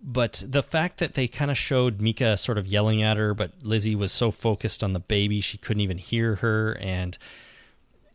but 0.00 0.44
the 0.46 0.62
fact 0.62 0.98
that 0.98 1.14
they 1.14 1.26
kind 1.26 1.50
of 1.50 1.58
showed 1.58 2.00
Mika 2.00 2.36
sort 2.36 2.58
of 2.58 2.66
yelling 2.66 3.02
at 3.02 3.16
her, 3.16 3.34
but 3.34 3.52
Lizzie 3.62 3.96
was 3.96 4.12
so 4.12 4.30
focused 4.30 4.84
on 4.84 4.92
the 4.92 5.00
baby 5.00 5.40
she 5.40 5.58
couldn't 5.58 5.80
even 5.80 5.98
hear 5.98 6.36
her, 6.36 6.76
and 6.80 7.16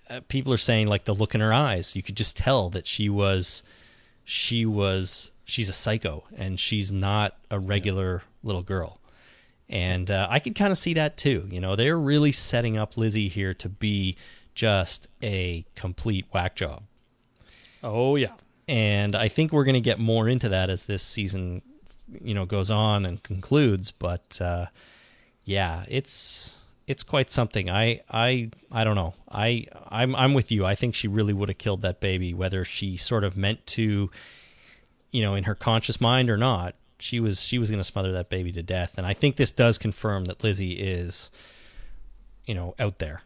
uh, 0.10 0.22
people 0.28 0.54
are 0.54 0.58
saying 0.58 0.88
like 0.88 1.06
the 1.06 1.16
look 1.16 1.36
in 1.36 1.42
her 1.42 1.54
eyes, 1.54 1.96
you 1.96 2.04
could 2.04 2.16
just 2.18 2.38
tell 2.38 2.70
that 2.70 2.88
she 2.88 3.10
was, 3.10 3.64
she 4.24 4.66
was, 4.66 5.34
she's 5.46 5.70
a 5.70 5.74
psycho, 5.74 6.24
and 6.38 6.60
she's 6.60 6.92
not 6.92 7.36
a 7.50 7.60
regular 7.60 8.22
little 8.44 8.64
girl. 8.64 8.99
And 9.70 10.10
uh, 10.10 10.28
I 10.30 10.40
could 10.40 10.56
kind 10.56 10.72
of 10.72 10.78
see 10.78 10.96
that 10.96 11.16
too. 11.16 11.48
You 11.52 11.62
know, 11.62 11.76
they're 11.76 12.00
really 12.00 12.32
setting 12.32 12.78
up 12.78 12.98
Lizzie 12.98 13.28
here 13.28 13.54
to 13.56 13.70
be 13.70 14.18
just 14.56 15.08
a 15.22 15.66
complete 15.76 16.26
whack 16.34 16.56
job. 16.56 16.84
Oh 17.84 18.16
yeah, 18.16 18.34
And 18.68 19.16
I 19.16 19.30
think 19.30 19.54
we're 19.54 19.64
going 19.64 19.76
to 19.76 19.82
get 19.82 20.00
more 20.00 20.28
into 20.28 20.50
that 20.50 20.70
as 20.70 20.86
this 20.86 21.02
season, 21.02 21.62
you 22.22 22.34
know, 22.34 22.46
goes 22.46 22.70
on 22.70 23.06
and 23.06 23.24
concludes. 23.24 23.92
But 23.92 24.40
uh, 24.42 24.66
yeah, 25.46 25.86
it's 25.88 26.58
it's 26.88 27.04
quite 27.04 27.32
something. 27.32 27.70
I 27.70 28.02
I 28.10 28.50
I 28.72 28.84
don't 28.84 28.96
know. 28.96 29.14
I 29.32 29.68
I'm 29.88 30.16
I'm 30.16 30.34
with 30.34 30.52
you. 30.52 30.66
I 30.66 30.76
think 30.76 30.94
she 30.96 31.08
really 31.08 31.34
would 31.34 31.48
have 31.48 31.58
killed 31.58 31.84
that 31.84 32.02
baby, 32.02 32.34
whether 32.34 32.66
she 32.66 32.98
sort 32.98 33.24
of 33.24 33.38
meant 33.38 33.66
to, 33.68 34.10
you 35.12 35.22
know, 35.22 35.36
in 35.36 35.46
her 35.46 35.56
conscious 35.56 36.02
mind 36.02 36.30
or 36.30 36.38
not. 36.38 36.76
She 37.00 37.20
was 37.20 37.42
she 37.42 37.58
was 37.58 37.70
going 37.70 37.80
to 37.80 37.84
smother 37.84 38.12
that 38.14 38.30
baby 38.30 38.52
to 38.54 38.64
death. 38.64 38.98
And 38.98 39.08
I 39.08 39.14
think 39.14 39.36
this 39.36 39.52
does 39.52 39.78
confirm 39.78 40.26
that 40.26 40.44
Lizzie 40.44 40.74
is, 40.74 41.32
you 42.46 42.54
know, 42.54 42.76
out 42.80 43.00
there. 43.00 43.22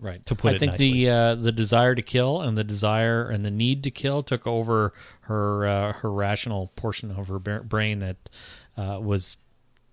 Right. 0.00 0.24
To 0.26 0.34
put 0.34 0.52
I 0.52 0.54
it 0.56 0.58
think 0.58 0.72
nicely. 0.72 0.92
the 0.92 1.10
uh, 1.10 1.34
the 1.36 1.52
desire 1.52 1.94
to 1.94 2.02
kill 2.02 2.42
and 2.42 2.58
the 2.58 2.64
desire 2.64 3.28
and 3.28 3.44
the 3.44 3.50
need 3.50 3.82
to 3.84 3.90
kill 3.90 4.22
took 4.22 4.46
over 4.46 4.92
her 5.22 5.66
uh, 5.66 5.92
her 5.94 6.12
rational 6.12 6.72
portion 6.76 7.10
of 7.10 7.28
her 7.28 7.38
brain 7.38 8.00
that 8.00 8.16
uh, 8.76 8.98
was 9.00 9.36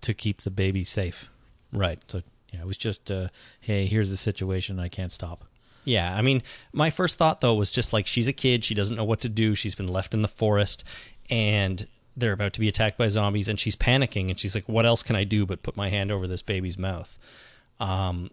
to 0.02 0.12
keep 0.12 0.42
the 0.42 0.50
baby 0.50 0.84
safe. 0.84 1.30
Right. 1.72 1.98
So 2.08 2.22
yeah, 2.52 2.60
it 2.60 2.66
was 2.66 2.76
just 2.76 3.10
uh, 3.10 3.28
hey, 3.60 3.86
here's 3.86 4.10
the 4.10 4.16
situation. 4.16 4.78
I 4.78 4.88
can't 4.88 5.12
stop. 5.12 5.44
Yeah, 5.84 6.14
I 6.14 6.22
mean, 6.22 6.42
my 6.72 6.90
first 6.90 7.18
thought 7.18 7.40
though 7.40 7.54
was 7.54 7.70
just 7.70 7.92
like 7.92 8.06
she's 8.06 8.28
a 8.28 8.32
kid, 8.32 8.64
she 8.64 8.74
doesn't 8.74 8.96
know 8.96 9.04
what 9.04 9.20
to 9.20 9.28
do, 9.28 9.54
she's 9.54 9.74
been 9.74 9.88
left 9.88 10.14
in 10.14 10.22
the 10.22 10.28
forest, 10.28 10.84
and 11.30 11.86
they're 12.16 12.32
about 12.32 12.52
to 12.54 12.60
be 12.60 12.68
attacked 12.68 12.98
by 12.98 13.08
zombies, 13.08 13.48
and 13.48 13.58
she's 13.58 13.76
panicking, 13.76 14.28
and 14.28 14.38
she's 14.38 14.54
like, 14.54 14.68
"What 14.68 14.86
else 14.86 15.02
can 15.02 15.16
I 15.16 15.24
do 15.24 15.46
but 15.46 15.62
put 15.62 15.76
my 15.76 15.88
hand 15.88 16.10
over 16.10 16.26
this 16.26 16.42
baby's 16.42 16.78
mouth?" 16.78 17.18
Um, 17.80 18.30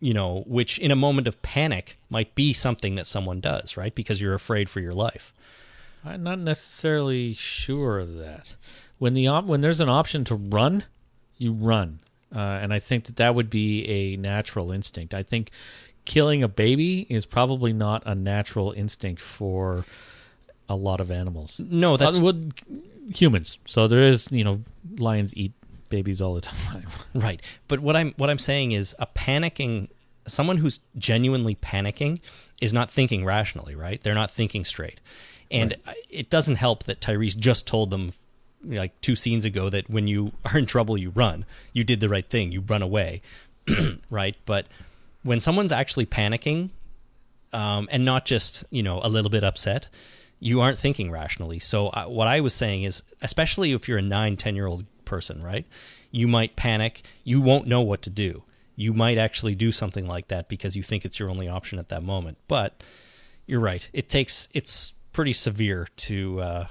you 0.00 0.12
know, 0.12 0.42
which 0.46 0.78
in 0.78 0.90
a 0.90 0.96
moment 0.96 1.28
of 1.28 1.40
panic 1.42 1.98
might 2.10 2.34
be 2.34 2.52
something 2.52 2.96
that 2.96 3.06
someone 3.06 3.40
does, 3.40 3.76
right? 3.76 3.94
Because 3.94 4.20
you're 4.20 4.34
afraid 4.34 4.68
for 4.68 4.80
your 4.80 4.94
life. 4.94 5.32
I'm 6.04 6.22
not 6.24 6.40
necessarily 6.40 7.34
sure 7.34 8.00
of 8.00 8.14
that. 8.16 8.56
When 8.98 9.14
the 9.14 9.28
op- 9.28 9.44
when 9.44 9.60
there's 9.60 9.80
an 9.80 9.88
option 9.88 10.24
to 10.24 10.34
run, 10.34 10.84
you 11.38 11.52
run, 11.52 12.00
uh, 12.34 12.38
and 12.38 12.72
I 12.72 12.78
think 12.80 13.04
that 13.04 13.16
that 13.16 13.34
would 13.34 13.50
be 13.50 13.86
a 13.86 14.16
natural 14.16 14.72
instinct. 14.72 15.14
I 15.14 15.22
think 15.22 15.50
killing 16.04 16.42
a 16.42 16.48
baby 16.48 17.06
is 17.08 17.24
probably 17.24 17.72
not 17.72 18.02
a 18.04 18.14
natural 18.14 18.72
instinct 18.72 19.20
for 19.20 19.84
a 20.68 20.74
lot 20.74 21.00
of 21.00 21.10
animals. 21.10 21.60
No, 21.64 21.96
that's 21.96 22.18
Uh, 22.20 22.24
well, 22.24 22.42
humans. 23.08 23.58
So 23.66 23.88
there 23.88 24.02
is, 24.02 24.30
you 24.30 24.44
know, 24.44 24.60
lions 24.98 25.36
eat 25.36 25.52
babies 25.88 26.20
all 26.20 26.34
the 26.34 26.40
time. 26.42 26.86
Right. 27.14 27.40
But 27.68 27.80
what 27.80 27.96
I'm 27.96 28.14
what 28.16 28.30
I'm 28.30 28.38
saying 28.38 28.72
is 28.72 28.94
a 28.98 29.06
panicking 29.06 29.88
someone 30.26 30.56
who's 30.56 30.80
genuinely 30.96 31.56
panicking 31.56 32.20
is 32.60 32.72
not 32.72 32.90
thinking 32.90 33.24
rationally, 33.24 33.74
right? 33.74 34.00
They're 34.00 34.14
not 34.14 34.30
thinking 34.30 34.64
straight. 34.64 35.00
And 35.50 35.76
it 36.08 36.30
doesn't 36.30 36.56
help 36.56 36.84
that 36.84 37.00
Tyrese 37.00 37.36
just 37.36 37.66
told 37.66 37.90
them 37.90 38.12
like 38.64 38.98
two 39.00 39.16
scenes 39.16 39.44
ago 39.44 39.68
that 39.68 39.90
when 39.90 40.06
you 40.06 40.32
are 40.44 40.58
in 40.58 40.66
trouble 40.66 40.96
you 40.96 41.10
run. 41.10 41.44
You 41.72 41.84
did 41.84 42.00
the 42.00 42.08
right 42.08 42.26
thing. 42.26 42.52
You 42.52 42.60
run 42.60 42.82
away. 42.82 43.22
right? 44.10 44.36
But 44.46 44.66
when 45.22 45.40
someone's 45.40 45.72
actually 45.72 46.06
panicking 46.06 46.70
um, 47.52 47.88
and 47.90 48.04
not 48.04 48.24
just, 48.24 48.64
you 48.70 48.82
know, 48.82 49.00
a 49.02 49.08
little 49.08 49.30
bit 49.30 49.44
upset, 49.44 49.88
you 50.42 50.60
aren't 50.60 50.78
thinking 50.78 51.08
rationally. 51.08 51.60
So 51.60 51.88
uh, 51.88 52.06
what 52.06 52.26
I 52.26 52.40
was 52.40 52.52
saying 52.52 52.82
is, 52.82 53.04
especially 53.22 53.70
if 53.72 53.88
you're 53.88 53.98
a 53.98 54.02
nine, 54.02 54.36
ten 54.36 54.56
year 54.56 54.66
old 54.66 54.84
person, 55.04 55.40
right? 55.40 55.64
You 56.10 56.26
might 56.26 56.56
panic. 56.56 57.02
You 57.22 57.40
won't 57.40 57.68
know 57.68 57.80
what 57.80 58.02
to 58.02 58.10
do. 58.10 58.42
You 58.74 58.92
might 58.92 59.18
actually 59.18 59.54
do 59.54 59.70
something 59.70 60.08
like 60.08 60.28
that 60.28 60.48
because 60.48 60.76
you 60.76 60.82
think 60.82 61.04
it's 61.04 61.20
your 61.20 61.30
only 61.30 61.48
option 61.48 61.78
at 61.78 61.90
that 61.90 62.02
moment. 62.02 62.38
But 62.48 62.82
you're 63.46 63.60
right. 63.60 63.88
It 63.92 64.08
takes. 64.08 64.48
It's 64.52 64.94
pretty 65.12 65.32
severe 65.32 65.86
to 65.96 66.40
uh, 66.40 66.66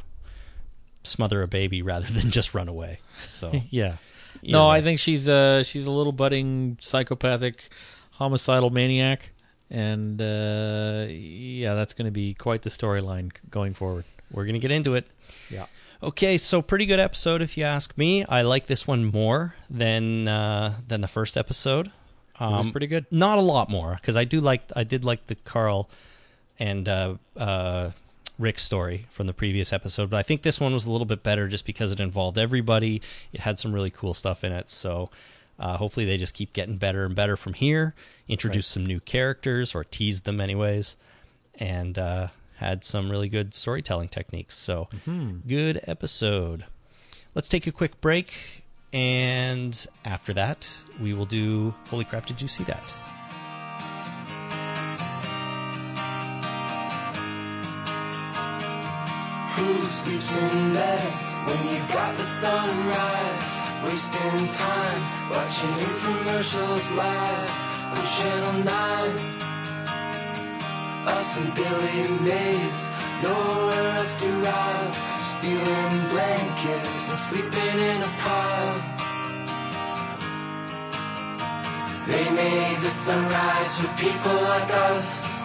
smother 1.03 1.41
a 1.41 1.47
baby 1.47 1.81
rather 1.93 2.07
than 2.07 2.29
just 2.29 2.53
run 2.53 2.67
away. 2.67 2.99
So 3.27 3.53
Yeah. 3.69 3.95
No, 4.43 4.67
I 4.67 4.81
think 4.81 4.99
she's 4.99 5.27
a 5.29 5.63
she's 5.63 5.85
a 5.85 5.91
little 5.91 6.11
budding 6.11 6.77
psychopathic, 6.81 7.69
homicidal 8.11 8.69
maniac, 8.69 9.31
and 9.71 10.21
uh, 10.21 11.05
yeah, 11.09 11.73
that's 11.73 11.93
going 11.93 12.05
to 12.05 12.11
be 12.11 12.33
quite 12.35 12.61
the 12.61 12.69
storyline 12.69 13.31
going 13.49 13.73
forward. 13.73 14.05
we're 14.31 14.45
gonna 14.45 14.59
get 14.59 14.71
into 14.71 14.93
it. 14.95 15.05
Yeah. 15.49 15.65
Okay, 16.03 16.37
so 16.37 16.61
pretty 16.61 16.85
good 16.85 16.99
episode 16.99 17.41
if 17.41 17.57
you 17.57 17.63
ask 17.63 17.97
me. 17.97 18.25
I 18.25 18.41
like 18.41 18.65
this 18.67 18.85
one 18.87 19.05
more 19.05 19.55
than 19.69 20.27
uh, 20.27 20.75
than 20.87 21.01
the 21.01 21.07
first 21.07 21.37
episode. 21.37 21.87
It 21.87 22.43
was 22.43 22.65
Um, 22.65 22.71
pretty 22.71 22.87
good. 22.87 23.05
Not 23.11 23.37
a 23.37 23.41
lot 23.41 23.69
more 23.69 23.95
because 23.95 24.15
I 24.15 24.23
do 24.25 24.41
like 24.41 24.63
I 24.75 24.83
did 24.83 25.03
like 25.05 25.27
the 25.27 25.35
Carl 25.35 25.89
and 26.59 26.89
uh, 26.89 27.15
uh, 27.37 27.91
Rick 28.39 28.57
story 28.59 29.05
from 29.11 29.27
the 29.27 29.33
previous 29.33 29.71
episode, 29.71 30.09
but 30.09 30.17
I 30.17 30.23
think 30.23 30.41
this 30.41 30.59
one 30.59 30.73
was 30.73 30.85
a 30.87 30.91
little 30.91 31.05
bit 31.05 31.21
better 31.23 31.47
just 31.47 31.65
because 31.65 31.91
it 31.91 31.99
involved 31.99 32.37
everybody. 32.39 33.01
It 33.31 33.41
had 33.41 33.59
some 33.59 33.71
really 33.73 33.91
cool 33.91 34.13
stuff 34.13 34.43
in 34.43 34.51
it, 34.51 34.69
so. 34.69 35.09
Uh, 35.61 35.77
hopefully, 35.77 36.07
they 36.07 36.17
just 36.17 36.33
keep 36.33 36.53
getting 36.53 36.77
better 36.77 37.03
and 37.03 37.13
better 37.15 37.37
from 37.37 37.53
here. 37.53 37.93
Introduce 38.27 38.65
some 38.65 38.83
new 38.83 38.99
characters 38.99 39.75
or 39.75 39.83
teased 39.83 40.25
them, 40.25 40.41
anyways, 40.41 40.97
and 41.59 41.99
uh, 41.99 42.27
had 42.55 42.83
some 42.83 43.11
really 43.11 43.29
good 43.29 43.53
storytelling 43.53 44.07
techniques. 44.09 44.55
So, 44.57 44.89
good 45.47 45.79
episode. 45.85 46.65
Let's 47.35 47.47
take 47.47 47.67
a 47.67 47.71
quick 47.71 48.01
break, 48.01 48.63
and 48.91 49.85
after 50.03 50.33
that, 50.33 50.67
we 50.99 51.13
will 51.13 51.27
do 51.27 51.75
Holy 51.89 52.05
Crap, 52.05 52.25
Did 52.25 52.41
You 52.41 52.47
See 52.47 52.63
That? 52.63 52.95
Who 59.55 59.77
sleeps 59.85 60.35
in 60.35 60.73
best 60.73 61.35
when 61.45 61.67
you've 61.75 61.87
got 61.89 62.17
the 62.17 62.23
sunrise? 62.23 63.60
Wasting 63.83 64.47
time 64.53 65.31
watching 65.31 65.69
infomercials 65.69 66.95
live 66.95 67.49
on 67.97 68.05
Channel 68.15 68.63
9. 68.63 69.17
Us 71.07 71.37
and 71.37 71.51
Billy 71.55 72.07
Mays, 72.21 72.89
nowhere 73.23 73.97
else 73.97 74.21
to 74.21 74.27
ride. 74.43 74.93
Stealing 75.23 76.09
blankets 76.09 77.09
and 77.09 77.17
sleeping 77.17 77.79
in 77.91 78.03
a 78.03 78.11
pile. 78.21 78.77
They 82.05 82.29
made 82.29 82.81
the 82.81 82.89
sunrise 82.91 83.79
for 83.79 83.87
people 83.97 84.35
like 84.43 84.71
us. 84.91 85.41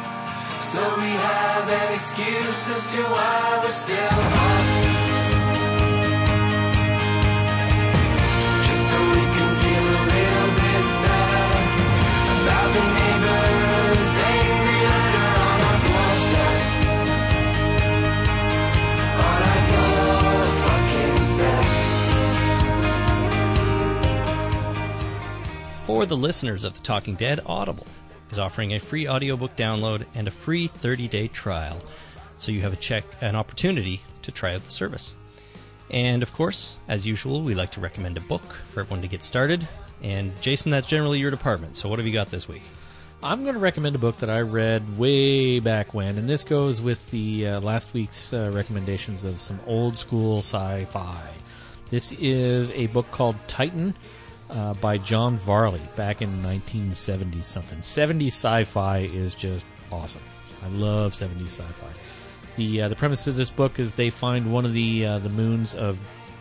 So 0.60 0.82
we 0.98 1.10
have 1.30 1.68
an 1.68 1.94
excuse 1.94 2.68
as 2.68 2.92
to 2.92 3.02
why 3.02 3.60
we're 3.62 3.70
still 3.70 4.20
on. 4.20 4.95
For 25.86 26.04
the 26.04 26.16
listeners 26.16 26.64
of 26.64 26.74
The 26.74 26.82
Talking 26.82 27.14
Dead, 27.14 27.38
Audible 27.46 27.86
is 28.32 28.40
offering 28.40 28.74
a 28.74 28.80
free 28.80 29.06
audiobook 29.06 29.54
download 29.54 30.04
and 30.16 30.26
a 30.26 30.32
free 30.32 30.66
30-day 30.66 31.28
trial. 31.28 31.80
So 32.38 32.50
you 32.50 32.60
have 32.62 32.72
a 32.72 32.76
check 32.76 33.04
an 33.20 33.36
opportunity 33.36 34.00
to 34.22 34.32
try 34.32 34.56
out 34.56 34.64
the 34.64 34.70
service. 34.72 35.14
And 35.92 36.24
of 36.24 36.32
course, 36.32 36.76
as 36.88 37.06
usual, 37.06 37.40
we 37.40 37.54
like 37.54 37.70
to 37.70 37.80
recommend 37.80 38.16
a 38.16 38.20
book 38.20 38.42
for 38.42 38.80
everyone 38.80 39.00
to 39.02 39.06
get 39.06 39.22
started. 39.22 39.68
And 40.02 40.32
Jason, 40.42 40.72
that's 40.72 40.88
generally 40.88 41.20
your 41.20 41.30
department. 41.30 41.76
So 41.76 41.88
what 41.88 42.00
have 42.00 42.06
you 42.06 42.12
got 42.12 42.30
this 42.30 42.48
week? 42.48 42.62
I'm 43.22 43.42
going 43.42 43.54
to 43.54 43.60
recommend 43.60 43.94
a 43.94 44.00
book 44.00 44.16
that 44.18 44.28
I 44.28 44.40
read 44.40 44.98
way 44.98 45.60
back 45.60 45.94
when, 45.94 46.18
and 46.18 46.28
this 46.28 46.42
goes 46.42 46.82
with 46.82 47.08
the 47.12 47.46
uh, 47.46 47.60
last 47.60 47.94
week's 47.94 48.32
uh, 48.32 48.50
recommendations 48.52 49.22
of 49.22 49.40
some 49.40 49.60
old 49.68 49.98
school 49.98 50.38
sci 50.38 50.84
fi. 50.86 51.22
This 51.90 52.10
is 52.10 52.72
a 52.72 52.88
book 52.88 53.08
called 53.12 53.36
Titan 53.46 53.94
uh, 54.50 54.74
by 54.74 54.98
John 54.98 55.36
Varley 55.36 55.82
back 55.96 56.22
in 56.22 56.42
1970 56.42 57.42
something. 57.42 57.78
70s 57.78 58.28
sci 58.28 58.64
fi 58.64 58.98
is 59.00 59.34
just 59.34 59.66
awesome. 59.90 60.22
I 60.64 60.68
love 60.68 61.12
70s 61.12 61.46
sci 61.46 61.64
fi. 61.64 61.86
The, 62.56 62.82
uh, 62.82 62.88
the 62.88 62.96
premise 62.96 63.26
of 63.26 63.36
this 63.36 63.50
book 63.50 63.78
is 63.78 63.94
they 63.94 64.10
find 64.10 64.52
one 64.52 64.64
of 64.64 64.72
the, 64.72 65.06
uh, 65.06 65.18
the 65.18 65.28
moons 65.28 65.74
of 65.74 65.98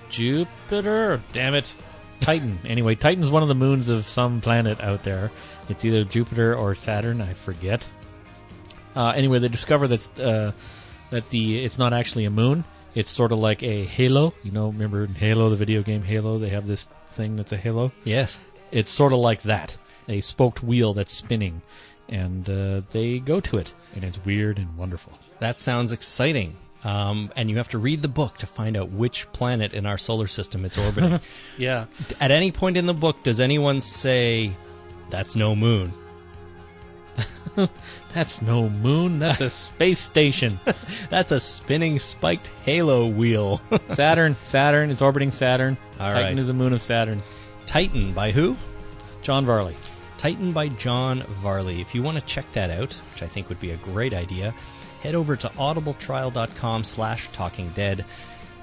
Jupiter. 0.10 1.22
Damn 1.34 1.56
it. 1.56 1.74
Titan. 2.22 2.58
Anyway, 2.66 2.96
Titan's 2.96 3.30
one 3.30 3.44
of 3.44 3.50
the 3.50 3.56
moons 3.56 3.90
of 3.90 4.06
some 4.08 4.42
planet 4.42 4.80
out 4.82 5.04
there. 5.04 5.32
It's 5.70 5.84
either 5.86 6.04
Jupiter 6.04 6.56
or 6.56 6.74
Saturn. 6.76 7.22
I 7.22 7.34
forget. 7.34 7.88
Uh, 8.96 9.10
anyway, 9.16 9.40
they 9.40 9.50
discover 9.50 9.88
that 9.90 10.20
uh, 10.20 10.52
that 11.10 11.30
the 11.30 11.64
it's 11.64 11.78
not 11.78 11.94
actually 11.94 12.26
a 12.26 12.30
moon. 12.30 12.64
It's 12.96 13.12
sort 13.12 13.32
of 13.32 13.40
like 13.40 13.62
a 13.62 13.86
halo. 13.86 14.34
You 14.44 14.52
know, 14.52 14.68
remember 14.68 15.04
in 15.04 15.14
Halo, 15.16 15.50
the 15.50 15.56
video 15.56 15.84
game 15.84 16.02
Halo? 16.02 16.38
They 16.40 16.50
have 16.50 16.66
this 16.66 16.88
thing 17.10 17.36
that's 17.36 17.52
a 17.52 17.58
halo. 17.58 17.92
Yes. 18.04 18.40
It's 18.72 18.90
sort 18.90 19.14
of 19.14 19.20
like 19.20 19.42
that, 19.44 19.78
a 20.08 20.22
spoked 20.22 20.64
wheel 20.64 20.94
that's 20.94 21.12
spinning, 21.12 21.62
and 22.10 22.50
uh, 22.50 22.82
they 22.92 23.20
go 23.20 23.40
to 23.42 23.58
it, 23.58 23.74
and 23.94 24.04
it's 24.04 24.24
weird 24.26 24.58
and 24.58 24.76
wonderful. 24.78 25.14
That 25.40 25.60
sounds 25.60 25.92
exciting. 25.92 26.56
Um, 26.84 27.32
and 27.36 27.50
you 27.50 27.58
have 27.58 27.70
to 27.70 27.80
read 27.80 28.02
the 28.02 28.08
book 28.08 28.38
to 28.38 28.46
find 28.46 28.78
out 28.78 28.92
which 28.92 29.32
planet 29.32 29.74
in 29.74 29.86
our 29.86 29.98
solar 29.98 30.28
system 30.28 30.66
it's 30.66 30.78
orbiting. 30.78 31.20
Yeah, 31.58 31.86
At 32.20 32.32
any 32.32 32.52
point 32.52 32.78
in 32.78 32.86
the 32.86 32.94
book, 32.94 33.24
does 33.24 33.40
anyone 33.40 33.82
say, 33.82 34.52
that's 35.10 35.36
no 35.36 35.56
moon? 35.56 35.94
that's 38.14 38.42
no 38.42 38.70
moon. 38.70 39.20
That's 39.20 39.42
a 39.42 39.50
space 39.50 40.00
station. 40.00 40.60
That's 41.10 41.32
a 41.32 41.40
spinning 41.40 42.00
spiked 42.00 42.48
halo 42.64 43.08
wheel. 43.08 43.62
Saturn. 43.90 44.36
Saturn 44.44 44.90
is 44.90 45.02
orbiting 45.02 45.32
Saturn. 45.32 45.78
All 46.00 46.10
Titan 46.10 46.24
right. 46.24 46.38
is 46.38 46.48
the 46.48 46.54
moon 46.54 46.74
of 46.74 46.82
Saturn. 46.82 47.22
Titan 47.66 48.14
by 48.14 48.32
who? 48.32 48.58
John 49.22 49.46
Varley. 49.46 49.76
Titan 50.18 50.52
by 50.52 50.70
John 50.70 51.22
Varley. 51.42 51.82
If 51.82 51.94
you 51.96 52.04
want 52.04 52.18
to 52.18 52.26
check 52.26 52.52
that 52.54 52.70
out, 52.70 52.94
which 53.12 53.24
I 53.24 53.28
think 53.28 53.50
would 53.50 53.60
be 53.60 53.72
a 53.72 53.78
great 53.78 54.14
idea, 54.14 54.54
head 55.02 55.16
over 55.16 55.36
to 55.36 55.48
audibletrial.com 55.50 56.84
slash 56.84 57.30
talking 57.32 57.70
dead. 57.70 58.06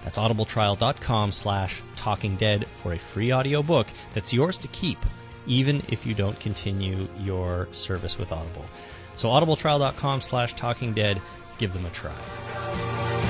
That's 0.02 0.18
audibletrial.com 0.18 1.32
slash 1.32 1.82
talking 1.94 2.36
dead 2.36 2.66
for 2.68 2.94
a 2.94 2.98
free 2.98 3.32
audiobook 3.32 3.86
that's 4.12 4.32
yours 4.32 4.58
to 4.58 4.68
keep, 4.68 4.98
even 5.46 5.82
if 5.88 6.06
you 6.06 6.14
don't 6.14 6.38
continue 6.40 7.08
your 7.20 7.68
service 7.72 8.18
with 8.18 8.32
Audible. 8.32 8.64
So 9.16 9.28
audibletrial.com 9.28 10.20
slash 10.20 10.54
talking 10.54 10.92
dead, 10.94 11.20
give 11.58 11.72
them 11.72 11.86
a 11.86 11.90
try. 11.90 13.21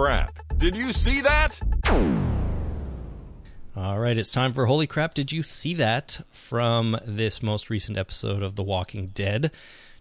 Crap. 0.00 0.38
Did 0.56 0.74
you 0.74 0.94
see 0.94 1.20
that? 1.20 1.60
All 3.76 3.98
right, 3.98 4.16
it's 4.16 4.30
time 4.30 4.54
for 4.54 4.64
Holy 4.64 4.86
Crap. 4.86 5.12
Did 5.12 5.30
you 5.30 5.42
see 5.42 5.74
that 5.74 6.22
from 6.30 6.96
this 7.04 7.42
most 7.42 7.68
recent 7.68 7.98
episode 7.98 8.42
of 8.42 8.56
The 8.56 8.62
Walking 8.62 9.08
Dead? 9.08 9.52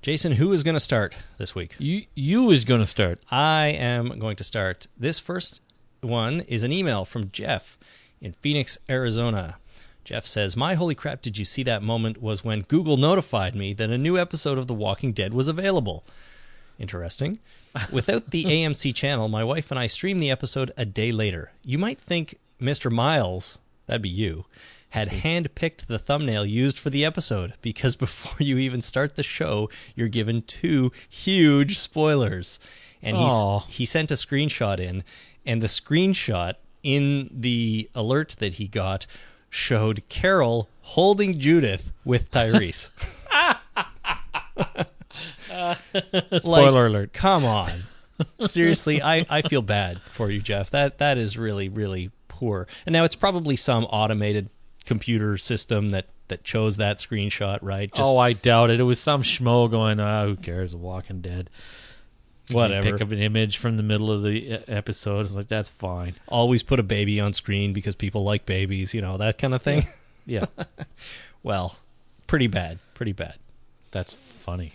Jason, 0.02 0.32
who 0.32 0.54
is 0.54 0.64
going 0.64 0.78
to 0.78 0.80
start 0.80 1.18
this 1.38 1.54
week? 1.54 1.76
You 1.80 2.06
you 2.16 2.50
is 2.50 2.64
going 2.64 2.80
to 2.80 2.88
start. 2.88 3.20
I 3.30 3.68
am 3.78 4.20
going 4.20 4.38
to 4.38 4.44
start. 4.46 4.88
This 4.98 5.20
first 5.20 5.62
one 6.00 6.42
is 6.48 6.64
an 6.64 6.72
email 6.72 7.04
from 7.04 7.30
Jeff 7.32 7.78
in 8.22 8.32
Phoenix, 8.32 8.78
Arizona. 8.90 9.58
Jeff 10.06 10.26
says, 10.26 10.56
My 10.56 10.76
holy 10.76 10.96
crap, 10.96 11.22
did 11.22 11.38
you 11.38 11.44
see 11.44 11.64
that 11.64 11.84
moment 11.84 12.22
was 12.22 12.42
when 12.42 12.62
Google 12.62 12.96
notified 12.96 13.54
me 13.54 13.74
that 13.74 13.90
a 13.90 13.98
new 13.98 14.18
episode 14.18 14.58
of 14.58 14.68
The 14.68 14.74
Walking 14.74 15.12
Dead 15.12 15.34
was 15.34 15.50
available. 15.50 16.06
Interesting. 16.80 17.40
Without 17.91 18.32
the 18.32 18.46
AMC 18.46 18.96
channel, 18.96 19.28
my 19.28 19.44
wife 19.44 19.72
and 19.72 19.80
I 19.80 19.88
streamed 19.88 20.22
the 20.22 20.32
episode 20.32 20.72
a 20.78 20.86
day 20.86 21.12
later. 21.12 21.52
You 21.64 21.78
might 21.78 22.00
think 22.00 22.40
Mr. 22.62 22.91
Miles, 22.91 23.60
that'd 23.86 24.02
be 24.02 24.10
you, 24.10 24.46
had 24.90 25.10
handpicked 25.10 25.86
the 25.86 26.00
thumbnail 26.00 26.46
used 26.46 26.80
for 26.80 26.90
the 26.90 27.06
episode 27.06 27.54
because 27.62 27.96
before 27.96 28.38
you 28.40 28.58
even 28.58 28.82
start 28.82 29.16
the 29.16 29.24
show, 29.24 29.70
you're 29.96 30.08
given 30.08 30.41
two 30.41 30.91
huge 31.08 31.78
spoilers. 31.78 32.60
And 33.02 33.16
he 33.68 33.86
sent 33.86 34.12
a 34.12 34.16
screenshot 34.16 34.78
in, 34.80 35.06
and 35.46 35.62
the 35.62 35.68
screenshot 35.68 36.56
in 36.84 37.30
the 37.32 37.90
alert 37.96 38.36
that 38.40 38.56
he 38.56 38.68
got 38.68 39.06
showed 39.50 40.04
Carol 40.10 40.68
holding 40.82 41.40
Judith 41.40 41.94
with 42.04 42.30
Tyrese. 42.32 42.90
Spoiler 46.41 46.88
alert. 46.88 47.14
Come 47.14 47.45
on. 47.45 47.84
Seriously, 48.41 49.02
I, 49.02 49.26
I 49.30 49.41
feel 49.41 49.61
bad 49.61 50.02
for 50.11 50.30
you, 50.30 50.41
Jeff. 50.41 50.69
That 50.72 50.98
that 50.98 51.18
is 51.18 51.38
really, 51.38 51.69
really 51.69 52.11
poor. 52.27 52.68
And 52.86 52.94
now 52.94 53.03
it's 53.03 53.15
probably 53.15 53.56
some 53.56 53.86
automated 53.86 54.49
computer 54.86 55.38
system 55.38 55.90
that, 55.90 56.07
that 56.30 56.44
chose 56.44 56.77
that 56.77 56.98
screenshot, 56.98 57.60
right? 57.61 57.91
Just 57.91 58.10
oh, 58.10 58.18
I 58.18 58.34
doubt 58.34 58.72
it. 58.72 58.80
It 58.80 58.84
was 58.84 58.99
some 58.99 59.22
schmo 59.22 59.69
going, 59.69 59.99
ah, 59.99 60.26
who 60.26 60.36
cares? 60.36 60.76
Walking 60.76 61.22
Dead. 61.22 61.49
whatever. 62.52 62.91
Pick 62.91 63.02
up 63.02 63.11
an 63.11 63.19
image 63.19 63.57
from 63.57 63.77
the 63.77 63.84
middle 63.84 64.11
of 64.11 64.23
the 64.23 64.60
episode. 64.68 65.22
It's 65.22 65.34
like, 65.34 65.48
that's 65.48 65.69
fine. 65.69 66.15
Always 66.27 66.64
put 66.64 66.80
a 66.80 66.84
baby 66.84 67.19
on 67.19 67.34
screen 67.34 67.72
because 67.72 67.95
people 67.95 68.23
like 68.23 68.45
babies, 68.45 68.94
you 68.94 69.02
know, 69.02 69.18
that 69.18 69.38
kind 69.38 69.53
of 69.53 69.61
thing. 69.61 69.84
Yeah, 70.26 70.45
well, 71.44 71.77
pretty 72.27 72.48
bad. 72.48 72.80
Pretty 72.94 73.14
bad. 73.14 73.36
that's 73.91 74.14
funny. 74.14 74.72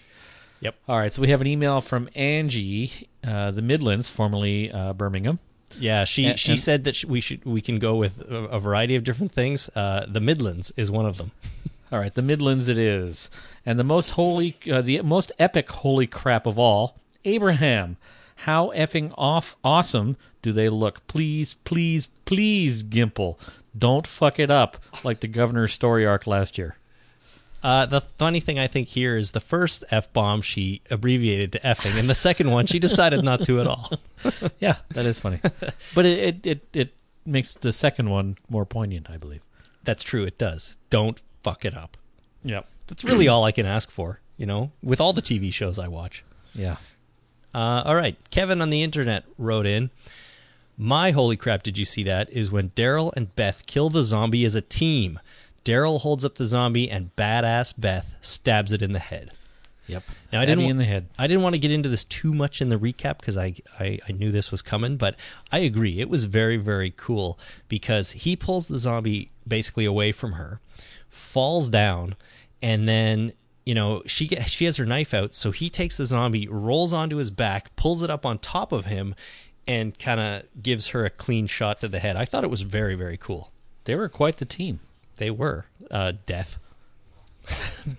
Yep. 0.64 0.74
All 0.88 0.96
right, 0.98 1.12
so 1.12 1.20
we 1.22 1.28
have 1.28 1.40
an 1.42 1.46
email 1.46 1.80
from 1.82 2.08
Angie, 2.14 2.90
uh, 3.22 3.50
the 3.50 3.62
Midlands, 3.62 4.08
formerly 4.10 4.72
uh, 4.72 4.94
Birmingham. 4.94 5.38
Yeah, 5.78 6.04
she 6.04 6.26
And- 6.26 6.38
she 6.38 6.52
and- 6.52 6.60
said 6.60 6.84
that 6.84 7.04
we 7.04 7.20
should 7.20 7.44
we 7.44 7.60
can 7.60 7.78
go 7.78 7.96
with 7.96 8.20
a, 8.30 8.58
variety 8.58 8.94
of 8.96 9.04
different 9.04 9.30
things. 9.32 9.68
Uh, 9.74 10.06
the 10.08 10.20
Midlands 10.20 10.72
is 10.76 10.90
one 10.90 11.04
of 11.04 11.18
them. 11.18 11.32
All 11.92 11.98
right, 11.98 12.14
the 12.14 12.22
Midlands 12.22 12.68
it 12.68 12.78
is, 12.78 13.28
and 13.66 13.78
the 13.78 13.84
most 13.84 14.10
holy, 14.12 14.56
uh, 14.72 14.80
the 14.82 15.02
most 15.02 15.32
epic 15.38 15.70
holy 15.70 16.06
crap 16.06 16.46
of 16.46 16.58
all, 16.58 16.96
Abraham. 17.24 17.96
How 18.36 18.72
effing 18.74 19.12
off 19.16 19.54
awesome 19.62 20.16
do 20.42 20.50
they 20.50 20.68
look? 20.68 21.06
Please, 21.06 21.54
please, 21.64 22.08
please, 22.24 22.82
Gimple, 22.82 23.38
don't 23.78 24.06
fuck 24.06 24.38
it 24.40 24.50
up 24.50 24.78
like 25.04 25.20
the 25.20 25.28
governor's 25.28 25.72
story 25.72 26.04
arc 26.04 26.26
last 26.26 26.58
year. 26.58 26.76
Uh, 27.64 27.86
the 27.86 28.02
funny 28.02 28.40
thing 28.40 28.58
I 28.58 28.66
think 28.66 28.88
here 28.88 29.16
is 29.16 29.30
the 29.30 29.40
first 29.40 29.84
f 29.90 30.12
bomb 30.12 30.42
she 30.42 30.82
abbreviated 30.90 31.52
to 31.52 31.60
effing, 31.60 31.98
and 31.98 32.10
the 32.10 32.14
second 32.14 32.50
one 32.50 32.66
she 32.66 32.78
decided 32.78 33.24
not 33.24 33.42
to 33.46 33.58
at 33.60 33.66
all. 33.66 33.90
Yeah, 34.58 34.76
that 34.90 35.04
is 35.04 35.20
funny, 35.20 35.38
but 35.94 36.06
it, 36.06 36.46
it 36.46 36.46
it 36.46 36.66
it 36.72 36.94
makes 37.26 37.52
the 37.52 37.72
second 37.74 38.08
one 38.08 38.38
more 38.48 38.64
poignant, 38.64 39.10
I 39.10 39.18
believe. 39.18 39.42
That's 39.82 40.02
true. 40.02 40.24
It 40.24 40.38
does. 40.38 40.78
Don't 40.88 41.20
fuck 41.42 41.66
it 41.66 41.76
up. 41.76 41.98
Yep. 42.42 42.66
That's 42.86 43.04
really 43.04 43.28
all 43.28 43.44
I 43.44 43.52
can 43.52 43.66
ask 43.66 43.90
for. 43.90 44.20
You 44.38 44.46
know, 44.46 44.72
with 44.82 44.98
all 45.00 45.12
the 45.12 45.20
TV 45.22 45.52
shows 45.52 45.78
I 45.78 45.88
watch. 45.88 46.24
Yeah. 46.54 46.76
Uh, 47.54 47.82
all 47.84 47.94
right, 47.94 48.16
Kevin 48.30 48.60
on 48.62 48.70
the 48.70 48.82
internet 48.82 49.24
wrote 49.38 49.66
in. 49.66 49.90
My 50.76 51.12
holy 51.12 51.36
crap! 51.36 51.62
Did 51.62 51.78
you 51.78 51.84
see 51.84 52.02
that? 52.04 52.30
Is 52.30 52.50
when 52.50 52.70
Daryl 52.70 53.12
and 53.14 53.34
Beth 53.36 53.64
kill 53.66 53.90
the 53.90 54.02
zombie 54.02 54.44
as 54.44 54.54
a 54.54 54.60
team. 54.62 55.20
Daryl 55.64 56.00
holds 56.00 56.24
up 56.24 56.34
the 56.34 56.44
zombie, 56.44 56.90
and 56.90 57.14
badass 57.16 57.74
Beth 57.78 58.16
stabs 58.20 58.72
it 58.72 58.82
in 58.82 58.92
the 58.92 58.98
head. 58.98 59.30
Yep. 59.86 60.02
Now, 60.32 60.40
I 60.40 60.46
didn't 60.46 60.64
in 60.64 60.78
the 60.78 60.84
head. 60.84 61.06
I 61.18 61.26
didn't 61.26 61.42
want 61.42 61.54
to 61.54 61.58
get 61.58 61.70
into 61.70 61.88
this 61.88 62.04
too 62.04 62.32
much 62.32 62.62
in 62.62 62.70
the 62.70 62.78
recap 62.78 63.18
because 63.18 63.36
I, 63.36 63.54
I, 63.78 63.98
I 64.08 64.12
knew 64.12 64.30
this 64.30 64.50
was 64.50 64.62
coming, 64.62 64.96
but 64.96 65.16
I 65.52 65.58
agree. 65.58 66.00
It 66.00 66.08
was 66.08 66.24
very, 66.24 66.56
very 66.56 66.92
cool 66.96 67.38
because 67.68 68.12
he 68.12 68.34
pulls 68.34 68.66
the 68.66 68.78
zombie 68.78 69.30
basically 69.46 69.84
away 69.84 70.12
from 70.12 70.32
her, 70.32 70.60
falls 71.08 71.68
down, 71.68 72.16
and 72.62 72.88
then 72.88 73.32
you 73.66 73.74
know 73.74 74.02
she 74.06 74.26
get, 74.26 74.48
she 74.48 74.64
has 74.64 74.78
her 74.78 74.86
knife 74.86 75.12
out, 75.12 75.34
so 75.34 75.50
he 75.50 75.68
takes 75.68 75.98
the 75.98 76.06
zombie, 76.06 76.48
rolls 76.48 76.92
onto 76.92 77.16
his 77.16 77.30
back, 77.30 77.74
pulls 77.76 78.02
it 78.02 78.10
up 78.10 78.24
on 78.24 78.38
top 78.38 78.72
of 78.72 78.86
him, 78.86 79.14
and 79.66 79.98
kind 79.98 80.20
of 80.20 80.62
gives 80.62 80.88
her 80.88 81.04
a 81.04 81.10
clean 81.10 81.46
shot 81.46 81.80
to 81.82 81.88
the 81.88 81.98
head. 81.98 82.16
I 82.16 82.24
thought 82.24 82.44
it 82.44 82.50
was 82.50 82.62
very, 82.62 82.94
very 82.94 83.18
cool. 83.18 83.52
They 83.84 83.94
were 83.94 84.08
quite 84.08 84.38
the 84.38 84.46
team. 84.46 84.80
They 85.16 85.30
were 85.30 85.66
uh, 85.90 86.12
death. 86.26 86.58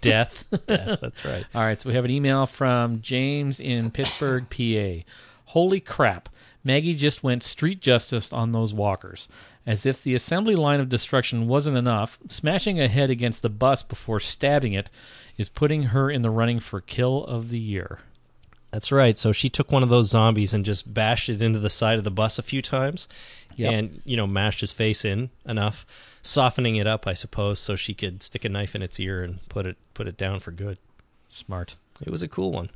Death. 0.01 0.45
Death. 0.67 0.99
That's 1.01 1.23
right. 1.23 1.45
All 1.53 1.61
right, 1.61 1.79
so 1.79 1.89
we 1.89 1.95
have 1.95 2.05
an 2.05 2.11
email 2.11 2.47
from 2.47 3.01
James 3.01 3.59
in 3.59 3.91
Pittsburgh, 3.91 4.49
PA. 4.49 5.07
Holy 5.45 5.79
crap. 5.79 6.29
Maggie 6.63 6.95
just 6.95 7.23
went 7.23 7.43
street 7.43 7.79
justice 7.79 8.33
on 8.33 8.51
those 8.51 8.73
walkers. 8.73 9.27
As 9.67 9.85
if 9.85 10.03
the 10.03 10.15
assembly 10.15 10.55
line 10.55 10.79
of 10.79 10.89
destruction 10.89 11.47
wasn't 11.47 11.77
enough, 11.77 12.17
smashing 12.27 12.79
a 12.79 12.87
head 12.87 13.09
against 13.09 13.45
a 13.45 13.49
bus 13.49 13.83
before 13.83 14.19
stabbing 14.19 14.73
it 14.73 14.89
is 15.37 15.49
putting 15.49 15.83
her 15.83 16.09
in 16.09 16.21
the 16.23 16.29
running 16.29 16.59
for 16.59 16.81
kill 16.81 17.23
of 17.25 17.49
the 17.49 17.59
year. 17.59 17.99
That's 18.71 18.91
right. 18.91 19.17
So 19.17 19.31
she 19.31 19.49
took 19.49 19.71
one 19.71 19.83
of 19.83 19.89
those 19.89 20.09
zombies 20.09 20.53
and 20.53 20.65
just 20.65 20.93
bashed 20.93 21.29
it 21.29 21.41
into 21.41 21.59
the 21.59 21.69
side 21.69 21.97
of 21.97 22.03
the 22.03 22.11
bus 22.11 22.37
a 22.37 22.43
few 22.43 22.61
times, 22.61 23.07
Yep. 23.57 23.73
and 23.73 24.01
you 24.05 24.17
know 24.17 24.27
mashed 24.27 24.59
his 24.61 24.71
face 24.71 25.05
in 25.05 25.29
enough, 25.45 25.85
softening 26.21 26.75
it 26.75 26.87
up, 26.87 27.07
I 27.07 27.13
suppose, 27.13 27.59
so 27.59 27.75
she 27.75 27.93
could 27.93 28.21
stick 28.23 28.43
a 28.45 28.49
knife 28.49 28.75
in 28.75 28.81
its 28.81 28.99
ear 28.99 29.23
and 29.23 29.39
put 29.49 29.65
it 29.65 29.77
put 29.93 30.07
it 30.07 30.17
down 30.17 30.39
for 30.39 30.51
good. 30.51 30.77
Smart. 31.29 31.75
It 32.05 32.09
was 32.09 32.21
a 32.23 32.27
cool 32.27 32.51
one. 32.51 32.69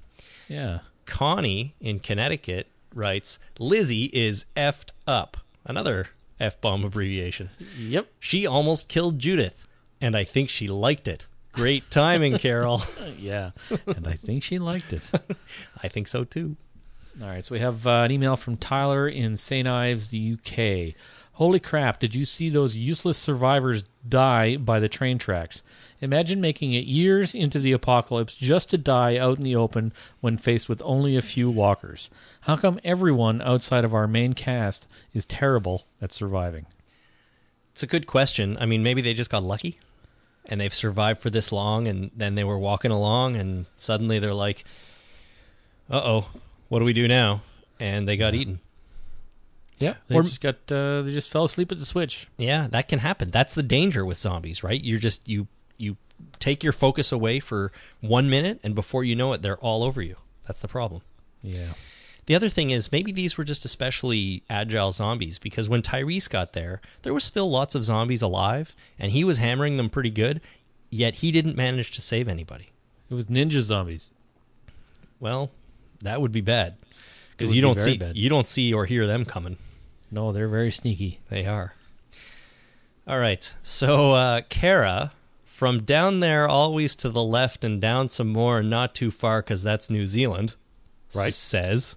Yeah. 0.48 0.80
Connie 1.06 1.76
in 1.82 2.00
Connecticut 2.00 2.68
writes, 2.94 3.40
"Lizzie 3.58 4.06
is 4.14 4.46
effed 4.56 4.92
up." 5.08 5.38
Another 5.66 6.08
f 6.40 6.60
bomb 6.62 6.84
abbreviation. 6.86 7.50
Yep. 7.78 8.08
She 8.20 8.46
almost 8.48 8.88
killed 8.88 9.20
Judith, 9.20 9.68
and 10.00 10.16
I 10.16 10.24
think 10.24 10.50
she 10.50 10.68
liked 10.68 11.08
it. 11.08 11.26
Great 11.52 11.90
timing, 11.92 12.38
Carol. 12.40 12.82
Yeah. 13.18 13.52
and 13.88 14.08
I 14.08 14.14
think 14.14 14.44
she 14.44 14.60
liked 14.60 14.94
it. 14.94 15.02
I 15.84 15.88
think 15.90 16.08
so 16.08 16.24
too. 16.24 16.56
All 17.22 17.28
right, 17.28 17.44
so 17.44 17.54
we 17.54 17.60
have 17.60 17.86
uh, 17.86 18.04
an 18.06 18.12
email 18.12 18.38
from 18.38 18.56
Tyler 18.56 19.06
in 19.08 19.36
St. 19.36 19.68
Ives, 19.68 20.08
the 20.08 20.38
UK. 20.38 20.96
Holy 21.34 21.60
crap, 21.60 22.00
did 22.00 22.16
you 22.16 22.24
see 22.24 22.50
those 22.50 22.78
useless 22.78 23.18
survivors 23.18 23.84
die 24.08 24.56
by 24.56 24.80
the 24.80 24.88
train 24.88 25.18
tracks? 25.18 25.62
Imagine 26.00 26.40
making 26.40 26.74
it 26.74 26.86
years 26.86 27.36
into 27.36 27.60
the 27.60 27.74
apocalypse 27.74 28.36
just 28.36 28.70
to 28.70 28.78
die 28.78 29.18
out 29.18 29.38
in 29.38 29.44
the 29.44 29.56
open 29.56 29.92
when 30.22 30.38
faced 30.38 30.70
with 30.70 30.82
only 30.86 31.18
a 31.18 31.22
few 31.22 31.50
walkers. 31.50 32.10
How 32.42 32.56
come 32.56 32.80
everyone 32.86 33.42
outside 33.42 33.84
of 33.84 33.94
our 33.94 34.08
main 34.08 34.32
cast 34.32 34.88
is 35.14 35.26
terrible 35.26 35.86
at 36.02 36.14
surviving? 36.14 36.68
It's 37.74 37.84
a 37.84 37.88
good 37.88 38.08
question. 38.08 38.58
I 38.62 38.66
mean, 38.66 38.82
maybe 38.82 39.02
they 39.02 39.14
just 39.14 39.32
got 39.32 39.44
lucky 39.44 39.78
and 40.46 40.62
they've 40.62 40.74
survived 40.74 41.20
for 41.20 41.30
this 41.30 41.52
long 41.52 41.90
and 41.90 42.12
then 42.16 42.36
they 42.36 42.46
were 42.46 42.58
walking 42.58 42.92
along 42.92 43.36
and 43.36 43.66
suddenly 43.76 44.20
they're 44.20 44.34
like, 44.34 44.64
uh 45.90 46.02
oh, 46.04 46.30
what 46.70 46.80
do 46.80 46.86
we 46.86 46.94
do 46.94 47.08
now? 47.08 47.42
And 47.80 48.08
they 48.08 48.18
got 48.18 48.34
eaten. 48.34 48.60
Yeah, 49.78 49.96
they 50.08 50.16
Or- 50.16 50.24
just 50.24 50.42
got 50.42 50.56
uh, 50.72 51.02
they 51.04 51.14
just 51.14 51.32
fell 51.32 51.46
asleep 51.46 51.72
at 51.72 51.78
the 51.78 51.86
switch. 51.86 52.28
Yeah, 52.38 52.68
that 52.72 52.88
can 52.90 53.00
happen. 53.00 53.32
That's 53.32 53.54
the 53.56 53.64
danger 53.64 54.06
with 54.06 54.18
zombies, 54.18 54.64
right? 54.64 54.84
You're 54.84 55.00
just, 55.00 55.28
you, 55.28 55.48
you 55.78 55.96
take 56.40 56.64
your 56.66 56.74
focus 56.74 57.12
away 57.14 57.40
for 57.40 57.72
one 58.02 58.30
minute 58.30 58.60
and 58.64 58.76
before 58.76 59.04
you 59.06 59.16
know 59.16 59.32
it, 59.34 59.42
they're 59.42 59.58
all 59.60 59.84
over 59.84 60.02
you. 60.02 60.18
That's 60.48 60.62
the 60.62 60.68
problem. 60.68 61.02
Yeah. 61.42 61.74
The 62.26 62.36
other 62.36 62.50
thing 62.50 62.72
is 62.72 62.92
maybe 62.92 63.12
these 63.14 63.38
were 63.38 63.46
just 63.46 63.64
especially 63.64 64.44
agile 64.50 64.92
zombies 64.92 65.40
because 65.40 65.70
when 65.70 65.82
Tyrese 65.82 66.30
got 66.30 66.52
there, 66.54 66.82
there 67.04 67.14
was 67.14 67.24
still 67.24 67.50
lots 67.50 67.74
of 67.74 67.86
zombies 67.86 68.22
alive 68.22 68.76
and 69.00 69.14
he 69.14 69.24
was 69.24 69.38
hammering 69.38 69.78
them 69.78 69.90
pretty 69.90 70.10
good, 70.12 70.42
yet 70.90 71.16
he 71.16 71.32
didn't 71.32 71.56
manage 71.56 71.92
to 71.92 72.02
save 72.02 72.28
anybody. 72.28 72.68
It 73.10 73.14
was 73.14 73.28
ninja 73.28 73.62
zombies. 73.62 74.12
Well, 75.22 75.50
that 76.02 76.22
would 76.22 76.32
be 76.32 76.42
bad 76.42 76.78
because 77.32 77.54
you 77.54 77.62
don't 77.62 77.80
see 77.80 77.98
bad. 77.98 78.16
you 78.16 78.30
don't 78.30 78.48
see 78.48 78.74
or 78.74 78.86
hear 78.86 79.08
them 79.08 79.26
coming. 79.26 79.58
No, 80.12 80.32
they're 80.32 80.48
very 80.48 80.72
sneaky. 80.72 81.20
They 81.30 81.46
are. 81.46 81.74
All 83.08 83.20
right. 83.20 83.54
So 83.64 84.14
uh 84.14 84.42
Kara 84.50 85.12
from 85.46 85.84
down 85.84 86.20
there 86.20 86.48
always 86.48 86.96
to 86.98 87.10
the 87.10 87.24
left 87.24 87.64
and 87.64 87.82
down 87.82 88.10
some 88.10 88.30
more 88.30 88.60
and 88.60 88.70
not 88.70 88.96
too 88.96 89.12
far 89.12 89.42
cuz 89.42 89.64
that's 89.64 89.90
New 89.90 90.08
Zealand. 90.08 90.56
Right. 91.16 91.34
says, 91.34 91.96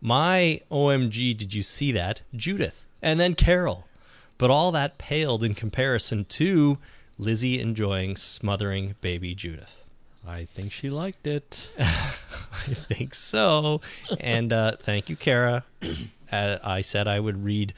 "My 0.00 0.60
OMG, 0.70 1.36
did 1.36 1.54
you 1.54 1.62
see 1.64 1.90
that? 1.92 2.22
Judith 2.34 2.86
and 3.02 3.18
then 3.18 3.34
Carol. 3.34 3.86
But 4.38 4.50
all 4.50 4.70
that 4.72 4.98
paled 4.98 5.42
in 5.42 5.54
comparison 5.54 6.24
to 6.26 6.78
Lizzie 7.18 7.58
enjoying 7.58 8.16
smothering 8.16 8.94
baby 9.00 9.34
Judith. 9.34 9.84
I 10.28 10.44
think 10.44 10.72
she 10.72 10.90
liked 10.90 11.26
it. 11.26 11.70
I 11.78 12.74
think 12.74 13.14
so. 13.14 13.80
And 14.20 14.52
uh, 14.52 14.72
thank 14.72 15.08
you, 15.08 15.16
Kara. 15.16 15.64
Uh, 16.30 16.58
I 16.62 16.82
said 16.82 17.08
I 17.08 17.18
would 17.18 17.42
read 17.42 17.72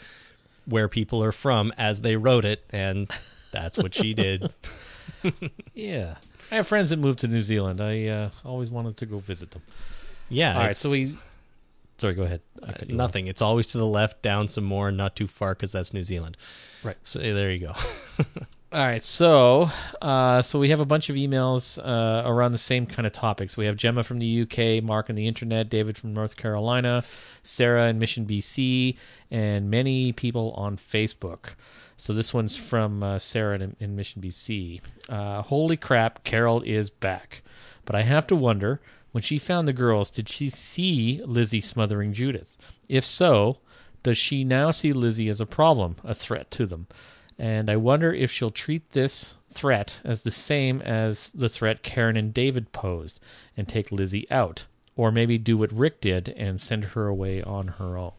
where 0.66 0.88
people 0.88 1.22
are 1.22 1.30
from 1.30 1.72
as 1.78 2.00
they 2.00 2.16
wrote 2.16 2.44
it, 2.44 2.64
and 2.70 3.08
that's 3.52 3.78
what 3.78 3.94
she 3.94 4.12
did. 4.12 4.52
Yeah. 5.74 6.16
I 6.50 6.56
have 6.56 6.66
friends 6.66 6.90
that 6.90 6.98
moved 6.98 7.20
to 7.20 7.28
New 7.28 7.40
Zealand. 7.40 7.80
I 7.80 8.06
uh, 8.06 8.30
always 8.44 8.70
wanted 8.70 8.96
to 8.96 9.06
go 9.06 9.18
visit 9.18 9.52
them. 9.52 9.62
Yeah. 10.28 10.54
All 10.54 10.62
right, 10.62 10.74
so 10.74 10.90
we. 10.90 11.16
Sorry, 11.98 12.14
go 12.14 12.22
ahead. 12.24 12.40
Uh, 12.60 12.72
you 12.80 12.94
off. 12.94 12.98
nothing. 12.98 13.28
It's 13.28 13.40
always 13.40 13.68
to 13.68 13.78
the 13.78 13.86
left, 13.86 14.22
down 14.22 14.48
some 14.48 14.64
more, 14.64 14.90
not 14.90 15.14
too 15.14 15.28
far 15.28 15.54
because 15.54 15.70
that's 15.70 15.92
New 15.94 16.02
Zealand. 16.02 16.36
Right. 16.82 16.96
So 17.04 17.20
there 17.20 17.52
you 17.52 17.68
go. 17.68 17.74
All 18.72 18.84
right, 18.84 19.02
so 19.02 19.68
uh, 20.00 20.42
so 20.42 20.60
we 20.60 20.68
have 20.68 20.78
a 20.78 20.86
bunch 20.86 21.10
of 21.10 21.16
emails 21.16 21.76
uh, 21.84 22.22
around 22.24 22.52
the 22.52 22.58
same 22.58 22.86
kind 22.86 23.04
of 23.04 23.12
topics. 23.12 23.56
We 23.56 23.66
have 23.66 23.74
Gemma 23.74 24.04
from 24.04 24.20
the 24.20 24.42
UK, 24.42 24.80
Mark 24.84 25.10
on 25.10 25.16
the 25.16 25.26
internet, 25.26 25.68
David 25.68 25.98
from 25.98 26.14
North 26.14 26.36
Carolina, 26.36 27.02
Sarah 27.42 27.88
in 27.88 27.98
Mission, 27.98 28.26
BC, 28.26 28.96
and 29.28 29.70
many 29.70 30.12
people 30.12 30.52
on 30.52 30.76
Facebook. 30.76 31.54
So 31.96 32.12
this 32.12 32.32
one's 32.32 32.54
from 32.54 33.02
uh, 33.02 33.18
Sarah 33.18 33.58
in, 33.58 33.74
in 33.80 33.96
Mission, 33.96 34.22
BC. 34.22 34.80
Uh, 35.08 35.42
Holy 35.42 35.76
crap, 35.76 36.22
Carol 36.22 36.62
is 36.62 36.90
back. 36.90 37.42
But 37.84 37.96
I 37.96 38.02
have 38.02 38.28
to 38.28 38.36
wonder 38.36 38.80
when 39.10 39.22
she 39.22 39.36
found 39.36 39.66
the 39.66 39.72
girls, 39.72 40.10
did 40.10 40.28
she 40.28 40.48
see 40.48 41.20
Lizzie 41.26 41.60
smothering 41.60 42.12
Judith? 42.12 42.56
If 42.88 43.04
so, 43.04 43.58
does 44.04 44.16
she 44.16 44.44
now 44.44 44.70
see 44.70 44.92
Lizzie 44.92 45.28
as 45.28 45.40
a 45.40 45.46
problem, 45.46 45.96
a 46.04 46.14
threat 46.14 46.52
to 46.52 46.66
them? 46.66 46.86
And 47.40 47.70
I 47.70 47.76
wonder 47.76 48.12
if 48.12 48.30
she'll 48.30 48.50
treat 48.50 48.92
this 48.92 49.36
threat 49.48 50.02
as 50.04 50.22
the 50.22 50.30
same 50.30 50.82
as 50.82 51.30
the 51.30 51.48
threat 51.48 51.82
Karen 51.82 52.18
and 52.18 52.34
David 52.34 52.70
posed 52.72 53.18
and 53.56 53.66
take 53.66 53.90
Lizzie 53.90 54.30
out. 54.30 54.66
Or 54.94 55.10
maybe 55.10 55.38
do 55.38 55.56
what 55.56 55.72
Rick 55.72 56.02
did 56.02 56.28
and 56.36 56.60
send 56.60 56.84
her 56.86 57.06
away 57.06 57.42
on 57.42 57.68
her 57.78 57.96
own. 57.96 58.12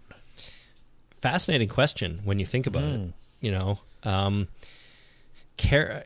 Fascinating 1.11 1.69
question 1.69 2.21
when 2.23 2.39
you 2.39 2.45
think 2.47 2.65
about 2.65 2.81
Hmm. 2.83 2.95
it. 2.95 3.13
You 3.41 3.51
know, 3.51 3.79
um, 4.03 4.47
Car- 5.57 6.03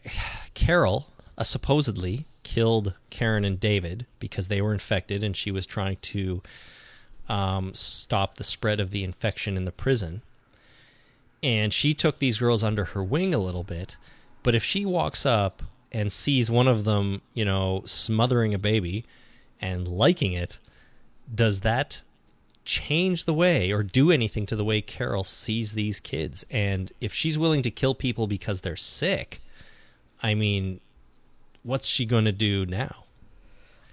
Carol 0.53 1.07
uh, 1.37 1.43
supposedly 1.43 2.25
killed 2.43 2.93
Karen 3.09 3.45
and 3.45 3.57
David 3.59 4.05
because 4.19 4.49
they 4.49 4.61
were 4.61 4.73
infected, 4.73 5.23
and 5.23 5.37
she 5.37 5.51
was 5.51 5.65
trying 5.65 5.97
to 6.01 6.41
um, 7.29 7.73
stop 7.73 8.35
the 8.35 8.43
spread 8.43 8.79
of 8.81 8.91
the 8.91 9.03
infection 9.05 9.55
in 9.57 9.63
the 9.65 9.71
prison. 9.71 10.21
And 11.45 11.71
she 11.71 11.93
took 11.93 12.17
these 12.17 12.39
girls 12.39 12.63
under 12.63 12.85
her 12.85 13.03
wing 13.03 13.35
a 13.35 13.37
little 13.37 13.63
bit. 13.63 13.97
But 14.41 14.55
if 14.55 14.63
she 14.63 14.83
walks 14.83 15.27
up 15.27 15.61
and 15.91 16.11
sees 16.11 16.49
one 16.49 16.67
of 16.67 16.85
them, 16.85 17.21
you 17.35 17.45
know, 17.45 17.83
smothering 17.85 18.55
a 18.55 18.57
baby 18.57 19.05
and 19.61 19.87
liking 19.87 20.33
it, 20.33 20.57
does 21.33 21.59
that 21.59 22.01
change 22.63 23.25
the 23.25 23.33
way 23.33 23.71
or 23.71 23.83
do 23.83 24.09
anything 24.09 24.47
to 24.47 24.55
the 24.55 24.65
way 24.65 24.81
Carol 24.81 25.23
sees 25.23 25.73
these 25.73 25.99
kids? 25.99 26.47
And 26.49 26.91
if 26.99 27.13
she's 27.13 27.37
willing 27.37 27.61
to 27.61 27.69
kill 27.69 27.93
people 27.93 28.25
because 28.25 28.61
they're 28.61 28.75
sick, 28.75 29.39
I 30.23 30.33
mean, 30.33 30.79
what's 31.61 31.87
she 31.87 32.07
going 32.07 32.25
to 32.25 32.31
do 32.31 32.65
now? 32.65 33.03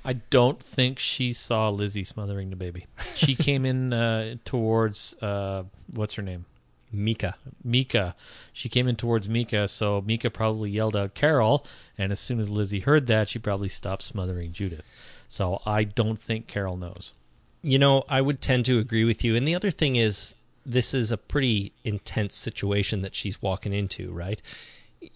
I 0.06 0.14
don't 0.14 0.58
think 0.58 0.98
she 0.98 1.34
saw 1.34 1.68
Lizzie 1.68 2.04
smothering 2.04 2.48
the 2.48 2.56
baby. 2.56 2.86
She 3.14 3.34
came 3.36 3.66
in 3.66 3.92
uh, 3.92 4.36
towards 4.46 5.14
uh, 5.22 5.64
what's 5.92 6.14
her 6.14 6.22
name, 6.22 6.46
Mika. 6.92 7.36
Mika. 7.64 8.14
She 8.52 8.68
came 8.68 8.86
in 8.88 8.96
towards 8.96 9.28
Mika, 9.28 9.68
so 9.68 10.02
Mika 10.02 10.30
probably 10.30 10.70
yelled 10.70 10.96
out 10.96 11.14
Carol, 11.14 11.66
and 11.96 12.12
as 12.12 12.20
soon 12.20 12.38
as 12.38 12.50
Lizzie 12.50 12.80
heard 12.80 13.06
that, 13.06 13.28
she 13.28 13.38
probably 13.38 13.68
stopped 13.68 14.02
smothering 14.02 14.52
Judith. 14.52 14.92
So 15.28 15.62
I 15.64 15.84
don't 15.84 16.18
think 16.18 16.46
Carol 16.46 16.76
knows. 16.76 17.14
You 17.62 17.78
know, 17.78 18.04
I 18.08 18.20
would 18.20 18.40
tend 18.40 18.66
to 18.66 18.78
agree 18.78 19.04
with 19.04 19.24
you. 19.24 19.36
And 19.36 19.48
the 19.48 19.54
other 19.54 19.70
thing 19.70 19.96
is, 19.96 20.34
this 20.66 20.94
is 20.94 21.10
a 21.10 21.16
pretty 21.16 21.72
intense 21.84 22.36
situation 22.36 23.02
that 23.02 23.14
she's 23.14 23.40
walking 23.40 23.72
into, 23.72 24.12
right? 24.12 24.40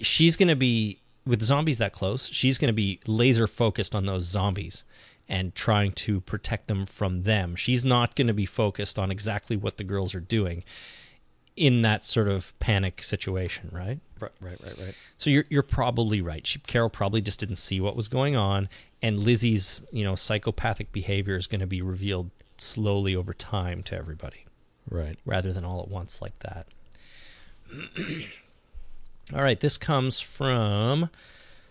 She's 0.01 0.37
going 0.37 0.49
to 0.49 0.57
be, 0.57 1.01
with 1.27 1.43
zombies 1.43 1.79
that 1.79 1.93
close, 1.93 2.29
she's 2.29 2.59
going 2.59 2.69
to 2.69 2.73
be 2.73 3.01
laser 3.07 3.47
focused 3.47 3.95
on 3.95 4.07
those 4.07 4.25
zombies 4.25 4.85
and 5.29 5.55
trying 5.55 5.93
to 5.93 6.21
protect 6.21 6.69
them 6.69 6.87
from 6.87 7.25
them. 7.25 7.57
She's 7.57 7.85
not 7.85 8.15
going 8.15 8.29
to 8.29 8.35
be 8.35 8.47
focused 8.47 8.99
on 8.99 9.11
exactly 9.11 9.57
what 9.57 9.77
the 9.77 9.85
girls 9.85 10.15
are 10.15 10.21
doing 10.21 10.63
in 11.57 11.83
that 11.83 12.05
sort 12.05 12.29
of 12.29 12.59
panic 12.61 13.03
situation, 13.03 13.71
right? 13.73 13.99
Right, 14.21 14.31
right, 14.41 14.59
right, 14.63 14.79
right. 14.79 14.95
So 15.19 15.31
you're 15.31 15.45
you're 15.49 15.63
probably 15.63 16.21
right. 16.21 16.47
She, 16.47 16.59
Carol 16.61 16.91
probably 16.91 17.21
just 17.23 17.41
didn't 17.41 17.57
see 17.57 17.81
what 17.81 17.97
was 17.97 18.09
going 18.09 18.37
on, 18.37 18.69
and 19.03 19.19
Lizzie's 19.21 19.83
you 19.91 20.05
know 20.05 20.15
psychopathic 20.15 20.93
behavior 20.93 21.37
is 21.37 21.47
going 21.47 21.61
to 21.61 21.67
be 21.67 21.83
revealed 21.83 22.31
slowly 22.59 23.15
over 23.17 23.33
time 23.35 23.83
to 23.85 23.97
everybody, 23.97 24.47
Right. 24.91 25.19
rather 25.27 25.53
than 25.53 25.65
all 25.65 25.81
at 25.83 25.89
once 25.89 26.23
like 26.23 26.39
that. 26.41 26.67
all 29.35 29.43
right, 29.43 29.61
this 29.61 29.77
comes 29.77 30.21
from 30.21 31.11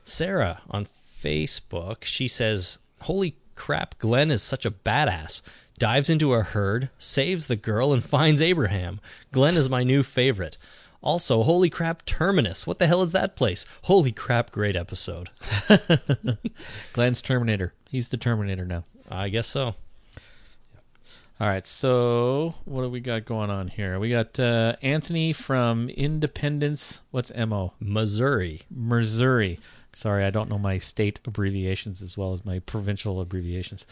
Sarah 0.03 0.61
on 0.69 0.87
Facebook. 1.21 2.03
She 2.03 2.27
says, 2.27 2.79
"Holy 3.01 3.35
crap, 3.55 3.97
Glenn 3.99 4.31
is 4.31 4.43
such 4.43 4.65
a 4.65 4.71
badass." 4.71 5.41
Dives 5.77 6.09
into 6.09 6.33
a 6.33 6.41
herd, 6.41 6.89
saves 6.97 7.47
the 7.47 7.55
girl, 7.55 7.91
and 7.91 8.03
finds 8.03 8.41
Abraham. 8.41 9.01
Glenn 9.31 9.57
is 9.57 9.69
my 9.69 9.83
new 9.83 10.03
favorite. 10.03 10.57
Also, 11.01 11.43
holy 11.43 11.69
crap, 11.69 12.05
Terminus. 12.05 12.65
What 12.65 12.79
the 12.79 12.87
hell 12.87 13.01
is 13.01 13.11
that 13.11 13.35
place? 13.35 13.65
Holy 13.83 14.11
crap, 14.11 14.51
great 14.51 14.75
episode. 14.75 15.29
Glenn's 16.93 17.21
Terminator. 17.21 17.73
He's 17.89 18.09
the 18.09 18.17
Terminator 18.17 18.65
now. 18.65 18.85
I 19.11 19.29
guess 19.29 19.47
so. 19.47 19.75
All 21.37 21.47
right, 21.47 21.65
so 21.65 22.55
what 22.63 22.83
do 22.83 22.89
we 22.89 23.01
got 23.01 23.25
going 23.25 23.49
on 23.49 23.67
here? 23.67 23.99
We 23.99 24.09
got 24.09 24.39
uh, 24.39 24.77
Anthony 24.81 25.33
from 25.33 25.89
Independence. 25.89 27.01
What's 27.11 27.35
MO? 27.35 27.73
Missouri. 27.81 28.61
Missouri. 28.69 29.59
Sorry, 29.91 30.23
I 30.23 30.29
don't 30.29 30.49
know 30.49 30.57
my 30.57 30.77
state 30.77 31.19
abbreviations 31.25 32.01
as 32.01 32.17
well 32.17 32.31
as 32.31 32.45
my 32.45 32.59
provincial 32.59 33.19
abbreviations. 33.19 33.85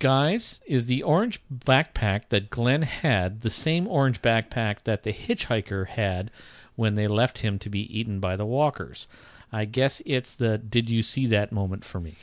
Guys, 0.00 0.62
is 0.66 0.86
the 0.86 1.02
orange 1.02 1.42
backpack 1.52 2.30
that 2.30 2.48
Glenn 2.48 2.82
had 2.82 3.42
the 3.42 3.50
same 3.50 3.86
orange 3.86 4.22
backpack 4.22 4.82
that 4.84 5.02
the 5.02 5.12
hitchhiker 5.12 5.88
had 5.88 6.30
when 6.74 6.94
they 6.94 7.06
left 7.06 7.38
him 7.38 7.58
to 7.58 7.68
be 7.68 7.98
eaten 7.98 8.18
by 8.18 8.34
the 8.34 8.46
walkers? 8.46 9.06
I 9.52 9.66
guess 9.66 10.00
it's 10.06 10.34
the 10.34 10.56
did 10.58 10.88
you 10.88 11.02
see 11.02 11.26
that 11.26 11.52
moment 11.52 11.84
for 11.84 12.00
me? 12.00 12.16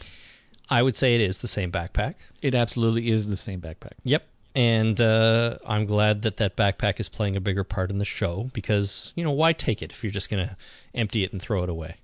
I 0.69 0.81
would 0.81 0.97
say 0.97 1.13
it 1.13 1.21
is 1.21 1.37
the 1.37 1.47
same 1.47 1.71
backpack. 1.71 2.15
It 2.41 2.55
absolutely 2.55 3.09
is 3.09 3.29
the 3.29 3.37
same 3.37 3.61
backpack. 3.61 3.93
Yep. 4.03 4.27
And 4.55 4.99
uh, 4.99 5.59
I'm 5.65 5.85
glad 5.85 6.23
that 6.23 6.37
that 6.37 6.57
backpack 6.57 6.99
is 6.99 7.09
playing 7.09 7.35
a 7.35 7.41
bigger 7.41 7.63
part 7.63 7.91
in 7.91 7.99
the 7.99 8.05
show 8.05 8.49
because, 8.53 9.13
you 9.15 9.23
know, 9.23 9.31
why 9.31 9.53
take 9.53 9.83
it 9.83 9.91
if 9.91 10.03
you're 10.03 10.11
just 10.11 10.31
going 10.31 10.47
to 10.47 10.57
empty 10.95 11.23
it 11.23 11.31
and 11.31 11.39
throw 11.39 11.63
it 11.63 11.69
away? 11.69 11.97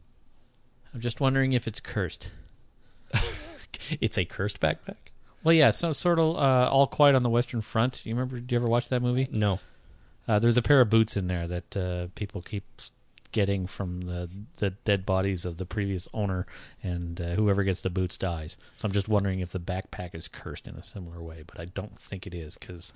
I'm 0.93 1.01
just 1.01 1.19
wondering 1.19 1.53
if 1.53 1.67
it's 1.67 1.79
cursed. 1.79 2.29
It's 3.99 4.17
a 4.17 4.25
cursed 4.25 4.59
backpack? 4.59 4.95
Well, 5.43 5.53
yeah, 5.53 5.71
so 5.71 5.91
sort 5.93 6.19
of 6.19 6.35
uh, 6.37 6.69
all 6.71 6.87
quiet 6.87 7.15
on 7.15 7.23
the 7.23 7.29
Western 7.29 7.61
Front. 7.61 8.05
You 8.05 8.13
remember? 8.13 8.39
Do 8.39 8.55
you 8.55 8.59
ever 8.59 8.67
watch 8.67 8.89
that 8.89 9.01
movie? 9.01 9.27
No. 9.31 9.59
Uh, 10.27 10.39
there's 10.39 10.57
a 10.57 10.61
pair 10.61 10.79
of 10.79 10.89
boots 10.89 11.17
in 11.17 11.27
there 11.27 11.47
that 11.47 11.77
uh, 11.77 12.07
people 12.15 12.41
keep 12.41 12.63
getting 13.33 13.65
from 13.67 14.01
the 14.01 14.29
the 14.57 14.69
dead 14.69 15.05
bodies 15.05 15.43
of 15.43 15.57
the 15.57 15.65
previous 15.65 16.07
owner, 16.13 16.45
and 16.81 17.19
uh, 17.19 17.31
whoever 17.31 17.63
gets 17.63 17.81
the 17.81 17.89
boots 17.89 18.15
dies. 18.15 18.57
So 18.77 18.85
I'm 18.85 18.93
just 18.93 19.09
wondering 19.09 19.41
if 19.41 19.51
the 19.51 19.59
backpack 19.59 20.15
is 20.15 20.29
cursed 20.29 20.67
in 20.67 20.75
a 20.75 20.83
similar 20.83 21.21
way, 21.21 21.43
but 21.45 21.59
I 21.59 21.65
don't 21.65 21.99
think 21.99 22.25
it 22.25 22.33
is 22.33 22.57
because 22.57 22.93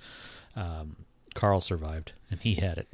um, 0.56 0.96
Carl 1.34 1.60
survived 1.60 2.12
and 2.30 2.40
he 2.40 2.54
had 2.54 2.78
it. 2.78 2.88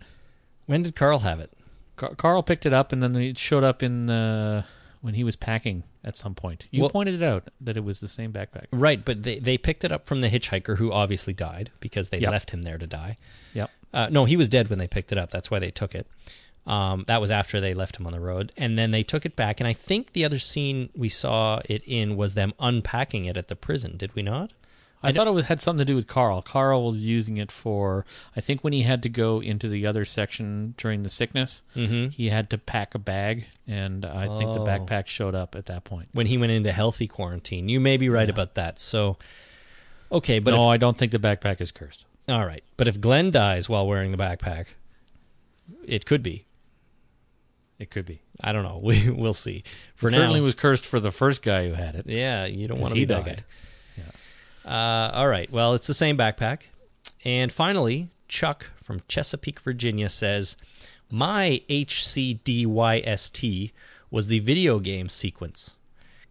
When 0.66 0.82
did 0.82 0.96
Carl 0.96 1.20
have 1.20 1.38
it? 1.38 1.52
Car- 1.96 2.14
Carl 2.16 2.42
picked 2.42 2.66
it 2.66 2.72
up, 2.72 2.92
and 2.92 3.00
then 3.00 3.14
it 3.14 3.38
showed 3.38 3.62
up 3.62 3.82
in 3.82 4.10
uh, 4.10 4.64
when 5.04 5.12
he 5.14 5.22
was 5.22 5.36
packing 5.36 5.82
at 6.02 6.16
some 6.16 6.34
point. 6.34 6.66
You 6.70 6.80
Well- 6.80 6.88
pointed 6.90 7.14
it 7.14 7.22
out 7.22 7.48
that 7.60 7.76
it 7.76 7.84
was 7.84 8.00
the 8.00 8.08
same 8.08 8.32
backpack. 8.32 8.66
Right, 8.72 9.04
but 9.04 9.22
they, 9.22 9.38
they 9.38 9.58
picked 9.58 9.84
it 9.84 9.92
up 9.92 10.06
from 10.06 10.20
the 10.20 10.30
hitchhiker 10.30 10.78
who 10.78 10.90
obviously 10.92 11.34
died 11.34 11.70
because 11.78 12.08
they 12.08 12.18
Yep. 12.20 12.30
left 12.32 12.50
him 12.52 12.62
there 12.62 12.78
to 12.78 12.86
die. 12.86 13.18
Yep. 13.52 13.70
Uh, 13.92 14.08
no, 14.10 14.24
he 14.24 14.36
was 14.36 14.48
dead 14.48 14.70
when 14.70 14.78
they 14.78 14.88
picked 14.88 15.12
it 15.12 15.18
up. 15.18 15.30
That's 15.30 15.50
why 15.50 15.58
they 15.58 15.70
took 15.70 15.94
it. 15.94 16.06
Um, 16.66 17.04
that 17.06 17.20
was 17.20 17.30
after 17.30 17.60
they 17.60 17.74
left 17.74 18.00
him 18.00 18.06
on 18.06 18.14
the 18.14 18.20
road, 18.20 18.50
and 18.56 18.78
then 18.78 18.90
they 18.92 19.02
took 19.02 19.26
it 19.26 19.36
back. 19.36 19.60
And 19.60 19.68
I 19.68 19.74
think 19.74 20.12
the 20.14 20.24
other 20.24 20.38
scene 20.38 20.88
we 20.96 21.10
saw 21.10 21.60
it 21.68 21.82
in 21.86 22.16
was 22.16 22.32
them 22.32 22.54
unpacking 22.58 23.26
it 23.26 23.36
at 23.36 23.48
the 23.48 23.56
prison. 23.56 23.98
Did 23.98 24.14
we 24.14 24.22
not? 24.22 24.54
I, 25.04 25.12
thought 25.12 25.26
it 25.26 25.32
was, 25.32 25.46
had 25.46 25.60
something 25.60 25.78
to 25.78 25.84
do 25.84 25.94
with 25.94 26.06
Carl. 26.06 26.42
Carl 26.42 26.86
was 26.86 27.04
using 27.06 27.36
it 27.36 27.52
for, 27.52 28.04
I 28.36 28.40
think, 28.40 28.64
when 28.64 28.72
he 28.72 28.82
had 28.82 29.02
to 29.02 29.08
go 29.08 29.40
into 29.40 29.68
the 29.68 29.86
other 29.86 30.04
section 30.04 30.74
during 30.76 31.02
the 31.02 31.10
sickness, 31.10 31.62
Mm-hmm. 31.76 32.08
he 32.10 32.28
had 32.30 32.50
to 32.50 32.58
pack 32.58 32.94
a 32.94 32.98
bag, 32.98 33.46
and 33.66 34.04
I 34.04 34.26
think 34.38 34.52
the 34.54 34.60
Oh. 34.60 34.64
backpack 34.66 35.06
showed 35.06 35.34
up 35.34 35.54
at 35.54 35.66
that 35.66 35.84
point. 35.84 36.08
When 36.12 36.26
he 36.26 36.38
went 36.38 36.52
into 36.52 36.72
healthy 36.72 37.06
quarantine, 37.06 37.68
you 37.68 37.80
may 37.80 37.96
be 37.96 38.08
right 38.08 38.28
about 38.30 38.54
that. 38.54 38.78
So, 38.78 39.18
okay, 40.10 40.38
but 40.38 40.52
no, 40.52 40.64
if, 40.64 40.68
I 40.68 40.76
don't 40.78 40.96
think 40.96 41.12
the 41.12 41.18
backpack 41.18 41.60
is 41.60 41.70
cursed. 41.72 42.06
all 42.28 42.44
right, 42.46 42.64
but 42.76 42.88
if 42.88 43.00
Glenn 43.00 43.30
dies 43.30 43.68
while 43.68 43.86
wearing 43.86 44.10
the 44.12 44.18
backpack, 44.18 44.68
it 45.86 46.06
could 46.06 46.22
be. 46.22 46.46
It 47.78 47.90
could 47.90 48.06
be. 48.06 48.22
I 48.40 48.52
don't 48.52 48.62
know. 48.62 48.78
We 48.82 49.10
we'll 49.10 49.34
see. 49.34 49.64
For 49.96 50.06
it 50.08 50.12
now, 50.12 50.18
certainly 50.18 50.40
was 50.40 50.54
cursed 50.54 50.86
for 50.86 51.00
the 51.00 51.10
first 51.10 51.42
guy 51.42 51.66
who 51.68 51.74
had 51.74 51.94
it. 51.96 52.06
Yeah, 52.06 52.44
you 52.46 52.68
don't 52.68 52.80
want 52.80 52.94
to 52.94 53.00
be 53.00 53.04
that 53.06 53.24
guy. 53.24 53.38
Uh, 54.64 55.10
all 55.12 55.28
right. 55.28 55.50
Well, 55.50 55.74
it's 55.74 55.86
the 55.86 55.94
same 55.94 56.16
backpack. 56.16 56.62
And 57.24 57.52
finally, 57.52 58.08
Chuck 58.28 58.70
from 58.82 59.00
Chesapeake, 59.08 59.60
Virginia 59.60 60.08
says, 60.08 60.56
"My 61.10 61.62
HCDYST 61.68 63.72
was 64.10 64.28
the 64.28 64.38
video 64.38 64.78
game 64.78 65.08
sequence. 65.08 65.76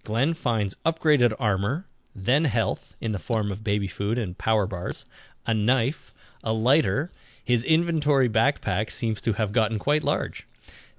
Glenn 0.03 0.33
finds 0.33 0.75
upgraded 0.85 1.33
armor, 1.39 1.85
then 2.15 2.45
health 2.45 2.95
in 2.99 3.11
the 3.11 3.19
form 3.19 3.51
of 3.51 3.63
baby 3.63 3.87
food 3.87 4.17
and 4.17 4.37
power 4.37 4.67
bars, 4.67 5.05
a 5.45 5.53
knife, 5.53 6.13
a 6.43 6.53
lighter. 6.53 7.11
His 7.43 7.63
inventory 7.63 8.29
backpack 8.29 8.89
seems 8.89 9.21
to 9.21 9.33
have 9.33 9.51
gotten 9.51 9.79
quite 9.79 10.03
large." 10.03 10.47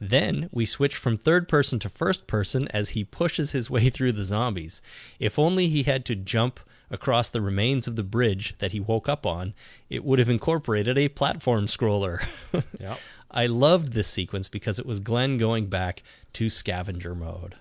Then 0.00 0.48
we 0.52 0.66
switch 0.66 0.96
from 0.96 1.16
third 1.16 1.48
person 1.48 1.78
to 1.78 1.88
first 1.88 2.26
person 2.26 2.68
as 2.68 2.90
he 2.90 3.04
pushes 3.04 3.52
his 3.52 3.70
way 3.70 3.88
through 3.90 4.12
the 4.12 4.24
zombies. 4.24 4.82
If 5.18 5.38
only 5.38 5.68
he 5.68 5.84
had 5.84 6.04
to 6.06 6.14
jump 6.14 6.60
across 6.94 7.28
the 7.28 7.40
remains 7.42 7.88
of 7.88 7.96
the 7.96 8.04
bridge 8.04 8.54
that 8.58 8.72
he 8.72 8.78
woke 8.78 9.08
up 9.08 9.26
on, 9.26 9.52
it 9.90 10.04
would 10.04 10.20
have 10.20 10.28
incorporated 10.30 10.96
a 10.96 11.08
platform 11.08 11.66
scroller. 11.66 12.24
Yep. 12.78 12.98
I 13.30 13.46
loved 13.46 13.94
this 13.94 14.06
sequence 14.06 14.48
because 14.48 14.78
it 14.78 14.86
was 14.86 15.00
Glenn 15.00 15.38
going 15.38 15.66
back 15.66 16.04
to 16.34 16.48
scavenger 16.48 17.16
mode. 17.16 17.56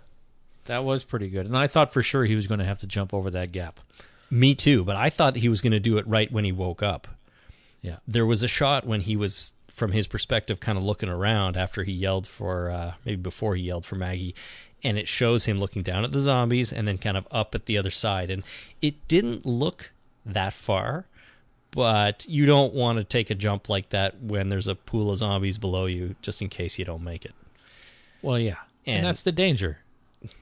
That 0.65 0.83
was 0.83 1.03
pretty 1.03 1.29
good. 1.29 1.47
And 1.47 1.57
I 1.57 1.65
thought 1.65 1.91
for 1.91 2.03
sure 2.03 2.25
he 2.25 2.35
was 2.35 2.45
going 2.45 2.59
to 2.59 2.65
have 2.65 2.77
to 2.79 2.87
jump 2.87 3.11
over 3.11 3.31
that 3.31 3.51
gap. 3.51 3.79
Me 4.29 4.53
too, 4.53 4.83
but 4.83 4.95
I 4.95 5.09
thought 5.09 5.35
he 5.35 5.49
was 5.49 5.61
going 5.61 5.71
to 5.71 5.79
do 5.79 5.97
it 5.97 6.07
right 6.07 6.31
when 6.31 6.45
he 6.45 6.51
woke 6.51 6.83
up. 6.83 7.07
Yeah. 7.81 7.97
There 8.07 8.25
was 8.25 8.43
a 8.43 8.47
shot 8.47 8.85
when 8.85 9.01
he 9.01 9.15
was, 9.15 9.55
from 9.71 9.93
his 9.93 10.05
perspective, 10.05 10.59
kind 10.59 10.77
of 10.77 10.83
looking 10.83 11.09
around 11.09 11.57
after 11.57 11.83
he 11.83 11.91
yelled 11.91 12.27
for, 12.27 12.69
uh, 12.69 12.93
maybe 13.03 13.21
before 13.21 13.55
he 13.55 13.63
yelled 13.63 13.85
for 13.85 13.95
Maggie, 13.95 14.35
and 14.83 14.97
it 14.97 15.07
shows 15.07 15.45
him 15.45 15.59
looking 15.59 15.81
down 15.81 16.03
at 16.03 16.11
the 16.11 16.19
zombies 16.19 16.73
and 16.73 16.87
then 16.87 16.97
kind 16.97 17.17
of 17.17 17.27
up 17.31 17.55
at 17.55 17.65
the 17.65 17.77
other 17.77 17.91
side. 17.91 18.29
And 18.29 18.43
it 18.81 19.07
didn't 19.07 19.45
look 19.45 19.91
that 20.25 20.53
far, 20.53 21.05
but 21.71 22.25
you 22.27 22.45
don't 22.45 22.73
want 22.73 22.97
to 22.97 23.03
take 23.03 23.29
a 23.29 23.35
jump 23.35 23.69
like 23.69 23.89
that 23.89 24.21
when 24.21 24.49
there's 24.49 24.67
a 24.67 24.75
pool 24.75 25.11
of 25.11 25.17
zombies 25.17 25.57
below 25.57 25.85
you, 25.85 26.15
just 26.21 26.41
in 26.41 26.49
case 26.49 26.77
you 26.77 26.85
don't 26.85 27.03
make 27.03 27.25
it. 27.25 27.33
Well, 28.21 28.39
yeah. 28.39 28.57
And, 28.85 28.97
And- 28.97 29.05
that's 29.07 29.21
the 29.21 29.31
danger. 29.31 29.79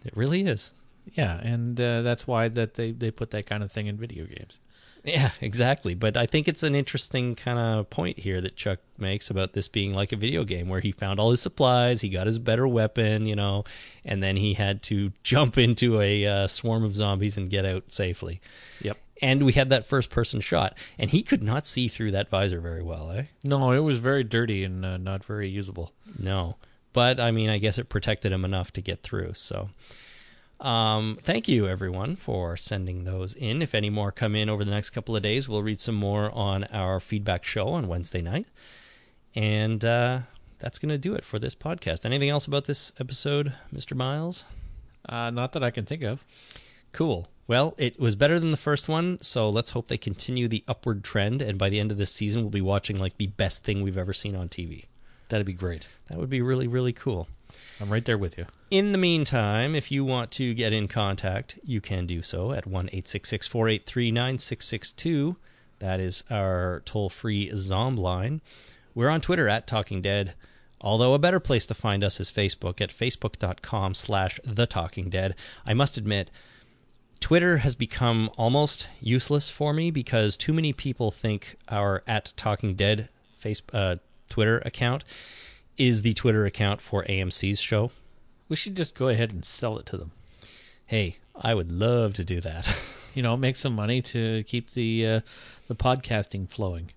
It 0.06 0.16
really 0.16 0.42
is. 0.42 0.72
Yeah, 1.14 1.40
and 1.40 1.82
uh, 1.82 2.04
that's 2.04 2.28
why 2.28 2.48
that 2.50 2.76
they, 2.76 2.92
they 2.92 3.10
put 3.10 3.32
that 3.32 3.48
kind 3.48 3.64
of 3.64 3.72
thing 3.72 3.88
in 3.88 3.98
video 3.98 4.26
games. 4.26 4.60
Yeah, 5.04 5.32
exactly. 5.42 5.96
But 5.96 6.18
I 6.18 6.26
think 6.26 6.48
it's 6.48 6.64
an 6.64 6.76
interesting 6.76 7.36
kind 7.36 7.60
of 7.60 7.90
point 7.90 8.20
here 8.20 8.42
that 8.42 8.56
Chuck 8.56 8.80
makes 8.98 9.30
about 9.30 9.54
this 9.54 9.68
being 9.68 9.94
like 9.94 10.12
a 10.12 10.16
video 10.16 10.44
game 10.44 10.70
where 10.70 10.80
he 10.80 10.92
found 10.92 11.20
all 11.20 11.32
his 11.32 11.42
supplies, 11.42 12.02
he 12.02 12.10
got 12.10 12.28
his 12.28 12.40
better 12.40 12.68
weapon, 12.68 13.26
you 13.26 13.36
know, 13.36 13.64
and 14.06 14.22
then 14.22 14.38
he 14.38 14.54
had 14.54 14.84
to 14.84 15.12
jump 15.24 15.58
into 15.58 16.02
a 16.02 16.26
uh, 16.26 16.48
swarm 16.48 16.84
of 16.84 16.96
zombies 16.96 17.38
and 17.38 17.50
get 17.50 17.66
out 17.66 17.92
safely. 17.92 18.42
Yep. 18.82 18.98
And 19.24 19.44
we 19.44 19.54
had 19.54 19.70
that 19.70 19.86
first 19.86 20.10
person 20.10 20.42
shot, 20.42 20.76
and 20.98 21.12
he 21.12 21.22
could 21.22 21.44
not 21.44 21.68
see 21.68 21.88
through 21.88 22.12
that 22.12 22.30
visor 22.30 22.60
very 22.60 22.82
well, 22.82 23.12
eh? 23.12 23.26
No, 23.44 23.72
it 23.72 23.80
was 23.80 24.00
very 24.00 24.24
dirty 24.24 24.64
and 24.64 24.84
uh, 24.84 24.98
not 24.98 25.24
very 25.24 25.48
usable. 25.48 25.92
No. 26.18 26.58
But 26.92 27.20
I 27.20 27.30
mean, 27.30 27.50
I 27.50 27.60
guess 27.60 27.78
it 27.78 27.88
protected 27.88 28.32
him 28.32 28.44
enough 28.44 28.74
to 28.74 28.82
get 28.82 29.04
through. 29.04 29.34
So, 29.34 29.70
um, 30.62 31.18
thank 31.24 31.48
you 31.48 31.68
everyone 31.68 32.16
for 32.16 32.56
sending 32.56 33.04
those 33.04 33.34
in. 33.34 33.62
If 33.62 33.74
any 33.74 33.90
more 33.90 34.12
come 34.12 34.36
in 34.36 34.50
over 34.50 34.64
the 34.64 34.72
next 34.72 34.92
couple 34.92 35.16
of 35.16 35.24
days, 35.24 35.50
we'll 35.50 35.64
read 35.64 35.82
some 35.82 35.96
more 35.96 36.32
on 36.32 36.66
our 36.66 37.00
feedback 37.00 37.44
show 37.44 37.70
on 37.70 37.88
Wednesday 37.88 38.22
night. 38.22 38.46
And 39.34 39.84
uh, 39.84 40.20
that's 40.60 40.78
going 40.78 40.90
to 40.90 40.98
do 40.98 41.16
it 41.16 41.26
for 41.26 41.40
this 41.40 41.56
podcast. 41.56 42.06
Anything 42.06 42.30
else 42.30 42.46
about 42.46 42.66
this 42.66 42.92
episode, 43.00 43.54
Mr. 43.74 43.96
Miles? 43.96 44.44
Uh, 45.08 45.32
not 45.32 45.54
that 45.54 45.64
I 45.64 45.72
can 45.72 45.86
think 45.86 46.04
of. 46.04 46.24
Cool. 46.92 47.28
Well, 47.48 47.74
it 47.78 48.00
was 48.00 48.16
better 48.16 48.40
than 48.40 48.52
the 48.52 48.58
first 48.58 48.88
one, 48.88 49.18
so 49.22 49.50
let's 49.50 49.72
hope 49.72 49.88
they 49.88 49.98
continue 49.98 50.48
the 50.48 50.64
upward 50.68 51.04
trend. 51.04 51.42
And 51.42 51.58
by 51.58 51.70
the 51.70 51.80
end 51.80 51.92
of 51.92 51.98
this 51.98 52.12
season, 52.12 52.44
we'll 52.44 52.52
be 52.52 52.62
watching 52.62 53.00
like 53.00 53.18
the 53.18 53.28
best 53.28 53.64
thing 53.64 53.82
we've 53.82 53.98
ever 53.98 54.14
seen 54.14 54.36
on 54.36 54.48
TV. 54.48 54.86
That'd 55.30 55.48
be 55.48 55.54
great. 55.54 55.88
That 56.08 56.18
would 56.18 56.30
be 56.30 56.42
really, 56.42 56.68
really 56.68 56.94
cool. 56.94 57.28
I'm 57.80 57.90
right 57.92 58.06
there 58.06 58.18
with 58.18 58.38
you. 58.38 58.46
In 58.70 58.92
the 58.92 58.98
meantime, 58.98 59.76
if 59.76 59.92
you 59.92 60.04
want 60.06 60.32
to 60.32 60.54
get 60.54 60.74
in 60.74 60.88
contact, 60.88 61.60
you 61.64 61.82
can 61.82 62.06
do 62.06 62.22
so 62.22 62.52
at 62.52 62.68
1 62.68 62.90
483 62.90 64.12
9662. 64.12 65.36
That 65.80 66.00
is 66.00 66.24
our 66.30 66.82
toll 66.86 67.10
free 67.10 67.50
Zomb 67.50 67.98
line. 67.98 68.42
We're 68.94 69.10
on 69.10 69.22
Twitter 69.22 69.48
at 69.48 69.68
Talking 69.68 70.02
Dead, 70.02 70.36
although 70.80 71.14
a 71.14 71.20
better 71.20 71.40
place 71.40 71.66
to 71.68 71.74
find 71.74 72.04
us 72.04 72.20
is 72.20 72.32
Facebook 72.32 72.82
at 72.82 72.90
facebook.com 72.90 73.94
slash 73.94 74.40
The 74.44 74.68
Talking 74.68 75.10
Dead. 75.10 75.36
I 75.66 75.74
must 75.74 75.98
admit, 75.98 76.30
Twitter 77.20 77.58
has 77.58 77.76
become 77.76 78.30
almost 78.38 78.90
useless 79.00 79.50
for 79.50 79.74
me 79.74 79.92
because 79.92 80.36
too 80.36 80.54
many 80.54 80.74
people 80.74 81.12
think 81.12 81.56
our 81.70 82.04
at 82.06 82.34
Talking 82.36 82.76
Dead 82.76 83.10
face, 83.38 83.62
uh, 83.74 83.96
Twitter 84.30 84.60
account 84.66 85.04
is 85.88 86.02
the 86.04 86.14
Twitter 86.14 86.46
account 86.46 86.82
for 86.82 87.04
AMC's 87.06 87.60
show. 87.60 87.92
We 88.50 88.56
should 88.56 88.76
just 88.76 88.94
go 88.96 89.08
ahead 89.08 89.32
and 89.32 89.44
sell 89.44 89.78
it 89.78 89.86
to 89.88 89.98
them. 89.98 90.12
Hey, 90.86 91.18
I 91.36 91.54
would 91.54 91.72
love 91.72 92.14
to 92.16 92.24
do 92.24 92.40
that. 92.42 92.76
You 93.14 93.22
know, 93.22 93.36
make 93.36 93.58
some 93.58 93.76
money 93.76 94.02
to 94.04 94.42
keep 94.44 94.70
the 94.70 95.06
uh, 95.06 95.20
the 95.68 95.76
podcasting 95.76 96.48
flowing. 96.48 96.92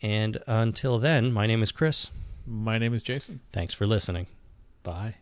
And 0.00 0.38
until 0.46 0.98
then 0.98 1.32
my 1.32 1.46
name 1.46 1.62
is 1.62 1.72
chris. 1.72 2.10
My 2.46 2.78
name 2.78 2.94
is 2.94 3.02
Jason. 3.02 3.40
thanks 3.52 3.74
for 3.74 3.86
listening. 3.86 4.26
Bye. 4.82 5.16